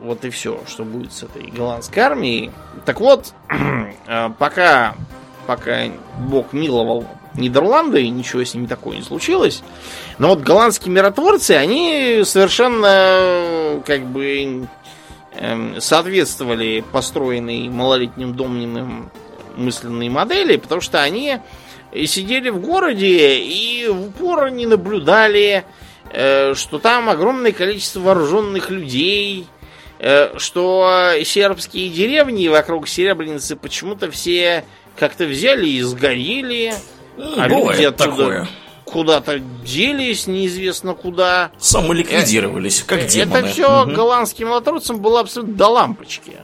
Вот 0.03 0.25
и 0.25 0.31
все, 0.31 0.61
что 0.67 0.85
будет 0.85 1.13
с 1.13 1.23
этой 1.23 1.47
голландской 1.47 2.03
армией. 2.03 2.51
Так 2.85 3.01
вот, 3.01 3.33
э, 4.07 4.31
пока, 4.39 4.97
пока 5.47 5.85
Бог 6.19 6.53
миловал 6.53 7.07
Нидерланды, 7.35 8.03
и 8.03 8.11
ничего 8.11 8.45
с 8.45 8.53
ними 8.55 8.67
такого 8.67 8.95
не 8.95 9.03
случилось. 9.03 9.63
Но 10.19 10.29
вот 10.29 10.41
голландские 10.41 10.93
миротворцы, 10.93 11.53
они 11.53 12.23
совершенно 12.25 13.81
как 13.87 14.05
бы 14.05 14.69
эм, 15.37 15.81
соответствовали 15.81 16.85
построенной 16.93 17.69
малолетним 17.69 18.35
домниным 18.35 19.11
мысленной 19.57 20.09
модели, 20.09 20.57
потому 20.57 20.81
что 20.81 21.01
они 21.01 21.39
сидели 22.07 22.49
в 22.51 22.61
городе 22.61 23.39
и 23.39 23.87
в 23.89 24.09
упор 24.09 24.51
не 24.51 24.67
наблюдали, 24.67 25.65
э, 26.11 26.55
что 26.55 26.79
там 26.79 27.09
огромное 27.09 27.53
количество 27.53 28.01
вооруженных 28.01 28.71
людей, 28.71 29.47
э, 29.99 30.37
что 30.39 31.13
сербские 31.25 31.91
деревни 31.91 32.49
вокруг 32.49 32.89
Серебряницы 32.89 33.57
почему-то 33.57 34.11
все 34.11 34.65
как-то 34.97 35.25
взяли 35.25 35.69
и 35.69 35.83
сгорели, 35.83 36.75
а 37.17 37.49
Бывает 37.49 37.79
люди 37.79 37.85
оттуда 37.85 38.11
такое. 38.11 38.49
куда-то 38.85 39.39
делись, 39.39 40.27
неизвестно 40.27 40.95
куда. 40.95 41.51
Самоликвидировались, 41.59 42.83
как 42.83 43.07
демоны. 43.07 43.39
Это 43.39 43.49
все 43.49 43.83
угу. 43.83 43.93
голландским 43.93 44.49
латрусам 44.49 45.01
было 45.01 45.21
абсолютно 45.21 45.55
до 45.55 45.69
лампочки. 45.69 46.39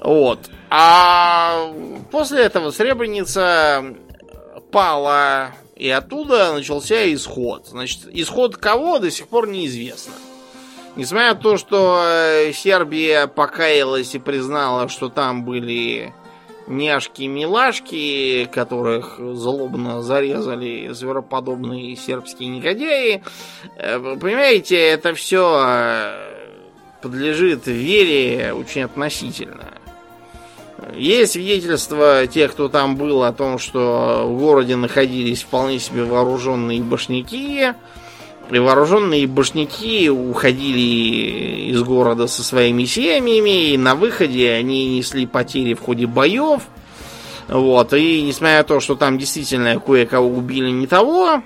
Вот. 0.00 0.50
А 0.76 1.72
после 2.10 2.42
этого 2.42 2.72
Сребреница 2.72 3.94
пала, 4.72 5.52
и 5.76 5.88
оттуда 5.88 6.52
начался 6.52 7.14
исход. 7.14 7.68
Значит, 7.68 8.08
исход 8.10 8.56
кого 8.56 8.98
до 8.98 9.08
сих 9.12 9.28
пор 9.28 9.46
неизвестно. 9.46 10.14
Несмотря 10.96 11.34
на 11.34 11.40
то, 11.40 11.58
что 11.58 12.02
э, 12.04 12.52
Сербия 12.52 13.28
покаялась 13.28 14.16
и 14.16 14.18
признала, 14.18 14.88
что 14.88 15.10
там 15.10 15.44
были 15.44 16.12
няшки-милашки, 16.66 18.48
которых 18.52 19.20
злобно 19.20 20.02
зарезали 20.02 20.88
звероподобные 20.88 21.94
сербские 21.94 22.48
негодяи. 22.48 23.22
Э, 23.76 24.16
понимаете, 24.20 24.76
это 24.76 25.14
все 25.14 25.62
э, 25.68 26.56
подлежит 27.00 27.68
вере 27.68 28.52
очень 28.52 28.82
относительно. 28.82 29.83
Есть 30.96 31.32
свидетельства 31.32 32.26
тех, 32.26 32.52
кто 32.52 32.68
там 32.68 32.96
был, 32.96 33.24
о 33.24 33.32
том, 33.32 33.58
что 33.58 34.24
в 34.26 34.38
городе 34.38 34.76
находились 34.76 35.42
вполне 35.42 35.78
себе 35.78 36.04
вооруженные 36.04 36.82
башняки, 36.82 37.72
и 38.50 38.58
вооруженные 38.58 39.26
башняки 39.26 40.10
уходили 40.10 41.70
из 41.70 41.82
города 41.82 42.26
со 42.26 42.42
своими 42.42 42.84
семьями, 42.84 43.70
и 43.70 43.78
на 43.78 43.94
выходе 43.94 44.52
они 44.52 44.98
несли 44.98 45.26
потери 45.26 45.74
в 45.74 45.80
ходе 45.80 46.06
боев. 46.06 46.62
Вот, 47.48 47.92
и 47.94 48.22
несмотря 48.22 48.58
на 48.58 48.64
то, 48.64 48.80
что 48.80 48.94
там 48.94 49.18
действительно 49.18 49.78
кое-кого 49.78 50.28
убили 50.28 50.70
не 50.70 50.86
того, 50.86 51.42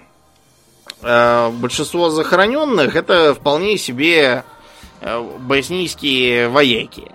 э, 1.03 1.51
большинство 1.51 2.11
захороненных 2.11 2.95
это 2.95 3.34
вполне 3.34 3.78
себе 3.78 4.45
э, 5.01 5.28
боснийские 5.41 6.49
вояки, 6.49 7.11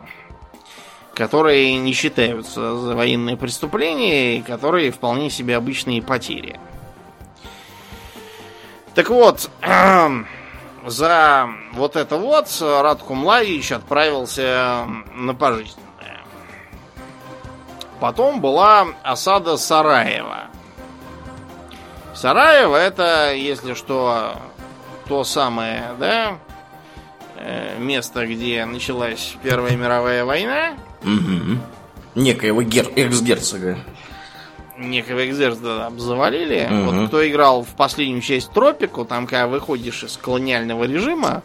которые 1.14 1.78
не 1.78 1.94
считаются 1.94 2.76
за 2.76 2.96
военные 2.96 3.38
преступления, 3.38 4.38
и 4.38 4.42
которые 4.42 4.92
вполне 4.92 5.30
себе 5.30 5.56
обычные 5.56 6.02
потери. 6.02 6.60
Так 8.96 9.10
вот, 9.10 9.50
за 10.86 11.50
вот 11.74 11.96
это 11.96 12.18
вот 12.18 12.48
Радко 12.62 13.14
Младич 13.14 13.72
отправился 13.72 14.88
на 15.14 15.34
пожизненное. 15.34 16.22
Потом 18.00 18.42
была 18.42 18.88
осада 19.04 19.58
Сараева. 19.58 20.48
Сараево 22.14 22.76
это, 22.76 23.34
если 23.34 23.74
что, 23.74 24.36
то 25.08 25.24
самое, 25.24 25.92
да, 26.00 26.38
место, 27.80 28.26
где 28.26 28.66
началась 28.66 29.36
Первая 29.44 29.76
мировая 29.76 30.26
война. 30.26 30.74
Угу. 31.04 31.60
Некоего 32.16 32.62
гер... 32.62 32.88
экс-герцога. 32.96 33.78
Некого 34.78 35.20
экс-герцога 35.20 35.78
там 35.80 36.00
завалили. 36.00 36.68
Мгм. 36.70 36.86
Вот 36.86 37.08
кто 37.08 37.28
играл 37.28 37.64
в 37.64 37.76
последнюю 37.76 38.22
часть 38.22 38.52
Тропику, 38.52 39.06
там, 39.06 39.28
когда 39.28 39.48
выходишь 39.48 40.04
из 40.04 40.18
колониального 40.18 40.86
режима, 40.86 41.44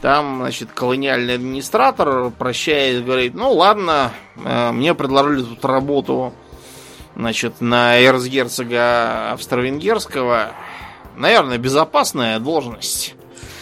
там, 0.00 0.38
значит, 0.40 0.72
колониальный 0.72 1.34
администратор 1.34 2.30
прощаясь, 2.30 3.02
говорит, 3.02 3.34
ну 3.34 3.52
ладно, 3.52 4.12
э, 4.36 4.72
мне 4.72 4.94
предложили 4.94 5.42
тут 5.42 5.64
работу, 5.64 6.32
значит, 7.14 7.60
на 7.60 8.00
эрцгерцога 8.02 9.32
австро-венгерского. 9.32 10.52
Наверное, 11.16 11.58
безопасная 11.58 12.40
должность. 12.40 13.14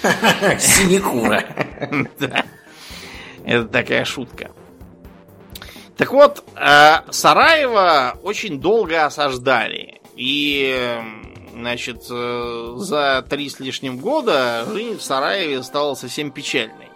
Синекура. 0.58 1.44
Это 3.44 3.64
такая 3.64 4.04
шутка. 4.04 4.50
Так 5.96 6.12
вот, 6.12 6.44
э, 6.56 6.96
Сараево 7.10 8.18
очень 8.22 8.60
долго 8.60 9.04
осаждали. 9.04 10.00
И, 10.16 10.98
значит, 11.54 12.06
э, 12.10 12.74
за 12.76 13.24
три 13.28 13.50
с 13.50 13.60
лишним 13.60 13.98
года 13.98 14.64
жизнь 14.70 14.96
в 14.96 15.02
Сараеве 15.02 15.62
стала 15.62 15.94
совсем 15.94 16.30
печальной. 16.30 16.88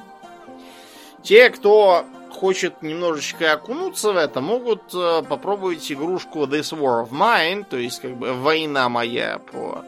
Те, 1.23 1.51
кто 1.51 2.05
хочет 2.31 2.83
немножечко 2.83 3.53
окунуться 3.53 4.13
в 4.13 4.17
это, 4.17 4.41
могут 4.41 4.95
э, 4.95 5.23
попробовать 5.29 5.91
игрушку 5.91 6.41
This 6.45 6.77
War 6.77 7.07
of 7.07 7.11
Mine, 7.11 7.65
то 7.69 7.77
есть 7.77 8.01
как 8.01 8.17
бы 8.17 8.33
«Война 8.35 8.89
моя» 8.89 9.39
по 9.39 9.85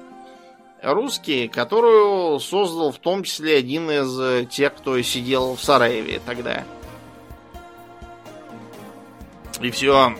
русский, 0.82 1.48
которую 1.48 2.38
создал 2.40 2.92
в 2.92 2.98
том 2.98 3.24
числе 3.24 3.58
один 3.58 3.90
из 3.90 4.18
э, 4.20 4.44
тех, 4.44 4.74
кто 4.74 5.00
сидел 5.02 5.56
в 5.56 5.62
Сараеве 5.62 6.20
тогда. 6.24 6.64
И 9.60 9.70
все 9.70 10.14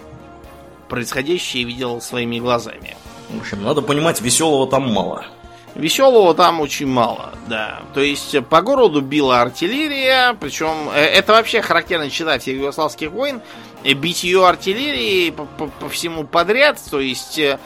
происходящее 0.88 1.64
видел 1.64 2.00
своими 2.00 2.38
глазами. 2.38 2.96
В 3.28 3.40
общем, 3.40 3.62
надо 3.62 3.82
понимать, 3.82 4.20
веселого 4.20 4.68
там 4.68 4.92
мало. 4.92 5.26
Веселого 5.74 6.32
там 6.34 6.60
очень 6.60 6.86
мало, 6.86 7.34
да. 7.48 7.82
То 7.92 8.00
есть 8.00 8.34
э, 8.34 8.40
по 8.40 8.62
городу 8.62 9.02
била 9.02 9.42
артиллерия, 9.42 10.34
причем 10.40 10.88
э, 10.88 11.00
это 11.04 11.32
вообще 11.32 11.60
характерно 11.60 12.08
читать 12.08 12.42
всех 12.42 12.56
югославских 12.56 13.10
войн. 13.10 13.42
Битье 13.84 14.44
артиллерии 14.46 15.30
по, 15.30 15.44
по- 15.44 15.66
по 15.68 15.88
всему 15.90 16.24
подряд. 16.24 16.80
То 16.90 16.98
есть, 16.98 17.38
э, 17.38 17.58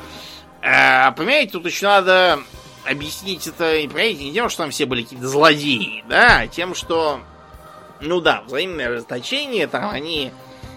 э, 0.61 1.13
понимаете, 1.13 1.53
тут 1.53 1.67
еще 1.67 1.87
надо 1.87 2.41
объяснить 2.85 3.47
это, 3.47 3.73
понимаете, 3.89 4.25
не 4.25 4.33
тем, 4.33 4.49
что 4.49 4.63
там 4.65 4.71
все 4.71 4.87
были 4.87 5.03
какие-то 5.03 5.29
злодеи, 5.29 6.05
да, 6.09 6.41
а 6.41 6.47
тем, 6.47 6.75
что, 6.75 7.21
ну 8.01 8.21
да, 8.21 8.43
взаимное 8.47 8.89
расточение, 8.89 9.67
там 9.67 9.91
они 9.91 10.33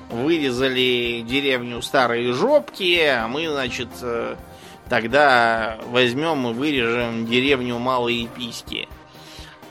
вырезали 0.09 1.23
деревню 1.27 1.81
Старые 1.81 2.33
Жопки, 2.33 2.99
а 2.99 3.27
мы, 3.27 3.49
значит, 3.49 3.89
э, 4.01 4.35
тогда 4.89 5.79
возьмем 5.87 6.47
и 6.47 6.53
вырежем 6.53 7.25
деревню 7.25 7.79
Малые 7.79 8.27
Писки. 8.27 8.87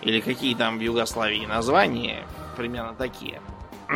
Или 0.00 0.20
какие 0.20 0.54
там 0.54 0.78
в 0.78 0.80
Югославии 0.80 1.46
названия, 1.46 2.26
примерно 2.56 2.94
такие. 2.94 3.40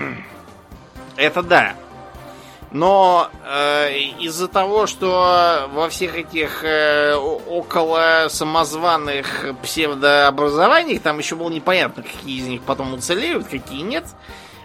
Это 1.17 1.43
да. 1.43 1.75
Но 2.77 3.31
э, 3.43 4.01
из-за 4.21 4.49
того, 4.49 4.87
что 4.87 5.67
во 5.73 5.89
всех 5.89 6.15
этих 6.15 6.63
э, 6.63 7.15
около 7.15 8.27
самозваных 8.29 9.47
псевдообразованиях 9.63 11.01
там 11.01 11.19
еще 11.19 11.37
было 11.37 11.49
непонятно, 11.49 12.03
какие 12.03 12.39
из 12.39 12.47
них 12.47 12.61
потом 12.61 12.93
уцелеют, 12.93 13.47
какие 13.47 13.81
нет, 13.81 14.05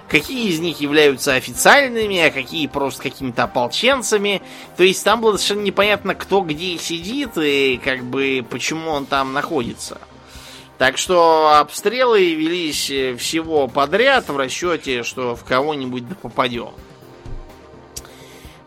какие 0.09 0.49
из 0.49 0.59
них 0.59 0.81
являются 0.81 1.35
официальными, 1.35 2.19
а 2.19 2.31
какие 2.31 2.67
просто 2.67 3.03
какими-то 3.03 3.43
ополченцами. 3.43 4.41
То 4.75 4.83
есть 4.83 5.01
там 5.05 5.21
было 5.21 5.37
совершенно 5.37 5.63
непонятно, 5.63 6.13
кто 6.13 6.41
где 6.41 6.77
сидит 6.77 7.37
и 7.37 7.79
как 7.81 8.03
бы 8.03 8.45
почему 8.49 8.91
он 8.91 9.05
там 9.05 9.31
находится. 9.31 10.01
Так 10.77 10.97
что 10.97 11.53
обстрелы 11.57 12.33
велись 12.33 12.91
э, 12.91 13.15
всего 13.15 13.69
подряд 13.69 14.27
в 14.27 14.35
расчете, 14.35 15.03
что 15.03 15.37
в 15.37 15.45
кого-нибудь 15.45 16.03
попадем. 16.21 16.71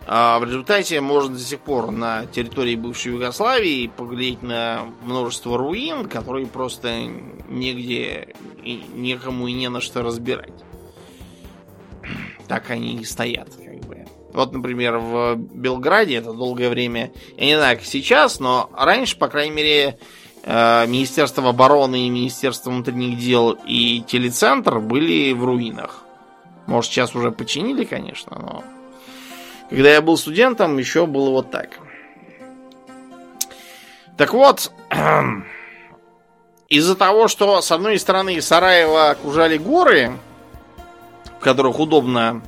А 0.07 0.39
в 0.39 0.45
результате 0.45 1.01
можно 1.01 1.35
до 1.35 1.41
сих 1.41 1.61
пор 1.61 1.91
на 1.91 2.27
территории 2.27 2.77
бывшей 2.77 3.13
Югославии 3.13 3.91
поглядеть 3.95 4.43
на 4.43 4.87
множество 5.03 5.57
руин, 5.57 6.09
которые 6.09 6.47
просто 6.47 7.07
негде 7.49 8.35
и 8.63 8.85
некому 8.95 9.49
и 9.49 9.53
не 9.53 9.69
на 9.69 9.81
что 9.81 10.03
разбирать. 10.03 10.53
Так 12.49 12.71
они 12.71 12.97
и 12.97 13.05
стоят, 13.05 13.49
как 13.55 13.81
бы. 13.87 14.05
Вот, 14.35 14.53
например, 14.53 14.99
в 14.99 15.37
Белграде 15.37 16.17
это 16.17 16.35
долгое 16.35 16.69
время, 16.69 17.13
я 17.39 17.47
не 17.47 17.57
знаю, 17.57 17.79
как 17.79 17.87
сейчас, 17.87 18.41
но 18.41 18.69
раньше, 18.77 19.17
по 19.17 19.29
крайней 19.29 19.55
мере, 19.55 19.99
э, 20.43 20.87
Министерство 20.87 21.49
обороны 21.49 22.07
и 22.07 22.11
Министерство 22.11 22.71
внутренних 22.71 23.19
дел 23.19 23.57
и 23.67 24.03
телецентр 24.07 24.81
были 24.81 25.33
в 25.33 25.45
руинах. 25.45 26.03
Может, 26.67 26.93
сейчас 26.93 27.15
уже 27.15 27.31
починили, 27.31 27.85
конечно, 27.85 28.39
но 28.39 28.65
когда 29.71 29.93
я 29.93 30.03
был 30.03 30.17
студентом, 30.17 30.79
еще 30.79 31.07
было 31.07 31.31
вот 31.31 31.51
так. 31.51 31.79
Так 34.17 34.33
вот, 34.33 34.71
из-за 36.69 36.95
того, 36.95 37.29
что 37.29 37.61
с 37.61 37.73
одной 37.73 37.99
стороны 37.99 38.41
Сараева 38.41 39.11
окружали 39.11 39.59
горы, 39.59 40.13
в 41.39 41.43
которых 41.43 41.79
удобно 41.79 42.43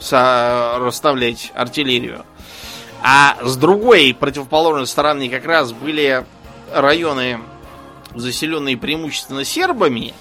расставлять 0.00 1.50
артиллерию, 1.54 2.24
а 3.02 3.36
с 3.42 3.56
другой 3.56 4.14
противоположной 4.18 4.86
стороны 4.86 5.28
как 5.28 5.44
раз 5.44 5.72
были 5.72 6.24
районы, 6.72 7.40
заселенные 8.14 8.76
преимущественно 8.76 9.44
сербами, 9.44 10.14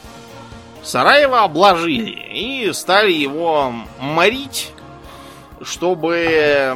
Сараево 0.83 1.43
обложили 1.43 2.11
и 2.11 2.71
стали 2.71 3.11
его 3.11 3.73
морить 3.99 4.71
чтобы 5.61 6.15
э, 6.15 6.75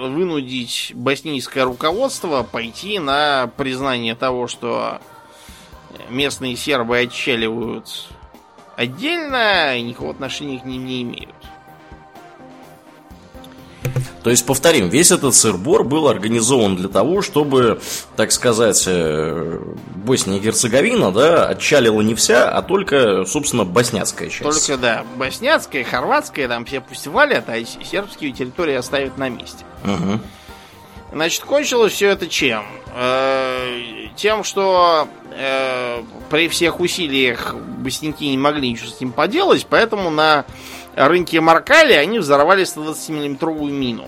вынудить 0.00 0.92
боснийское 0.94 1.64
руководство 1.64 2.42
пойти 2.42 2.98
на 2.98 3.50
признание 3.56 4.14
того, 4.14 4.48
что 4.48 5.00
местные 6.08 6.56
сербы 6.56 6.98
отчаливают 6.98 8.08
отдельно 8.76 9.76
и 9.76 9.82
никакого 9.82 10.12
отношения 10.12 10.58
к 10.58 10.64
ним 10.64 10.84
не 10.84 11.02
имеют. 11.02 11.34
То 14.22 14.30
есть, 14.30 14.46
повторим, 14.46 14.88
весь 14.88 15.10
этот 15.10 15.34
сыр-бор 15.34 15.82
был 15.82 16.06
организован 16.06 16.76
для 16.76 16.88
того, 16.88 17.22
чтобы, 17.22 17.80
так 18.16 18.30
сказать, 18.30 18.84
э, 18.86 19.60
Босния 19.96 20.36
и 20.36 20.40
Герцеговина, 20.40 21.10
да, 21.10 21.48
отчалила 21.48 22.00
не 22.02 22.14
вся, 22.14 22.48
а 22.48 22.62
только, 22.62 23.24
собственно, 23.24 23.64
боснятская 23.64 24.28
часть. 24.28 24.66
Только, 24.68 24.80
да, 24.80 25.04
боснятская, 25.16 25.82
хорватская, 25.82 26.46
там 26.46 26.64
все 26.64 26.80
пусть 26.80 27.06
валят, 27.08 27.48
а 27.48 27.64
сербские 27.64 28.32
территории 28.32 28.74
оставят 28.74 29.18
на 29.18 29.28
месте. 29.28 29.64
Мгм. 29.82 30.20
Значит, 31.12 31.42
кончилось 31.42 31.92
все 31.92 32.08
это 32.08 32.26
чем? 32.28 32.64
Э, 32.94 33.82
тем, 34.16 34.44
что 34.44 35.08
э, 35.30 36.02
при 36.30 36.48
всех 36.48 36.78
усилиях 36.80 37.54
босняки 37.54 38.28
не 38.28 38.38
могли 38.38 38.70
ничего 38.70 38.88
с 38.88 38.96
этим 38.96 39.12
поделать, 39.12 39.66
поэтому 39.68 40.10
на 40.10 40.44
рынке 40.94 41.40
Маркали 41.40 41.92
они 41.94 42.18
взорвали 42.18 42.64
120-миллиметровую 42.64 43.72
мину. 43.72 44.06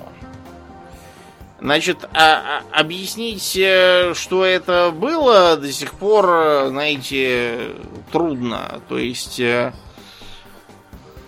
Значит, 1.61 2.05
а- 2.13 2.63
а- 2.73 2.81
объяснить, 2.81 3.57
э, 3.57 4.13
что 4.15 4.45
это 4.45 4.93
было, 4.95 5.57
до 5.57 5.73
сих 5.73 5.95
пор, 5.95 6.27
э, 6.29 6.69
знаете, 6.69 7.71
трудно. 8.13 8.83
То 8.89 8.99
есть... 8.99 9.41
э, 9.41 9.73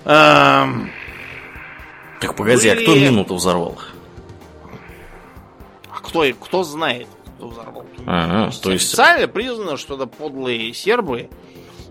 эм, 0.04 0.90
Так, 2.20 2.34
погоди, 2.36 2.68
а 2.68 2.74
Были- 2.74 2.82
кто 2.84 2.94
минуту 2.96 3.34
взорвал? 3.36 3.78
А 5.90 6.00
кто, 6.00 6.24
кто 6.38 6.62
знает, 6.64 7.08
кто 7.38 7.48
взорвал? 7.48 7.86
Ага, 8.06 8.52
то 8.62 8.70
есть- 8.72 8.88
Официально 8.92 9.28
признано, 9.28 9.76
что 9.78 9.94
это 9.94 10.06
подлые 10.06 10.72
сербы 10.74 11.30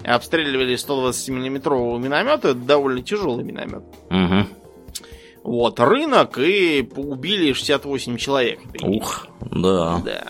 обстреливали 0.06 0.76
120-миллиметрового 0.76 2.00
миномета. 2.00 2.50
Это 2.50 2.54
довольно 2.54 3.02
тяжелый 3.02 3.44
миномет. 3.44 3.84
Мгм. 4.10 4.48
Вот, 5.44 5.80
рынок 5.80 6.38
и 6.40 6.90
убили 6.96 7.54
68 7.54 8.18
человек. 8.18 8.60
Ух, 8.82 9.28
да. 9.42 10.02
Да. 10.04 10.24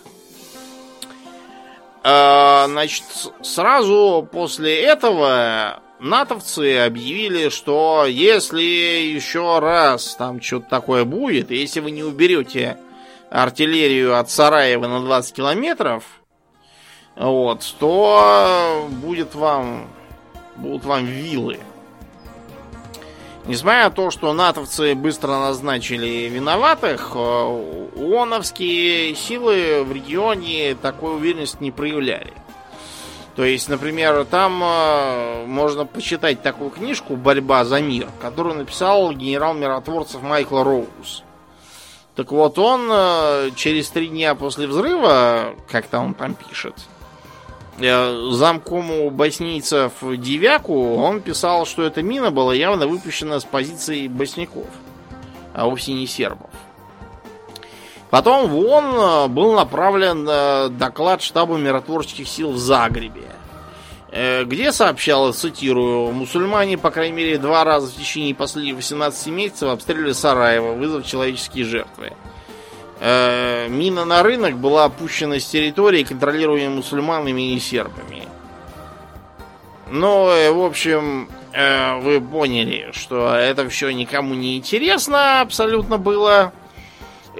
А, 2.04 2.68
значит, 2.68 3.04
сразу 3.42 4.28
после 4.32 4.84
этого 4.84 5.82
натовцы 6.00 6.78
объявили, 6.80 7.50
что 7.50 8.06
если 8.06 8.62
еще 8.62 9.60
раз 9.60 10.16
там 10.16 10.42
что-то 10.42 10.70
такое 10.70 11.06
будет, 11.06 11.50
если 11.52 11.80
вы 11.80 11.92
не 11.92 12.04
уберете 12.04 12.78
артиллерию 13.32 14.20
от 14.20 14.30
Сараева 14.30 14.88
на 14.88 15.00
20 15.02 15.36
километров, 15.36 16.04
вот, 17.16 17.76
то 17.80 18.88
будет 18.90 19.36
вам, 19.36 19.88
будут 20.58 20.84
вам 20.84 21.06
вилы. 21.06 21.60
Несмотря 23.46 23.86
на 23.86 23.90
то, 23.92 24.10
что 24.10 24.34
натовцы 24.34 24.96
быстро 24.96 25.34
назначили 25.34 26.28
виноватых, 26.28 27.12
э, 27.14 27.18
ООНовские 27.18 29.16
силы 29.16 29.84
в 29.84 29.92
регионе 29.94 30.76
такой 30.82 31.16
уверенности 31.16 31.58
не 31.62 31.72
проявляли. 31.72 32.34
То 33.36 33.44
есть, 33.44 33.70
например, 33.70 34.26
там 34.26 34.62
э, 34.64 35.46
можно 35.46 35.86
почитать 35.86 36.42
такую 36.42 36.72
книжку 36.72 37.16
«Борьба 37.16 37.66
за 37.66 37.82
мир», 37.82 38.08
которую 38.20 38.56
написал 38.56 39.12
генерал 39.12 39.54
миротворцев 39.54 40.22
Майкл 40.24 40.64
Роуз. 40.64 41.24
Так 42.16 42.32
вот, 42.32 42.58
он 42.58 42.90
э, 42.90 43.52
через 43.56 43.90
три 43.90 44.08
дня 44.08 44.34
после 44.34 44.66
взрыва, 44.68 45.54
как-то 45.70 46.00
он 46.00 46.16
там 46.16 46.34
пишет, 46.34 46.76
Э, 46.78 46.95
замкому 47.78 49.10
боснийцев 49.10 49.92
Девяку, 50.02 50.96
он 50.96 51.22
писал, 51.22 51.66
что 51.66 51.84
эта 51.84 52.02
мина 52.02 52.32
была 52.32 52.54
явно 52.54 52.88
выпущена 52.88 53.40
с 53.40 53.46
позиции 53.46 54.08
босняков, 54.08 54.68
а 55.54 55.66
вовсе 55.66 55.94
не 55.94 56.08
сербов. 56.08 56.50
Потом 58.10 58.48
в 58.48 58.56
ООН 58.56 58.86
э, 58.86 59.28
был 59.28 59.54
направлен 59.54 60.26
э, 60.30 60.70
доклад 60.70 61.22
штаба 61.22 61.58
миротворческих 61.58 62.28
сил 62.30 62.52
в 62.52 62.58
Загребе, 62.58 63.24
где 64.46 64.72
сообщалось, 64.72 65.36
цитирую, 65.36 66.14
мусульмане, 66.14 66.78
по 66.78 66.90
крайней 66.92 67.18
мере, 67.18 67.38
два 67.38 67.66
раза 67.66 67.92
в 67.92 67.96
течение 67.96 68.34
последних 68.34 68.76
18 68.76 69.28
месяцев 69.28 69.68
обстреливали 69.68 70.14
Сараево, 70.14 70.72
вызвав 70.76 71.06
человеческие 71.06 71.66
жертвы. 71.66 72.14
Э, 73.08 73.68
мина 73.70 74.04
на 74.04 74.24
рынок 74.24 74.58
была 74.58 74.86
опущена 74.86 75.40
с 75.40 75.46
территории, 75.46 76.02
контролируемой 76.02 76.78
мусульманами 76.78 77.54
и 77.54 77.60
сербами. 77.60 78.24
Но, 79.92 80.32
э, 80.32 80.50
в 80.50 80.66
общем, 80.66 81.30
э, 81.54 82.00
вы 82.00 82.20
поняли, 82.20 82.90
что 82.94 83.36
это 83.36 83.70
все 83.70 83.92
никому 83.92 84.34
не 84.34 84.58
интересно 84.58 85.42
абсолютно 85.42 86.00
было. 86.00 86.52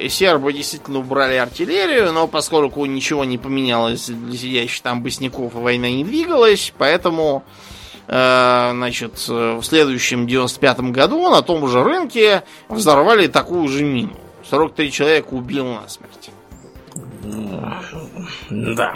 Сербы 0.08 0.54
действительно 0.54 1.00
убрали 1.00 1.34
артиллерию, 1.34 2.14
но 2.14 2.28
поскольку 2.28 2.86
ничего 2.86 3.26
не 3.26 3.40
поменялось 3.40 4.06
для 4.06 4.38
сидящих 4.38 4.84
там 4.84 5.02
босняков, 5.02 5.56
и 5.56 5.58
война 5.58 5.90
не 5.90 6.04
двигалась, 6.04 6.74
поэтому 6.78 7.44
э, 8.08 8.70
значит, 8.72 9.28
в 9.28 9.64
следующем 9.64 10.28
95 10.28 10.92
году 10.92 11.28
на 11.32 11.42
том 11.42 11.68
же 11.68 11.84
рынке 11.84 12.44
взорвали 12.70 13.26
такую 13.26 13.68
же 13.68 13.84
мину. 13.84 14.16
43 14.50 14.92
человека 14.92 15.34
убил 15.34 15.66
насмерть. 15.66 16.32
Да. 18.50 18.96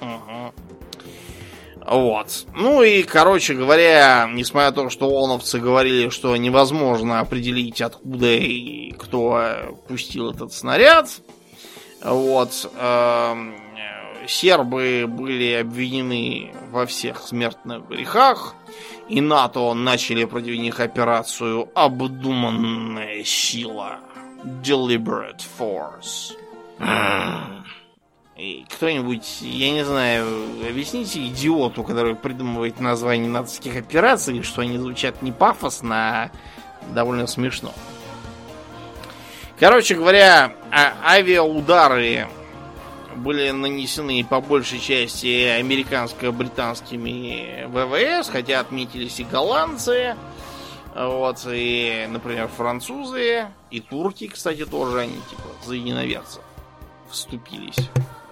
Угу. 0.00 0.54
Вот. 1.86 2.46
Ну 2.54 2.82
и, 2.82 3.02
короче 3.02 3.54
говоря, 3.54 4.28
несмотря 4.32 4.70
на 4.70 4.76
то, 4.76 4.90
что 4.90 5.06
олновцы 5.06 5.58
говорили, 5.58 6.08
что 6.10 6.36
невозможно 6.36 7.20
определить, 7.20 7.80
откуда 7.82 8.26
и 8.26 8.92
кто 8.92 9.80
пустил 9.88 10.30
этот 10.30 10.52
снаряд, 10.52 11.08
вот, 12.04 12.70
э, 12.74 13.52
сербы 14.28 15.06
были 15.08 15.54
обвинены 15.54 16.52
во 16.70 16.86
всех 16.86 17.20
смертных 17.20 17.88
грехах, 17.88 18.54
и 19.08 19.20
НАТО 19.20 19.74
начали 19.74 20.24
против 20.24 20.56
них 20.56 20.78
операцию 20.78 21.68
«Обдуманная 21.74 23.24
сила». 23.24 23.98
Deliberate 24.44 25.42
Force. 25.58 26.36
Кто-нибудь, 28.74 29.42
я 29.42 29.70
не 29.70 29.84
знаю, 29.84 30.26
объясните 30.66 31.26
идиоту, 31.26 31.84
который 31.84 32.14
придумывает 32.14 32.80
название 32.80 33.28
нацистских 33.28 33.76
операций, 33.76 34.42
что 34.42 34.62
они 34.62 34.78
звучат 34.78 35.20
не 35.20 35.30
пафосно, 35.30 35.94
а 35.94 36.30
довольно 36.94 37.26
смешно. 37.26 37.74
Короче 39.58 39.94
говоря, 39.94 40.54
а 40.70 40.94
авиаудары 41.04 42.28
были 43.16 43.50
нанесены 43.50 44.24
по 44.24 44.40
большей 44.40 44.80
части 44.80 45.44
американско-британскими 45.58 47.66
ВВС, 47.66 48.30
хотя 48.30 48.60
отметились 48.60 49.20
и 49.20 49.24
голландцы, 49.24 50.16
вот, 50.94 51.46
и, 51.46 52.06
например, 52.08 52.48
французы, 52.48 53.48
и 53.70 53.80
турки, 53.80 54.26
кстати, 54.28 54.66
тоже 54.66 55.00
они, 55.00 55.16
типа, 55.30 55.42
за 55.64 55.74
единоверцев 55.74 56.42
вступились. 57.10 57.76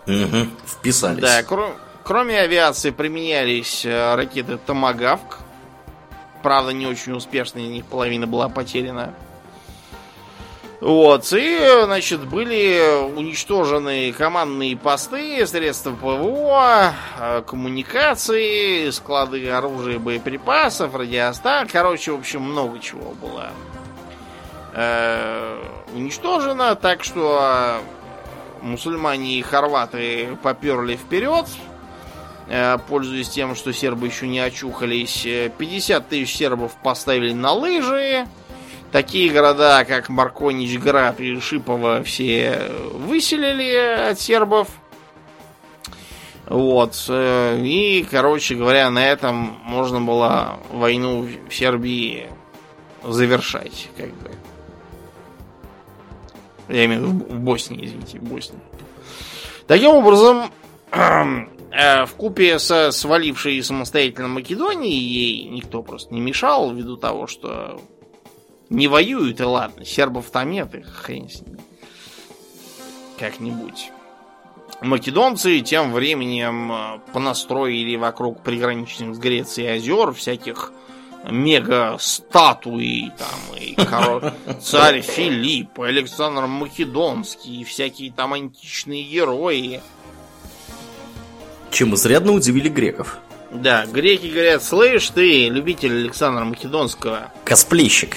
Угу, 0.07 0.49
вписались. 0.67 1.21
Да, 1.21 1.43
кр- 1.43 1.77
кроме 2.03 2.39
авиации 2.41 2.91
применялись 2.91 3.85
э, 3.85 4.15
ракеты 4.15 4.59
Томагавк. 4.59 5.39
Правда, 6.43 6.73
не 6.73 6.87
очень 6.87 7.13
успешные, 7.13 7.67
из 7.67 7.71
них 7.71 7.85
половина 7.85 8.27
была 8.27 8.49
потеряна. 8.49 9.15
Вот, 10.81 11.33
и, 11.33 11.83
значит, 11.85 12.25
были 12.25 13.09
уничтожены 13.17 14.13
командные 14.13 14.77
посты, 14.77 15.45
средства 15.45 15.91
ПВО, 15.91 16.95
э, 17.19 17.43
коммуникации, 17.45 18.89
склады 18.91 19.49
оружия, 19.51 19.99
боеприпасов, 19.99 20.95
радиостанции. 20.95 21.73
Короче, 21.73 22.13
в 22.13 22.21
общем, 22.21 22.43
много 22.43 22.79
чего 22.79 23.11
было 23.21 23.51
э, 24.79 25.65
уничтожено, 25.95 26.75
так 26.77 27.05
что 27.05 27.81
мусульмане 28.63 29.39
и 29.39 29.43
хорваты 29.43 30.37
поперли 30.43 30.97
вперед, 30.97 31.47
э, 32.49 32.79
пользуясь 32.89 33.29
тем, 33.29 33.55
что 33.55 33.73
сербы 33.73 34.07
еще 34.07 34.29
не 34.29 34.41
очухались. 34.41 35.27
50 35.59 36.09
тысяч 36.09 36.37
сербов 36.37 36.77
поставили 36.83 37.33
на 37.33 37.53
лыжи, 37.53 38.27
Такие 38.91 39.31
города, 39.31 39.85
как 39.85 40.09
Марконичград 40.09 41.21
и 41.21 41.39
Шипово, 41.41 42.03
все 42.05 42.71
выселили 42.95 44.11
от 44.11 44.19
сербов. 44.19 44.69
Вот. 46.47 47.05
Э, 47.09 47.61
и, 47.63 48.07
короче 48.11 48.55
говоря, 48.55 48.89
на 48.91 49.07
этом 49.07 49.59
можно 49.63 50.01
было 50.01 50.59
войну 50.73 51.29
в 51.49 51.55
Сербии 51.55 52.29
завершать, 53.05 53.91
как 53.99 54.09
бы. 54.15 54.31
Я 56.69 56.85
имею 56.85 57.03
в 57.03 57.05
виду 57.05 57.35
в 57.35 57.41
Боснии, 57.41 57.85
извините, 57.85 58.19
в 58.19 58.25
Боснии. 58.25 58.61
Таким 59.67 59.91
образом, 59.91 60.51
э, 60.91 62.05
в 62.07 62.15
купе 62.17 62.59
со 62.59 62.91
свалившей 62.91 63.63
самостоятельно 63.63 64.29
Македонией 64.29 64.99
ей 64.99 65.45
никто 65.49 65.83
просто 65.83 66.13
не 66.15 66.21
мешал, 66.21 66.73
ввиду 66.73 66.97
того, 66.97 67.27
что 67.27 67.81
не 68.71 68.89
воюют, 68.89 69.41
и 69.41 69.45
ладно. 69.45 69.85
Сербов 69.85 70.31
там 70.31 70.51
нет, 70.51 70.75
и 70.75 70.83
хрен 70.83 71.29
с 71.29 71.41
ними. 71.41 71.59
Как-нибудь. 73.19 73.91
Македонцы 74.81 75.61
тем 75.61 75.93
временем 75.93 76.73
э, 76.73 77.01
понастроили 77.13 77.97
вокруг 77.97 78.43
приграничных 78.43 79.15
с 79.15 79.19
Грецией 79.19 79.75
озер 79.75 80.13
всяких 80.13 80.73
статуи 81.99 83.13
там 83.19 83.57
и 83.59 83.75
король, 83.75 84.33
царь 84.61 85.03
Филипп, 85.03 85.81
Александр 85.81 86.47
Македонский, 86.47 87.61
и 87.61 87.65
всякие 87.65 88.13
там 88.13 88.33
античные 88.33 89.03
герои. 89.03 89.81
Чем 91.71 91.95
изрядно 91.95 92.33
удивили 92.33 92.69
греков. 92.69 93.19
Да, 93.51 93.87
греки 93.87 94.27
говорят, 94.27 94.63
слышь 94.63 95.09
ты, 95.09 95.49
любитель 95.49 95.93
Александра 95.93 96.45
Македонского. 96.45 97.33
Косплейщик. 97.45 98.17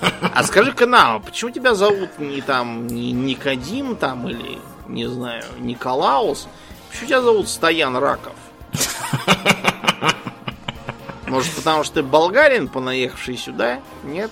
А 0.00 0.42
скажи-ка 0.44 0.86
нам, 0.86 1.22
почему 1.22 1.50
тебя 1.50 1.74
зовут 1.74 2.18
не 2.18 2.40
там 2.40 2.86
не 2.86 3.12
Никодим 3.12 3.96
там 3.96 4.28
или, 4.28 4.58
не 4.88 5.06
знаю, 5.06 5.44
Николаус? 5.58 6.48
Почему 6.90 7.08
тебя 7.08 7.22
зовут 7.22 7.48
Стоян 7.48 7.96
Раков? 7.96 8.34
Может, 11.30 11.54
потому 11.54 11.84
что 11.84 11.96
ты 11.96 12.02
болгарин, 12.02 12.68
понаехавший 12.68 13.36
сюда? 13.36 13.80
Нет? 14.02 14.30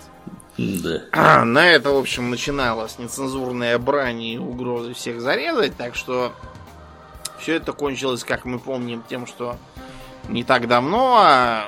Да. 0.57 1.03
А, 1.12 1.44
на 1.44 1.70
это, 1.70 1.90
в 1.90 1.96
общем, 1.96 2.30
начиналась 2.30 2.99
нецензурная 2.99 3.78
брань 3.78 4.22
и 4.22 4.38
угрозы 4.38 4.94
всех 4.94 5.20
зарезать, 5.20 5.76
так 5.76 5.94
что 5.94 6.32
все 7.38 7.55
это 7.55 7.72
кончилось, 7.72 8.24
как 8.24 8.44
мы 8.44 8.59
помним, 8.59 9.05
тем, 9.09 9.28
что 9.28 9.57
не 10.28 10.42
так 10.42 10.66
давно 10.66 11.18
а 11.20 11.66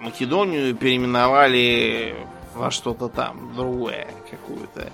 Македонию 0.00 0.74
переименовали 0.74 2.16
во 2.54 2.70
что-то 2.70 3.08
там 3.08 3.54
другое, 3.54 4.06
какую-то 4.30 4.90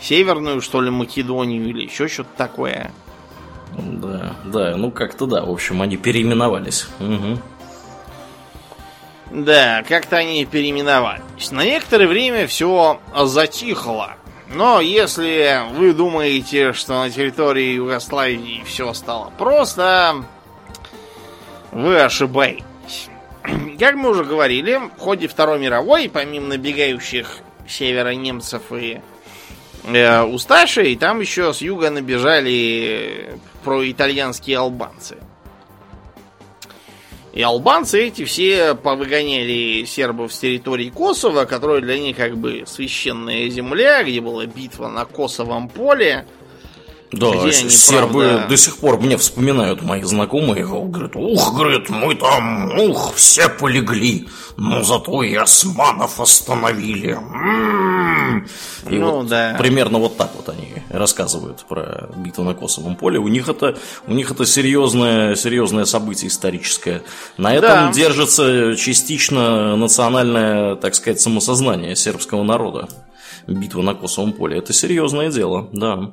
северную, 0.00 0.60
что 0.60 0.80
ли, 0.80 0.90
Македонию 0.90 1.68
или 1.68 1.82
еще 1.82 2.06
что-то 2.06 2.30
такое. 2.36 2.92
Да, 3.76 4.36
да, 4.44 4.76
ну 4.76 4.90
как-то 4.90 5.26
да. 5.26 5.44
В 5.44 5.50
общем, 5.50 5.82
они 5.82 5.96
переименовались. 5.96 6.86
Угу. 7.00 7.40
Да, 9.30 9.82
как-то 9.88 10.16
они 10.16 10.44
переименовались. 10.44 11.50
На 11.50 11.64
некоторое 11.64 12.06
время 12.06 12.46
все 12.46 13.00
затихло. 13.24 14.16
Но 14.48 14.80
если 14.80 15.60
вы 15.72 15.92
думаете, 15.92 16.72
что 16.72 17.00
на 17.02 17.10
территории 17.10 17.74
Югославии 17.74 18.62
все 18.64 18.92
стало 18.94 19.32
просто, 19.36 20.24
вы 21.72 22.00
ошибаетесь. 22.00 23.08
Как 23.78 23.96
мы 23.96 24.10
уже 24.10 24.24
говорили, 24.24 24.80
в 24.96 25.00
ходе 25.00 25.26
Второй 25.26 25.58
мировой, 25.58 26.08
помимо 26.08 26.46
набегающих 26.46 27.38
севера 27.68 28.14
немцев 28.14 28.62
и 28.70 29.00
э, 29.84 30.22
усташей, 30.22 30.94
там 30.96 31.20
еще 31.20 31.52
с 31.52 31.60
юга 31.60 31.90
набежали 31.90 33.40
проитальянские 33.64 34.58
албанцы. 34.58 35.16
И 37.36 37.42
албанцы 37.42 38.00
эти 38.06 38.24
все 38.24 38.74
повыгоняли 38.74 39.84
сербов 39.84 40.32
с 40.32 40.38
территории 40.38 40.88
Косово, 40.88 41.44
которая 41.44 41.82
для 41.82 41.98
них 41.98 42.16
как 42.16 42.38
бы 42.38 42.64
священная 42.66 43.50
земля, 43.50 44.02
где 44.02 44.22
была 44.22 44.46
битва 44.46 44.88
на 44.88 45.04
Косовом 45.04 45.68
поле. 45.68 46.24
Да, 47.12 47.30
Где 47.30 47.38
они, 47.58 47.70
сербы 47.70 48.24
правда- 48.24 48.46
до 48.48 48.56
сих 48.56 48.78
пор 48.78 48.98
мне 49.00 49.16
вспоминают 49.16 49.80
мои 49.82 50.02
знакомые. 50.02 50.66
Говорят, 50.66 51.14
ух, 51.14 51.54
говорит, 51.54 51.88
мы 51.88 52.14
там, 52.16 52.78
ух, 52.78 53.14
все 53.14 53.48
полегли, 53.48 54.28
но 54.56 54.82
зато 54.82 55.22
и 55.22 55.34
османов 55.36 56.20
остановили. 56.20 57.12
М-м-м». 57.12 58.46
И 58.90 58.98
Ну, 58.98 59.10
вот 59.18 59.28
да. 59.28 59.54
примерно 59.58 59.98
вот 59.98 60.16
так 60.16 60.32
вот 60.36 60.48
они 60.48 60.82
рассказывают 60.90 61.64
про 61.68 62.10
битву 62.16 62.42
на 62.44 62.54
Косовом 62.54 62.96
поле. 62.96 63.18
У 63.18 63.28
них 63.28 63.48
это, 63.48 63.76
у 64.06 64.12
них 64.12 64.30
это 64.32 64.44
серьезное, 64.44 65.36
серьезное 65.36 65.84
событие 65.84 66.28
историческое. 66.28 67.02
На 67.38 67.54
этом 67.54 67.70
Да. 67.70 67.92
держится 67.92 68.74
частично 68.76 69.76
национальное, 69.76 70.76
так 70.76 70.94
сказать, 70.94 71.20
самосознание 71.20 71.94
сербского 71.96 72.42
народа. 72.42 72.88
Битва 73.46 73.82
на 73.82 73.94
Косовом 73.94 74.32
поле. 74.32 74.58
Это 74.58 74.72
серьезное 74.72 75.30
дело, 75.30 75.68
да. 75.72 76.10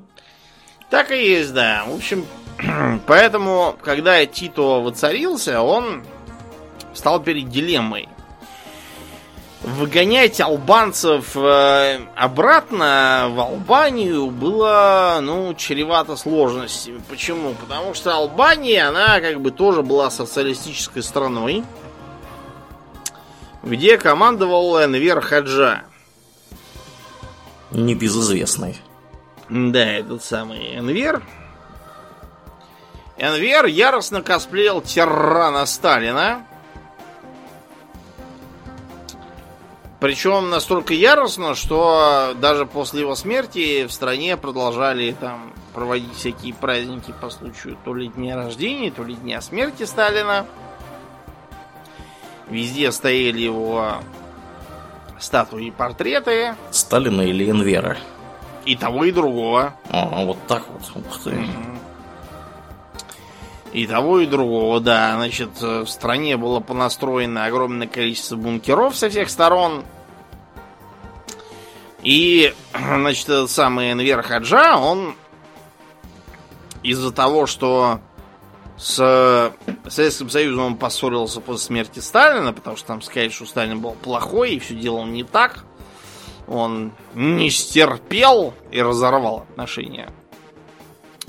Так 0.94 1.10
и 1.10 1.28
есть, 1.28 1.56
да. 1.56 1.86
В 1.88 1.96
общем, 1.96 2.24
поэтому, 3.08 3.76
когда 3.82 4.24
Тито 4.28 4.80
воцарился, 4.80 5.60
он 5.60 6.04
стал 6.94 7.20
перед 7.20 7.50
дилеммой. 7.50 8.08
Выгонять 9.64 10.40
албанцев 10.40 11.36
э, 11.36 12.00
обратно 12.16 13.26
в 13.32 13.40
Албанию 13.40 14.28
было, 14.28 15.18
ну, 15.20 15.56
чревато 15.56 16.16
сложностями. 16.16 17.02
Почему? 17.10 17.56
Потому 17.56 17.96
что 17.96 18.14
Албания, 18.14 18.88
она 18.88 19.20
как 19.20 19.42
бы 19.42 19.50
тоже 19.50 19.82
была 19.82 20.12
социалистической 20.12 21.02
страной, 21.02 21.64
где 23.64 23.98
командовал 23.98 24.78
Энвер 24.80 25.22
Хаджа. 25.22 25.86
Небезызвестный. 27.72 28.78
Да, 29.50 29.86
этот 29.86 30.24
самый 30.24 30.78
Энвер. 30.78 31.22
Энвер 33.18 33.66
яростно 33.66 34.22
косплеил 34.22 34.82
тирана 34.82 35.66
Сталина. 35.66 36.46
Причем 40.00 40.50
настолько 40.50 40.94
яростно, 40.94 41.56
что 41.56 42.34
даже 42.42 42.66
после 42.66 43.02
его 43.02 43.16
смерти 43.16 43.86
в 43.86 43.92
стране 43.94 44.36
продолжали 44.36 45.16
там 45.18 45.54
проводить 45.74 46.14
всякие 46.16 46.54
праздники 46.54 47.14
по 47.22 47.30
случаю 47.30 47.78
то 47.86 47.94
ли 47.94 48.10
дня 48.10 48.36
рождения, 48.36 48.92
то 48.92 49.04
ли 49.04 49.16
дня 49.16 49.42
смерти 49.42 49.84
Сталина. 49.84 50.46
Везде 52.50 52.92
стояли 52.92 53.40
его 53.40 54.00
статуи 55.20 55.68
и 55.68 55.72
портреты. 55.72 56.56
Сталина 56.72 57.22
или 57.22 57.50
Энвера? 57.50 57.98
И 58.66 58.76
того, 58.76 59.06
и 59.06 59.12
другого. 59.12 59.74
А, 59.90 60.26
вот 60.26 60.38
так 60.48 60.64
вот. 60.70 61.06
Ух 61.06 61.24
ты. 61.24 61.46
И 63.74 63.88
того, 63.88 64.20
и 64.20 64.26
другого, 64.26 64.80
да. 64.80 65.16
Значит, 65.16 65.50
э, 65.62 65.82
в 65.82 65.90
стране 65.90 66.38
было 66.38 66.60
понастроено 66.60 67.46
огромное 67.46 67.88
количество 67.88 68.36
бункеров 68.36 68.96
со 68.96 69.10
всех 69.10 69.30
сторон. 69.30 69.84
И, 72.04 72.54
значит, 72.74 73.26
этот 73.26 73.50
самый 73.50 73.92
Энвер 73.92 74.22
Хаджа, 74.22 74.78
он 74.78 75.16
из-за 76.84 77.12
того, 77.12 77.48
что 77.48 78.00
с 78.78 79.54
Советским 79.88 80.30
Союзом 80.30 80.66
он 80.66 80.78
поссорился 80.78 81.40
после 81.40 81.66
смерти 81.66 82.00
Сталина, 82.00 82.54
потому 82.54 82.76
что 82.76 82.88
там 82.88 83.02
сказать, 83.02 83.32
что 83.32 83.46
Сталин 83.46 83.80
был 83.80 83.92
плохой 83.92 84.56
и 84.56 84.60
все 84.60 84.76
делал 84.76 85.06
не 85.06 85.24
так, 85.24 85.64
он 86.48 86.92
не 87.14 87.50
стерпел 87.50 88.54
и 88.72 88.82
разорвал 88.82 89.46
отношения. 89.52 90.10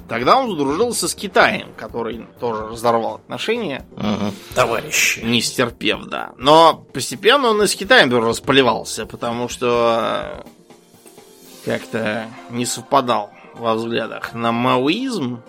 Тогда 0.08 0.36
он 0.36 0.50
задружился 0.50 1.08
с 1.08 1.14
Китаем, 1.14 1.72
который 1.76 2.26
тоже 2.38 2.66
разорвал 2.68 3.14
отношения, 3.14 3.86
Мгм. 3.96 4.34
Товарищи. 4.54 5.20
не 5.20 5.40
стерпев, 5.40 6.04
да. 6.04 6.32
Но 6.36 6.84
постепенно 6.92 7.48
он 7.48 7.62
и 7.62 7.66
с 7.66 7.74
Китаем 7.74 8.14
расплевался, 8.14 9.06
потому 9.06 9.48
что 9.48 10.42
э, 10.44 11.64
как-то 11.64 12.26
не 12.50 12.66
совпадал 12.66 13.30
во 13.54 13.74
взглядах 13.74 14.34
на 14.34 14.52
маоизм. 14.52 15.40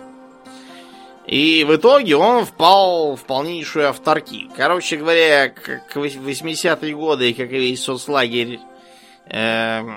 И 1.27 1.65
в 1.67 1.75
итоге 1.75 2.15
он 2.15 2.45
впал 2.45 3.15
в 3.15 3.23
полнейшую 3.23 3.89
авторки. 3.89 4.47
Короче 4.55 4.95
говоря, 4.95 5.49
как 5.49 5.93
в 5.95 5.99
80-е 5.99 6.95
годы, 6.95 7.33
как 7.33 7.51
и 7.51 7.57
весь 7.57 7.83
соцлагерь, 7.83 8.59
эта 9.27 9.87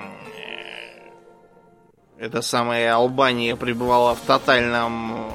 самая 2.41 2.95
Албания 2.95 3.55
пребывала 3.55 4.15
в 4.15 4.19
тотальном 4.21 5.31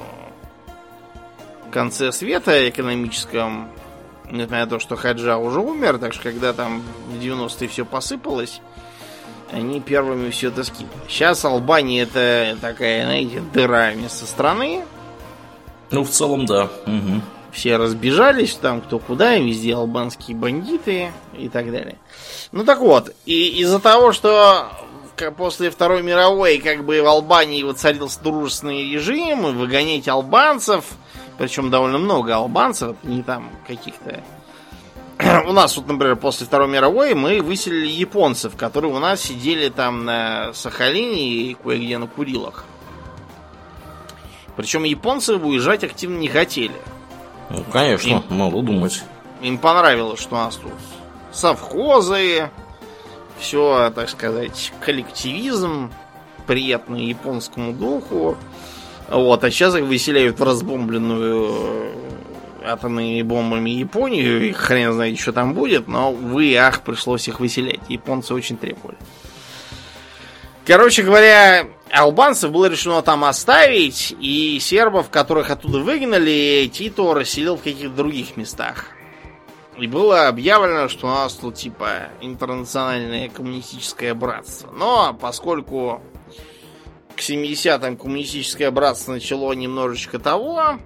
конце 1.71 2.11
света 2.11 2.69
экономическом, 2.69 3.69
несмотря 4.31 4.65
на 4.65 4.67
то, 4.67 4.79
что 4.79 4.95
Хаджа 4.95 5.37
уже 5.37 5.59
умер, 5.59 5.97
так 5.97 6.13
что 6.13 6.23
когда 6.23 6.53
там 6.53 6.83
в 7.09 7.19
90-е 7.19 7.67
все 7.67 7.85
посыпалось, 7.85 8.61
они 9.51 9.81
первыми 9.81 10.29
все 10.29 10.47
это 10.49 10.63
скинули. 10.63 10.93
Сейчас 11.07 11.43
Албания 11.45 12.03
это 12.03 12.57
такая, 12.61 13.03
знаете, 13.03 13.41
дыра 13.53 13.91
вместо 13.93 14.25
страны. 14.25 14.85
Ну, 15.91 16.03
в 16.03 16.09
целом, 16.09 16.45
да. 16.45 16.69
Мгм. 16.85 17.21
Все 17.51 17.77
разбежались 17.77 18.55
там 18.55 18.81
кто 18.81 18.99
куда, 18.99 19.35
и 19.35 19.45
везде 19.45 19.75
албанские 19.75 20.35
бандиты 20.35 21.11
и 21.37 21.47
так 21.47 21.71
далее. 21.71 21.97
Ну 22.51 22.63
так 22.63 22.79
вот, 22.79 23.13
и 23.25 23.61
из-за 23.61 23.79
того, 23.79 24.11
что 24.11 24.69
после 25.37 25.69
Второй 25.69 26.03
мировой 26.03 26.57
как 26.57 26.85
бы 26.85 27.01
в 27.01 27.05
Албании 27.05 27.63
воцарился 27.63 28.21
дружественный 28.21 28.91
режим, 28.91 29.57
выгонять 29.57 30.07
албанцев, 30.07 30.85
причем 31.37 31.69
довольно 31.69 31.97
много 31.97 32.35
албанцев, 32.35 32.95
не 33.03 33.23
там 33.23 33.49
каких-то... 33.67 34.23
У 35.47 35.53
нас 35.53 35.75
вот, 35.77 35.87
например, 35.87 36.15
после 36.17 36.45
Второй 36.45 36.67
мировой 36.67 37.13
мы 37.13 37.41
выселили 37.41 37.87
японцев, 37.87 38.55
которые 38.55 38.93
у 38.93 38.99
нас 38.99 39.21
сидели 39.21 39.69
там 39.69 40.03
на 40.03 40.53
Сахалине 40.53 41.29
и 41.29 41.53
кое-где 41.55 41.97
на 41.97 42.07
Курилах. 42.07 42.65
Причем 44.57 44.83
японцы 44.83 45.35
уезжать 45.35 45.83
активно 45.83 46.17
не 46.17 46.27
хотели. 46.27 46.75
Ну, 47.49 47.63
конечно, 47.71 48.23
надо 48.29 48.61
думать. 48.61 49.03
Им 49.41 49.57
понравилось, 49.57 50.19
что 50.19 50.35
у 50.35 50.39
нас 50.39 50.55
тут 50.55 50.71
совхозы, 51.35 52.49
все, 53.37 53.91
так 53.93 54.09
сказать, 54.09 54.71
коллективизм, 54.79 55.91
приятный 56.47 57.05
японскому 57.05 57.73
духу. 57.73 58.37
Вот, 59.09 59.43
а 59.43 59.51
сейчас 59.51 59.75
их 59.75 59.83
выселяют 59.83 60.39
в 60.39 60.43
разбомбленную 60.43 61.51
э, 61.51 62.65
атомными 62.65 63.21
бомбами 63.21 63.69
Японию, 63.69 64.49
и 64.49 64.51
хрен 64.51 64.93
знает, 64.93 65.19
что 65.19 65.31
там 65.31 65.53
будет, 65.53 65.87
но, 65.87 66.11
увы, 66.11 66.55
ах, 66.55 66.81
пришлось 66.81 67.27
их 67.27 67.39
выселять. 67.39 67.81
Японцы 67.87 68.33
очень 68.33 68.57
требовали. 68.57 68.97
Короче 70.65 71.03
говоря, 71.03 71.67
албанцев 71.91 72.51
было 72.51 72.65
решено 72.65 73.03
там 73.03 73.23
оставить, 73.25 74.15
и 74.19 74.57
сербов, 74.59 75.11
которых 75.11 75.51
оттуда 75.51 75.79
выгнали, 75.79 76.67
Тито 76.73 77.13
расселил 77.13 77.57
в 77.57 77.61
каких-то 77.61 77.95
других 77.95 78.35
местах. 78.35 78.87
И 79.77 79.87
было 79.87 80.27
объявлено, 80.27 80.87
что 80.87 81.07
у 81.07 81.09
нас 81.09 81.33
тут 81.33 81.55
типа 81.55 82.09
интернациональное 82.21 83.29
коммунистическое 83.29 84.13
братство. 84.13 84.71
Но 84.71 85.13
поскольку 85.19 86.01
к 87.15 87.19
70-м 87.19 87.97
коммунистическое 87.97 88.71
братство 88.71 89.13
начало 89.13 89.51
немножечко 89.53 90.17
того, 90.17 90.79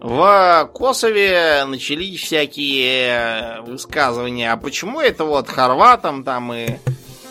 в 0.00 0.70
Косове 0.72 1.64
начались 1.66 2.20
всякие 2.20 3.60
высказывания, 3.62 4.52
а 4.52 4.56
почему 4.56 5.00
это 5.00 5.24
вот 5.24 5.48
хорватам 5.48 6.22
там 6.22 6.52
и 6.52 6.78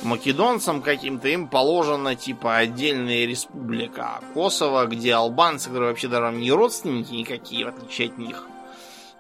македонцам 0.04 0.82
каким-то 0.82 1.28
им 1.30 1.48
положена 1.48 2.16
типа 2.16 2.58
отдельная 2.58 3.26
республика. 3.26 4.22
Косово, 4.34 4.86
где 4.86 5.14
албанцы, 5.14 5.68
которые 5.68 5.90
вообще 5.90 6.08
даже 6.08 6.36
не 6.36 6.52
родственники 6.52 7.14
никакие, 7.14 7.66
в 7.66 7.70
отличие 7.70 8.10
от 8.10 8.18
них, 8.18 8.48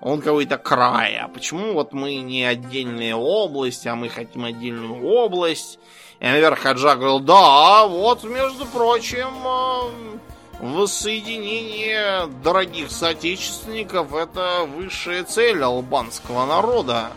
он 0.02 0.22
какой-то 0.22 0.58
край. 0.58 1.18
А 1.18 1.28
почему 1.28 1.74
вот 1.74 1.94
мы 1.94 2.16
не 2.16 2.44
отдельная 2.44 3.16
область, 3.16 3.88
а 3.88 3.96
мы 3.96 4.10
хотим 4.10 4.46
отдельную 4.46 5.04
область? 5.06 5.80
И 6.20 6.26
наверх 6.26 6.60
Хаджа 6.60 6.96
говорил, 6.96 7.20
да, 7.20 7.86
вот, 7.88 8.24
между 8.24 8.66
прочим, 8.66 9.28
э, 9.46 10.18
воссоединение 10.60 12.28
дорогих 12.44 12.92
соотечественников 12.92 14.14
это 14.14 14.66
высшая 14.66 15.24
цель 15.24 15.62
албанского 15.62 16.46
народа. 16.46 17.12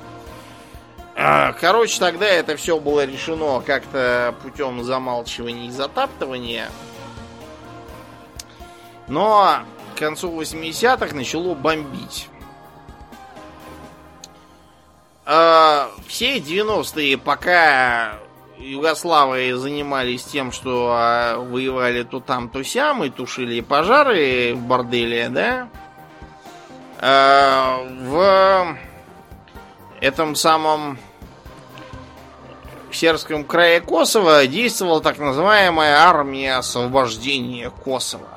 А, 1.15 1.53
короче, 1.53 1.99
тогда 1.99 2.27
это 2.27 2.57
все 2.57 2.79
было 2.79 3.05
решено 3.05 3.61
как-то 3.61 4.35
путем 4.43 4.85
замалчивания 4.85 5.67
и 5.67 5.71
затаптывания. 5.71 6.71
Но 9.09 9.61
к 9.95 9.99
концу 9.99 10.31
80-х 10.31 11.15
начало 11.15 11.55
бомбить. 11.55 12.29
А, 15.31 15.91
все 16.07 16.39
90-е, 16.39 17.19
пока 17.19 18.15
Югославы 18.57 19.55
занимались 19.57 20.25
тем, 20.25 20.53
что 20.53 20.91
а, 20.91 21.37
воевали 21.37 22.03
то 22.03 22.19
там, 22.19 22.49
то 22.49 22.65
сям, 22.65 23.05
и 23.05 23.11
тушили 23.11 23.61
пожары 23.61 24.55
в 24.55 24.61
борделе, 24.63 25.29
да? 25.29 25.69
А, 26.99 27.87
в 28.05 28.79
этом 30.01 30.35
самом 30.35 30.97
Сербском 32.91 33.45
крае 33.45 33.83
Косово 33.83 34.47
действовала 34.47 35.03
так 35.03 35.19
называемая 35.19 35.99
армия 35.99 36.55
освобождения 36.55 37.69
Косово. 37.69 38.29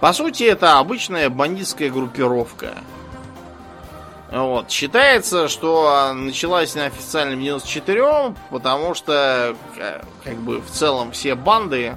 По 0.00 0.14
сути, 0.14 0.44
это 0.44 0.78
обычная 0.78 1.28
бандитская 1.28 1.90
группировка– 1.90 2.78
вот. 4.34 4.68
Считается, 4.68 5.46
что 5.46 6.12
началась 6.12 6.74
она 6.74 6.86
официально 6.86 7.36
в 7.36 7.40
94 7.40 8.34
потому 8.50 8.94
что 8.94 9.54
э, 9.76 10.02
как 10.24 10.36
бы 10.38 10.60
в 10.60 10.68
целом 10.70 11.12
все 11.12 11.36
банды 11.36 11.96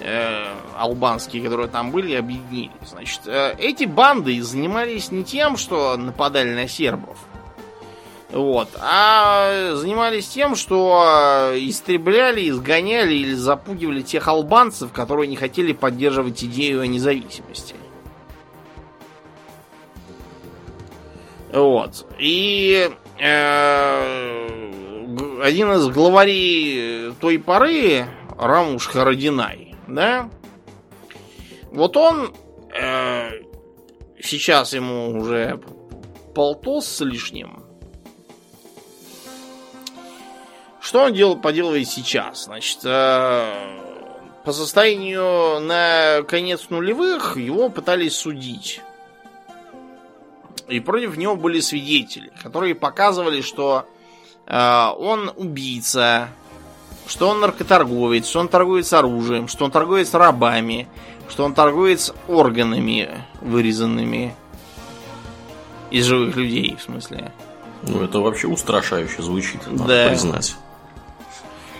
э, 0.00 0.44
албанские, 0.78 1.42
которые 1.42 1.66
там 1.66 1.90
были, 1.90 2.14
объединились. 2.14 2.90
Значит, 2.90 3.22
э, 3.26 3.56
эти 3.58 3.84
банды 3.84 4.40
занимались 4.40 5.10
не 5.10 5.24
тем, 5.24 5.56
что 5.56 5.96
нападали 5.96 6.54
на 6.54 6.68
сербов, 6.68 7.18
вот, 8.30 8.68
а 8.80 9.74
занимались 9.74 10.28
тем, 10.28 10.54
что 10.54 11.52
истребляли, 11.56 12.48
изгоняли 12.48 13.14
или 13.14 13.34
запугивали 13.34 14.02
тех 14.02 14.28
албанцев, 14.28 14.92
которые 14.92 15.26
не 15.26 15.36
хотели 15.36 15.72
поддерживать 15.72 16.44
идею 16.44 16.82
о 16.82 16.86
независимости. 16.86 17.74
Вот. 21.52 22.06
И 22.18 22.90
э, 23.20 24.62
один 25.42 25.72
из 25.72 25.88
главарей 25.88 27.12
той 27.20 27.38
поры, 27.38 28.06
Рамуш 28.38 28.86
Харадинай, 28.86 29.74
да, 29.86 30.30
вот 31.70 31.96
он 31.98 32.34
э, 32.74 33.30
сейчас 34.20 34.72
ему 34.72 35.18
уже 35.18 35.60
полтос 36.34 36.86
с 36.86 37.00
лишним. 37.04 37.62
Что 40.80 41.04
он 41.04 41.12
делал, 41.14 41.36
поделывает 41.36 41.86
сейчас? 41.86 42.44
Значит, 42.44 42.78
э, 42.84 43.44
по 44.44 44.52
состоянию 44.52 45.60
на 45.60 46.22
конец 46.22 46.70
нулевых 46.70 47.36
его 47.36 47.68
пытались 47.68 48.16
судить 48.16 48.80
и 50.68 50.80
против 50.80 51.16
него 51.16 51.36
были 51.36 51.60
свидетели, 51.60 52.32
которые 52.42 52.74
показывали, 52.74 53.40
что 53.40 53.86
э, 54.46 54.86
он 54.98 55.32
убийца, 55.36 56.28
что 57.06 57.28
он 57.28 57.40
наркоторговец, 57.40 58.26
что 58.26 58.40
он 58.40 58.48
торгует 58.48 58.86
с 58.86 58.92
оружием, 58.92 59.48
что 59.48 59.64
он 59.64 59.70
торгует 59.70 60.08
с 60.08 60.14
рабами, 60.14 60.88
что 61.28 61.44
он 61.44 61.54
торгует 61.54 62.00
с 62.00 62.14
органами 62.28 63.08
вырезанными 63.40 64.34
из 65.90 66.06
живых 66.06 66.36
людей, 66.36 66.76
в 66.78 66.82
смысле. 66.82 67.32
Ну, 67.82 68.02
это 68.02 68.20
вообще 68.20 68.46
устрашающе 68.46 69.22
звучит, 69.22 69.60
надо 69.66 69.84
да. 69.84 70.08
признать. 70.08 70.56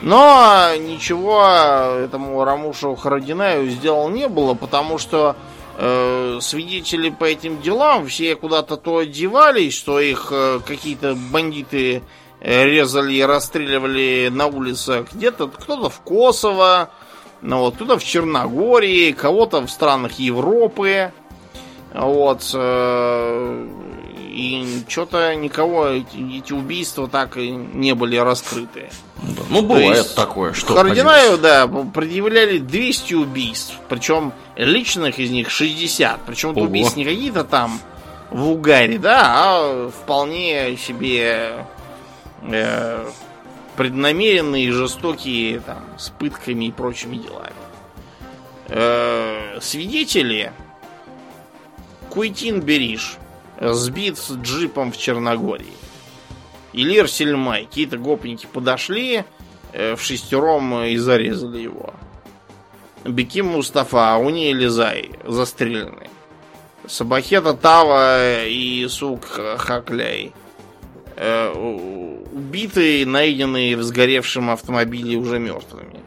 Но 0.03 0.75
ничего 0.79 1.45
этому 1.45 2.43
Рамушу 2.45 2.97
Харадинаю 2.97 3.71
сделал 3.71 4.09
не 4.09 4.29
было, 4.29 4.55
потому 4.55 4.99
что 4.99 5.37
свидетели 6.41 7.11
по 7.11 7.25
этим 7.25 7.61
делам 7.63 8.07
все 8.07 8.37
куда-то 8.37 8.77
то 8.77 8.99
одевались, 8.99 9.75
что 9.75 10.01
их 10.01 10.29
э, 10.31 10.61
какие-то 10.67 11.15
бандиты 11.15 12.03
э, 12.41 12.65
резали 12.65 13.15
и 13.15 13.23
расстреливали 13.23 14.29
на 14.31 14.47
улицах. 14.47 15.13
Где-то 15.13 15.49
кто-то 15.49 15.89
в 15.89 16.01
Косово, 16.01 16.91
ну, 17.41 17.61
вот, 17.61 17.77
кто-то 17.77 17.99
в 17.99 18.05
Черногории, 18.05 19.13
кого-то 19.13 19.67
в 19.67 19.71
странах 19.71 20.19
Европы. 20.19 21.13
Вот. 21.95 22.43
И 24.33 24.83
что-то 24.89 25.35
никого 25.35 25.87
эти, 25.87 26.39
эти 26.39 26.53
убийства 26.53 27.07
так 27.07 27.37
и 27.37 27.51
не 27.51 27.95
были 27.95 28.17
раскрыты. 28.17 28.91
Да, 29.23 29.43
ну, 29.51 29.63
бывает 29.63 30.15
такое, 30.15 30.53
что... 30.55 30.75
Кардинаю, 30.75 31.39
да, 31.39 31.69
предъявляли 31.69 32.59
200 32.59 33.15
убийств. 33.15 33.75
Причем 33.89 34.33
личных 34.57 35.19
из 35.19 35.31
них 35.31 35.51
60. 35.51 36.21
Причем 36.27 36.53
это 36.53 36.61
убийства 36.61 36.99
не 36.99 37.05
какие-то 37.05 37.45
там 37.45 37.79
в 38.31 38.49
угаре, 38.49 38.99
да, 38.99 39.21
а 39.35 39.91
вполне 39.91 40.77
себе 40.79 41.67
э, 42.43 43.07
преднамеренные, 43.77 44.73
жестокие, 44.73 45.61
там, 45.61 45.85
с 45.99 46.09
пытками 46.09 46.67
и 46.67 46.73
прочими 46.73 47.17
делами. 47.17 47.53
Э, 48.69 49.59
свидетели 49.61 50.53
Куйтин 52.09 52.61
Бериш 52.61 53.17
сбит 53.61 54.19
с 54.19 54.33
джипом 54.33 54.93
в 54.93 54.97
Черногории. 54.97 55.73
Илир 56.73 57.09
Сельмай. 57.09 57.67
Какие-то 57.67 57.99
гопники 57.99 58.47
подошли 58.51 59.25
э, 59.73 59.95
в 59.95 60.03
шестером 60.03 60.83
и 60.85 60.97
зарезали 60.97 61.61
его. 61.61 61.95
Беким 63.05 63.47
Мустафа, 63.47 64.15
Ауни 64.15 64.53
Элизай 64.53 65.11
застрелены. 65.25 66.09
Сабахета 66.87 67.55
Тава 67.55 68.45
и 68.47 68.87
Сук 68.89 69.25
Хакляй. 69.59 70.33
Э, 71.17 71.53
убитые, 71.53 73.07
найденные 73.07 73.77
в 73.77 73.83
сгоревшем 73.83 74.51
автомобиле 74.51 75.17
уже 75.17 75.39
мертвыми. 75.39 76.02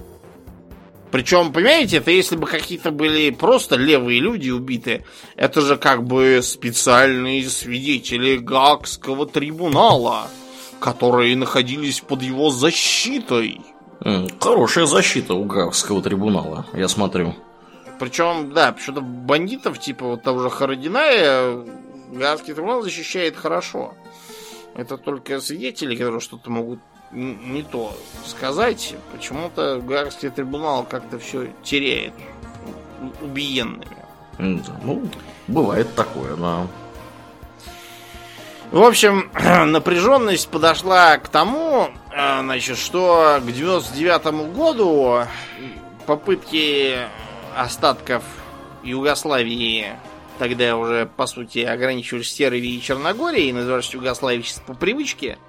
Причем, 1.16 1.54
понимаете, 1.54 2.00
это 2.00 2.12
если 2.12 2.36
бы 2.36 2.46
какие-то 2.46 2.92
были 2.92 3.30
просто 3.30 3.78
левые 3.78 4.20
люди 4.20 4.50
убиты, 4.50 5.06
это 5.38 5.62
же 5.62 5.78
как 5.78 6.04
бы 6.04 6.42
специальные 6.44 7.48
свидетели 7.50 8.36
Гаагского 8.36 9.26
трибунала, 9.26 10.28
которые 10.82 11.38
находились 11.38 12.02
под 12.02 12.22
его 12.22 12.50
защитой. 12.50 13.62
Хорошая 14.42 14.88
защита 14.88 15.36
у 15.36 15.46
Гаагского 15.46 16.02
трибунала, 16.02 16.66
я 16.74 16.90
смотрю. 16.90 17.34
Причем, 17.98 18.52
да, 18.54 18.74
почему-то 18.74 19.02
бандитов, 19.02 19.80
типа 19.80 20.06
вот 20.06 20.24
того 20.24 20.42
же 20.42 20.50
Хародиная, 20.50 21.66
Гаагский 22.12 22.54
трибунал 22.54 22.82
защищает 22.82 23.38
хорошо. 23.38 23.94
Это 24.76 24.98
только 24.98 25.40
свидетели, 25.40 25.96
которые 25.96 26.20
что-то 26.20 26.52
могут 26.52 26.82
не 27.16 27.64
то 27.64 27.96
сказать. 28.26 28.96
Почему-то 29.12 29.82
Гаагский 29.82 30.30
трибунал 30.30 30.84
как-то 30.84 31.18
все 31.18 31.48
теряет 31.64 32.14
убиенными. 33.22 33.88
Ну, 34.38 35.08
бывает 35.48 35.94
такое, 35.96 36.36
да. 36.36 36.68
В 38.72 38.84
общем, 38.84 39.30
напряженность 39.72 40.50
подошла 40.50 41.18
к 41.18 41.30
тому, 41.30 41.90
э, 42.12 42.40
значит, 42.42 42.78
что 42.78 43.40
к 43.42 43.52
99 43.52 44.54
году 44.54 45.20
попытки 46.06 46.98
остатков 47.56 48.24
Югославии 48.84 49.88
тогда 50.40 50.76
уже, 50.76 51.10
по 51.16 51.28
сути, 51.28 51.60
ограничивались 51.60 52.34
Сербией 52.34 52.78
и 52.78 52.82
Черногорией, 52.82 53.54
назывались 53.54 53.94
Югославией 53.94 54.46
по 54.68 54.74
привычке– 54.74 55.38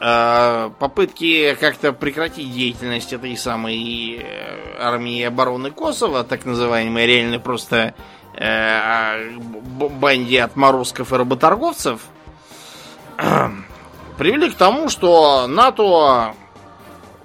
попытки 0.00 1.54
как-то 1.60 1.92
прекратить 1.92 2.52
деятельность 2.52 3.12
этой 3.12 3.36
самой 3.36 4.16
э, 4.16 4.76
армии 4.78 5.22
обороны 5.22 5.70
Косово, 5.70 6.24
так 6.24 6.46
называемой, 6.46 7.06
реально 7.06 7.38
просто 7.38 7.94
э, 8.34 9.38
банде 9.38 10.42
отморозков 10.42 11.12
и 11.12 11.16
работорговцев, 11.16 12.00
привели 14.18 14.50
к 14.50 14.54
тому, 14.54 14.88
что 14.88 15.46
НАТО 15.46 16.34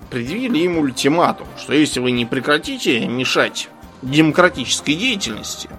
предъявили 0.09 0.59
им 0.59 0.77
ультиматум, 0.77 1.47
что 1.57 1.73
если 1.73 2.01
вы 2.01 2.11
не 2.11 2.25
прекратите 2.25 3.07
мешать 3.07 3.69
демократической 4.01 4.95
деятельности, 4.95 5.69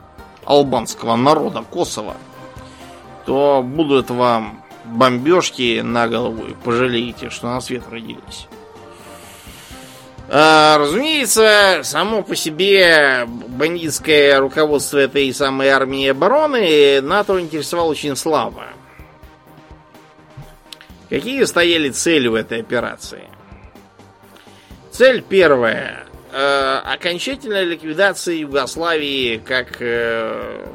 албанского 0.47 1.17
народа 1.17 1.63
Косово, 1.63 2.17
то 3.27 3.63
будут 3.63 4.11
вам 4.11 4.63
бомбежки 4.87 5.81
на 5.81 6.09
голову 6.09 6.47
и 6.47 6.55
пожалеете, 6.55 7.31
что 7.31 7.49
на 7.49 7.61
свет 7.61 7.83
родились. 7.91 8.49
А, 10.29 10.79
разумеется, 10.79 11.81
само 11.85 12.23
по 12.23 12.35
себе 12.35 13.27
бандитское 13.27 14.41
руководство 14.41 14.99
этой 14.99 15.33
самой 15.33 15.69
армии 15.69 16.09
обороны 16.09 17.01
НАТО 17.01 17.41
интересовало 17.41 17.91
очень 17.91 18.17
слабо. 18.17 18.65
Какие 21.09 21.45
стояли 21.45 21.91
цели 21.91 22.27
в 22.27 22.35
этой 22.35 22.61
операции? 22.61 23.29
Цель 24.91 25.23
первая. 25.23 26.07
Э, 26.33 26.81
окончательная 26.85 27.63
ликвидация 27.63 28.35
Югославии 28.35 29.37
как 29.37 29.77
э, 29.81 30.67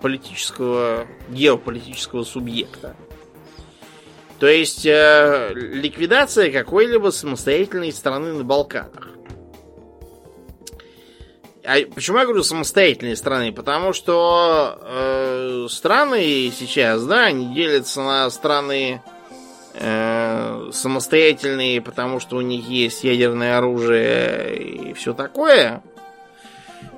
политического, 0.00 1.06
геополитического 1.28 2.24
субъекта. 2.24 2.96
То 4.40 4.46
есть 4.46 4.86
э, 4.86 5.52
ликвидация 5.54 6.50
какой-либо 6.50 7.10
самостоятельной 7.10 7.92
страны 7.92 8.32
на 8.32 8.42
Балканах. 8.42 9.08
А 11.62 11.76
почему 11.94 12.16
я 12.18 12.24
говорю 12.24 12.42
самостоятельные 12.42 13.16
страны? 13.16 13.52
Потому 13.52 13.92
что 13.92 14.78
э, 14.82 15.66
страны 15.68 16.50
сейчас, 16.58 17.04
да, 17.04 17.26
они 17.26 17.54
делятся 17.54 18.00
на 18.00 18.30
страны 18.30 19.02
э, 19.74 20.70
самостоятельные, 20.72 21.82
потому 21.82 22.18
что 22.18 22.36
у 22.36 22.40
них 22.40 22.66
есть 22.66 23.04
ядерное 23.04 23.58
оружие 23.58 24.56
и 24.56 24.94
все 24.94 25.12
такое. 25.12 25.82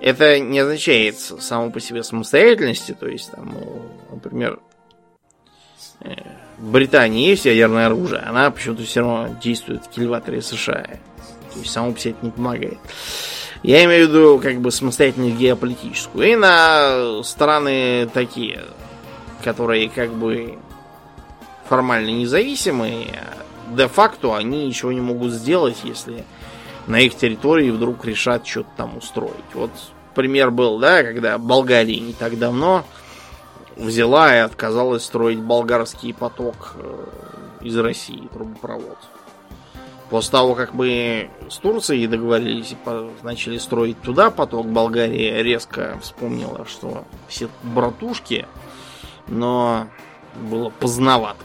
Это 0.01 0.39
не 0.39 0.61
означает 0.61 1.19
само 1.19 1.73
по 1.73 1.81
себе 1.81 2.05
самостоятельности, 2.05 2.97
то 2.99 3.09
есть 3.09 3.33
там, 3.33 3.53
ну, 3.53 3.83
например, 4.13 4.61
в 6.59 6.71
Британии 6.71 7.29
есть 7.29 7.45
ядерное 7.45 7.87
оружие, 7.87 8.21
она 8.21 8.51
почему-то 8.51 8.85
все 8.85 9.01
равно 9.01 9.37
действует 9.43 9.85
в 9.85 9.91
кильваторе 9.91 10.43
США. 10.43 10.85
То 11.53 11.59
есть 11.59 11.73
само 11.73 11.97
себе 11.97 12.13
это 12.13 12.27
не 12.27 12.31
помогает. 12.31 12.79
Я 13.63 13.85
имею 13.85 14.07
в 14.07 14.11
виду 14.11 14.41
как 14.43 14.61
бы 14.61 14.71
самостоятельность 14.71 15.37
геополитическую. 15.37 16.33
И 16.33 16.37
на 16.37 17.23
страны 17.23 18.09
такие, 18.13 18.63
которые 19.45 19.89
как 19.89 20.13
бы 20.13 20.59
формально 21.69 22.11
независимые, 22.11 23.21
де-факто 23.71 24.37
они 24.37 24.67
ничего 24.67 24.93
не 24.93 25.01
могут 25.01 25.33
сделать, 25.33 25.79
если 25.85 26.25
на 26.87 27.01
их 27.01 27.15
территории 27.17 27.71
вдруг 27.71 28.05
решат 28.05 28.47
что-то 28.47 28.71
там 28.77 28.97
устроить. 28.97 29.33
Вот 29.55 29.71
пример 30.15 30.51
был, 30.51 30.79
да, 30.79 31.03
когда 31.03 31.39
Болгария 31.39 32.01
не 32.01 32.13
так 32.13 32.39
давно 32.39 32.85
взяла 33.77 34.35
и 34.35 34.39
отказалась 34.39 35.05
строить 35.05 35.41
болгарский 35.41 36.15
поток 36.15 36.75
э, 36.77 37.05
из 37.63 37.77
России, 37.77 38.29
трубопровод. 38.33 38.99
После 40.11 40.31
того, 40.31 40.55
как 40.55 40.75
мы 40.75 41.31
с 41.49 41.57
Турцией 41.57 42.07
договорились 42.07 42.73
и 42.73 42.77
начали 43.23 43.57
строить 43.57 44.01
туда 44.03 44.31
поток, 44.31 44.67
Болгария 44.67 45.43
резко 45.43 45.99
вспомнила, 46.03 46.67
что 46.67 47.05
все 47.29 47.49
братушки, 47.63 48.47
но 49.27 49.87
было 50.35 50.69
поздновато. 50.69 51.39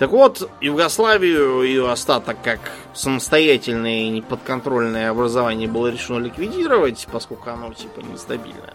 Так 0.00 0.10
вот, 0.10 0.50
Югославию 0.60 1.62
и 1.62 1.78
остаток 1.78 2.38
как 2.42 2.58
самостоятельное 2.94 4.04
и 4.04 4.08
неподконтрольное 4.08 5.10
образование 5.10 5.68
было 5.68 5.88
решено 5.88 6.18
ликвидировать, 6.18 7.06
поскольку 7.12 7.50
оно 7.50 7.72
типа 7.74 8.00
нестабильное. 8.00 8.72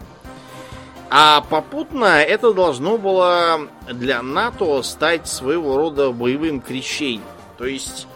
А 1.18 1.40
попутно 1.40 2.20
это 2.20 2.52
должно 2.52 2.98
было 2.98 3.70
для 3.90 4.20
НАТО 4.20 4.82
стать 4.82 5.26
своего 5.26 5.78
рода 5.78 6.10
боевым 6.10 6.60
крещением. 6.60 7.24
То 7.56 7.64
есть, 7.64 8.06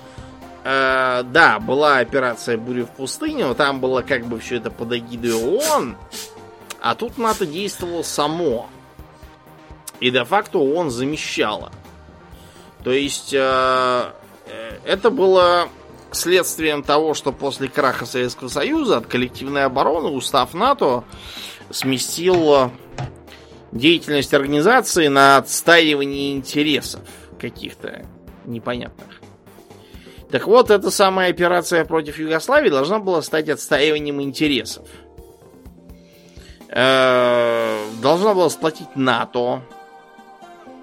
э, 0.64 1.22
да, 1.24 1.59
была 1.60 2.01
операция 2.01 2.59
«Буря 2.59 2.85
в 2.85 2.90
пустыне», 2.90 3.47
но 3.47 3.55
там 3.55 3.81
было 3.81 4.02
как 4.02 4.27
бы 4.27 4.39
все 4.39 4.56
это 4.56 4.70
под 4.70 4.93
эгидой 4.93 5.32
ООН, 5.32 5.97
а 6.82 6.94
тут 6.94 7.16
НАТО 7.16 7.47
действовало 7.47 8.02
само. 8.02 8.68
И 10.01 10.10
де-факто 10.10 10.59
ООН 10.59 10.90
замещала. 10.90 11.72
То 12.85 12.90
есть, 12.90 13.32
э, 13.32 14.12
э, 14.44 14.78
это 14.85 15.09
было 15.09 15.70
следствием 16.12 16.82
того, 16.82 17.14
что 17.14 17.32
после 17.32 17.68
краха 17.68 18.05
Советского 18.05 18.48
Союза 18.48 18.98
от 18.98 19.06
коллективной 19.06 19.64
обороны 19.64 20.09
устав 20.09 20.52
НАТО 20.52 21.05
сместил 21.70 22.70
деятельность 23.73 24.35
организации 24.35 25.09
на 25.09 25.37
отстаивание 25.37 26.33
интересов 26.33 27.03
каких-то 27.39 28.05
непонятных. 28.45 29.21
Так 30.31 30.47
вот, 30.47 30.71
эта 30.71 30.91
самая 30.91 31.31
операция 31.31 31.85
против 31.85 32.19
Югославии 32.19 32.69
должна 32.71 33.01
была 33.01 33.21
стать 33.23 33.49
отстаиванием 33.49 34.23
интересов. 34.23 34.87
Э, 36.69 37.85
должна 38.01 38.35
была 38.35 38.49
сплотить 38.49 38.95
НАТО, 38.95 39.63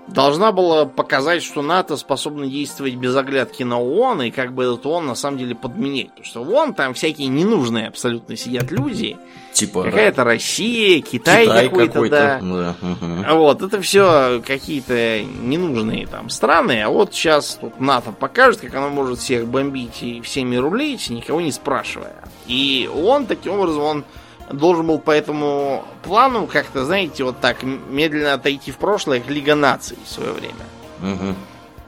должна 0.08 0.52
была 0.52 0.86
показать, 0.86 1.44
что 1.44 1.62
НАТО 1.62 1.98
способно 1.98 2.48
действовать 2.48 2.96
без 2.96 3.16
оглядки 3.16 3.64
на 3.64 3.80
ООН, 3.80 4.24
и 4.24 4.32
как 4.32 4.54
бы 4.54 4.64
этот 4.64 4.86
ООН 4.86 5.08
на 5.08 5.16
самом 5.16 5.38
деле 5.38 5.56
подменять. 5.56 6.10
Потому 6.10 6.26
что 6.26 6.42
ООН 6.44 6.74
там 6.74 6.94
всякие 6.94 7.28
ненужные 7.28 7.88
абсолютно 7.88 8.36
сидят 8.36 8.72
люди. 8.72 9.18
Типа, 9.54 9.84
Какая-то 9.84 10.18
да. 10.18 10.24
Россия, 10.24 11.02
Китай, 11.02 11.46
Китай 11.46 11.70
какой-то, 11.70 11.94
какой 11.94 12.10
да. 12.10 12.40
да. 12.40 12.76
Угу. 12.82 13.38
Вот, 13.38 13.62
это 13.64 13.82
все 13.82 14.42
какие-то 14.46 15.24
ненужные 15.24 16.06
там 16.06 16.30
страны. 16.30 16.82
А 16.84 16.90
вот 16.90 17.14
сейчас 17.14 17.58
тут 17.60 17.80
НАТО 17.80 18.12
покажет, 18.12 18.62
как 18.62 18.76
оно 18.76 18.90
может 18.90 19.20
всех 19.20 19.48
бомбить 19.48 20.04
и 20.04 20.22
всеми 20.22 20.58
рулить, 20.58 21.10
никого 21.10 21.42
не 21.42 21.52
спрашивая. 21.52 22.16
И 22.46 22.90
он 22.94 23.26
таким 23.26 23.54
образом, 23.54 23.82
он 23.82 24.06
должен 24.52 24.88
был 24.88 25.00
по 25.00 25.12
этому 25.12 25.86
плану 26.04 26.48
как-то, 26.48 26.86
знаете, 26.86 27.24
вот 27.24 27.40
так 27.40 27.64
медленно 27.64 28.34
отойти 28.34 28.72
в 28.72 28.78
прошлое, 28.78 29.20
к 29.20 29.28
Лига 29.30 29.56
наций 29.56 29.98
в 30.04 30.10
свое 30.10 30.32
время. 30.32 30.56
Угу. 31.02 31.36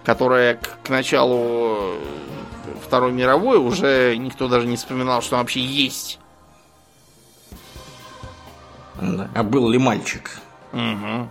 Которая 0.03 0.55
к, 0.55 0.79
к 0.83 0.89
началу 0.89 1.95
Второй 2.85 3.11
мировой 3.11 3.57
уже 3.57 4.15
никто 4.17 4.47
даже 4.47 4.67
не 4.67 4.75
вспоминал, 4.75 5.21
что 5.21 5.37
вообще 5.37 5.61
есть. 5.61 6.19
А 9.33 9.43
был 9.43 9.69
ли 9.69 9.77
мальчик? 9.77 10.39
Угу. 10.73 11.29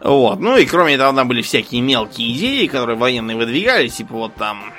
Вот. 0.00 0.40
Ну 0.40 0.56
и 0.56 0.64
кроме 0.64 0.96
того, 0.96 1.14
там 1.14 1.28
были 1.28 1.42
всякие 1.42 1.82
мелкие 1.82 2.32
идеи, 2.32 2.66
которые 2.66 2.96
военные 2.96 3.36
выдвигали, 3.36 3.88
типа 3.88 4.14
вот 4.14 4.34
там 4.34 4.72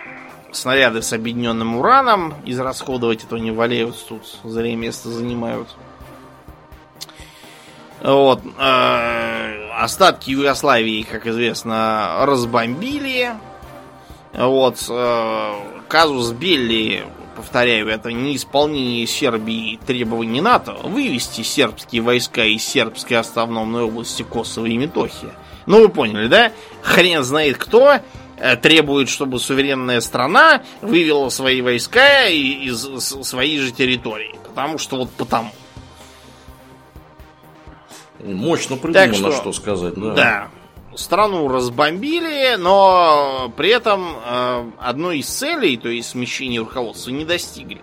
снаряды 0.51 1.01
с 1.01 1.13
объединенным 1.13 1.77
ураном 1.77 2.33
израсходовать, 2.45 3.23
а 3.23 3.27
то 3.27 3.37
не 3.37 3.51
валяются 3.51 4.05
тут, 4.07 4.39
зря 4.43 4.75
место 4.75 5.09
занимают. 5.09 5.67
Вот. 8.03 8.41
Э, 8.57 9.69
остатки 9.77 10.31
Югославии, 10.31 11.03
как 11.03 11.27
известно, 11.27 12.25
разбомбили. 12.25 13.31
Вот. 14.33 14.83
Э, 14.89 15.53
казус 15.87 16.31
Белли, 16.31 17.03
повторяю, 17.35 17.89
это 17.89 18.11
неисполнение 18.11 19.05
Сербии 19.05 19.79
требований 19.85 20.41
НАТО 20.41 20.73
вывести 20.83 21.41
сербские 21.41 22.01
войска 22.01 22.43
из 22.43 22.63
сербской 22.63 23.17
автономной 23.17 23.83
области 23.83 24.23
Косово 24.23 24.65
и 24.65 24.77
Метохия. 24.77 25.31
Ну, 25.67 25.81
вы 25.81 25.89
поняли, 25.89 26.27
да? 26.27 26.51
Хрен 26.81 27.23
знает 27.23 27.57
кто 27.57 27.99
требует, 28.61 29.09
чтобы 29.09 29.39
суверенная 29.39 30.01
страна 30.01 30.63
вывела 30.81 31.29
свои 31.29 31.61
войска 31.61 32.27
из 32.27 32.81
своей 33.23 33.59
же 33.59 33.71
территории. 33.71 34.35
Потому 34.47 34.77
что 34.77 34.97
вот 34.97 35.09
потому. 35.11 35.51
Мощно 38.23 38.77
придумано, 38.77 39.13
что, 39.13 39.31
что 39.31 39.53
сказать, 39.53 39.93
да. 39.95 40.13
Да. 40.13 40.47
Страну 40.95 41.47
разбомбили, 41.47 42.55
но 42.57 43.51
при 43.55 43.69
этом 43.69 44.17
э, 44.23 44.71
одной 44.79 45.19
из 45.19 45.29
целей, 45.29 45.77
то 45.77 45.87
есть 45.87 46.09
смещения 46.09 46.59
руководства, 46.59 47.11
не 47.11 47.23
достигли. 47.23 47.81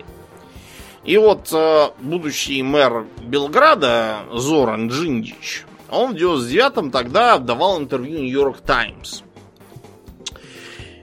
И 1.05 1.17
вот 1.17 1.49
э, 1.53 1.89
будущий 2.01 2.63
мэр 2.63 3.07
Белграда 3.23 4.19
Зоран 4.33 4.89
Джиндич, 4.89 5.65
он 5.91 6.13
в 6.13 6.17
99-м 6.17 6.91
тогда 6.91 7.39
давал 7.39 7.81
интервью 7.81 8.19
Нью-Йорк 8.19 8.61
Таймс 8.61 9.23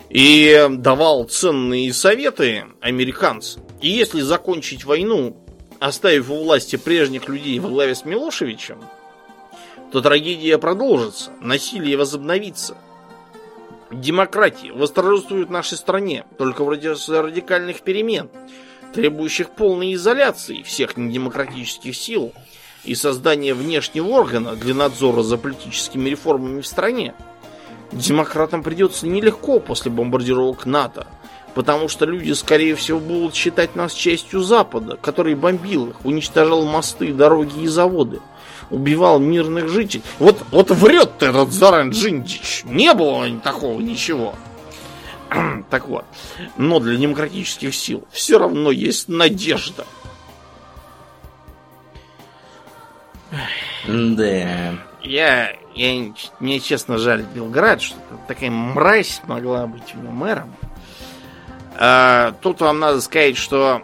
и 0.09 0.67
давал 0.69 1.25
ценные 1.25 1.93
советы 1.93 2.65
американцам. 2.81 3.63
И 3.81 3.89
если 3.89 4.21
закончить 4.21 4.85
войну, 4.85 5.37
оставив 5.79 6.29
у 6.29 6.43
власти 6.43 6.75
прежних 6.75 7.27
людей 7.27 7.59
во 7.59 7.69
главе 7.69 7.95
с 7.95 8.05
Милошевичем, 8.05 8.79
то 9.91 10.01
трагедия 10.01 10.57
продолжится, 10.57 11.31
насилие 11.41 11.97
возобновится. 11.97 12.77
Демократия 13.91 14.71
восторжествует 14.71 15.47
в 15.47 15.51
нашей 15.51 15.77
стране 15.77 16.25
только 16.37 16.63
вроде 16.63 16.95
радикальных 17.07 17.81
перемен. 17.81 18.29
требующих 18.95 19.49
полной 19.49 19.93
изоляции 19.93 20.63
всех 20.63 20.95
недемократических 20.95 21.95
сил 21.95 22.31
и 22.85 22.95
создания 22.95 23.53
внешнего 23.53 24.07
органа 24.07 24.55
для 24.55 24.73
надзора 24.73 25.21
за 25.21 25.37
политическими 25.37 26.09
реформами 26.09 26.61
в 26.61 26.67
стране. 26.67 27.13
Демократам 27.95 28.61
придется 28.61 29.07
нелегко 29.07 29.59
после 29.59 29.89
бомбардировок 29.89 30.65
НАТО, 30.65 31.07
потому 31.53 31.87
что 31.87 32.05
люди, 32.05 32.33
скорее 32.33 32.75
всего, 32.75 32.99
будут 32.99 33.33
считать 33.33 33.75
нас 33.75 33.93
частью 33.93 34.41
Запада, 34.41 34.97
который 35.01 35.35
бомбил 35.35 35.87
их, 35.87 36.05
уничтожал 36.05 36.65
мосты, 36.65 37.13
дороги 37.13 37.61
и 37.61 37.67
заводы, 37.67 38.19
убивал 38.69 39.19
мирных 39.19 39.69
жителей. 39.69 40.03
Вот, 40.19 40.43
вот 40.51 40.71
врет 40.71 41.23
этот 41.23 41.51
Заран 41.51 41.91
Джиндич. 41.91 42.63
Не 42.65 42.93
было 42.93 43.27
такого 43.39 43.79
ничего. 43.79 44.35
так 45.69 45.87
вот. 45.87 46.05
Но 46.57 46.79
для 46.79 46.97
демократических 46.97 47.73
сил 47.73 48.05
все 48.11 48.37
равно 48.37 48.71
есть 48.71 49.07
надежда. 49.07 49.85
Да. 53.87 54.73
Я, 55.01 55.55
я, 55.75 56.13
мне 56.39 56.59
честно 56.59 56.97
жаль 56.97 57.23
Белград, 57.23 57.81
что 57.81 57.97
такая 58.27 58.49
мразь 58.49 59.21
могла 59.27 59.67
быть 59.67 59.93
у 59.93 59.97
него 59.97 60.11
мэром. 60.11 60.55
А, 61.77 62.33
тут 62.41 62.61
вам 62.61 62.79
надо 62.79 63.01
сказать, 63.01 63.35
что 63.35 63.81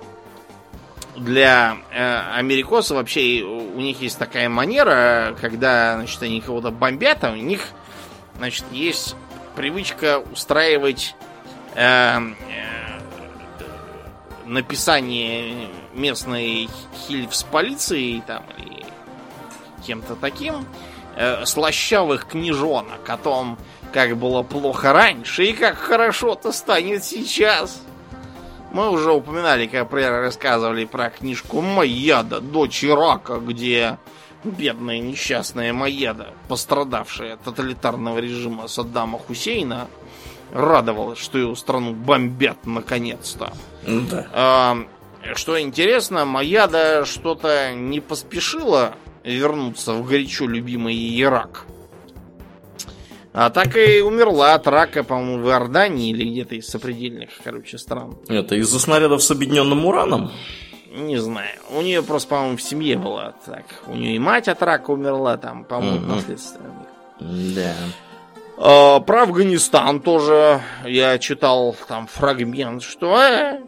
для 1.18 1.78
э, 1.92 2.20
америкосов 2.36 2.98
вообще 2.98 3.42
у 3.42 3.80
них 3.80 4.02
есть 4.02 4.18
такая 4.18 4.48
манера, 4.48 5.36
когда 5.40 5.96
значит, 5.96 6.22
они 6.24 6.40
кого-то 6.40 6.72
бомбят, 6.72 7.24
а 7.24 7.32
у 7.32 7.36
них 7.36 7.68
значит, 8.38 8.64
есть 8.72 9.16
привычка 9.56 10.20
устраивать 10.20 11.16
э, 11.76 12.18
э, 12.18 12.22
написание 14.46 15.68
местной 15.94 16.70
хильф 17.06 17.32
полицией 17.52 18.24
там 18.26 18.44
или 18.58 18.86
кем-то 19.86 20.16
таким 20.16 20.66
слащавых 21.46 22.28
книжонок 22.28 23.08
о 23.08 23.18
том, 23.18 23.58
как 23.92 24.18
было 24.18 24.44
плохо 24.44 24.94
раньше 24.94 25.46
и 25.46 25.54
как 25.54 25.78
хорошо-то 25.78 26.52
станет 26.52 27.04
сейчас. 27.04 27.82
Мы 28.72 28.90
уже 28.90 29.12
упоминали, 29.12 29.68
как 29.68 29.84
например, 29.84 30.22
рассказывали 30.22 30.86
про 30.86 31.10
книжку 31.10 31.62
Маяда, 31.62 32.40
дочь 32.40 32.86
Ирака, 32.86 33.36
где 33.38 33.98
бедная 34.44 35.00
несчастная 35.00 35.74
Маяда, 35.74 36.30
пострадавшая 36.48 37.34
от 37.34 37.42
тоталитарного 37.44 38.18
режима 38.20 38.68
Саддама 38.68 39.20
Хусейна, 39.20 39.88
радовалась, 40.54 41.20
что 41.20 41.38
ее 41.38 41.56
страну 41.56 41.94
бомбят 41.94 42.66
наконец-то. 42.66 43.54
Да. 43.86 44.28
А, 44.34 44.78
что 45.36 45.60
интересно, 45.60 46.26
Маяда 46.26 47.06
что-то 47.06 47.74
не 47.74 48.00
поспешила 48.00 48.94
вернуться 49.24 49.94
в 49.94 50.06
горячо 50.08 50.46
любимый 50.48 50.96
Ирак. 51.22 51.66
А 53.34 53.50
так 53.50 53.78
и 53.78 54.02
умерла 54.02 54.56
от 54.56 54.68
рака, 54.68 55.04
по-моему, 55.04 55.42
в 55.44 55.48
Иордании 55.50 56.10
или 56.12 56.30
где-то 56.30 56.56
из 56.56 56.68
сопредельных, 56.68 57.30
короче, 57.44 57.78
стран. 57.78 58.18
Это 58.28 58.56
из-за 58.56 58.78
снарядов 58.80 59.24
с 59.24 59.32
объединенным 59.32 59.86
ураном? 59.86 60.32
Не 60.94 61.16
знаю. 61.18 61.58
У 61.70 61.82
нее 61.82 62.04
просто, 62.04 62.28
по-моему, 62.30 62.58
в 62.58 62.62
семье 62.62 62.98
было 62.98 63.34
так. 63.46 63.64
У 63.88 63.96
нее 63.96 64.18
и 64.18 64.20
мать 64.20 64.50
от 64.50 64.62
рака 64.62 64.92
умерла, 64.92 65.38
там, 65.38 65.64
по-моему, 65.64 66.00
Мгм. 66.00 66.10
наследственно. 66.10 66.86
Да. 67.22 67.74
А, 68.58 69.00
про 69.00 69.24
Афганистан 69.24 70.02
тоже 70.02 70.60
я 70.86 71.18
читал 71.18 71.74
там 71.88 72.08
фрагмент, 72.08 72.84
что 72.84 73.18
э, 73.18 73.62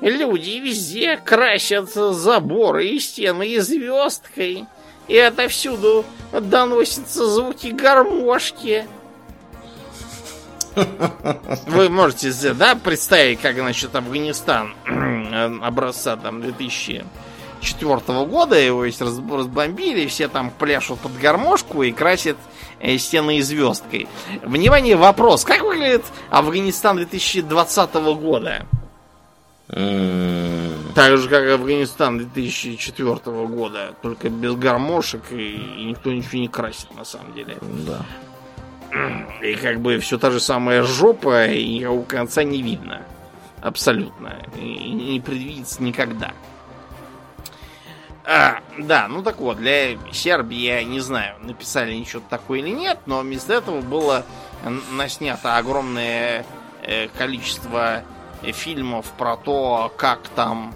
люди 0.00 0.58
везде 0.58 1.18
красят 1.18 1.90
заборы 1.90 2.86
и 2.86 2.98
стены 2.98 3.60
звездкой. 3.60 4.64
И 5.10 5.18
отовсюду 5.18 6.04
доносятся 6.30 7.28
звуки 7.28 7.72
гармошки. 7.72 8.86
Вы 11.66 11.88
можете 11.88 12.54
да, 12.54 12.76
представить, 12.76 13.40
как, 13.40 13.56
значит, 13.56 13.92
Афганистан 13.96 14.72
образца 15.64 16.16
там 16.16 16.40
2004 16.40 18.24
года, 18.26 18.56
его 18.56 18.84
есть 18.84 19.00
раз- 19.00 19.18
разбомбили, 19.18 20.06
все 20.06 20.28
там 20.28 20.52
пляшут 20.52 21.00
под 21.00 21.18
гармошку 21.18 21.82
и 21.82 21.90
красят 21.90 22.36
э, 22.78 22.96
стены 22.96 23.42
звездкой. 23.42 24.06
Внимание, 24.44 24.94
вопрос. 24.94 25.44
Как 25.44 25.62
выглядит 25.62 26.04
Афганистан 26.30 26.98
2020 26.98 27.94
года? 27.94 28.64
М, 29.72 30.92
Так 30.94 31.16
же, 31.16 31.28
как 31.28 31.48
Афганистан 31.48 32.18
2004 32.18 33.46
года. 33.46 33.94
Только 34.02 34.28
без 34.28 34.54
гармошек 34.54 35.22
и, 35.30 35.56
и 35.56 35.84
никто 35.84 36.12
ничего 36.12 36.40
не 36.40 36.48
красит, 36.48 36.94
на 36.96 37.04
самом 37.04 37.32
деле. 37.34 37.56
Да. 37.86 38.04
И 39.42 39.54
как 39.54 39.80
бы 39.80 39.98
все 40.00 40.18
та 40.18 40.30
же 40.30 40.40
самая 40.40 40.82
жопа, 40.82 41.46
и 41.46 41.78
никакого 41.78 42.04
конца 42.04 42.42
не 42.42 42.60
видно. 42.60 43.02
Абсолютно. 43.60 44.36
И 44.56 44.90
не 44.90 45.20
предвидится 45.20 45.82
никогда. 45.82 46.32
А, 48.24 48.60
да, 48.78 49.08
ну 49.08 49.22
так 49.22 49.38
вот, 49.38 49.58
для 49.58 49.96
Сербии 50.12 50.58
я 50.58 50.84
не 50.84 51.00
знаю, 51.00 51.36
написали 51.42 51.92
они 51.92 52.04
что-то 52.04 52.26
такое 52.30 52.60
или 52.60 52.70
нет, 52.70 52.98
но 53.06 53.20
вместо 53.20 53.54
этого 53.54 53.80
было 53.80 54.24
наснято 54.92 55.56
огромное 55.56 56.44
э, 56.82 57.08
количество 57.08 57.98
э, 57.98 58.02
фильмов 58.42 59.06
про 59.16 59.36
то, 59.36 59.92
как 59.96 60.28
там 60.28 60.74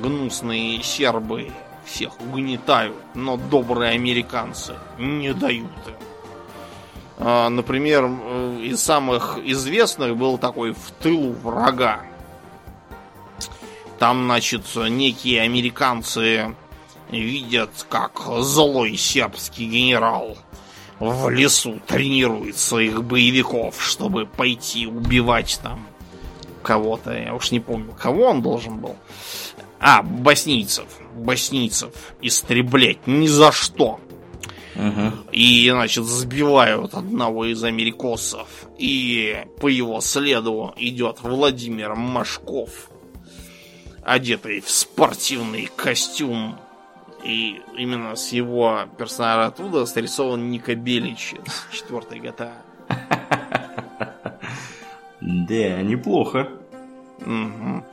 гнусные 0.00 0.82
сербы 0.82 1.52
всех 1.84 2.20
угнетают, 2.20 2.96
но 3.14 3.36
добрые 3.36 3.92
американцы 3.92 4.74
не 4.98 5.32
дают 5.34 5.70
им. 5.86 5.94
А, 7.18 7.48
Например, 7.48 8.08
э, 8.08 8.60
из 8.62 8.82
самых 8.82 9.38
известных 9.44 10.16
был 10.16 10.38
такой 10.38 10.72
«В 10.72 10.90
тылу 11.00 11.32
врага». 11.32 12.00
Там, 13.98 14.24
значит, 14.24 14.64
некие 14.74 15.42
американцы 15.42 16.56
видят, 17.10 17.70
как 17.88 18.22
злой 18.40 18.96
сербский 18.96 19.66
генерал 19.66 20.36
в 20.98 21.28
лесу 21.28 21.80
тренирует 21.86 22.56
своих 22.56 23.04
боевиков, 23.04 23.80
чтобы 23.82 24.26
пойти 24.26 24.86
убивать 24.86 25.60
там 25.62 25.86
кого-то. 26.62 27.12
Я 27.12 27.34
уж 27.34 27.50
не 27.50 27.60
помню, 27.60 27.94
кого 27.98 28.26
он 28.26 28.42
должен 28.42 28.78
был. 28.78 28.96
А, 29.78 30.02
боснийцев. 30.02 30.86
Боснийцев 31.14 31.92
истреблять 32.20 33.06
ни 33.06 33.26
за 33.26 33.52
что. 33.52 34.00
Мгм. 34.74 35.24
И, 35.32 35.68
значит, 35.70 36.04
сбивают 36.04 36.94
одного 36.94 37.44
из 37.44 37.62
америкосов. 37.62 38.48
И 38.78 39.44
по 39.60 39.68
его 39.68 40.00
следу 40.00 40.72
идет 40.76 41.18
Владимир 41.22 41.94
Машков, 41.94 42.88
одетый 44.02 44.60
в 44.60 44.70
спортивный 44.70 45.68
костюм. 45.76 46.58
И 47.24 47.60
именно 47.76 48.16
с 48.16 48.32
его 48.32 48.80
персонажа 48.98 49.46
оттуда 49.46 49.86
срисован 49.86 50.50
Ника 50.50 50.74
Белич 50.74 51.34
из 51.34 51.78
четвертой 51.78 52.18
GTA. 52.18 52.52
Да, 55.22 55.82
неплохо. 55.82 56.48
Мгм. 57.20 57.84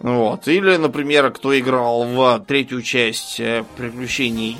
Вот. 0.00 0.46
Или, 0.48 0.76
например, 0.76 1.30
кто 1.30 1.58
играл 1.58 2.04
в 2.04 2.44
третью 2.46 2.82
часть 2.82 3.40
э, 3.40 3.64
приключений 3.76 4.58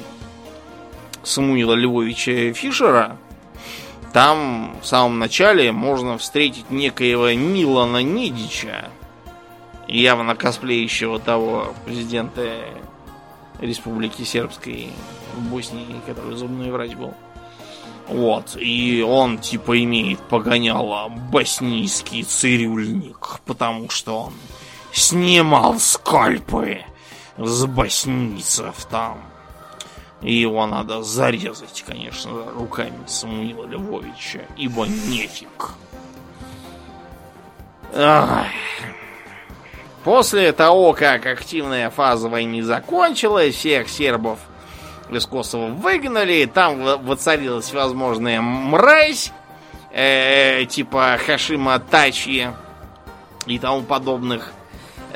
Самуила 1.22 1.74
Львовича 1.74 2.54
Фишера, 2.54 3.18
там 4.14 4.76
в 4.80 4.86
самом 4.86 5.18
начале 5.18 5.70
можно 5.70 6.16
встретить 6.16 6.70
некоего 6.70 7.30
Милана 7.34 8.02
Нидича, 8.02 8.88
явно 9.86 10.34
косплеящего 10.34 11.18
того 11.18 11.74
президента 11.84 12.60
Республики 13.60 14.22
Сербской 14.22 14.88
в 15.34 15.50
Боснии, 15.50 16.00
который 16.06 16.36
зубной 16.36 16.70
врач 16.70 16.94
был. 16.94 17.12
Вот, 18.08 18.56
и 18.56 19.02
он 19.02 19.38
типа 19.38 19.82
имеет 19.82 20.20
погоняло 20.20 21.08
боснийский 21.08 22.22
цирюльник, 22.22 23.40
потому 23.44 23.90
что 23.90 24.26
он 24.26 24.34
снимал 24.92 25.78
скальпы 25.80 26.82
с 27.36 27.66
боснийцев 27.66 28.84
там. 28.88 29.20
И 30.22 30.34
его 30.34 30.66
надо 30.66 31.02
зарезать, 31.02 31.84
конечно, 31.86 32.30
руками 32.52 32.98
Самуила 33.06 33.66
Львовича, 33.66 34.42
ибо 34.56 34.86
нефиг. 34.86 35.70
Ах. 37.94 38.46
После 40.04 40.52
того, 40.52 40.92
как 40.92 41.26
активная 41.26 41.90
фаза 41.90 42.28
войны 42.28 42.62
закончилась, 42.62 43.56
всех 43.56 43.88
сербов 43.88 44.38
из 45.10 45.26
Косово 45.26 45.66
выгнали, 45.68 46.44
там 46.46 46.82
во- 46.82 46.96
воцарилась 46.96 47.72
возможная 47.72 48.40
мразь, 48.40 49.32
э, 49.92 50.64
типа 50.66 51.18
Хашима 51.24 51.78
Тачи 51.78 52.50
и 53.46 53.58
тому 53.58 53.82
подобных 53.82 54.52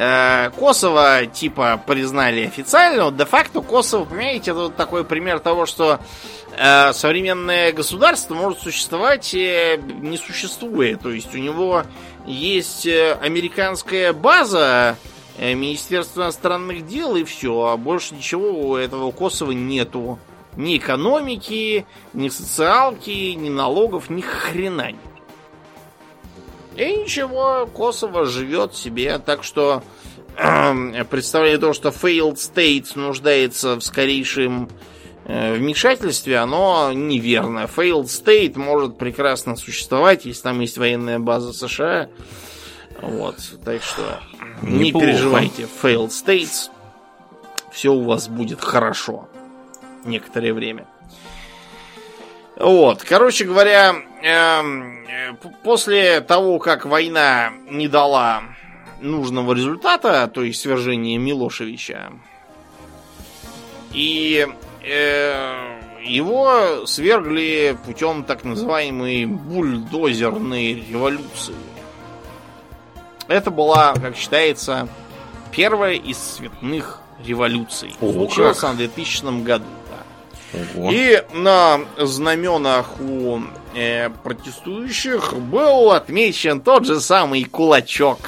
Э, 0.02 0.48
Косово 0.58 1.26
типа 1.26 1.78
признали 1.86 2.46
официально, 2.46 3.04
но 3.04 3.10
де-факто 3.10 3.60
Косово, 3.60 4.06
понимаете, 4.06 4.52
это 4.52 4.60
вот 4.60 4.76
такой 4.76 5.04
пример 5.04 5.40
того, 5.40 5.66
что 5.66 6.00
э, 6.56 6.92
современное 6.94 7.70
государство 7.72 8.34
может 8.34 8.60
существовать 8.60 9.34
э, 9.34 9.76
не 10.00 10.16
существуя. 10.16 10.96
То 10.96 11.10
есть 11.10 11.34
у 11.34 11.38
него 11.38 11.82
есть 12.24 12.86
э, 12.86 13.18
американская 13.20 14.14
база, 14.14 14.96
Министерство 15.40 16.24
иностранных 16.24 16.86
дел 16.86 17.16
и 17.16 17.24
все, 17.24 17.64
а 17.64 17.76
больше 17.78 18.14
ничего 18.14 18.50
у 18.52 18.76
этого 18.76 19.10
Косово 19.10 19.52
нету. 19.52 20.18
Ни 20.56 20.76
экономики, 20.76 21.86
ни 22.12 22.28
социалки, 22.28 23.32
ни 23.32 23.48
налогов, 23.48 24.10
ни 24.10 24.20
хрена 24.20 24.92
нет. 24.92 25.00
И 26.76 26.96
ничего, 26.96 27.68
Косово 27.72 28.26
живет 28.26 28.74
себе, 28.74 29.18
так 29.18 29.42
что 29.42 29.82
э, 30.36 31.04
представляя 31.04 31.56
то, 31.56 31.72
что 31.72 31.88
failed 31.88 32.34
state 32.34 32.92
нуждается 32.94 33.76
в 33.76 33.82
скорейшем 33.82 34.68
э, 35.24 35.54
вмешательстве, 35.54 36.36
оно 36.36 36.92
неверно. 36.92 37.68
Failed 37.74 38.04
state 38.04 38.58
может 38.58 38.98
прекрасно 38.98 39.56
существовать, 39.56 40.26
если 40.26 40.42
там 40.42 40.60
есть 40.60 40.76
военная 40.76 41.18
база 41.18 41.52
США. 41.52 42.08
Вот, 43.00 43.36
так 43.64 43.82
что 43.82 44.20
не 44.62 44.88
Неплохо. 44.88 45.06
переживайте, 45.06 45.68
failed 45.82 46.08
states. 46.08 46.70
Все 47.70 47.92
у 47.92 48.02
вас 48.04 48.28
будет 48.28 48.60
хорошо. 48.60 49.28
Некоторое 50.04 50.52
время. 50.52 50.86
Вот, 52.56 53.02
короче 53.02 53.44
говоря, 53.44 53.94
э, 54.22 55.34
после 55.62 56.20
того, 56.20 56.58
как 56.58 56.84
война 56.84 57.52
не 57.70 57.88
дала 57.88 58.42
нужного 59.00 59.54
результата, 59.54 60.28
то 60.28 60.42
есть 60.42 60.60
свержения 60.60 61.18
Милошевича, 61.18 62.12
и 63.92 64.46
э, 64.82 65.80
его 66.04 66.86
свергли 66.86 67.78
путем 67.86 68.24
так 68.24 68.44
называемой 68.44 69.24
бульдозерной 69.26 70.84
революции. 70.90 71.54
Это 73.30 73.50
была, 73.52 73.94
как 73.94 74.16
считается, 74.16 74.88
первая 75.52 75.94
из 75.94 76.16
цветных 76.16 76.98
революций. 77.24 77.94
Ого, 78.00 78.12
Случилась 78.12 78.62
она 78.64 78.72
в 78.72 78.76
2000 78.78 79.42
году. 79.44 79.64
Да. 80.52 80.58
Ого. 80.76 80.90
И 80.92 81.22
на 81.32 81.80
знаменах 81.96 83.00
у 83.00 83.38
э, 83.74 84.10
протестующих 84.24 85.34
был 85.34 85.92
отмечен 85.92 86.60
тот 86.60 86.84
же 86.86 87.00
самый 87.00 87.44
кулачок. 87.44 88.18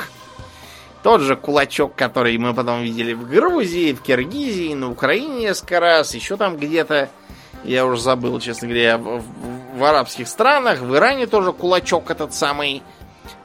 Тот 1.03 1.21
же 1.21 1.35
кулачок, 1.35 1.97
который 1.97 2.39
мы 2.39 2.55
потом 2.55 2.83
видели 2.83 3.13
в 3.13 3.29
Грузии, 3.29 3.93
в 3.93 4.03
Киргизии, 4.03 4.73
на 4.75 4.89
Украине 4.89 5.41
несколько 5.41 5.81
раз, 5.81 6.15
еще 6.15 6.37
там 6.37 6.57
где-то, 6.57 7.09
я 7.65 7.85
уже 7.87 8.01
забыл, 8.01 8.39
честно 8.39 8.69
говоря, 8.69 8.99
в, 8.99 9.19
в- 9.19 9.79
в 9.79 9.85
арабских 9.85 10.29
странах, 10.29 10.81
в 10.81 10.95
Иране 10.95 11.27
тоже 11.27 11.53
кулачок 11.53 12.09
этот 12.13 12.35
самый 12.35 12.85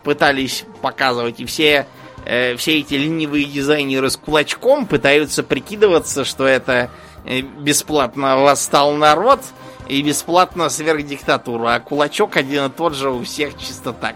пытались 0.08 0.64
показывать, 0.82 1.42
и 1.42 1.46
все, 1.46 1.86
э, 2.24 2.56
все 2.56 2.80
эти 2.80 2.94
ленивые 2.94 3.44
дизайнеры 3.44 4.10
с 4.10 4.16
кулачком 4.16 4.86
пытаются 4.86 5.44
прикидываться, 5.44 6.24
что 6.24 6.48
это 6.48 6.90
э, 7.26 7.42
бесплатно 7.42 8.38
восстал 8.38 8.94
народ 8.94 9.42
и 9.90 10.02
бесплатно 10.02 10.70
сверх 10.70 11.06
диктатуру, 11.06 11.68
а 11.68 11.82
кулачок 11.82 12.38
один 12.38 12.68
и 12.68 12.70
тот 12.70 12.96
же 12.96 13.10
у 13.12 13.22
всех 13.26 13.58
чисто 13.58 13.92
так. 13.92 14.16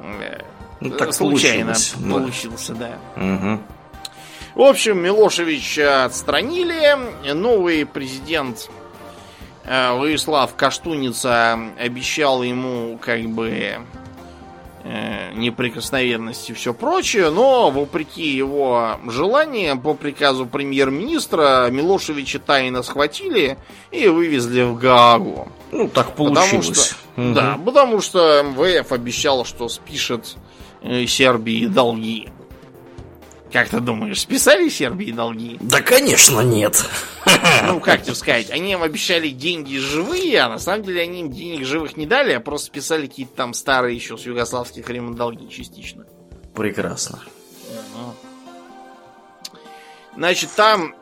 э, 0.00 0.42
Ну, 0.80 0.90
так 0.90 1.14
случайно 1.14 1.72
получилось, 1.72 1.94
да. 1.96 2.12
получился, 2.12 2.74
да. 2.74 2.98
Мгм. 3.16 3.62
В 4.54 4.60
общем, 4.60 5.02
Милошевича 5.02 6.04
отстранили. 6.04 7.32
Новый 7.32 7.86
президент 7.86 8.68
э, 9.64 9.92
Владислав 9.94 10.54
Каштуница 10.54 11.58
обещал 11.80 12.42
ему 12.42 12.98
как 12.98 13.22
бы 13.22 13.78
э, 14.88 15.32
неприкосновенность 15.34 16.48
и 16.50 16.52
все 16.52 16.72
прочее, 16.72 17.30
но 17.30 17.70
вопреки 17.70 18.28
его 18.28 18.98
желаниям, 19.08 19.80
по 19.80 19.94
приказу 19.94 20.46
премьер-министра, 20.46 21.68
Милошевича 21.70 22.38
тайно 22.38 22.82
схватили 22.82 23.58
и 23.90 24.06
вывезли 24.08 24.62
в 24.62 24.76
Гаагу. 24.78 25.48
Ну, 25.72 25.88
так 25.88 26.14
Потому 26.14 26.34
получилось. 26.34 26.86
что, 26.90 26.96
Мгм. 27.20 27.34
да, 27.34 27.58
потому 27.64 28.00
что 28.00 28.42
МВФ 28.42 28.92
обещал, 28.92 29.44
что 29.44 29.68
спишет 29.68 30.36
э, 30.82 31.06
Сербии 31.06 31.66
долги. 31.66 32.28
Как 33.52 33.68
ты 33.68 33.80
думаешь, 33.80 34.20
списали 34.20 34.68
Сербии 34.68 35.12
долги? 35.12 35.56
Да, 35.60 35.80
конечно, 35.80 36.40
нет. 36.40 36.84
Ну, 37.64 37.80
как 37.80 38.02
тебе 38.02 38.14
сказать, 38.14 38.50
они 38.50 38.72
им 38.72 38.82
обещали 38.82 39.28
деньги 39.28 39.76
живые, 39.76 40.40
а 40.40 40.48
на 40.48 40.58
самом 40.58 40.84
деле 40.84 41.02
они 41.02 41.20
им 41.20 41.30
денег 41.30 41.64
живых 41.66 41.96
не 41.96 42.06
дали, 42.06 42.32
а 42.32 42.40
просто 42.40 42.66
списали 42.66 43.06
какие-то 43.06 43.34
там 43.34 43.54
старые 43.54 43.96
еще 43.96 44.16
с 44.16 44.22
югославских 44.22 44.86
времен 44.86 45.14
долги 45.14 45.48
частично. 45.50 46.06
Прекрасно. 46.54 47.20
Значит, 50.16 50.50
там 50.56 50.94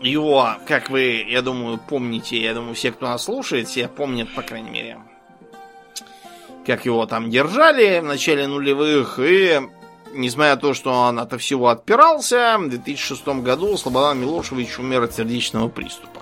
его, 0.00 0.56
как 0.66 0.90
вы, 0.90 1.24
я 1.28 1.42
думаю, 1.42 1.78
помните, 1.78 2.40
я 2.40 2.54
думаю, 2.54 2.74
все, 2.74 2.90
кто 2.90 3.06
нас 3.06 3.24
слушает, 3.24 3.68
все 3.68 3.86
помнят, 3.88 4.34
по 4.34 4.42
крайней 4.42 4.70
мере, 4.70 4.98
как 6.66 6.84
его 6.84 7.06
там 7.06 7.30
держали 7.30 8.00
в 8.00 8.04
начале 8.04 8.46
нулевых, 8.46 9.18
и 9.20 9.60
несмотря 10.14 10.54
на 10.54 10.60
то, 10.60 10.74
что 10.74 10.92
он 10.92 11.18
от 11.18 11.38
всего 11.40 11.68
отпирался, 11.68 12.56
в 12.58 12.68
2006 12.68 13.26
году 13.42 13.76
Слободан 13.76 14.20
Милошевич 14.20 14.78
умер 14.78 15.04
от 15.04 15.14
сердечного 15.14 15.68
приступа. 15.68 16.20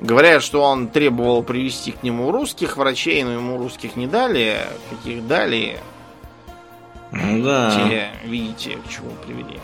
Говорят, 0.00 0.42
что 0.42 0.62
он 0.62 0.88
требовал 0.88 1.42
привести 1.42 1.92
к 1.92 2.02
нему 2.02 2.30
русских 2.30 2.76
врачей, 2.76 3.22
но 3.24 3.32
ему 3.32 3.58
русских 3.58 3.96
не 3.96 4.06
дали. 4.06 4.66
Каких 4.90 5.26
дали, 5.26 5.80
Да. 7.12 7.70
те, 7.88 8.10
видите, 8.24 8.76
к 8.76 8.88
чему 8.90 9.10
привели. 9.26 9.58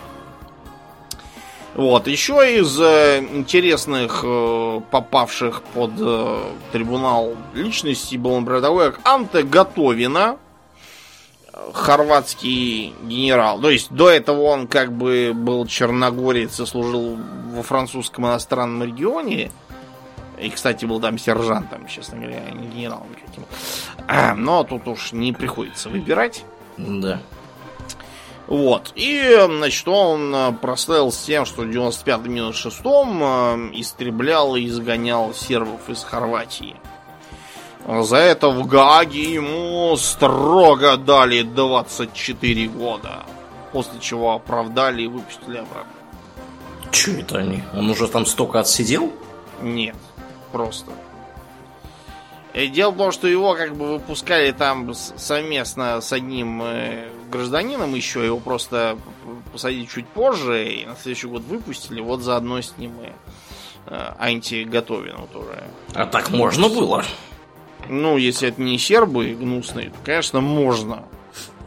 Вот, 1.75 2.07
еще 2.07 2.59
из 2.59 2.79
э, 2.79 3.19
интересных, 3.33 4.21
э, 4.23 4.81
попавших 4.91 5.63
под 5.73 5.91
э, 5.99 6.41
трибунал 6.71 7.35
личностей 7.55 8.17
был, 8.19 8.39
например, 8.39 8.61
такой, 8.61 8.91
как 8.91 9.01
Анте 9.03 9.41
Готовина, 9.41 10.37
хорватский 11.73 12.93
генерал. 13.03 13.59
То 13.59 13.69
есть 13.69 13.91
до 13.91 14.09
этого 14.09 14.41
он 14.43 14.67
как 14.67 14.91
бы 14.91 15.31
был 15.33 15.65
черногорец 15.65 16.59
и 16.59 16.65
служил 16.65 17.17
во 17.51 17.63
французском 17.63 18.25
иностранном 18.25 18.83
регионе. 18.83 19.51
И, 20.39 20.49
кстати, 20.49 20.85
был 20.85 20.99
там 20.99 21.17
сержантом, 21.17 21.87
честно 21.87 22.17
говоря, 22.17 22.43
а 22.47 22.51
не 22.51 22.67
генералом 22.67 23.07
каким. 23.25 23.45
А, 24.07 24.33
Но 24.33 24.63
тут 24.63 24.87
уж 24.87 25.11
не 25.13 25.31
приходится 25.31 25.89
выбирать. 25.89 26.43
Да. 26.77 27.19
Вот. 28.47 28.91
И, 28.95 29.39
значит, 29.45 29.87
он 29.87 30.33
э, 30.35 30.51
прославился 30.53 31.25
тем, 31.25 31.45
что 31.45 31.61
в 31.61 31.69
95-м 31.69 32.33
минус 32.33 32.57
6 32.57 32.79
истреблял 33.73 34.55
и 34.55 34.67
изгонял 34.67 35.33
сербов 35.33 35.89
из 35.89 36.03
Хорватии. 36.03 36.75
За 37.87 38.17
это 38.17 38.49
в 38.49 38.65
Гааге 38.65 39.33
ему 39.33 39.95
строго 39.97 40.95
дали 40.97 41.41
24 41.41 42.67
года. 42.67 43.23
После 43.71 43.99
чего 43.99 44.33
оправдали 44.33 45.03
и 45.03 45.07
выпустили 45.07 45.57
обратно. 45.57 45.91
Че 46.91 47.19
это 47.21 47.39
они? 47.39 47.63
Он 47.73 47.89
уже 47.89 48.07
там 48.07 48.25
столько 48.25 48.59
отсидел? 48.59 49.11
Нет, 49.61 49.95
просто. 50.51 50.91
И 52.53 52.67
дело 52.67 52.91
в 52.91 52.97
том, 52.97 53.11
что 53.11 53.27
его 53.27 53.55
как 53.55 53.75
бы 53.75 53.93
выпускали 53.93 54.51
там 54.51 54.93
совместно 54.93 55.99
с 56.01 56.13
одним 56.13 56.61
э, 56.61 57.09
гражданином 57.31 57.95
еще, 57.95 58.23
его 58.23 58.39
просто 58.39 58.97
посадили 59.51 59.85
чуть 59.85 60.07
позже, 60.07 60.71
и 60.71 60.85
на 60.85 60.95
следующий 60.95 61.27
год 61.27 61.41
выпустили, 61.43 61.99
вот 61.99 62.21
заодно 62.21 62.61
с 62.61 62.77
ним 62.77 62.93
и 63.01 63.09
э, 63.87 64.13
антиготовину 64.19 65.27
тоже. 65.33 65.63
А 65.95 66.05
так 66.05 66.29
можно 66.29 66.69
было? 66.69 67.03
Ну, 67.89 68.17
если 68.17 68.49
это 68.49 68.61
не 68.61 68.77
сербы 68.77 69.33
гнусные, 69.33 69.89
то, 69.89 69.95
конечно, 70.03 70.41
можно. 70.41 71.03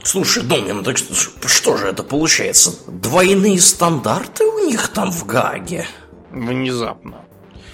Слушай, 0.02 0.44
Домнин, 0.44 0.84
так 0.84 0.97
что, 0.97 1.14
что 1.48 1.76
же 1.76 1.88
это 1.88 2.02
получается? 2.02 2.72
Двойные 2.86 3.60
стандарты 3.60 4.44
у 4.44 4.66
них 4.66 4.88
там 4.88 5.10
в 5.10 5.26
Гаге? 5.26 5.86
Внезапно. 6.30 7.22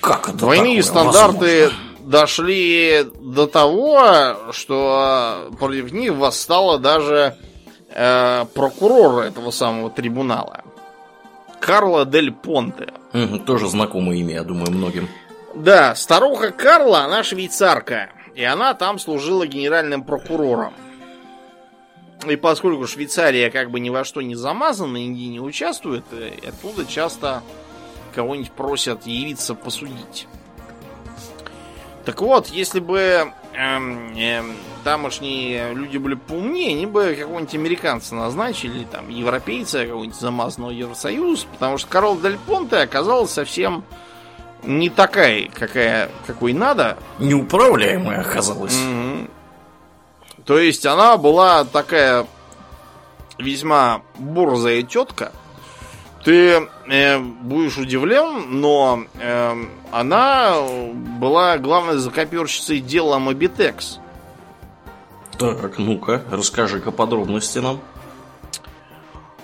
Как 0.00 0.28
это 0.28 0.38
Двойные 0.38 0.82
стандарты 0.82 1.64
возможно? 1.64 1.78
дошли 2.00 3.06
до 3.20 3.46
того, 3.46 4.52
что 4.52 5.50
против 5.58 5.92
них 5.92 6.14
восстала 6.14 6.78
даже 6.78 7.36
э, 7.90 8.44
прокурор 8.54 9.24
этого 9.24 9.50
самого 9.50 9.90
трибунала. 9.90 10.62
Карла 11.60 12.04
Дель 12.04 12.32
Понте. 12.32 12.88
Мгм, 13.12 13.40
тоже 13.40 13.68
знакомое 13.68 14.16
имя, 14.16 14.34
я 14.36 14.42
думаю, 14.42 14.70
многим. 14.72 15.08
Да, 15.54 15.94
старуха 15.94 16.50
Карла, 16.50 17.04
она 17.04 17.22
швейцарка. 17.22 18.10
И 18.34 18.42
она 18.44 18.74
там 18.74 18.98
служила 18.98 19.46
генеральным 19.46 20.04
прокурором. 20.04 20.74
И 22.26 22.36
поскольку 22.36 22.86
Швейцария 22.86 23.50
как 23.50 23.70
бы 23.70 23.80
ни 23.80 23.90
во 23.90 24.04
что 24.04 24.22
не 24.22 24.34
замазана, 24.34 24.96
нигде 24.96 25.26
не 25.26 25.40
участвует, 25.40 26.04
э, 26.12 26.32
оттуда 26.48 26.86
часто 26.86 27.42
кого-нибудь 28.14 28.52
просят 28.52 29.06
явиться 29.06 29.54
посудить. 29.54 30.28
Так 32.04 32.20
вот, 32.20 32.48
если 32.48 32.80
бы 32.80 33.32
эм, 33.54 34.16
эм, 34.16 34.56
тамошние 34.82 35.72
люди 35.72 35.98
были 35.98 36.14
поумнее, 36.14 36.70
они 36.70 36.86
бы 36.86 37.16
какого-нибудь 37.18 37.54
американца 37.54 38.14
назначили, 38.14 38.84
там, 38.84 39.08
европейца, 39.08 39.84
какого-нибудь 39.84 40.18
замазанного 40.18 40.70
Евросоюз, 40.70 41.44
потому 41.52 41.78
что 41.78 41.88
Карл 41.88 42.18
Дель 42.18 42.38
Понте 42.46 42.76
оказалась 42.76 43.30
совсем 43.30 43.84
не 44.62 44.90
такая, 44.90 45.48
какая, 45.48 46.10
какой 46.26 46.52
надо. 46.52 46.96
Неуправляемая 47.18 48.20
оказалась. 48.20 48.76
Мгм. 48.76 49.30
То 50.44 50.58
есть 50.58 50.86
она 50.86 51.16
была 51.16 51.64
такая 51.64 52.26
весьма 53.38 54.02
борзая 54.18 54.82
тетка. 54.82 55.32
Ты 56.24 56.68
э, 56.88 57.18
будешь 57.18 57.78
удивлен, 57.78 58.60
но 58.60 59.04
э, 59.18 59.64
она 59.90 60.56
была 61.18 61.58
главной 61.58 61.96
закоперщицей 61.96 62.80
дела 62.80 63.18
Мобитекс. 63.18 63.98
Так, 65.38 65.78
ну-ка, 65.78 66.22
расскажи-ка 66.30 66.92
подробности 66.92 67.58
нам. 67.58 67.80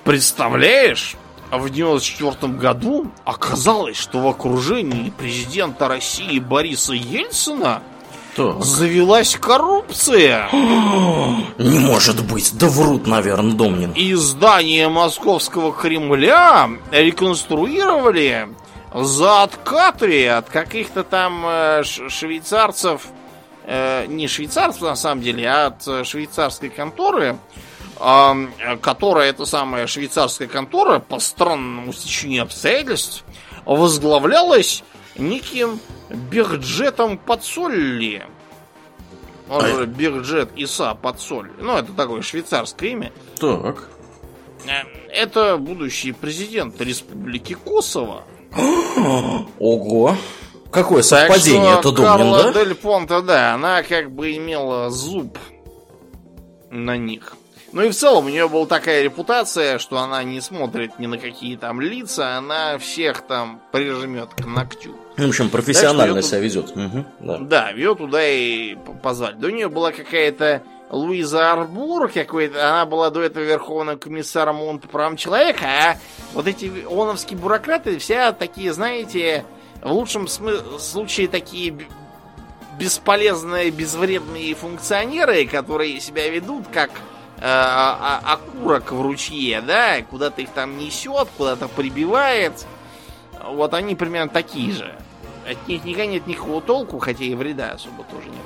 Представляешь, 0.05 1.17
в 1.51 1.71
94 1.71 2.53
году 2.55 3.11
оказалось, 3.25 3.97
что 3.97 4.21
в 4.21 4.29
окружении 4.29 5.11
президента 5.11 5.89
России 5.89 6.39
Бориса 6.39 6.93
Ельцина 6.93 7.83
Так. 8.37 8.63
завелась 8.63 9.37
коррупция. 9.37 10.49
Не 10.53 11.79
может 11.79 12.25
быть, 12.25 12.57
да 12.59 12.69
врут, 12.69 13.07
наверное, 13.07 13.55
Домнин. 13.55 13.93
И 13.93 14.15
здание 14.15 14.89
московского 14.89 15.73
Кремля 15.73 16.69
реконструировали 16.91 18.49
за 18.95 19.43
откаты 19.43 20.29
от 20.29 20.49
каких-то 20.49 21.03
там 21.05 21.45
э, 21.47 21.83
швейцарцев, 21.85 23.07
э, 23.67 24.07
не 24.07 24.29
швейцарцев 24.29 24.83
на 24.83 24.97
самом 24.97 25.23
деле, 25.23 25.49
а 25.49 25.67
от 25.67 25.87
э, 25.87 26.05
швейцарской 26.05 26.71
конторы, 26.71 27.37
а, 27.37 27.37
которая, 27.99 29.31
эта 29.31 29.45
самая 29.45 29.87
швейцарская 29.87 30.49
контора, 30.49 30.99
по 30.99 31.19
странному 31.19 31.93
стечению 31.93 32.45
обстоятельств, 32.45 33.25
возглавлялась 33.65 34.85
неким 35.17 35.81
Бехджетом 36.09 37.19
Подсолли. 37.19 38.25
Он 39.51 39.65
А- 39.65 39.69
же 39.69 39.87
Бехджет 39.87 40.51
Иса 40.57 40.95
Подсолли. 40.95 41.51
Ну, 41.59 41.77
это 41.77 41.93
такое 41.93 42.23
швейцарское 42.23 42.91
имя. 42.91 43.13
Так. 43.41 43.89
Э, 44.67 44.83
Это 45.11 45.57
будущий 45.57 46.13
президент 46.13 46.81
Республики 46.81 47.55
Косово. 47.55 48.25
Ого. 49.59 50.17
Какое 50.71 51.03
совпадение 51.03 51.73
так 51.77 51.81
что 51.81 51.93
это, 51.93 52.03
Карла 52.03 52.43
да? 52.45 52.53
Дель 52.53 52.75
Понте, 52.75 53.21
да, 53.23 53.55
она 53.55 53.83
как 53.83 54.11
бы 54.11 54.37
имела 54.37 54.91
зуб 54.91 55.39
на 56.71 56.99
них. 56.99 57.35
Ну 57.73 57.83
и 57.83 57.91
в 57.91 57.95
целом 57.95 58.27
у 58.27 58.29
нее 58.31 58.49
была 58.49 58.67
такая 58.67 59.03
репутация, 59.03 59.79
что 59.79 59.99
она 59.99 60.23
не 60.25 60.41
смотрит 60.41 60.99
ни 60.99 61.07
на 61.07 61.19
какие 61.19 61.57
там 61.57 61.81
лица, 61.81 62.37
она 62.39 62.79
всех 62.79 63.23
там 63.23 63.61
прижмет 63.73 64.31
к 64.35 64.47
ногтю. 64.47 64.97
В 65.17 65.29
общем, 65.29 65.51
профессионально 65.51 66.15
Так 66.17 66.25
себя 66.25 66.39
ведет. 66.39 66.75
Мгм, 66.75 67.07
да. 67.21 67.39
Да, 67.39 67.71
ее 67.71 67.95
туда 67.95 68.27
и 68.27 68.77
позвали. 69.03 69.35
Да 69.37 69.49
у 69.49 69.51
нее 69.51 69.69
была 69.69 69.93
какая-то 69.93 70.63
Луиза 70.91 71.53
Арбур 71.53 72.09
какой-то, 72.11 72.67
она 72.71 72.87
была 72.87 73.11
до 73.11 73.21
этого 73.21 73.45
верховным 73.45 73.99
комиссаром 73.99 74.63
ООН 74.63 74.79
по 74.79 74.89
правам 74.89 75.17
человека, 75.19 75.67
а 75.67 75.97
вот 76.33 76.47
эти 76.47 76.73
ООНовские 76.87 77.39
бюрократы 77.39 77.99
все 77.99 78.33
такие, 78.33 78.73
знаете, 78.73 79.45
в 79.83 79.93
лучшем 79.93 80.25
смы- 80.25 80.79
случае 80.79 81.29
такие 81.29 81.77
бесполезные, 82.79 83.71
безвредные 83.71 84.55
функционеры, 84.55 85.47
которые 85.47 86.01
себя 86.01 86.29
ведут 86.31 86.65
как 86.73 86.91
а- 87.41 88.21
а- 88.23 88.35
окурок 88.35 88.93
в 88.93 89.01
ручье, 89.01 89.61
да, 89.61 90.03
куда-то 90.03 90.43
их 90.43 90.51
там 90.51 90.79
несет, 90.79 91.29
куда-то 91.37 91.69
прибивает. 91.69 92.67
Вот 93.45 93.75
они 93.75 93.95
примерно 93.95 94.29
такие 94.29 94.73
же. 94.73 94.95
От 95.49 95.67
них 95.69 95.85
никогда 95.85 96.07
нет 96.07 96.27
никакого 96.27 96.61
толку, 96.61 96.99
хотя 96.99 97.25
и 97.25 97.35
вреда 97.35 97.73
особо 97.73 98.05
тоже 98.05 98.29
нет. 98.29 98.43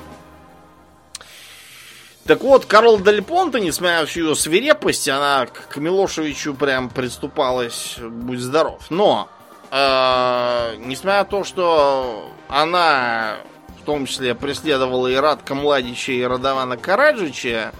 Так 2.25 2.41
вот, 2.41 2.65
Карл 2.65 2.99
Дель 2.99 3.21
Понте, 3.21 3.59
несмотря 3.59 3.99
на 4.01 4.05
всю 4.05 4.29
ее 4.29 4.35
свирепость, 4.35 5.09
она 5.09 5.45
к 5.45 5.75
Милошевичу 5.75 6.53
прям 6.53 6.89
приступалась, 6.89 7.97
будь 7.99 8.39
здоров. 8.39 8.79
Но, 8.89 9.27
э, 9.71 10.75
несмотря 10.77 11.19
на 11.19 11.25
то, 11.25 11.43
что 11.43 12.31
она 12.47 13.39
в 13.81 13.85
том 13.85 14.05
числе 14.05 14.35
преследовала 14.35 15.07
и 15.07 15.15
Радка 15.15 15.53
Младича, 15.53 16.13
и 16.13 16.23
Радована 16.23 16.77
Караджича 16.77 17.73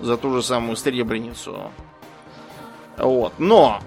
за 0.00 0.16
ту 0.16 0.34
же 0.34 0.42
самую 0.42 0.76
Сребреницу, 0.76 1.70
вот, 2.96 3.32
но 3.38 3.80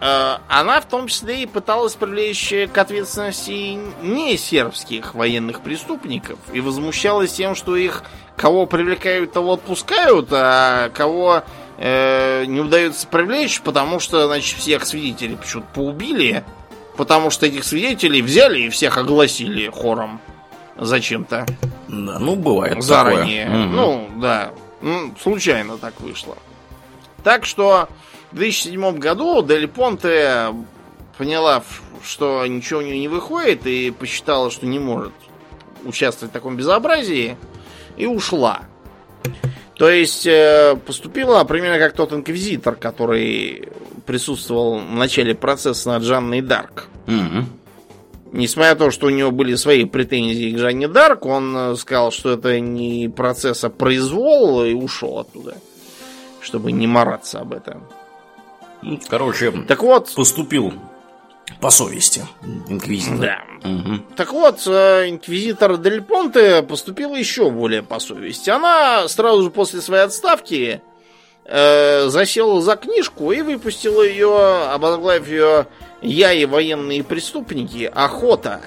э, 0.00 0.36
она 0.48 0.80
в 0.80 0.86
том 0.86 1.06
числе 1.08 1.42
и 1.42 1.46
пыталась 1.46 1.94
привлечь 1.94 2.52
к 2.72 2.78
ответственности 2.78 3.78
не 4.02 4.36
сербских 4.36 5.14
военных 5.14 5.60
преступников 5.60 6.38
и 6.52 6.60
возмущалась 6.60 7.32
тем, 7.32 7.54
что 7.54 7.76
их 7.76 8.02
кого 8.36 8.66
привлекают, 8.66 9.32
того 9.32 9.54
отпускают, 9.54 10.28
а 10.32 10.88
кого 10.90 11.42
э, 11.78 12.44
не 12.46 12.60
удается 12.60 13.06
привлечь, 13.06 13.60
потому 13.60 14.00
что, 14.00 14.26
значит, 14.26 14.58
всех 14.58 14.86
свидетелей 14.86 15.36
почему-то 15.36 15.68
поубили, 15.74 16.44
потому 16.96 17.30
что 17.30 17.46
этих 17.46 17.64
свидетелей 17.64 18.22
взяли 18.22 18.60
и 18.60 18.68
всех 18.70 18.96
огласили 18.98 19.68
хором 19.68 20.20
зачем-то 20.76 21.46
Да, 21.88 22.18
ну 22.18 22.34
бывает 22.36 22.82
заранее. 22.82 23.44
такое. 23.44 23.64
Ну, 23.66 24.08
да. 24.16 24.50
Ну, 24.84 25.14
случайно 25.18 25.78
так 25.78 25.98
вышло. 26.02 26.36
Так 27.22 27.46
что 27.46 27.88
в 28.32 28.36
2007 28.36 28.98
году 28.98 29.42
Дель 29.42 29.66
Понте 29.66 30.54
поняла, 31.16 31.64
что 32.04 32.46
ничего 32.46 32.80
у 32.80 32.82
нее 32.82 32.98
не 32.98 33.08
выходит, 33.08 33.66
и 33.66 33.90
посчитала, 33.90 34.50
что 34.50 34.66
не 34.66 34.78
может 34.78 35.14
участвовать 35.84 36.32
в 36.32 36.34
таком 36.34 36.58
безобразии, 36.58 37.38
и 37.96 38.04
ушла. 38.04 38.64
То 39.76 39.88
есть 39.88 40.26
э, 40.26 40.76
поступила 40.86 41.42
примерно 41.44 41.78
как 41.78 41.94
тот 41.94 42.12
инквизитор, 42.12 42.76
который 42.76 43.70
присутствовал 44.04 44.80
в 44.80 44.94
начале 44.94 45.34
процесса 45.34 45.88
над 45.88 46.02
Жанной 46.02 46.42
Дарк. 46.42 46.88
Мгм. 47.06 47.48
Несмотря 48.34 48.72
на 48.74 48.78
то, 48.80 48.90
что 48.90 49.06
у 49.06 49.10
него 49.10 49.30
были 49.30 49.54
свои 49.54 49.84
претензии 49.84 50.52
к 50.52 50.58
Жанне 50.58 50.88
Дарк, 50.88 51.24
он 51.24 51.56
э, 51.56 51.76
сказал, 51.76 52.10
что 52.10 52.32
это 52.32 52.58
не 52.58 53.08
процесс, 53.08 53.62
а 53.62 53.70
произвол, 53.70 54.64
и 54.64 54.72
ушел 54.72 55.20
оттуда. 55.20 55.56
Чтобы 56.40 56.72
не 56.72 56.88
мараться 56.88 57.38
об 57.40 57.52
этом. 57.52 57.84
Ну, 58.82 58.98
Короче, 59.08 59.52
Так 59.68 59.84
вот, 59.84 60.12
поступил 60.16 60.74
по 61.60 61.70
совести 61.70 62.26
инквизитор. 62.68 63.18
да. 63.18 63.68
Мгм. 63.68 64.04
Так 64.16 64.32
вот, 64.32 64.62
э, 64.66 65.10
инквизитор 65.10 65.76
Дель 65.76 66.02
Понте 66.02 66.62
поступила 66.62 67.14
еще 67.14 67.50
более 67.50 67.84
по 67.84 68.00
совести. 68.00 68.50
Она 68.50 69.06
сразу 69.06 69.44
же 69.44 69.50
после 69.50 69.80
своей 69.80 70.02
отставки 70.02 70.82
э, 71.44 72.08
засела 72.08 72.60
за 72.60 72.74
книжку 72.74 73.30
и 73.30 73.42
выпустила 73.42 74.02
ее, 74.02 74.64
обозглавив 74.72 75.28
ее 75.28 75.66
«Я 76.04 76.32
и 76.32 76.44
военные 76.44 77.02
преступники. 77.02 77.90
Охота», 77.94 78.60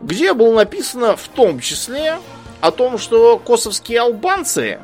где 0.00 0.32
было 0.34 0.54
написано 0.56 1.16
в 1.16 1.28
том 1.28 1.60
числе 1.60 2.18
о 2.60 2.70
том, 2.70 2.98
что 2.98 3.38
косовские 3.38 4.00
албанцы 4.00 4.80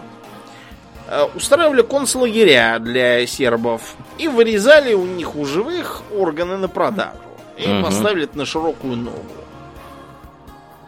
э, 1.08 1.24
устраивали 1.34 1.82
концлагеря 1.82 2.78
для 2.78 3.26
сербов 3.26 3.96
и 4.18 4.28
вырезали 4.28 4.94
у 4.94 5.04
них 5.04 5.36
у 5.36 5.44
живых 5.44 6.02
органы 6.16 6.56
на 6.56 6.68
продажу. 6.68 7.18
И 7.58 7.66
Мгм. 7.66 7.84
поставили 7.84 8.24
это 8.24 8.38
на 8.38 8.46
широкую 8.46 8.96
ногу. 8.96 9.18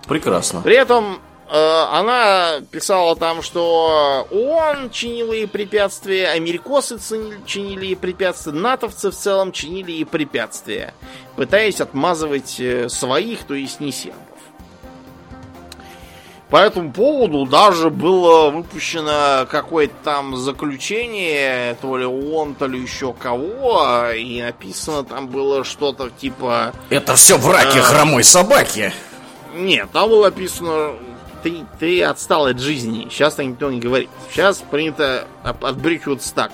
Прекрасно. 0.07 0.61
При 0.63 0.77
этом 0.77 1.19
она 1.51 2.61
писала 2.70 3.16
там, 3.16 3.43
что 3.43 4.27
ООН 4.31 4.91
чинила 4.91 5.33
ей 5.33 5.49
препятствия, 5.49 6.29
америкосы 6.29 6.99
чинили 7.47 7.87
ей 7.87 7.97
препятствия, 7.97 8.53
натовцы 8.53 9.11
в 9.11 9.15
целом 9.15 9.53
чинили 9.53 9.93
ей 9.93 10.05
препятствия, 10.05 10.95
пытаясь 11.37 11.81
отмазывать 11.81 12.57
э, 12.61 12.89
своих, 12.89 13.45
то 13.45 13.55
есть 13.55 13.81
не 13.81 13.93
сербов. 13.93 14.19
По 16.51 16.57
этому 16.57 16.93
поводу 16.93 17.45
даже 17.45 17.91
было 17.91 18.49
выпущено 18.51 19.47
какое-то 19.51 19.95
там 20.03 20.35
заключение, 20.37 21.75
то 21.83 21.99
ли 21.99 22.07
ООН, 22.07 22.55
то 22.55 22.66
ли 22.66 22.81
еще 22.81 23.12
кого, 23.12 24.11
и 24.16 24.41
написано 24.41 25.05
там 25.05 25.29
было 25.29 25.62
что-то 25.62 26.09
типа 26.09 26.73
Это 26.89 27.16
все 27.16 27.37
враки 27.37 27.79
А. 27.79 27.83
хромой 27.83 28.25
собаки. 28.25 28.95
нет, 29.55 29.91
там 29.93 30.09
было 30.09 30.25
написано 30.27 30.95
ты, 31.43 31.65
ты 31.78 32.02
отстал 32.02 32.47
от 32.47 32.60
жизни. 32.60 33.09
Сейчас 33.10 33.35
так 33.35 33.47
никто 33.47 33.70
не 33.70 33.81
говорит. 33.81 34.10
Сейчас 34.31 34.59
принято 34.59 35.27
отбрыкиваться 35.43 36.35
так 36.35 36.52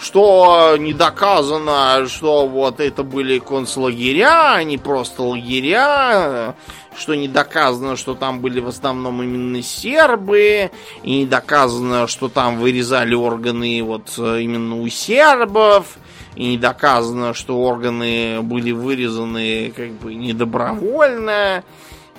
что 0.00 0.76
не 0.78 0.92
доказано, 0.92 2.06
что 2.06 2.46
вот 2.46 2.80
это 2.80 3.02
были 3.02 3.38
концлагеря, 3.38 4.54
а 4.54 4.62
не 4.62 4.78
просто 4.78 5.22
лагеря, 5.22 6.54
что 6.96 7.14
не 7.14 7.28
доказано, 7.28 7.96
что 7.96 8.14
там 8.14 8.40
были 8.40 8.60
в 8.60 8.68
основном 8.68 9.22
именно 9.22 9.62
сербы, 9.62 10.70
и 11.02 11.18
не 11.18 11.26
доказано, 11.26 12.06
что 12.06 12.28
там 12.28 12.58
вырезали 12.58 13.14
органы 13.14 13.82
вот 13.82 14.14
э, 14.18 14.42
именно 14.42 14.80
у 14.80 14.88
сербов, 14.88 15.98
и 16.36 16.50
не 16.50 16.58
доказано, 16.58 17.34
что 17.34 17.58
органы 17.60 18.40
были 18.42 18.70
вырезаны 18.70 19.72
как 19.74 19.90
бы 19.94 20.14
недобровольно. 20.14 21.64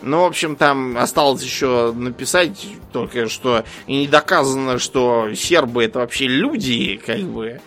Ну, 0.02 0.22
в 0.22 0.26
общем, 0.26 0.56
там 0.56 0.98
осталось 0.98 1.44
еще 1.44 1.92
написать 1.94 2.68
только, 2.94 3.28
что 3.28 3.64
и 3.88 3.98
не 3.98 4.08
доказано, 4.08 4.80
что 4.80 5.34
сербы 5.36 5.84
это 5.84 6.00
вообще 6.00 6.28
люди, 6.28 7.00
как 7.06 7.22
бы. 7.22 7.62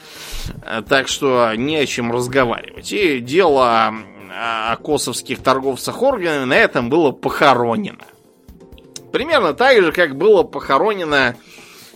Так 0.88 1.08
что 1.08 1.52
не 1.54 1.76
о 1.76 1.86
чем 1.86 2.12
разговаривать. 2.12 2.92
И 2.92 3.20
дело 3.20 3.94
о 4.34 4.76
косовских 4.76 5.42
торговцах 5.42 6.02
органами 6.02 6.44
на 6.44 6.54
этом 6.54 6.88
было 6.88 7.12
похоронено. 7.12 8.04
Примерно 9.12 9.52
так 9.52 9.82
же, 9.82 9.92
как 9.92 10.16
было 10.16 10.42
похоронено, 10.42 11.36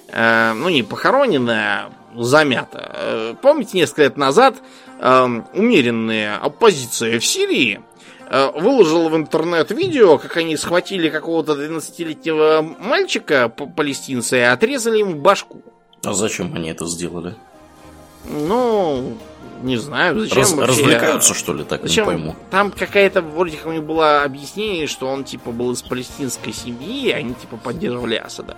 э, 0.09 0.53
ну 0.53 0.69
не 0.69 0.83
похоронено, 0.83 1.55
а 1.55 1.93
замято. 2.15 2.93
Э, 2.95 3.35
помните, 3.41 3.79
несколько 3.79 4.03
лет 4.03 4.17
назад 4.19 4.57
э, 5.01 5.41
умеренная 5.55 6.37
оппозиция 6.37 7.19
в 7.19 7.25
Сирии 7.25 7.81
выложил 8.31 9.09
в 9.09 9.17
интернет 9.17 9.71
видео, 9.71 10.19
как 10.19 10.37
они 10.37 10.57
схватили 10.57 11.09
какого-то 11.09 11.53
12-летнего 11.53 12.77
мальчика 12.79 13.49
палестинца 13.49 14.37
и 14.37 14.41
отрезали 14.41 14.99
ему 14.99 15.15
башку. 15.15 15.63
А 16.05 16.13
зачем 16.13 16.55
они 16.55 16.71
это 16.71 16.87
сделали? 16.87 17.35
Ну, 18.29 19.17
не 19.63 19.77
знаю, 19.77 20.21
зачем 20.21 20.39
Раз, 20.39 20.53
вообще... 20.53 20.83
Развлекаются, 20.83 21.35
что 21.35 21.55
ли, 21.55 21.65
так 21.65 21.83
зачем? 21.83 22.05
не 22.05 22.11
пойму. 22.11 22.37
Там 22.51 22.71
какая-то, 22.71 23.23
вроде 23.23 23.57
как 23.57 23.67
у 23.67 23.73
них 23.73 23.85
было 23.85 24.23
объяснение, 24.23 24.87
что 24.87 25.07
он, 25.07 25.25
типа, 25.25 25.51
был 25.51 25.73
из 25.73 25.83
палестинской 25.83 26.53
семьи, 26.53 27.09
и 27.09 27.11
они, 27.13 27.35
типа, 27.35 27.57
поддерживали 27.57 28.17
Асада. 28.17 28.57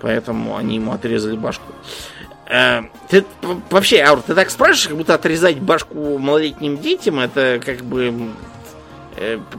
Поэтому 0.00 0.56
они 0.56 0.76
ему 0.76 0.92
отрезали 0.92 1.36
башку. 1.36 1.72
Э, 2.46 2.82
ты 3.08 3.24
вообще, 3.70 4.02
Аур, 4.02 4.22
ты 4.22 4.34
так 4.34 4.50
спрашиваешь, 4.50 4.88
как 4.88 4.96
будто 4.96 5.14
отрезать 5.14 5.58
башку 5.58 6.18
малолетним 6.18 6.78
детям, 6.78 7.18
это 7.18 7.60
как 7.64 7.82
бы 7.82 8.14
Э, 8.14 8.47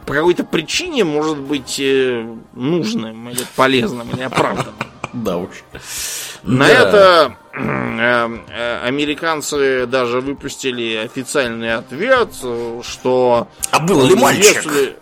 по 0.06 0.14
какой-то 0.14 0.44
причине 0.44 1.04
может 1.04 1.38
быть 1.38 1.80
э, 1.80 2.26
нужным 2.54 3.30
или 3.30 3.46
полезным 3.56 4.10
или 4.12 4.24
оправданным. 4.24 4.76
Да 5.14 5.38
уж. 5.38 5.64
На 6.44 6.68
да. 6.68 6.74
это 6.74 7.36
э, 7.54 8.80
американцы 8.86 9.86
даже 9.86 10.22
выпустили 10.22 10.96
официальный 10.96 11.76
ответ, 11.76 12.34
что... 12.84 13.48
А 13.72 13.80
был 13.80 14.06
ли 14.06 14.16
мальчик? 14.16 14.64
Если, 14.64 14.98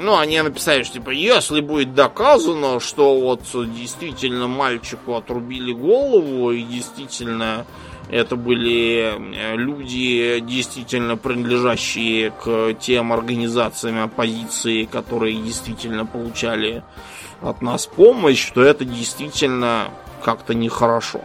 ну, 0.00 0.16
они 0.16 0.40
написали, 0.40 0.82
что 0.84 0.94
типа, 0.94 1.10
если 1.10 1.60
будет 1.60 1.94
доказано, 1.94 2.80
что 2.80 3.18
вот 3.20 3.42
действительно 3.74 4.48
мальчику 4.48 5.14
отрубили 5.14 5.72
голову 5.72 6.52
и 6.52 6.62
действительно 6.62 7.66
это 8.10 8.36
были 8.36 9.14
э, 9.34 9.56
люди, 9.56 10.40
действительно 10.40 11.16
принадлежащие 11.16 12.30
к 12.30 12.74
тем 12.74 13.12
организациям 13.12 14.02
оппозиции, 14.02 14.84
которые 14.84 15.40
действительно 15.40 16.04
получали 16.04 16.82
от 17.40 17.62
нас 17.62 17.86
помощь, 17.86 18.50
то 18.52 18.62
это 18.62 18.84
действительно 18.84 19.88
как-то 20.22 20.54
нехорошо. 20.54 21.22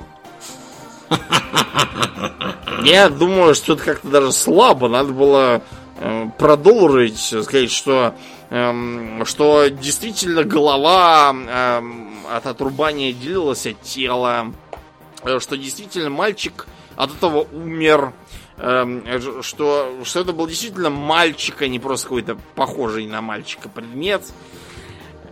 Я 2.84 3.10
думаю, 3.10 3.54
что 3.56 3.74
это 3.74 3.84
как-то 3.84 4.08
даже 4.08 4.32
слабо. 4.32 4.88
Надо 4.88 5.12
было 5.12 5.62
э, 6.00 6.26
продолжить, 6.38 7.20
сказать, 7.20 7.72
что, 7.72 8.16
э, 8.50 9.24
что 9.26 9.68
действительно 9.68 10.44
голова 10.44 11.36
э, 11.36 11.82
от 12.32 12.46
отрубания 12.46 13.14
делилась 13.14 13.68
от 13.68 13.82
тела, 13.82 14.54
что 15.40 15.58
действительно 15.58 16.10
мальчик 16.10 16.68
от 16.96 17.14
этого 17.14 17.48
умер. 17.52 18.14
Эм, 18.58 19.04
что, 19.44 20.00
что 20.04 20.20
это 20.20 20.34
был 20.34 20.48
действительно 20.48 20.90
мальчик, 20.90 21.62
а 21.62 21.68
не 21.68 21.80
просто 21.80 22.08
какой-то 22.08 22.38
похожий 22.56 23.06
на 23.06 23.22
мальчика 23.22 23.70
предмет. 23.70 24.24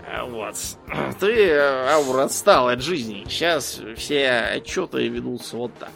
Э, 0.05 0.23
вот. 0.23 0.55
Ты, 1.19 1.47
э, 1.47 1.89
Аур, 1.93 2.19
отстал 2.19 2.69
от 2.69 2.81
жизни. 2.81 3.25
Сейчас 3.27 3.81
все 3.97 4.29
отчеты 4.29 5.07
ведутся 5.07 5.57
вот 5.57 5.71
так. 5.79 5.91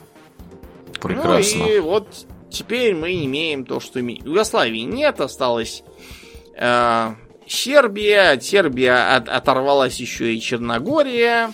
Прекрасно. 1.00 1.60
Ну 1.60 1.76
и 1.76 1.80
вот 1.80 2.08
теперь 2.50 2.96
мы 2.96 3.24
имеем 3.26 3.66
то, 3.66 3.80
что 3.80 4.00
имеем. 4.00 4.26
Югославии 4.26 4.82
нет, 4.82 5.22
осталось 5.22 5.84
э, 6.56 7.14
Сербия. 7.48 8.32
От 8.32 8.44
Сербии 8.44 8.88
от, 8.88 9.30
оторвалась 9.30 10.00
еще 10.00 10.34
и 10.34 10.42
Черногория. 10.42 11.52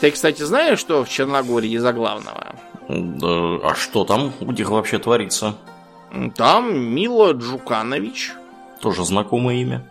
Ты, 0.00 0.10
кстати, 0.10 0.42
знаешь, 0.42 0.78
что 0.78 1.04
в 1.04 1.08
Черногории 1.08 1.76
за 1.76 1.92
главного? 1.92 2.54
Да, 2.88 3.58
а 3.68 3.74
что 3.74 4.04
там 4.04 4.32
у 4.40 4.52
них 4.52 4.70
вообще 4.70 4.98
творится? 4.98 5.56
Там 6.36 6.78
Мила 6.78 7.32
Джуканович. 7.32 8.32
Тоже 8.80 9.04
знакомое 9.04 9.56
имя. 9.56 9.84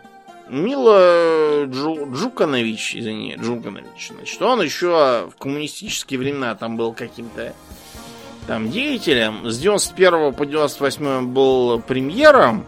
Мила 0.49 1.65
Джу, 1.65 2.09
Джуканович, 2.13 2.95
извини, 2.95 3.35
Джуканович. 3.35 4.11
Значит, 4.15 4.41
он 4.41 4.61
еще 4.61 5.29
в 5.29 5.37
коммунистические 5.37 6.19
времена 6.19 6.55
там 6.55 6.77
был 6.77 6.93
каким-то 6.93 7.53
там 8.47 8.71
деятелем. 8.71 9.49
С 9.49 9.59
91 9.59 10.33
по 10.33 10.45
98 10.45 11.27
был 11.27 11.79
премьером. 11.81 12.65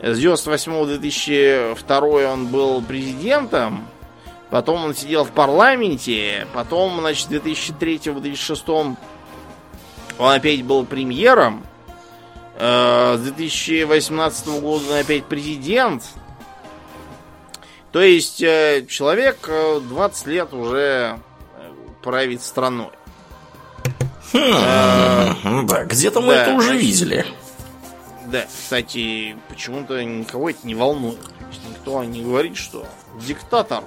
С 0.00 0.18
98 0.18 0.72
по 0.72 0.86
2002 0.86 1.98
он 2.32 2.46
был 2.46 2.80
президентом. 2.80 3.88
Потом 4.50 4.84
он 4.84 4.94
сидел 4.94 5.24
в 5.24 5.32
парламенте. 5.32 6.46
Потом, 6.54 7.00
значит, 7.00 7.28
2003 7.28 7.98
по 7.98 8.20
2006 8.20 8.68
он 8.68 8.96
опять 10.18 10.62
был 10.62 10.84
премьером. 10.84 11.64
Э, 12.58 13.16
с 13.18 13.20
2018 13.20 14.46
года 14.60 14.84
он 14.90 14.96
опять 15.00 15.24
президент. 15.24 16.04
То 17.92 18.00
есть 18.00 18.42
э, 18.42 18.86
человек 18.88 19.48
20 19.48 20.26
э, 20.26 20.30
лет 20.30 20.54
уже 20.54 21.18
правит 22.02 22.42
страной. 22.42 22.90
Хм, 24.32 25.66
да, 25.66 25.84
где-то 25.84 26.20
мы 26.20 26.34
это 26.34 26.52
уже 26.52 26.76
видели. 26.76 27.26
Да, 28.26 28.44
кстати, 28.46 29.36
почему-то 29.48 30.02
никого 30.02 30.50
это 30.50 30.66
не 30.66 30.74
волнует. 30.74 31.20
Никто 31.68 32.02
не 32.04 32.22
говорит, 32.22 32.56
что 32.56 32.86
диктатор 33.24 33.84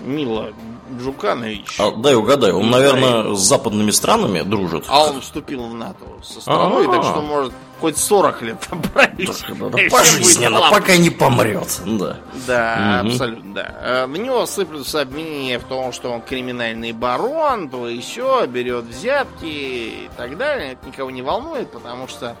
Мила 0.00 0.52
Джуканович. 0.98 1.78
А, 1.78 1.90
дай 1.92 2.14
угадаю, 2.14 2.58
он, 2.58 2.70
наверное, 2.70 3.34
с 3.34 3.40
западными 3.40 3.90
странами 3.90 4.42
дружит. 4.42 4.84
А 4.88 5.04
он 5.04 5.20
вступил 5.20 5.64
в 5.64 5.74
НАТО 5.74 6.04
со 6.22 6.40
страной, 6.40 6.86
А-а-а. 6.86 6.94
так 6.94 7.04
что 7.04 7.22
может 7.22 7.52
хоть 7.80 7.96
40 7.96 8.42
лет 8.42 8.68
править. 8.92 9.30
Да, 9.48 9.68
да, 9.70 9.78
пожизненно, 9.90 10.60
пока 10.70 10.96
не 10.96 11.10
помрет. 11.10 11.80
Да, 11.86 12.16
да 12.46 13.00
угу. 13.00 13.10
абсолютно, 13.10 13.54
да. 13.54 13.74
Э, 13.80 14.06
на 14.06 14.16
него 14.16 14.46
сыплются 14.46 15.00
обвинения 15.00 15.58
в 15.58 15.64
том, 15.64 15.92
что 15.92 16.10
он 16.10 16.20
криминальный 16.20 16.92
барон, 16.92 17.68
то 17.68 17.88
все, 18.00 18.46
берет 18.46 18.84
взятки 18.84 19.46
и 19.46 20.10
так 20.16 20.36
далее. 20.36 20.72
Это 20.72 20.86
никого 20.86 21.10
не 21.10 21.22
волнует, 21.22 21.70
потому 21.70 22.06
что 22.08 22.36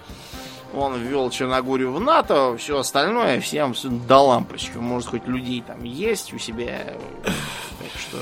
он 0.74 0.96
ввел 0.96 1.30
Черногорию 1.30 1.92
в 1.92 2.00
НАТО, 2.00 2.56
все 2.56 2.78
остальное 2.78 3.40
всем 3.40 3.74
до 4.06 4.18
лампочки. 4.18 4.76
Может, 4.76 5.10
хоть 5.10 5.26
людей 5.26 5.62
там 5.66 5.82
есть 5.84 6.32
у 6.32 6.38
себя. 6.38 6.94
Так 7.24 8.00
что... 8.00 8.18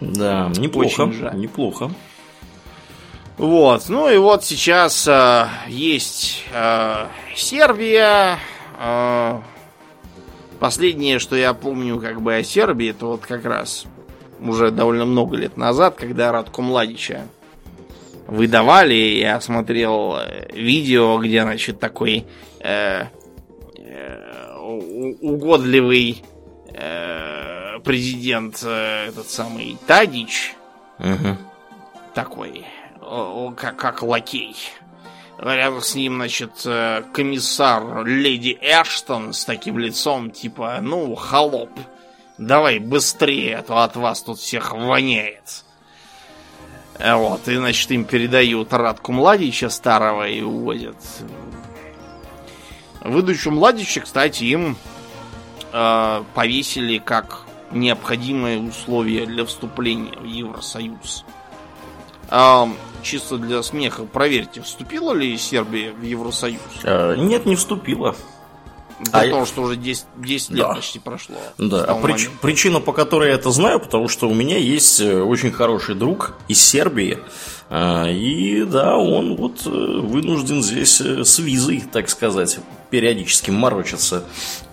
Да, 0.00 0.50
неплохо. 0.56 1.06
Неплохо. 1.34 1.90
Вот, 3.36 3.88
ну 3.88 4.08
и 4.10 4.18
вот 4.18 4.44
сейчас 4.44 5.08
э, 5.08 5.46
есть 5.66 6.44
э, 6.52 7.06
Сербия. 7.34 8.38
Э, 8.78 9.40
последнее, 10.58 11.18
что 11.18 11.36
я 11.36 11.54
помню 11.54 11.98
как 12.00 12.20
бы 12.20 12.34
о 12.34 12.44
Сербии, 12.44 12.90
это 12.90 13.06
вот 13.06 13.22
как 13.22 13.46
раз 13.46 13.86
уже 14.40 14.70
довольно 14.70 15.06
много 15.06 15.36
лет 15.36 15.56
назад, 15.56 15.96
когда 15.96 16.32
Радко 16.32 16.60
Младича 16.60 17.22
выдавали. 18.30 18.94
Я 18.94 19.40
смотрел 19.40 20.16
э, 20.16 20.48
видео, 20.52 21.18
где, 21.18 21.42
значит, 21.42 21.80
такой 21.80 22.26
э, 22.60 23.04
э, 23.76 24.56
угодливый 25.20 26.22
э, 26.72 27.78
президент, 27.84 28.62
э, 28.64 29.08
этот 29.08 29.28
самый 29.28 29.76
Тадич, 29.86 30.54
угу. 30.98 31.36
такой, 32.14 32.64
о, 33.02 33.52
как, 33.56 33.76
как 33.76 34.02
лакей. 34.02 34.56
Рядом 35.38 35.80
с 35.80 35.94
ним, 35.94 36.16
значит, 36.16 36.52
э, 36.64 37.02
комиссар 37.12 38.04
Леди 38.04 38.56
Эштон 38.60 39.32
с 39.32 39.44
таким 39.44 39.78
лицом, 39.78 40.30
типа, 40.30 40.78
ну, 40.80 41.14
холоп 41.14 41.70
давай 42.40 42.78
быстрее, 42.78 43.58
а 43.58 43.62
то 43.62 43.78
от 43.78 43.96
вас 43.96 44.22
тут 44.22 44.38
всех 44.38 44.72
воняет. 44.72 45.64
Э, 47.00 47.14
вот, 47.14 47.48
и, 47.48 47.56
значит, 47.56 47.90
им 47.90 48.04
передают 48.04 48.72
Радку 48.72 49.12
Младича 49.12 49.70
старого 49.70 50.28
и 50.28 50.42
увозят. 50.42 50.96
Выдачу 53.00 53.50
Младича, 53.50 54.02
кстати, 54.02 54.44
им 54.44 54.76
э, 55.72 56.22
повесили 56.34 56.98
как 56.98 57.46
необходимое 57.72 58.58
условие 58.58 59.26
для 59.26 59.44
вступления 59.44 60.16
в 60.18 60.24
Евросоюз. 60.24 61.24
А, 62.28 62.68
чисто 63.02 63.38
для 63.38 63.62
смеха, 63.62 64.04
проверьте, 64.04 64.60
вступила 64.60 65.12
ли 65.14 65.36
Сербия 65.38 65.92
в 65.92 66.02
Евросоюз? 66.02 66.60
А, 66.84 67.14
нет, 67.16 67.46
не 67.46 67.56
вступила. 67.56 68.14
А 69.12 69.20
то, 69.20 69.26
я... 69.26 69.46
что 69.46 69.62
уже 69.62 69.76
10, 69.76 70.04
10 70.16 70.50
лет 70.50 70.58
да. 70.58 70.74
почти 70.74 70.98
прошло. 70.98 71.36
Да, 71.58 71.84
а 71.84 71.94
прич... 71.94 72.28
причина, 72.42 72.80
по 72.80 72.92
которой 72.92 73.30
я 73.30 73.34
это 73.34 73.50
знаю, 73.50 73.80
потому 73.80 74.08
что 74.08 74.28
у 74.28 74.34
меня 74.34 74.58
есть 74.58 75.00
э, 75.00 75.22
очень 75.22 75.50
хороший 75.50 75.94
друг 75.94 76.34
из 76.48 76.60
Сербии. 76.60 77.18
А, 77.72 78.08
и 78.08 78.64
да, 78.64 78.96
он 78.96 79.36
вот 79.36 79.64
э, 79.64 79.70
вынужден 79.70 80.62
здесь 80.62 81.00
э, 81.00 81.24
с 81.24 81.38
визой, 81.38 81.82
так 81.92 82.08
сказать, 82.10 82.58
периодически 82.90 83.50
морочиться 83.50 84.24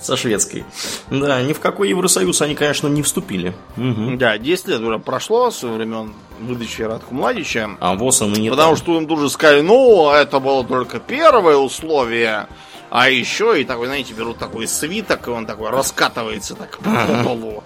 со 0.01 0.17
шведской. 0.17 0.65
Да, 1.11 1.41
ни 1.43 1.53
в 1.53 1.59
какой 1.59 1.89
Евросоюз 1.89 2.41
они, 2.41 2.55
конечно, 2.55 2.87
не 2.87 3.03
вступили. 3.03 3.53
Угу. 3.77 4.17
Да, 4.17 4.39
10 4.39 4.67
лет 4.67 4.81
уже 4.81 4.97
прошло 4.97 5.51
со 5.51 5.67
времен 5.67 6.13
выдачи 6.39 6.81
Радку 6.81 7.13
Младича. 7.13 7.69
А 7.79 7.95
вот 7.95 8.19
он 8.21 8.33
и 8.33 8.41
не 8.41 8.49
Потому 8.49 8.75
там. 8.75 8.77
что 8.77 8.97
им 8.97 9.07
тут 9.07 9.19
же 9.19 9.29
сказали, 9.29 9.61
ну, 9.61 10.11
это 10.11 10.39
было 10.39 10.63
только 10.63 10.99
первое 10.99 11.57
условие. 11.57 12.47
А 12.89 13.09
еще 13.09 13.61
и 13.61 13.65
такой, 13.65 13.87
знаете, 13.87 14.13
берут 14.13 14.37
такой 14.37 14.67
свиток, 14.67 15.27
и 15.27 15.31
он 15.31 15.45
такой 15.45 15.69
раскатывается 15.69 16.55
так 16.55 16.77
по 16.79 17.23
полу. 17.23 17.63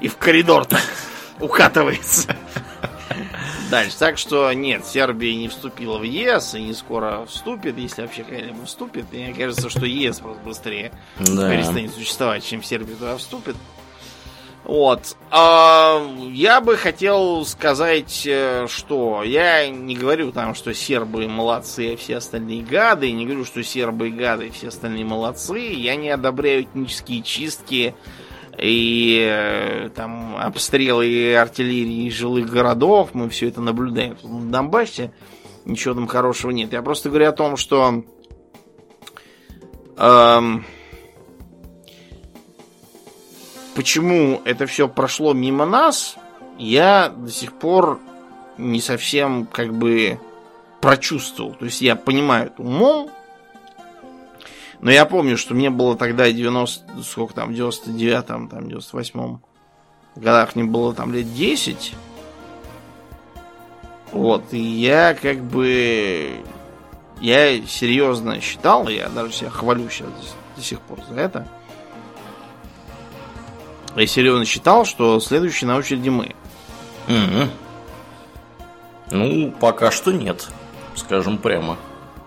И 0.00 0.08
в 0.08 0.16
коридор 0.16 0.64
так 0.64 0.82
укатывается. 1.40 2.36
Дальше. 3.70 3.96
Так 3.98 4.16
что 4.16 4.52
нет, 4.52 4.86
Сербия 4.86 5.34
не 5.34 5.48
вступила 5.48 5.98
в 5.98 6.04
ЕС 6.04 6.54
и 6.54 6.62
не 6.62 6.72
скоро 6.72 7.26
вступит, 7.26 7.76
если 7.76 8.02
вообще 8.02 8.22
когда-либо 8.22 8.64
вступит. 8.64 9.12
Мне 9.12 9.34
кажется, 9.34 9.68
что 9.68 9.84
ЕС 9.86 10.20
просто 10.20 10.42
быстрее 10.44 10.92
да. 11.18 11.50
перестанет 11.50 11.92
существовать, 11.92 12.44
чем 12.44 12.62
Сербия 12.62 12.94
туда 12.94 13.16
вступит. 13.16 13.56
Вот. 14.66 15.16
А, 15.30 16.04
я 16.32 16.60
бы 16.60 16.76
хотел 16.76 17.44
сказать, 17.44 18.24
э, 18.26 18.66
что 18.68 19.22
я 19.22 19.68
не 19.68 19.94
говорю 19.94 20.32
там, 20.32 20.56
что 20.56 20.74
сербы 20.74 21.28
молодцы, 21.28 21.94
а 21.94 21.96
все 21.96 22.16
остальные 22.16 22.62
гады. 22.62 23.12
Не 23.12 23.26
говорю, 23.26 23.44
что 23.44 23.62
сербы 23.62 24.10
гады, 24.10 24.48
а 24.48 24.52
все 24.52 24.68
остальные 24.68 25.04
молодцы. 25.04 25.60
Я 25.60 25.94
не 25.94 26.10
одобряю 26.10 26.64
этнические 26.64 27.22
чистки 27.22 27.94
и 28.58 29.24
э, 29.30 29.90
там 29.94 30.36
обстрелы 30.36 31.36
артиллерии 31.36 32.10
жилых 32.10 32.50
городов. 32.50 33.10
Мы 33.12 33.30
все 33.30 33.46
это 33.46 33.60
наблюдаем 33.60 34.16
в 34.20 34.50
Донбассе. 34.50 35.12
Ничего 35.64 35.94
там 35.94 36.08
хорошего 36.08 36.50
нет. 36.50 36.72
Я 36.72 36.82
просто 36.82 37.08
говорю 37.08 37.28
о 37.28 37.32
том, 37.32 37.56
что 37.56 38.02
эм, 39.96 40.64
почему 43.76 44.40
это 44.46 44.66
все 44.66 44.88
прошло 44.88 45.34
мимо 45.34 45.66
нас, 45.66 46.16
я 46.58 47.10
до 47.10 47.30
сих 47.30 47.52
пор 47.52 48.00
не 48.56 48.80
совсем 48.80 49.46
как 49.46 49.74
бы 49.74 50.18
прочувствовал. 50.80 51.52
То 51.54 51.66
есть 51.66 51.82
я 51.82 51.94
понимаю 51.94 52.46
это 52.46 52.62
умом, 52.62 53.10
но 54.80 54.90
я 54.90 55.04
помню, 55.04 55.36
что 55.36 55.54
мне 55.54 55.68
было 55.68 55.94
тогда 55.96 56.30
90, 56.32 57.02
сколько 57.02 57.34
там, 57.34 57.52
в 57.52 57.56
99-м, 57.56 58.48
там, 58.48 58.64
98-м 58.64 59.42
годах 60.16 60.56
мне 60.56 60.64
было 60.64 60.94
там 60.94 61.12
лет 61.12 61.32
10. 61.34 61.94
Вот, 64.12 64.52
и 64.52 64.58
я 64.58 65.14
как 65.14 65.42
бы... 65.42 66.40
Я 67.20 67.64
серьезно 67.66 68.40
считал, 68.40 68.88
я 68.88 69.08
даже 69.08 69.32
себя 69.32 69.50
хвалю 69.50 69.88
сейчас 69.88 70.08
до 70.54 70.62
сих 70.62 70.80
пор 70.80 70.98
за 71.08 71.18
это, 71.20 71.48
я 73.96 74.06
серьезно 74.06 74.44
считал, 74.44 74.84
что 74.84 75.20
следующий 75.20 75.66
на 75.66 75.76
очереди 75.76 76.08
мы. 76.08 76.34
Угу. 77.08 77.50
Ну, 79.12 79.52
пока 79.52 79.90
что 79.90 80.12
нет, 80.12 80.48
скажем 80.94 81.38
прямо. 81.38 81.76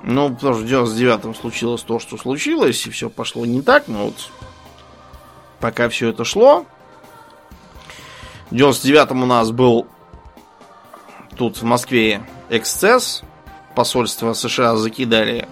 Ну, 0.04 0.34
потому 0.34 0.56
что 0.56 0.64
в 0.64 0.66
99-м 0.66 1.36
случилось 1.36 1.82
то, 1.82 2.00
что 2.00 2.18
случилось, 2.18 2.86
и 2.88 2.90
все 2.90 3.10
пошло 3.10 3.46
не 3.46 3.62
так, 3.62 3.88
но 3.88 4.06
вот 4.06 4.30
пока 5.60 5.90
все 5.90 6.10
это 6.10 6.24
шло. 6.24 6.66
В 8.50 8.56
99-м 8.56 9.24
у 9.24 9.26
нас 9.26 9.52
был 9.52 9.88
тут 11.38 11.58
в 11.58 11.64
Москве 11.64 12.22
эксцесс. 12.50 13.24
Посольство 13.76 14.34
США 14.34 14.76
закидали 14.76 15.48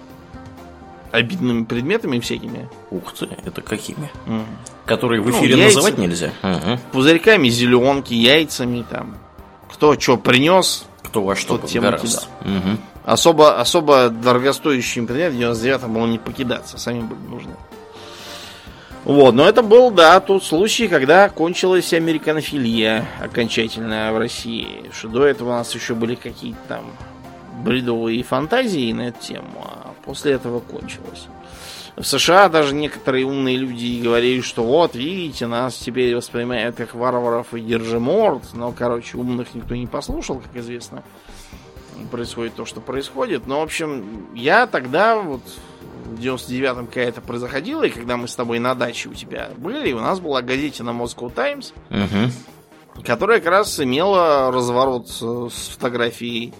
обидными 1.12 1.64
предметами 1.64 2.20
всякими. 2.20 2.68
Ух 2.90 3.12
ты, 3.14 3.28
это 3.44 3.60
какими? 3.62 4.10
Mm. 4.26 4.44
Которые 4.86 5.20
в 5.20 5.26
ну, 5.26 5.32
эфире 5.32 5.56
ну, 5.56 5.62
яйца, 5.62 5.76
называть 5.76 5.98
нельзя. 5.98 6.32
Угу. 6.42 6.80
Пузырьками, 6.92 7.48
зеленки, 7.48 8.14
яйцами 8.14 8.84
там. 8.88 9.18
Кто 9.70 9.98
что 10.00 10.16
принес, 10.16 10.86
кто 11.02 11.22
во 11.22 11.36
что 11.36 11.58
тем 11.58 11.82
кидал. 11.82 12.24
Угу. 12.40 12.78
Особо, 13.04 13.60
особо 13.60 14.08
дорогостоящий 14.10 15.02
предмет 15.02 15.32
в 15.32 15.36
99-м 15.36 15.92
было 15.92 16.06
не 16.06 16.18
покидаться, 16.18 16.78
сами 16.78 17.00
были 17.00 17.20
нужны. 17.20 17.54
Вот, 19.04 19.34
но 19.34 19.48
это 19.48 19.62
был, 19.62 19.90
да, 19.90 20.20
тот 20.20 20.44
случай, 20.44 20.88
когда 20.88 21.30
кончилась 21.30 21.94
американофилия 21.94 23.06
окончательно 23.22 24.12
в 24.12 24.18
России. 24.18 24.90
Что 24.92 25.08
до 25.08 25.24
этого 25.24 25.48
у 25.48 25.52
нас 25.52 25.74
еще 25.74 25.94
были 25.94 26.14
какие-то 26.14 26.58
там 26.68 26.84
бредовые 27.64 28.22
фантазии 28.22 28.92
на 28.92 29.08
эту 29.08 29.20
тему, 29.20 29.64
а 29.64 29.77
после 30.08 30.32
этого 30.32 30.60
кончилось. 30.60 31.26
В 31.94 32.02
США 32.02 32.48
даже 32.48 32.74
некоторые 32.74 33.26
умные 33.26 33.58
люди 33.58 34.00
говорили, 34.02 34.40
что 34.40 34.64
вот, 34.64 34.94
видите, 34.94 35.46
нас 35.46 35.76
теперь 35.76 36.16
воспринимают 36.16 36.76
как 36.76 36.94
варваров 36.94 37.52
и 37.52 37.60
держиморд, 37.60 38.54
но, 38.54 38.72
короче, 38.72 39.18
умных 39.18 39.54
никто 39.54 39.74
не 39.74 39.86
послушал, 39.86 40.40
как 40.40 40.56
известно. 40.56 41.04
Происходит 42.10 42.54
то, 42.54 42.64
что 42.64 42.80
происходит. 42.80 43.46
Но, 43.46 43.60
в 43.60 43.64
общем, 43.64 44.28
я 44.34 44.66
тогда, 44.66 45.20
вот, 45.20 45.42
в 46.06 46.18
99-м, 46.18 46.86
когда 46.86 47.02
это 47.02 47.20
происходило, 47.20 47.82
и 47.82 47.90
когда 47.90 48.16
мы 48.16 48.28
с 48.28 48.34
тобой 48.34 48.60
на 48.60 48.74
даче 48.74 49.10
у 49.10 49.14
тебя 49.14 49.50
были, 49.58 49.92
у 49.92 50.00
нас 50.00 50.20
была 50.20 50.40
газета 50.40 50.84
на 50.84 50.90
Moscow 50.90 51.30
Times, 51.30 51.74
угу. 51.90 53.02
которая 53.04 53.40
как 53.40 53.50
раз 53.50 53.78
имела 53.78 54.50
разворот 54.50 55.10
с 55.10 55.68
фотографией 55.68 56.54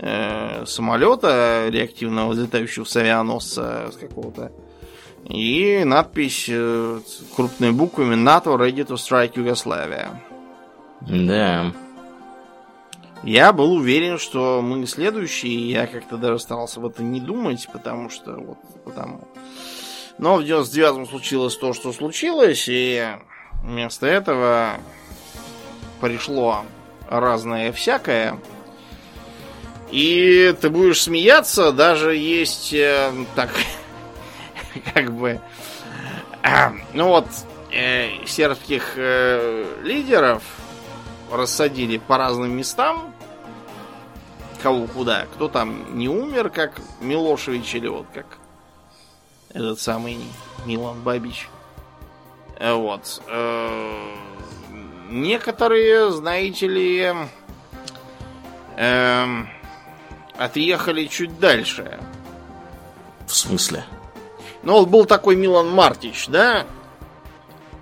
э, 0.00 0.64
самолета 0.66 1.68
реактивного, 1.68 2.30
взлетающего 2.30 2.84
с 2.84 2.96
авианосца 2.96 3.90
с 3.92 3.96
какого-то. 3.96 4.52
И 5.24 5.82
надпись 5.84 6.46
э, 6.48 7.00
крупными 7.36 7.70
буквами 7.70 8.14
НАТО 8.14 8.50
ready 8.50 8.86
to 8.86 8.94
strike 8.94 9.34
Yugoslavia. 9.34 10.08
Да. 11.02 11.72
Я 13.22 13.52
был 13.52 13.74
уверен, 13.74 14.18
что 14.18 14.62
мы 14.62 14.86
следующие, 14.86 15.70
я 15.70 15.86
как-то 15.86 16.16
даже 16.16 16.38
старался 16.38 16.80
в 16.80 16.86
это 16.86 17.02
не 17.02 17.20
думать, 17.20 17.68
потому 17.70 18.08
что 18.08 18.32
вот 18.32 18.58
потому. 18.84 19.28
Но 20.16 20.36
в 20.36 20.40
99-м 20.40 21.06
случилось 21.06 21.56
то, 21.56 21.74
что 21.74 21.92
случилось, 21.92 22.66
и 22.68 23.06
вместо 23.62 24.06
этого 24.06 24.78
пришло 26.00 26.64
разное 27.08 27.72
всякое. 27.72 28.38
И 29.90 30.54
ты 30.60 30.70
будешь 30.70 31.02
смеяться, 31.02 31.72
даже 31.72 32.14
есть 32.14 32.72
э, 32.72 33.12
так, 33.34 33.50
как 34.94 35.12
бы, 35.12 35.40
э, 36.42 36.70
ну 36.92 37.08
вот, 37.08 37.26
э, 37.72 38.24
сербских 38.26 38.92
э, 38.96 39.64
лидеров 39.82 40.42
рассадили 41.32 41.98
по 41.98 42.18
разным 42.18 42.56
местам, 42.56 43.12
кого 44.62 44.86
куда, 44.86 45.26
кто 45.34 45.48
там 45.48 45.98
не 45.98 46.08
умер, 46.08 46.50
как 46.50 46.80
Милошевич 47.00 47.74
или 47.74 47.88
вот 47.88 48.06
как 48.14 48.26
этот 49.52 49.80
самый 49.80 50.18
Милан 50.66 51.00
Бабич. 51.02 51.48
Э, 52.58 52.74
вот. 52.74 53.22
Э, 53.26 54.14
некоторые, 55.08 56.12
знаете 56.12 56.68
ли, 56.68 57.14
э, 58.76 59.44
отъехали 60.40 61.04
чуть 61.04 61.38
дальше. 61.38 62.00
В 63.26 63.34
смысле? 63.34 63.84
Ну, 64.62 64.78
вот 64.78 64.88
был 64.88 65.04
такой 65.04 65.36
Милан 65.36 65.68
Мартич, 65.68 66.28
да? 66.28 66.64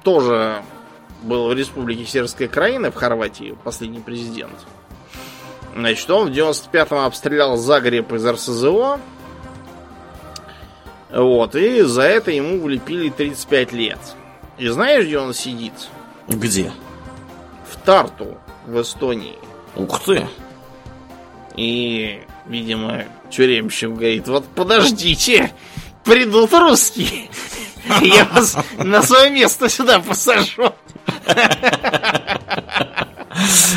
Тоже 0.02 0.62
был 1.22 1.48
в 1.48 1.52
Республике 1.52 2.04
Сербская 2.04 2.48
Краина 2.48 2.90
в 2.90 2.96
Хорватии, 2.96 3.56
последний 3.62 4.00
президент. 4.00 4.58
Значит, 5.74 6.10
он 6.10 6.30
в 6.30 6.32
95-м 6.32 6.98
обстрелял 6.98 7.56
Загреб 7.56 8.12
из 8.12 8.26
РСЗО. 8.26 9.00
Вот, 11.10 11.54
и 11.54 11.82
за 11.82 12.02
это 12.02 12.32
ему 12.32 12.60
влепили 12.60 13.08
35 13.08 13.72
лет. 13.72 13.98
И 14.58 14.66
знаешь, 14.66 15.06
где 15.06 15.18
он 15.20 15.32
сидит? 15.32 15.72
Где? 16.26 16.72
В 17.70 17.76
Тарту, 17.76 18.36
в 18.66 18.80
Эстонии. 18.80 19.38
Ух 19.76 20.02
ты! 20.02 20.28
И, 21.56 22.22
видимо, 22.48 23.04
тюремщик 23.30 23.90
говорит, 23.90 24.28
вот 24.28 24.46
подождите, 24.54 25.52
придут 26.04 26.52
русские. 26.52 27.28
Я 28.00 28.24
вас 28.24 28.56
на 28.76 29.02
свое 29.02 29.30
место 29.30 29.68
сюда 29.68 30.00
посажу. 30.00 30.74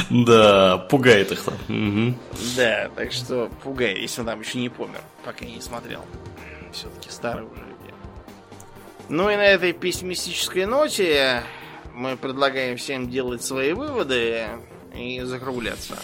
Да, 0.09 0.77
пугает 0.89 1.31
их 1.31 1.43
там. 1.43 2.17
Да, 2.55 2.89
так 2.95 3.11
что 3.11 3.49
пугает, 3.63 3.99
если 3.99 4.21
он 4.21 4.27
там 4.27 4.41
еще 4.41 4.57
не 4.57 4.69
помер, 4.69 5.01
пока 5.23 5.45
не 5.45 5.61
смотрел. 5.61 6.03
Все-таки 6.73 7.09
старый 7.09 7.45
уже. 7.45 7.61
Ну 9.11 9.29
и 9.29 9.35
на 9.35 9.45
этой 9.45 9.73
пессимистической 9.73 10.65
ноте 10.65 11.43
мы 11.93 12.15
предлагаем 12.15 12.77
всем 12.77 13.09
делать 13.09 13.43
свои 13.43 13.73
выводы 13.73 14.47
и 14.95 15.19
закругляться. 15.21 15.97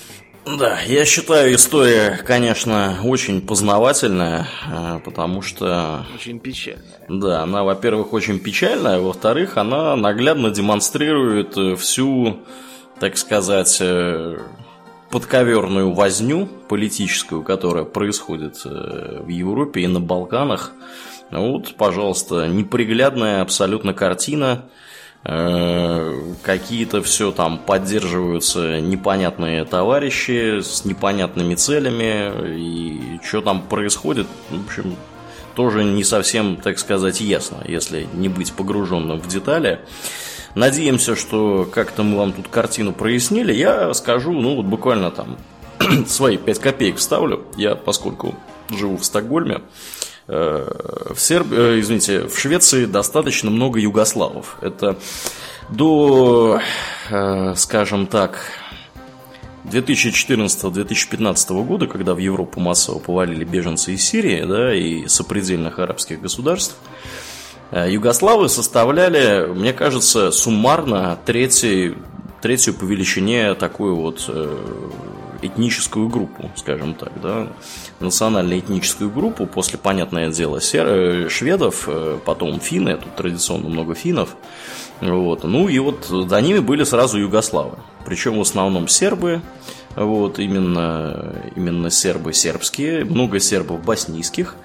Да, 0.56 0.80
я 0.82 1.04
считаю, 1.04 1.54
история, 1.56 2.22
конечно, 2.26 3.00
очень 3.04 3.42
познавательная, 3.42 4.48
э, 4.72 5.00
потому 5.04 5.42
что... 5.42 6.06
Очень 6.16 6.40
печальная. 6.40 7.02
Да, 7.10 7.44
она, 7.44 7.64
во-первых, 7.64 8.14
очень 8.14 8.40
печальная, 8.40 9.00
во-вторых, 9.00 9.58
она 9.58 9.98
наглядно 9.98 10.50
демонстрирует 10.50 11.58
э, 11.58 11.76
всю, 11.76 12.40
так 13.00 13.18
сказать, 13.18 13.78
э, 13.82 14.38
подковерную 15.10 15.92
возню 15.92 16.48
политическую, 16.70 17.44
которая 17.44 17.84
происходит 17.84 18.64
в 18.64 19.28
Европе 19.28 19.82
и 19.82 19.88
на 19.88 20.00
Балканах. 20.00 20.72
Вот, 21.30 21.76
пожалуйста, 21.76 22.48
неприглядная 22.48 23.42
абсолютно 23.42 23.94
картина– 23.94 24.70
какие-то 25.28 27.02
все 27.04 27.34
там 27.34 27.58
поддерживаются 27.58 28.80
непонятные 28.80 29.66
товарищи 29.66 30.62
с 30.62 30.86
непонятными 30.86 31.56
целями, 31.56 32.58
и 32.58 33.20
что 33.24 33.42
там 33.42 33.62
происходит, 33.62 34.28
в 34.50 34.66
общем, 34.66 34.96
тоже 35.54 35.84
не 35.84 36.06
совсем, 36.06 36.56
так 36.56 36.80
сказать, 36.80 37.20
ясно, 37.20 37.58
если 37.68 38.08
не 38.14 38.30
быть 38.30 38.54
погруженным 38.54 39.20
в 39.20 39.28
детали. 39.28 39.82
Надеемся, 40.56 41.18
что 41.18 41.70
как-то 41.72 42.04
мы 42.04 42.18
вам 42.18 42.32
тут 42.32 42.48
картину 42.48 42.94
прояснили. 42.94 43.52
Я 43.52 43.94
скажу, 43.94 44.32
ну 44.32 44.56
вот 44.56 44.66
буквально 44.66 45.12
там 45.12 45.38
свои 46.08 46.38
5 46.38 46.60
копеек 46.60 46.98
вставлю. 46.98 47.44
Я, 47.58 47.76
поскольку 47.76 48.36
живу 48.70 48.96
в 48.96 49.04
Стокгольме, 49.04 49.60
Э, 49.60 50.07
в 50.28 51.16
Сербии, 51.16 51.58
э, 51.58 51.80
извините, 51.80 52.28
в 52.28 52.38
Швеции 52.38 52.86
достаточно 52.86 53.50
много 53.50 53.80
югославов. 53.80 54.58
Это 54.62 54.98
до, 55.70 56.60
э, 57.10 57.54
скажем 57.56 58.08
так, 58.08 58.40
2014-2015 59.64 61.64
года, 61.64 61.88
когда 61.88 62.14
в 62.14 62.18
Европу 62.18 62.60
массово 62.60 63.00
повалили 63.00 63.44
беженцы 63.44 63.94
из 63.94 64.04
Сирии 64.04 64.44
да, 64.44 64.74
и 64.74 65.08
сопредельных 65.08 65.80
арабских 65.80 66.22
государств, 66.22 66.78
югославы 67.72 68.48
составляли, 68.48 69.48
мне 69.48 69.74
кажется, 69.74 70.32
суммарно 70.32 71.20
третий, 71.26 71.96
третью 72.42 72.76
по 72.76 72.86
величине 72.86 73.56
такую 73.56 73.98
вот 73.98 74.30
этническую 75.42 76.10
группу, 76.10 76.50
скажем 76.56 76.94
так, 76.94 77.12
да, 77.22 77.48
национально-этническую 78.00 79.10
группу, 79.10 79.46
после, 79.46 79.78
понятное 79.78 80.32
дело, 80.32 80.62
сер... 80.62 80.86
Э, 80.88 81.30
шведов, 81.30 81.86
э, 81.88 82.20
потом 82.26 82.60
финны, 82.60 82.98
тут 82.98 83.16
традиционно 83.16 83.70
много 83.70 83.96
финнов, 83.96 84.36
вот, 85.02 85.44
ну 85.44 85.68
и 85.68 85.80
вот 85.80 86.06
за 86.06 86.42
ними 86.42 86.60
были 86.60 86.84
сразу 86.84 87.20
югославы, 87.20 87.78
причем 88.06 88.38
в 88.38 88.42
основном 88.42 88.88
сербы, 88.88 89.42
вот, 89.96 90.40
именно, 90.40 91.44
именно 91.56 91.90
сербы 91.90 92.34
сербские, 92.34 93.06
много 93.06 93.40
сербов 93.40 93.84
боснийских, 93.84 94.56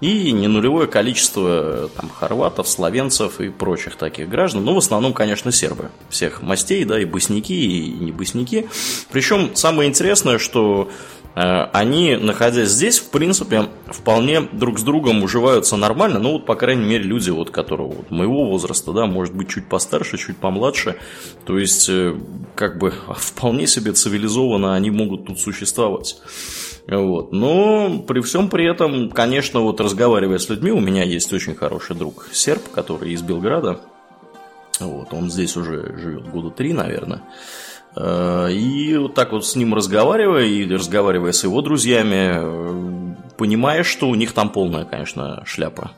и 0.00 0.32
не 0.32 0.46
нулевое 0.46 0.86
количество 0.86 1.90
там, 1.96 2.08
хорватов, 2.08 2.68
словенцев 2.68 3.40
и 3.40 3.48
прочих 3.48 3.96
таких 3.96 4.28
граждан, 4.28 4.64
но 4.64 4.74
в 4.74 4.78
основном, 4.78 5.12
конечно, 5.12 5.50
сербы 5.50 5.90
всех 6.08 6.42
мастей, 6.42 6.84
да, 6.84 7.00
и 7.00 7.04
босняки, 7.04 7.54
и 7.54 7.90
не 7.92 8.12
босняки. 8.12 8.68
Причем 9.10 9.56
самое 9.56 9.88
интересное, 9.88 10.38
что 10.38 10.88
э, 11.34 11.40
они, 11.72 12.16
находясь 12.16 12.68
здесь, 12.68 13.00
в 13.00 13.10
принципе, 13.10 13.68
вполне 13.86 14.40
друг 14.40 14.78
с 14.78 14.82
другом 14.82 15.24
уживаются 15.24 15.76
нормально, 15.76 16.20
ну 16.20 16.34
вот, 16.34 16.46
по 16.46 16.54
крайней 16.54 16.84
мере, 16.84 17.02
люди, 17.02 17.30
вот, 17.30 17.50
которые 17.50 17.88
вот, 17.88 18.10
моего 18.12 18.48
возраста, 18.48 18.92
да, 18.92 19.06
может 19.06 19.34
быть, 19.34 19.48
чуть 19.48 19.68
постарше, 19.68 20.16
чуть 20.16 20.36
помладше, 20.36 20.96
то 21.44 21.58
есть, 21.58 21.88
э, 21.88 22.16
как 22.54 22.78
бы, 22.78 22.94
вполне 23.16 23.66
себе 23.66 23.92
цивилизованно 23.92 24.76
они 24.76 24.92
могут 24.92 25.26
тут 25.26 25.40
существовать. 25.40 26.20
Вот. 26.88 27.32
Но 27.32 27.98
при 28.06 28.20
всем 28.20 28.48
при 28.48 28.68
этом, 28.68 29.10
конечно, 29.10 29.60
вот 29.60 29.80
разговаривая 29.80 30.38
с 30.38 30.48
людьми, 30.48 30.70
у 30.70 30.80
меня 30.80 31.04
есть 31.04 31.32
очень 31.32 31.54
хороший 31.54 31.94
друг 31.94 32.28
серб, 32.32 32.62
который 32.70 33.12
из 33.12 33.22
Белграда. 33.22 33.80
Вот, 34.80 35.12
он 35.12 35.30
здесь 35.30 35.56
уже 35.56 35.98
живет 35.98 36.28
года 36.28 36.50
три, 36.50 36.72
наверное. 36.72 37.22
Э, 37.96 38.50
и 38.50 38.96
вот 38.96 39.14
так 39.14 39.32
вот 39.32 39.44
с 39.46 39.56
ним 39.56 39.74
разговаривая, 39.74 40.44
и 40.44 40.72
разговаривая 40.72 41.32
с 41.32 41.44
его 41.44 41.60
друзьями, 41.62 42.30
э, 42.32 43.14
понимаешь, 43.36 43.86
что 43.86 44.08
у 44.08 44.14
них 44.14 44.32
там 44.32 44.50
полная, 44.50 44.84
конечно, 44.84 45.42
шляпа. 45.44 45.92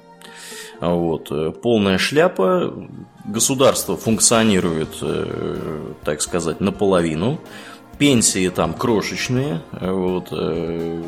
Вот, 0.81 1.31
э, 1.31 1.53
полная 1.62 1.99
шляпа, 1.99 2.73
государство 3.27 3.97
функционирует, 3.97 4.89
так 6.05 6.23
сказать, 6.23 6.61
наполовину 6.61 7.39
пенсии 8.01 8.49
там 8.49 8.73
крошечные, 8.73 9.61
вот, 9.73 10.29
э, 10.33 11.03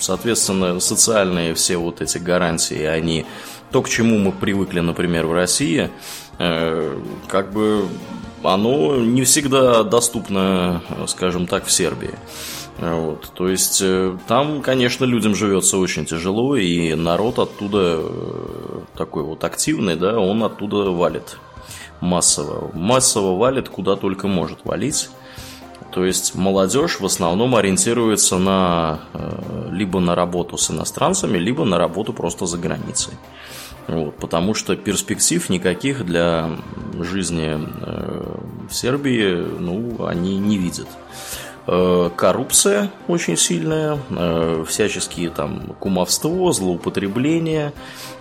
соответственно, 0.00 0.80
социальные 0.80 1.52
все 1.52 1.76
вот 1.76 2.00
эти 2.00 2.16
гарантии, 2.16 2.84
они 2.84 3.26
то, 3.70 3.82
к 3.82 3.88
чему 3.90 4.16
мы 4.16 4.32
привыкли, 4.32 4.80
например, 4.80 5.26
в 5.26 5.34
России, 5.34 5.90
э, 6.38 6.98
как 7.28 7.52
бы 7.52 7.86
оно 8.42 8.96
не 8.96 9.24
всегда 9.24 9.82
доступно, 9.82 10.82
скажем 11.06 11.46
так, 11.46 11.66
в 11.66 11.70
Сербии. 11.70 12.14
Вот, 12.78 13.30
то 13.34 13.48
есть 13.50 13.82
э, 13.82 14.16
там, 14.26 14.62
конечно, 14.62 15.04
людям 15.04 15.34
живется 15.34 15.76
очень 15.76 16.06
тяжело, 16.06 16.56
и 16.56 16.94
народ 16.94 17.38
оттуда 17.38 18.00
такой 18.96 19.22
вот 19.22 19.44
активный, 19.44 19.96
да, 19.96 20.18
он 20.18 20.42
оттуда 20.42 20.90
валит 20.90 21.36
массово. 22.00 22.70
Массово 22.72 23.36
валит 23.36 23.68
куда 23.68 23.96
только 23.96 24.28
может 24.28 24.60
валить. 24.64 25.10
То 25.96 26.04
есть 26.04 26.34
молодежь 26.34 27.00
в 27.00 27.06
основном 27.06 27.56
ориентируется 27.56 28.36
на 28.36 29.00
э, 29.14 29.70
либо 29.72 29.98
на 29.98 30.14
работу 30.14 30.58
с 30.58 30.70
иностранцами, 30.70 31.38
либо 31.38 31.64
на 31.64 31.78
работу 31.78 32.12
просто 32.12 32.44
за 32.44 32.58
границей. 32.58 33.14
Вот, 33.88 34.14
потому 34.16 34.52
что 34.52 34.76
перспектив 34.76 35.48
никаких 35.48 36.04
для 36.04 36.50
жизни 37.00 37.58
э, 37.58 38.36
в 38.68 38.74
Сербии 38.74 39.42
ну, 39.58 40.04
они 40.04 40.36
не 40.36 40.58
видят. 40.58 40.86
Э, 41.68 42.10
коррупция 42.14 42.90
очень 43.08 43.36
сильная, 43.36 43.98
всяческие 44.66 45.30
там 45.30 45.74
кумовство, 45.80 46.52
злоупотребление, 46.52 47.72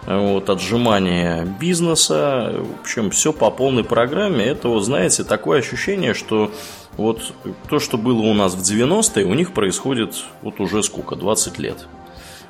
вот, 0.08 0.50
отжимание 0.50 1.46
бизнеса, 1.60 2.54
в 2.58 2.82
общем, 2.82 3.12
все 3.12 3.34
по 3.34 3.52
полной 3.52 3.84
программе. 3.84 4.46
Это, 4.46 4.70
вот, 4.70 4.84
знаете, 4.84 5.24
такое 5.24 5.60
ощущение, 5.60 6.14
что 6.14 6.52
вот 6.98 7.34
то, 7.70 7.80
что 7.80 7.98
было 7.98 8.22
у 8.22 8.34
нас 8.34 8.56
в 8.56 8.62
90-е, 8.62 9.26
у 9.26 9.34
них 9.34 9.54
происходит 9.54 10.16
вот 10.42 10.60
уже 10.60 10.82
сколько, 10.82 11.16
20 11.16 11.60
лет. 11.60 11.88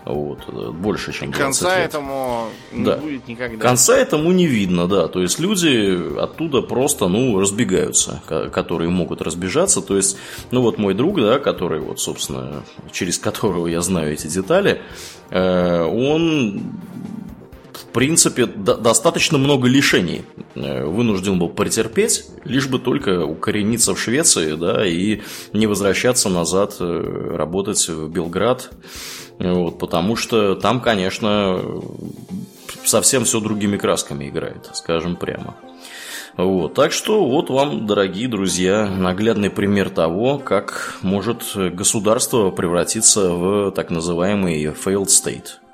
Вот, 0.06 0.40
э, 0.48 0.72
больше, 0.72 1.12
чем 1.14 1.32
20 1.32 1.44
Конца 1.44 1.78
лет. 1.78 1.90
этому 1.90 2.50
не 2.72 2.86
да. 2.86 2.98
будет 2.98 3.28
никогда. 3.28 3.58
Конца 3.58 3.98
этому 3.98 4.32
не 4.32 4.46
видно, 4.46 4.88
да. 4.88 5.08
То 5.08 5.22
есть 5.22 5.40
люди 5.40 6.20
оттуда 6.20 6.62
просто, 6.62 7.08
ну, 7.08 7.40
разбегаются, 7.40 8.22
которые 8.28 8.90
могут 8.90 9.22
разбежаться. 9.22 9.82
То 9.82 9.98
есть, 9.98 10.18
ну 10.52 10.62
вот 10.62 10.78
мой 10.78 10.94
друг, 10.94 11.20
да, 11.20 11.40
который 11.40 11.80
вот, 11.80 12.00
собственно, 12.00 12.64
через 12.92 13.18
которого 13.18 13.68
я 13.68 13.82
знаю 13.82 14.14
эти 14.14 14.28
детали, 14.28 14.82
э, 15.32 15.84
он 15.84 16.62
принципе, 17.96 18.46
до 18.46 18.76
достаточно 18.76 19.38
много 19.38 19.70
лишений 19.70 20.24
э, 20.56 20.84
вынужден 20.86 21.40
был 21.40 21.48
претерпеть, 21.48 22.26
лишь 22.44 22.68
бы 22.68 22.78
только 22.78 23.26
укорениться 23.26 23.96
в 23.96 24.00
Швеции, 24.02 24.56
да, 24.56 24.86
и 24.86 25.22
не 25.54 25.66
возвращаться 25.66 26.28
назад 26.28 26.76
работать 26.80 27.88
в 27.88 28.10
Белград, 28.10 28.70
вот, 29.40 29.80
потому 29.80 30.16
что 30.16 30.56
там, 30.56 30.82
конечно, 30.82 31.62
совсем 32.84 33.26
все 33.26 33.40
другими 33.40 33.78
красками 33.78 34.30
играет, 34.30 34.70
скажем 34.74 35.16
прямо. 35.16 35.56
Вот, 36.38 36.74
так 36.74 36.92
что 36.92 37.26
вот 37.26 37.50
вам, 37.50 37.88
дорогие 37.88 38.28
друзья, 38.28 38.88
наглядный 38.88 39.50
пример 39.50 39.90
того, 39.90 40.38
как 40.38 40.98
может 41.02 41.44
государство 41.56 42.52
превратиться 42.52 43.30
в 43.30 43.72
так 43.72 43.90
называемый 43.90 44.64
failed 44.66 45.08
state– 45.08 45.48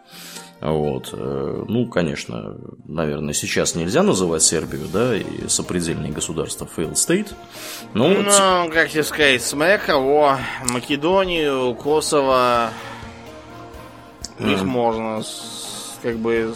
Вот. 0.62 1.10
Э, 1.14 1.64
ну, 1.68 1.88
конечно, 1.88 2.56
наверное, 2.86 3.34
сейчас 3.34 3.74
нельзя 3.74 4.04
называть 4.04 4.44
Сербию, 4.44 4.88
да, 4.94 5.16
и 5.16 5.48
сопредельные 5.48 6.12
государства 6.12 6.68
fail 6.78 6.94
state. 6.94 7.34
Но... 7.96 8.10
Ну, 8.10 8.70
как 8.72 8.90
тебе 8.90 9.04
сказать, 9.04 9.42
смотря 9.42 9.80
кого, 9.80 10.38
Македонию, 10.66 11.74
Косово, 11.74 12.70
mm. 14.42 14.54
их 14.54 14.64
можно, 14.64 15.24
как 16.02 16.18
бы, 16.18 16.54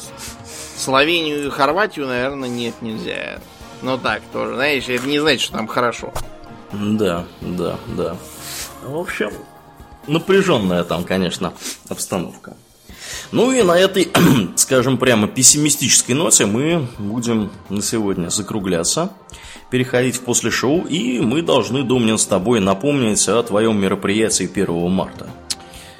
Словению 0.77 1.45
и 1.45 1.49
Хорватию, 1.49 2.07
наверное, 2.07 2.49
нет, 2.49 2.75
нельзя. 2.81 3.39
Но 3.81 3.97
так 3.97 4.21
тоже, 4.33 4.55
знаешь, 4.55 4.87
это 4.87 5.07
не 5.07 5.19
значит, 5.19 5.41
что 5.41 5.53
там 5.53 5.67
хорошо. 5.67 6.13
Да, 6.71 7.25
да, 7.41 7.77
да. 7.95 8.17
В 8.83 8.97
общем, 8.97 9.31
напряженная 10.07 10.83
там, 10.83 11.03
конечно, 11.03 11.53
обстановка. 11.89 12.55
Ну 13.31 13.51
и 13.51 13.61
на 13.63 13.77
этой, 13.77 14.11
скажем 14.55 14.97
прямо, 14.97 15.27
пессимистической 15.27 16.15
ноте 16.15 16.45
мы 16.45 16.87
будем 16.97 17.51
на 17.69 17.81
сегодня 17.81 18.29
закругляться, 18.29 19.11
переходить 19.69 20.15
в 20.15 20.21
после 20.21 20.51
шоу, 20.51 20.85
и 20.85 21.19
мы 21.19 21.41
должны, 21.41 21.83
Домнин, 21.83 22.17
с 22.17 22.25
тобой 22.25 22.59
напомнить 22.59 23.27
о 23.27 23.41
твоем 23.43 23.79
мероприятии 23.79 24.49
1 24.51 24.91
марта. 24.91 25.27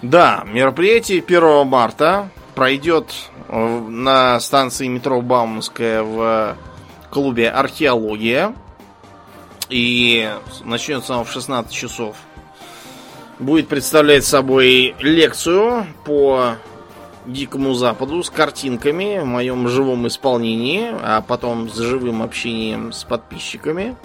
Да, 0.05 0.43
мероприятие 0.45 1.23
1 1.23 1.65
марта 1.65 2.29
пройдет 2.53 3.11
э, 3.47 3.79
на 3.89 4.39
станции 4.39 4.85
метро 4.87 5.19
Бауманская 5.19 6.03
в 6.03 6.55
клубе 7.09 7.49
«Археология». 7.49 8.53
И 9.67 10.31
начнется 10.63 11.17
он 11.17 11.25
в 11.25 11.31
16 11.31 11.73
часов. 11.73 12.17
Будет 13.39 13.67
представлять 13.67 14.23
собой 14.25 14.95
лекцию 14.99 15.87
по 16.05 16.51
Дикому 17.25 17.73
Западу 17.73 18.21
с 18.21 18.29
картинками 18.29 19.17
в 19.17 19.25
моем 19.25 19.67
живом 19.67 20.07
исполнении, 20.07 20.87
а 21.01 21.21
потом 21.21 21.67
с 21.67 21.77
живым 21.77 22.21
общением 22.21 22.93
с 22.93 23.03
подписчиками. 23.05 23.95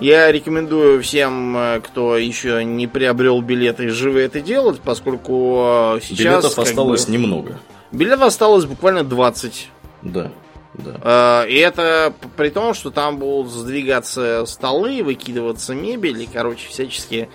Я 0.00 0.30
рекомендую 0.30 1.02
всем, 1.02 1.56
э, 1.56 1.80
кто 1.80 2.16
еще 2.16 2.64
не 2.64 2.86
приобрел 2.86 3.40
билеты, 3.40 3.90
живо 3.90 4.18
это 4.18 4.40
делать, 4.40 4.80
поскольку 4.80 5.96
э, 5.96 6.00
сейчас... 6.02 6.44
Билетов 6.44 6.58
осталось 6.58 7.06
бы, 7.06 7.12
немного. 7.12 7.58
Билетов 7.90 8.26
осталось 8.26 8.64
буквально 8.64 9.02
20. 9.02 9.70
Да. 10.02 10.30
Да. 10.74 11.42
Э, 11.42 11.48
и 11.48 11.56
это 11.56 12.12
при 12.36 12.50
том, 12.50 12.74
что 12.74 12.90
там 12.90 13.18
будут 13.18 13.50
сдвигаться 13.50 14.44
столы, 14.46 15.02
выкидываться 15.02 15.74
мебель 15.74 16.22
и, 16.22 16.26
короче, 16.26 16.68
всячески 16.68 17.28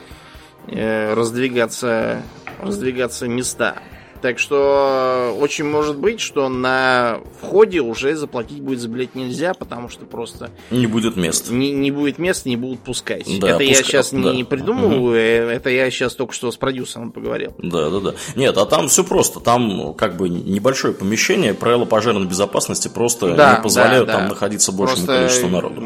раздвигаться, 0.65 2.21
раздвигаться 2.61 3.27
места. 3.27 3.75
Так 4.23 4.39
что 4.39 5.35
очень 5.41 5.65
может 5.65 5.97
быть, 5.97 6.21
что 6.21 6.47
на 6.47 7.19
входе 7.41 7.81
уже 7.81 8.15
заплатить 8.15 8.61
будет 8.61 8.79
за 8.79 8.87
билет 8.87 9.15
нельзя, 9.15 9.53
потому 9.53 9.89
что 9.89 10.05
просто... 10.05 10.49
Не 10.71 10.87
будет 10.87 11.17
мест. 11.17 11.49
Не, 11.51 11.73
не 11.73 11.91
будет 11.91 12.19
мест, 12.19 12.45
не 12.45 12.55
будут 12.55 12.79
пускать. 12.79 13.25
Да, 13.41 13.49
это 13.49 13.57
пуска... 13.57 13.63
я 13.65 13.75
сейчас 13.83 14.11
да. 14.11 14.31
не 14.31 14.45
придумываю, 14.45 14.99
угу. 14.99 15.11
это 15.11 15.69
я 15.69 15.91
сейчас 15.91 16.15
только 16.15 16.33
что 16.33 16.49
с 16.53 16.55
продюсером 16.55 17.11
поговорил. 17.11 17.53
Да, 17.57 17.89
да, 17.89 17.99
да. 17.99 18.13
Нет, 18.37 18.57
а 18.57 18.65
там 18.65 18.87
все 18.87 19.03
просто. 19.03 19.41
Там 19.41 19.93
как 19.93 20.15
бы 20.15 20.29
небольшое 20.29 20.93
помещение, 20.93 21.53
правила 21.53 21.83
пожарной 21.83 22.25
безопасности 22.25 22.87
просто 22.87 23.35
да, 23.35 23.57
не 23.57 23.61
позволяют 23.61 24.07
да, 24.07 24.13
да. 24.13 24.19
там 24.19 24.29
находиться 24.29 24.71
большему 24.71 25.05
просто 25.05 25.19
количеству 25.19 25.49
народу. 25.49 25.81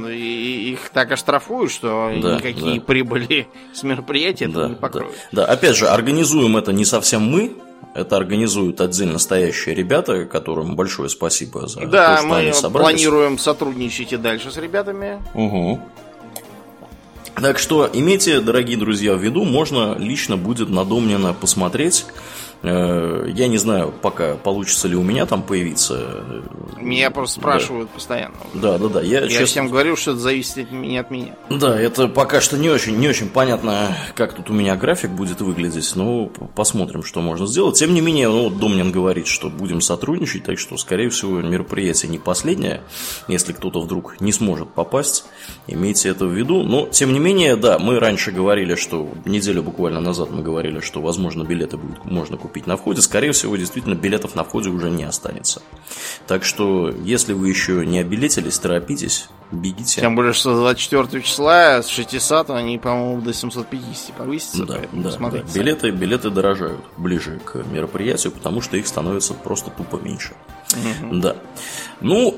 Их 0.77 0.89
так 0.89 1.11
оштрафуют, 1.11 1.71
что 1.71 2.11
да, 2.21 2.35
никакие 2.35 2.79
да. 2.79 2.85
прибыли 2.85 3.47
с 3.73 3.83
мероприятия 3.83 4.47
да, 4.47 4.67
не 4.69 4.75
покроют. 4.75 5.15
Да. 5.31 5.45
да, 5.45 5.51
опять 5.51 5.75
же, 5.75 5.87
организуем 5.87 6.57
это 6.57 6.71
не 6.71 6.85
совсем 6.85 7.23
мы, 7.23 7.55
это 7.95 8.15
организуют 8.15 8.79
отдельно 8.79 9.17
стоящие 9.17 9.73
ребята, 9.73 10.25
которым 10.25 10.75
большое 10.75 11.09
спасибо 11.09 11.67
за 11.67 11.85
да, 11.87 12.15
то, 12.15 12.17
что 12.17 12.27
мы 12.27 12.35
они 12.37 12.53
собрались. 12.53 12.89
планируем 12.89 13.39
сотрудничать 13.39 14.13
и 14.13 14.17
дальше 14.17 14.51
с 14.51 14.57
ребятами. 14.57 15.21
Угу. 15.33 15.81
Так 17.39 17.59
что 17.59 17.87
имейте, 17.91 18.39
дорогие 18.39 18.77
друзья, 18.77 19.13
в 19.13 19.21
виду, 19.21 19.43
можно 19.43 19.95
лично 19.97 20.37
будет 20.37 20.69
надомненно 20.69 21.33
посмотреть 21.33 22.05
Э, 22.63 23.29
я 23.33 23.47
не 23.47 23.57
знаю, 23.57 23.93
пока 24.01 24.35
получится 24.35 24.87
ли 24.87 24.95
у 24.95 25.03
меня 25.03 25.25
там 25.25 25.43
появиться. 25.43 26.23
Меня 26.77 27.11
просто 27.11 27.39
спрашивают 27.39 27.89
да. 27.89 27.93
постоянно. 27.93 28.35
Да, 28.53 28.77
да, 28.77 28.87
да. 28.87 29.01
Я, 29.01 29.21
я 29.21 29.27
честно... 29.27 29.45
всем 29.45 29.69
говорю, 29.69 29.95
что 29.95 30.11
это 30.11 30.19
зависит 30.19 30.71
не 30.71 30.97
от 30.97 31.11
меня. 31.11 31.35
Да, 31.49 31.79
это 31.79 32.07
пока 32.07 32.41
что 32.41 32.57
не 32.57 32.69
очень, 32.69 32.97
не 32.97 33.07
очень 33.07 33.29
понятно, 33.29 33.95
как 34.15 34.33
тут 34.33 34.49
у 34.49 34.53
меня 34.53 34.75
график 34.75 35.11
будет 35.11 35.41
выглядеть. 35.41 35.95
Но 35.95 36.27
посмотрим, 36.55 37.03
что 37.03 37.21
можно 37.21 37.45
сделать. 37.45 37.77
Тем 37.77 37.93
не 37.93 38.01
менее, 38.01 38.29
ну, 38.29 38.49
Домнин 38.49 38.91
говорит, 38.91 39.27
что 39.27 39.49
будем 39.49 39.81
сотрудничать, 39.81 40.43
так 40.43 40.57
что, 40.57 40.77
скорее 40.77 41.09
всего, 41.09 41.41
мероприятие 41.41 42.09
не 42.09 42.17
последнее. 42.17 42.81
Если 43.27 43.53
кто-то 43.53 43.81
вдруг 43.81 44.19
не 44.19 44.31
сможет 44.31 44.69
попасть, 44.69 45.25
имейте 45.67 46.09
это 46.09 46.25
в 46.25 46.31
виду. 46.31 46.63
Но, 46.63 46.87
тем 46.87 47.13
не 47.13 47.19
менее, 47.19 47.26
да, 47.55 47.79
мы 47.79 47.99
раньше 47.99 48.31
говорили, 48.31 48.75
что 48.75 49.09
неделю 49.25 49.63
буквально 49.63 50.01
назад 50.01 50.31
мы 50.31 50.43
говорили, 50.43 50.79
что, 50.81 51.01
возможно, 51.01 51.43
билеты 51.43 51.77
будет 51.77 52.03
можно 52.05 52.37
купить 52.37 52.57
купить 52.57 52.65
на 52.65 52.77
входе, 52.77 53.01
скорее 53.01 53.33
всего, 53.33 53.55
действительно, 53.55 53.93
билетов 53.93 54.35
на 54.35 54.43
входе 54.43 54.69
уже 54.69 54.89
не 54.89 55.03
останется. 55.03 55.61
Так 56.25 56.43
что, 56.43 56.89
если 56.89 57.33
вы 57.33 57.49
еще 57.49 57.85
не 57.85 57.99
обилетились, 57.99 58.57
торопитесь, 58.57 59.29
бегите. 59.51 60.01
Тем 60.01 60.15
более, 60.15 60.33
что 60.33 60.55
24 60.55 61.21
числа 61.21 61.83
с 61.83 61.87
600 61.89 62.49
они, 62.49 62.79
по-моему, 62.79 63.21
до 63.21 63.33
750 63.33 64.15
повысятся. 64.15 64.65
Да, 64.65 64.79
да, 64.91 65.11
да. 65.11 65.43
Билеты, 65.53 65.91
билеты 65.91 66.29
дорожают 66.29 66.79
ближе 66.97 67.39
к 67.45 67.55
мероприятию, 67.71 68.31
потому 68.31 68.61
что 68.61 68.77
их 68.77 68.87
становится 68.87 69.33
просто 69.33 69.69
тупо 69.69 69.97
меньше. 69.97 70.33
Да. 71.11 71.35
Ну, 72.01 72.35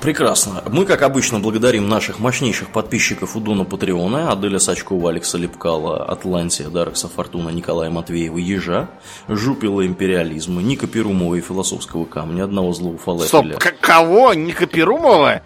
прекрасно. 0.00 0.62
Мы, 0.70 0.84
как 0.84 1.02
обычно, 1.02 1.40
благодарим 1.40 1.88
наших 1.88 2.18
мощнейших 2.18 2.68
подписчиков 2.68 3.34
у 3.34 3.40
Дона 3.40 3.64
Патреона, 3.64 4.30
Аделя 4.30 4.58
Сачкова, 4.58 5.10
Алекса 5.10 5.38
Лепкала, 5.38 6.04
Атлантия, 6.04 6.68
Дарекса 6.68 7.08
Фортуна, 7.08 7.48
Николая 7.48 7.90
Матвеева, 7.90 8.38
Ежа, 8.38 8.88
Жупила 9.28 9.84
Империализма, 9.86 10.62
Ника 10.62 10.86
Перумова 10.86 11.34
и 11.34 11.40
Философского 11.40 12.04
камня, 12.04 12.44
одного 12.44 12.72
злого 12.72 12.98
фалафеля. 12.98 13.56
Стоп, 13.56 13.74
кого? 13.80 14.34
Ника 14.34 14.66
Перумова? 14.66 15.42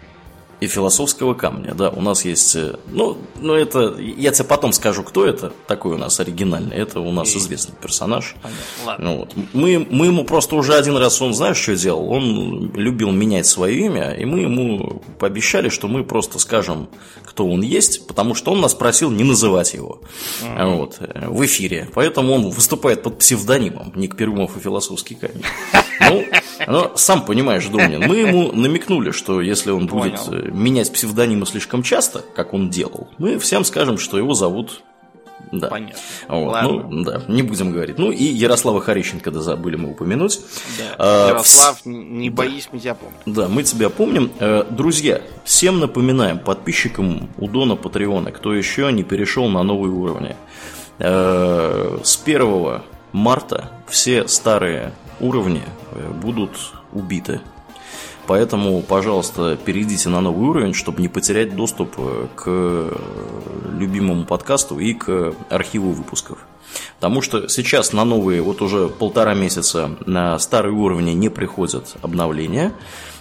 И 0.61 0.67
философского 0.67 1.33
камня. 1.33 1.73
Да, 1.73 1.89
у 1.89 2.01
нас 2.01 2.23
есть, 2.23 2.55
э, 2.55 2.75
ну, 2.91 3.17
ну 3.39 3.55
это, 3.55 3.95
я 3.97 4.31
тебе 4.31 4.47
потом 4.47 4.73
скажу, 4.73 5.01
кто 5.01 5.25
это 5.25 5.51
такой 5.67 5.95
у 5.95 5.97
нас 5.97 6.19
оригинальный. 6.19 6.77
Это 6.77 6.99
у 6.99 7.11
нас 7.11 7.33
и... 7.33 7.39
известный 7.39 7.73
персонаж. 7.81 8.35
Ладно. 8.85 9.03
Ну, 9.03 9.17
вот. 9.17 9.33
мы, 9.53 9.85
мы 9.89 10.05
ему 10.05 10.23
просто 10.23 10.55
уже 10.55 10.75
один 10.75 10.97
раз, 10.97 11.19
он 11.19 11.33
знаешь, 11.33 11.57
что 11.57 11.75
делал? 11.75 12.07
Он 12.11 12.71
любил 12.75 13.09
менять 13.11 13.47
свое 13.47 13.79
имя, 13.85 14.11
и 14.11 14.23
мы 14.23 14.41
ему 14.41 15.01
пообещали, 15.17 15.69
что 15.69 15.87
мы 15.87 16.03
просто 16.03 16.37
скажем, 16.37 16.89
кто 17.25 17.47
он 17.47 17.61
есть, 17.61 18.05
потому 18.05 18.35
что 18.35 18.51
он 18.51 18.61
нас 18.61 18.75
просил 18.75 19.09
не 19.09 19.23
называть 19.23 19.73
его 19.73 20.01
mm-hmm. 20.43 20.75
вот, 20.77 20.97
э, 20.99 21.27
в 21.27 21.43
эфире. 21.43 21.89
Поэтому 21.95 22.33
он 22.33 22.49
выступает 22.51 23.01
под 23.01 23.17
псевдонимом 23.17 23.93
Ник 23.95 24.15
Перумов 24.15 24.55
и 24.57 24.59
философский 24.59 25.15
камень. 25.15 25.43
Ну, 26.09 26.25
ну, 26.67 26.91
сам 26.95 27.25
понимаешь, 27.25 27.65
Домнин, 27.67 28.07
мы 28.07 28.17
ему 28.17 28.51
намекнули, 28.51 29.11
что 29.11 29.41
если 29.41 29.71
он 29.71 29.87
будет 29.87 30.25
Понял. 30.25 30.45
Э, 30.45 30.51
менять 30.51 30.91
псевдонимы 30.91 31.45
слишком 31.45 31.83
часто, 31.83 32.23
как 32.35 32.53
он 32.53 32.69
делал, 32.69 33.07
мы 33.17 33.37
всем 33.39 33.63
скажем, 33.63 33.97
что 33.97 34.17
его 34.17 34.33
зовут 34.33 34.83
да. 35.51 35.67
Понятно. 35.67 35.97
Вот. 36.29 36.51
Ладно. 36.51 36.87
Ну, 36.89 37.03
да, 37.03 37.21
не 37.27 37.41
будем 37.43 37.71
говорить. 37.71 37.97
Ну 37.97 38.11
и 38.11 38.23
Ярослава 38.23 38.79
Харищенко, 38.79 39.31
да, 39.31 39.41
забыли 39.41 39.75
мы 39.75 39.91
упомянуть. 39.91 40.39
Да. 40.77 40.95
А, 40.97 41.27
Ярослав, 41.29 41.85
не 41.85 42.29
боись, 42.29 42.69
мы 42.71 42.79
тебя 42.79 42.95
помним. 42.95 43.19
Да, 43.25 43.47
мы 43.47 43.63
тебя 43.63 43.89
помним. 43.89 44.31
Э, 44.39 44.63
друзья, 44.69 45.21
всем 45.43 45.79
напоминаем, 45.79 46.39
подписчикам 46.39 47.29
у 47.37 47.47
Дона 47.47 47.75
Патреона, 47.75 48.31
кто 48.31 48.53
еще 48.53 48.91
не 48.91 49.03
перешел 49.03 49.49
на 49.49 49.63
новые 49.63 49.91
уровни. 49.91 50.35
Э, 50.99 51.99
с 52.03 52.21
1 52.23 52.81
марта 53.11 53.71
все 53.89 54.27
старые 54.27 54.93
уровни 55.21 55.63
э, 55.91 56.11
будут 56.11 56.73
убиты. 56.91 57.41
Поэтому, 58.27 58.81
пожалуйста, 58.81 59.57
перейдите 59.57 60.09
на 60.09 60.21
новый 60.21 60.47
уровень, 60.47 60.73
чтобы 60.73 61.01
не 61.01 61.07
потерять 61.07 61.55
доступ 61.55 61.95
э, 61.97 62.27
к 62.35 62.93
любимому 63.77 64.25
подкасту 64.25 64.79
и 64.79 64.93
к 64.93 65.33
архиву 65.49 65.91
выпусков. 65.91 66.39
Потому 66.95 67.21
что 67.21 67.47
сейчас 67.49 67.93
на 67.93 68.05
новые, 68.05 68.41
вот 68.41 68.61
уже 68.61 68.87
полтора 68.87 69.33
месяца 69.33 69.91
на 70.05 70.37
старые 70.39 70.73
уровни 70.73 71.11
не 71.11 71.29
приходят 71.29 71.95
обновления. 72.01 72.73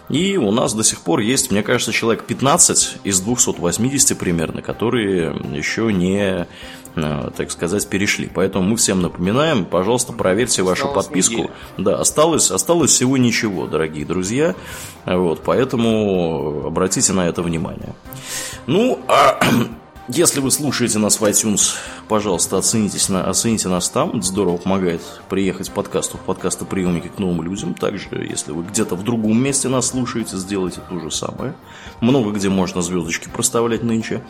И 0.08 0.36
у 0.36 0.50
нас 0.50 0.74
до 0.74 0.82
сих 0.82 1.00
пор 1.00 1.20
есть, 1.20 1.50
мне 1.50 1.62
кажется, 1.62 1.92
человек 1.92 2.24
15 2.24 2.98
из 3.04 3.20
280 3.20 4.18
примерно, 4.18 4.60
которые 4.60 5.34
еще 5.52 5.92
не 5.92 6.20
Э, 6.40 6.46
так 6.94 7.50
сказать, 7.50 7.88
перешли. 7.88 8.30
Поэтому 8.32 8.70
мы 8.70 8.76
всем 8.76 9.02
напоминаем, 9.02 9.64
пожалуйста, 9.64 10.12
проверьте 10.12 10.62
вашу 10.62 10.86
осталось 10.86 11.06
подписку. 11.06 11.34
Неделя. 11.34 11.50
Да, 11.78 11.96
осталось, 12.00 12.50
осталось 12.50 12.90
всего 12.90 13.16
ничего, 13.16 13.66
дорогие 13.66 14.04
друзья. 14.04 14.54
Вот, 15.06 15.42
поэтому 15.44 16.66
обратите 16.66 17.12
на 17.12 17.28
это 17.28 17.42
внимание. 17.42 17.94
Ну, 18.66 19.00
а 19.08 19.40
Если 20.12 20.40
вы 20.40 20.50
слушаете 20.50 20.98
нас 20.98 21.20
в 21.20 21.24
iTunes, 21.24 21.76
пожалуйста, 22.08 22.58
оценитесь 22.58 23.08
на, 23.08 23.30
оцените 23.30 23.68
нас 23.68 23.88
там. 23.88 24.08
Это 24.18 24.26
здорово 24.26 24.56
помогает 24.56 25.00
приехать 25.28 25.70
подкасту 25.70 26.18
в 26.18 26.22
подкастоприемники 26.22 27.06
к 27.06 27.20
новым 27.20 27.42
людям. 27.42 27.74
Также, 27.74 28.08
если 28.28 28.50
вы 28.50 28.64
где-то 28.64 28.96
в 28.96 29.04
другом 29.04 29.40
месте 29.40 29.68
нас 29.68 29.86
слушаете, 29.86 30.36
сделайте 30.36 30.80
то 30.88 30.98
же 30.98 31.12
самое. 31.12 31.54
Много 32.00 32.32
где 32.32 32.48
можно 32.48 32.82
звездочки 32.82 33.28
проставлять 33.28 33.82
нынче. 33.82 34.22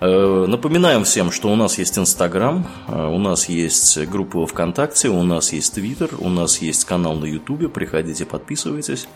Э, 0.00 0.46
напоминаем 0.48 1.04
всем, 1.04 1.30
что 1.30 1.48
у 1.48 1.56
нас 1.56 1.78
есть 1.78 1.98
Инстаграм, 1.98 2.66
э, 2.88 3.06
у 3.06 3.18
нас 3.18 3.48
есть 3.48 3.98
группа 4.08 4.46
ВКонтакте, 4.46 5.08
у 5.08 5.22
нас 5.22 5.52
есть 5.52 5.74
Твиттер, 5.74 6.10
у 6.18 6.28
нас 6.28 6.58
есть 6.58 6.84
канал 6.84 7.14
на 7.14 7.26
Ютубе. 7.26 7.68
Приходите, 7.68 8.24
подписывайтесь. 8.24 9.08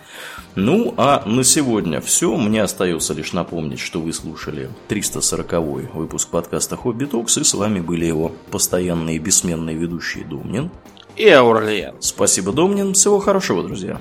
Ну, 0.55 0.95
а 0.97 1.23
на 1.27 1.45
сегодня 1.45 2.01
все. 2.01 2.37
Мне 2.37 2.63
остается 2.63 3.15
лишь 3.15 3.33
напомнить, 3.33 3.81
что 3.81 4.01
вы 4.01 4.13
слушали 4.13 4.71
340 4.89 5.95
выпуск 5.95 6.29
подкаста 6.29 6.77
«Хобби 6.77 7.05
Токс», 7.05 7.39
и 7.39 7.45
с 7.45 7.55
вами 7.55 7.81
были 7.81 8.05
его 8.05 8.33
постоянные 8.51 9.19
бессменные 9.19 9.77
ведущие 9.77 10.25
Домнин 10.25 10.71
и 11.17 11.29
Аурлиен. 11.29 11.95
Спасибо, 12.01 12.53
Домнин. 12.53 12.95
Всего 12.95 13.21
хорошего, 13.21 13.63
друзья. 13.63 14.01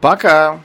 Пока. 0.00 0.60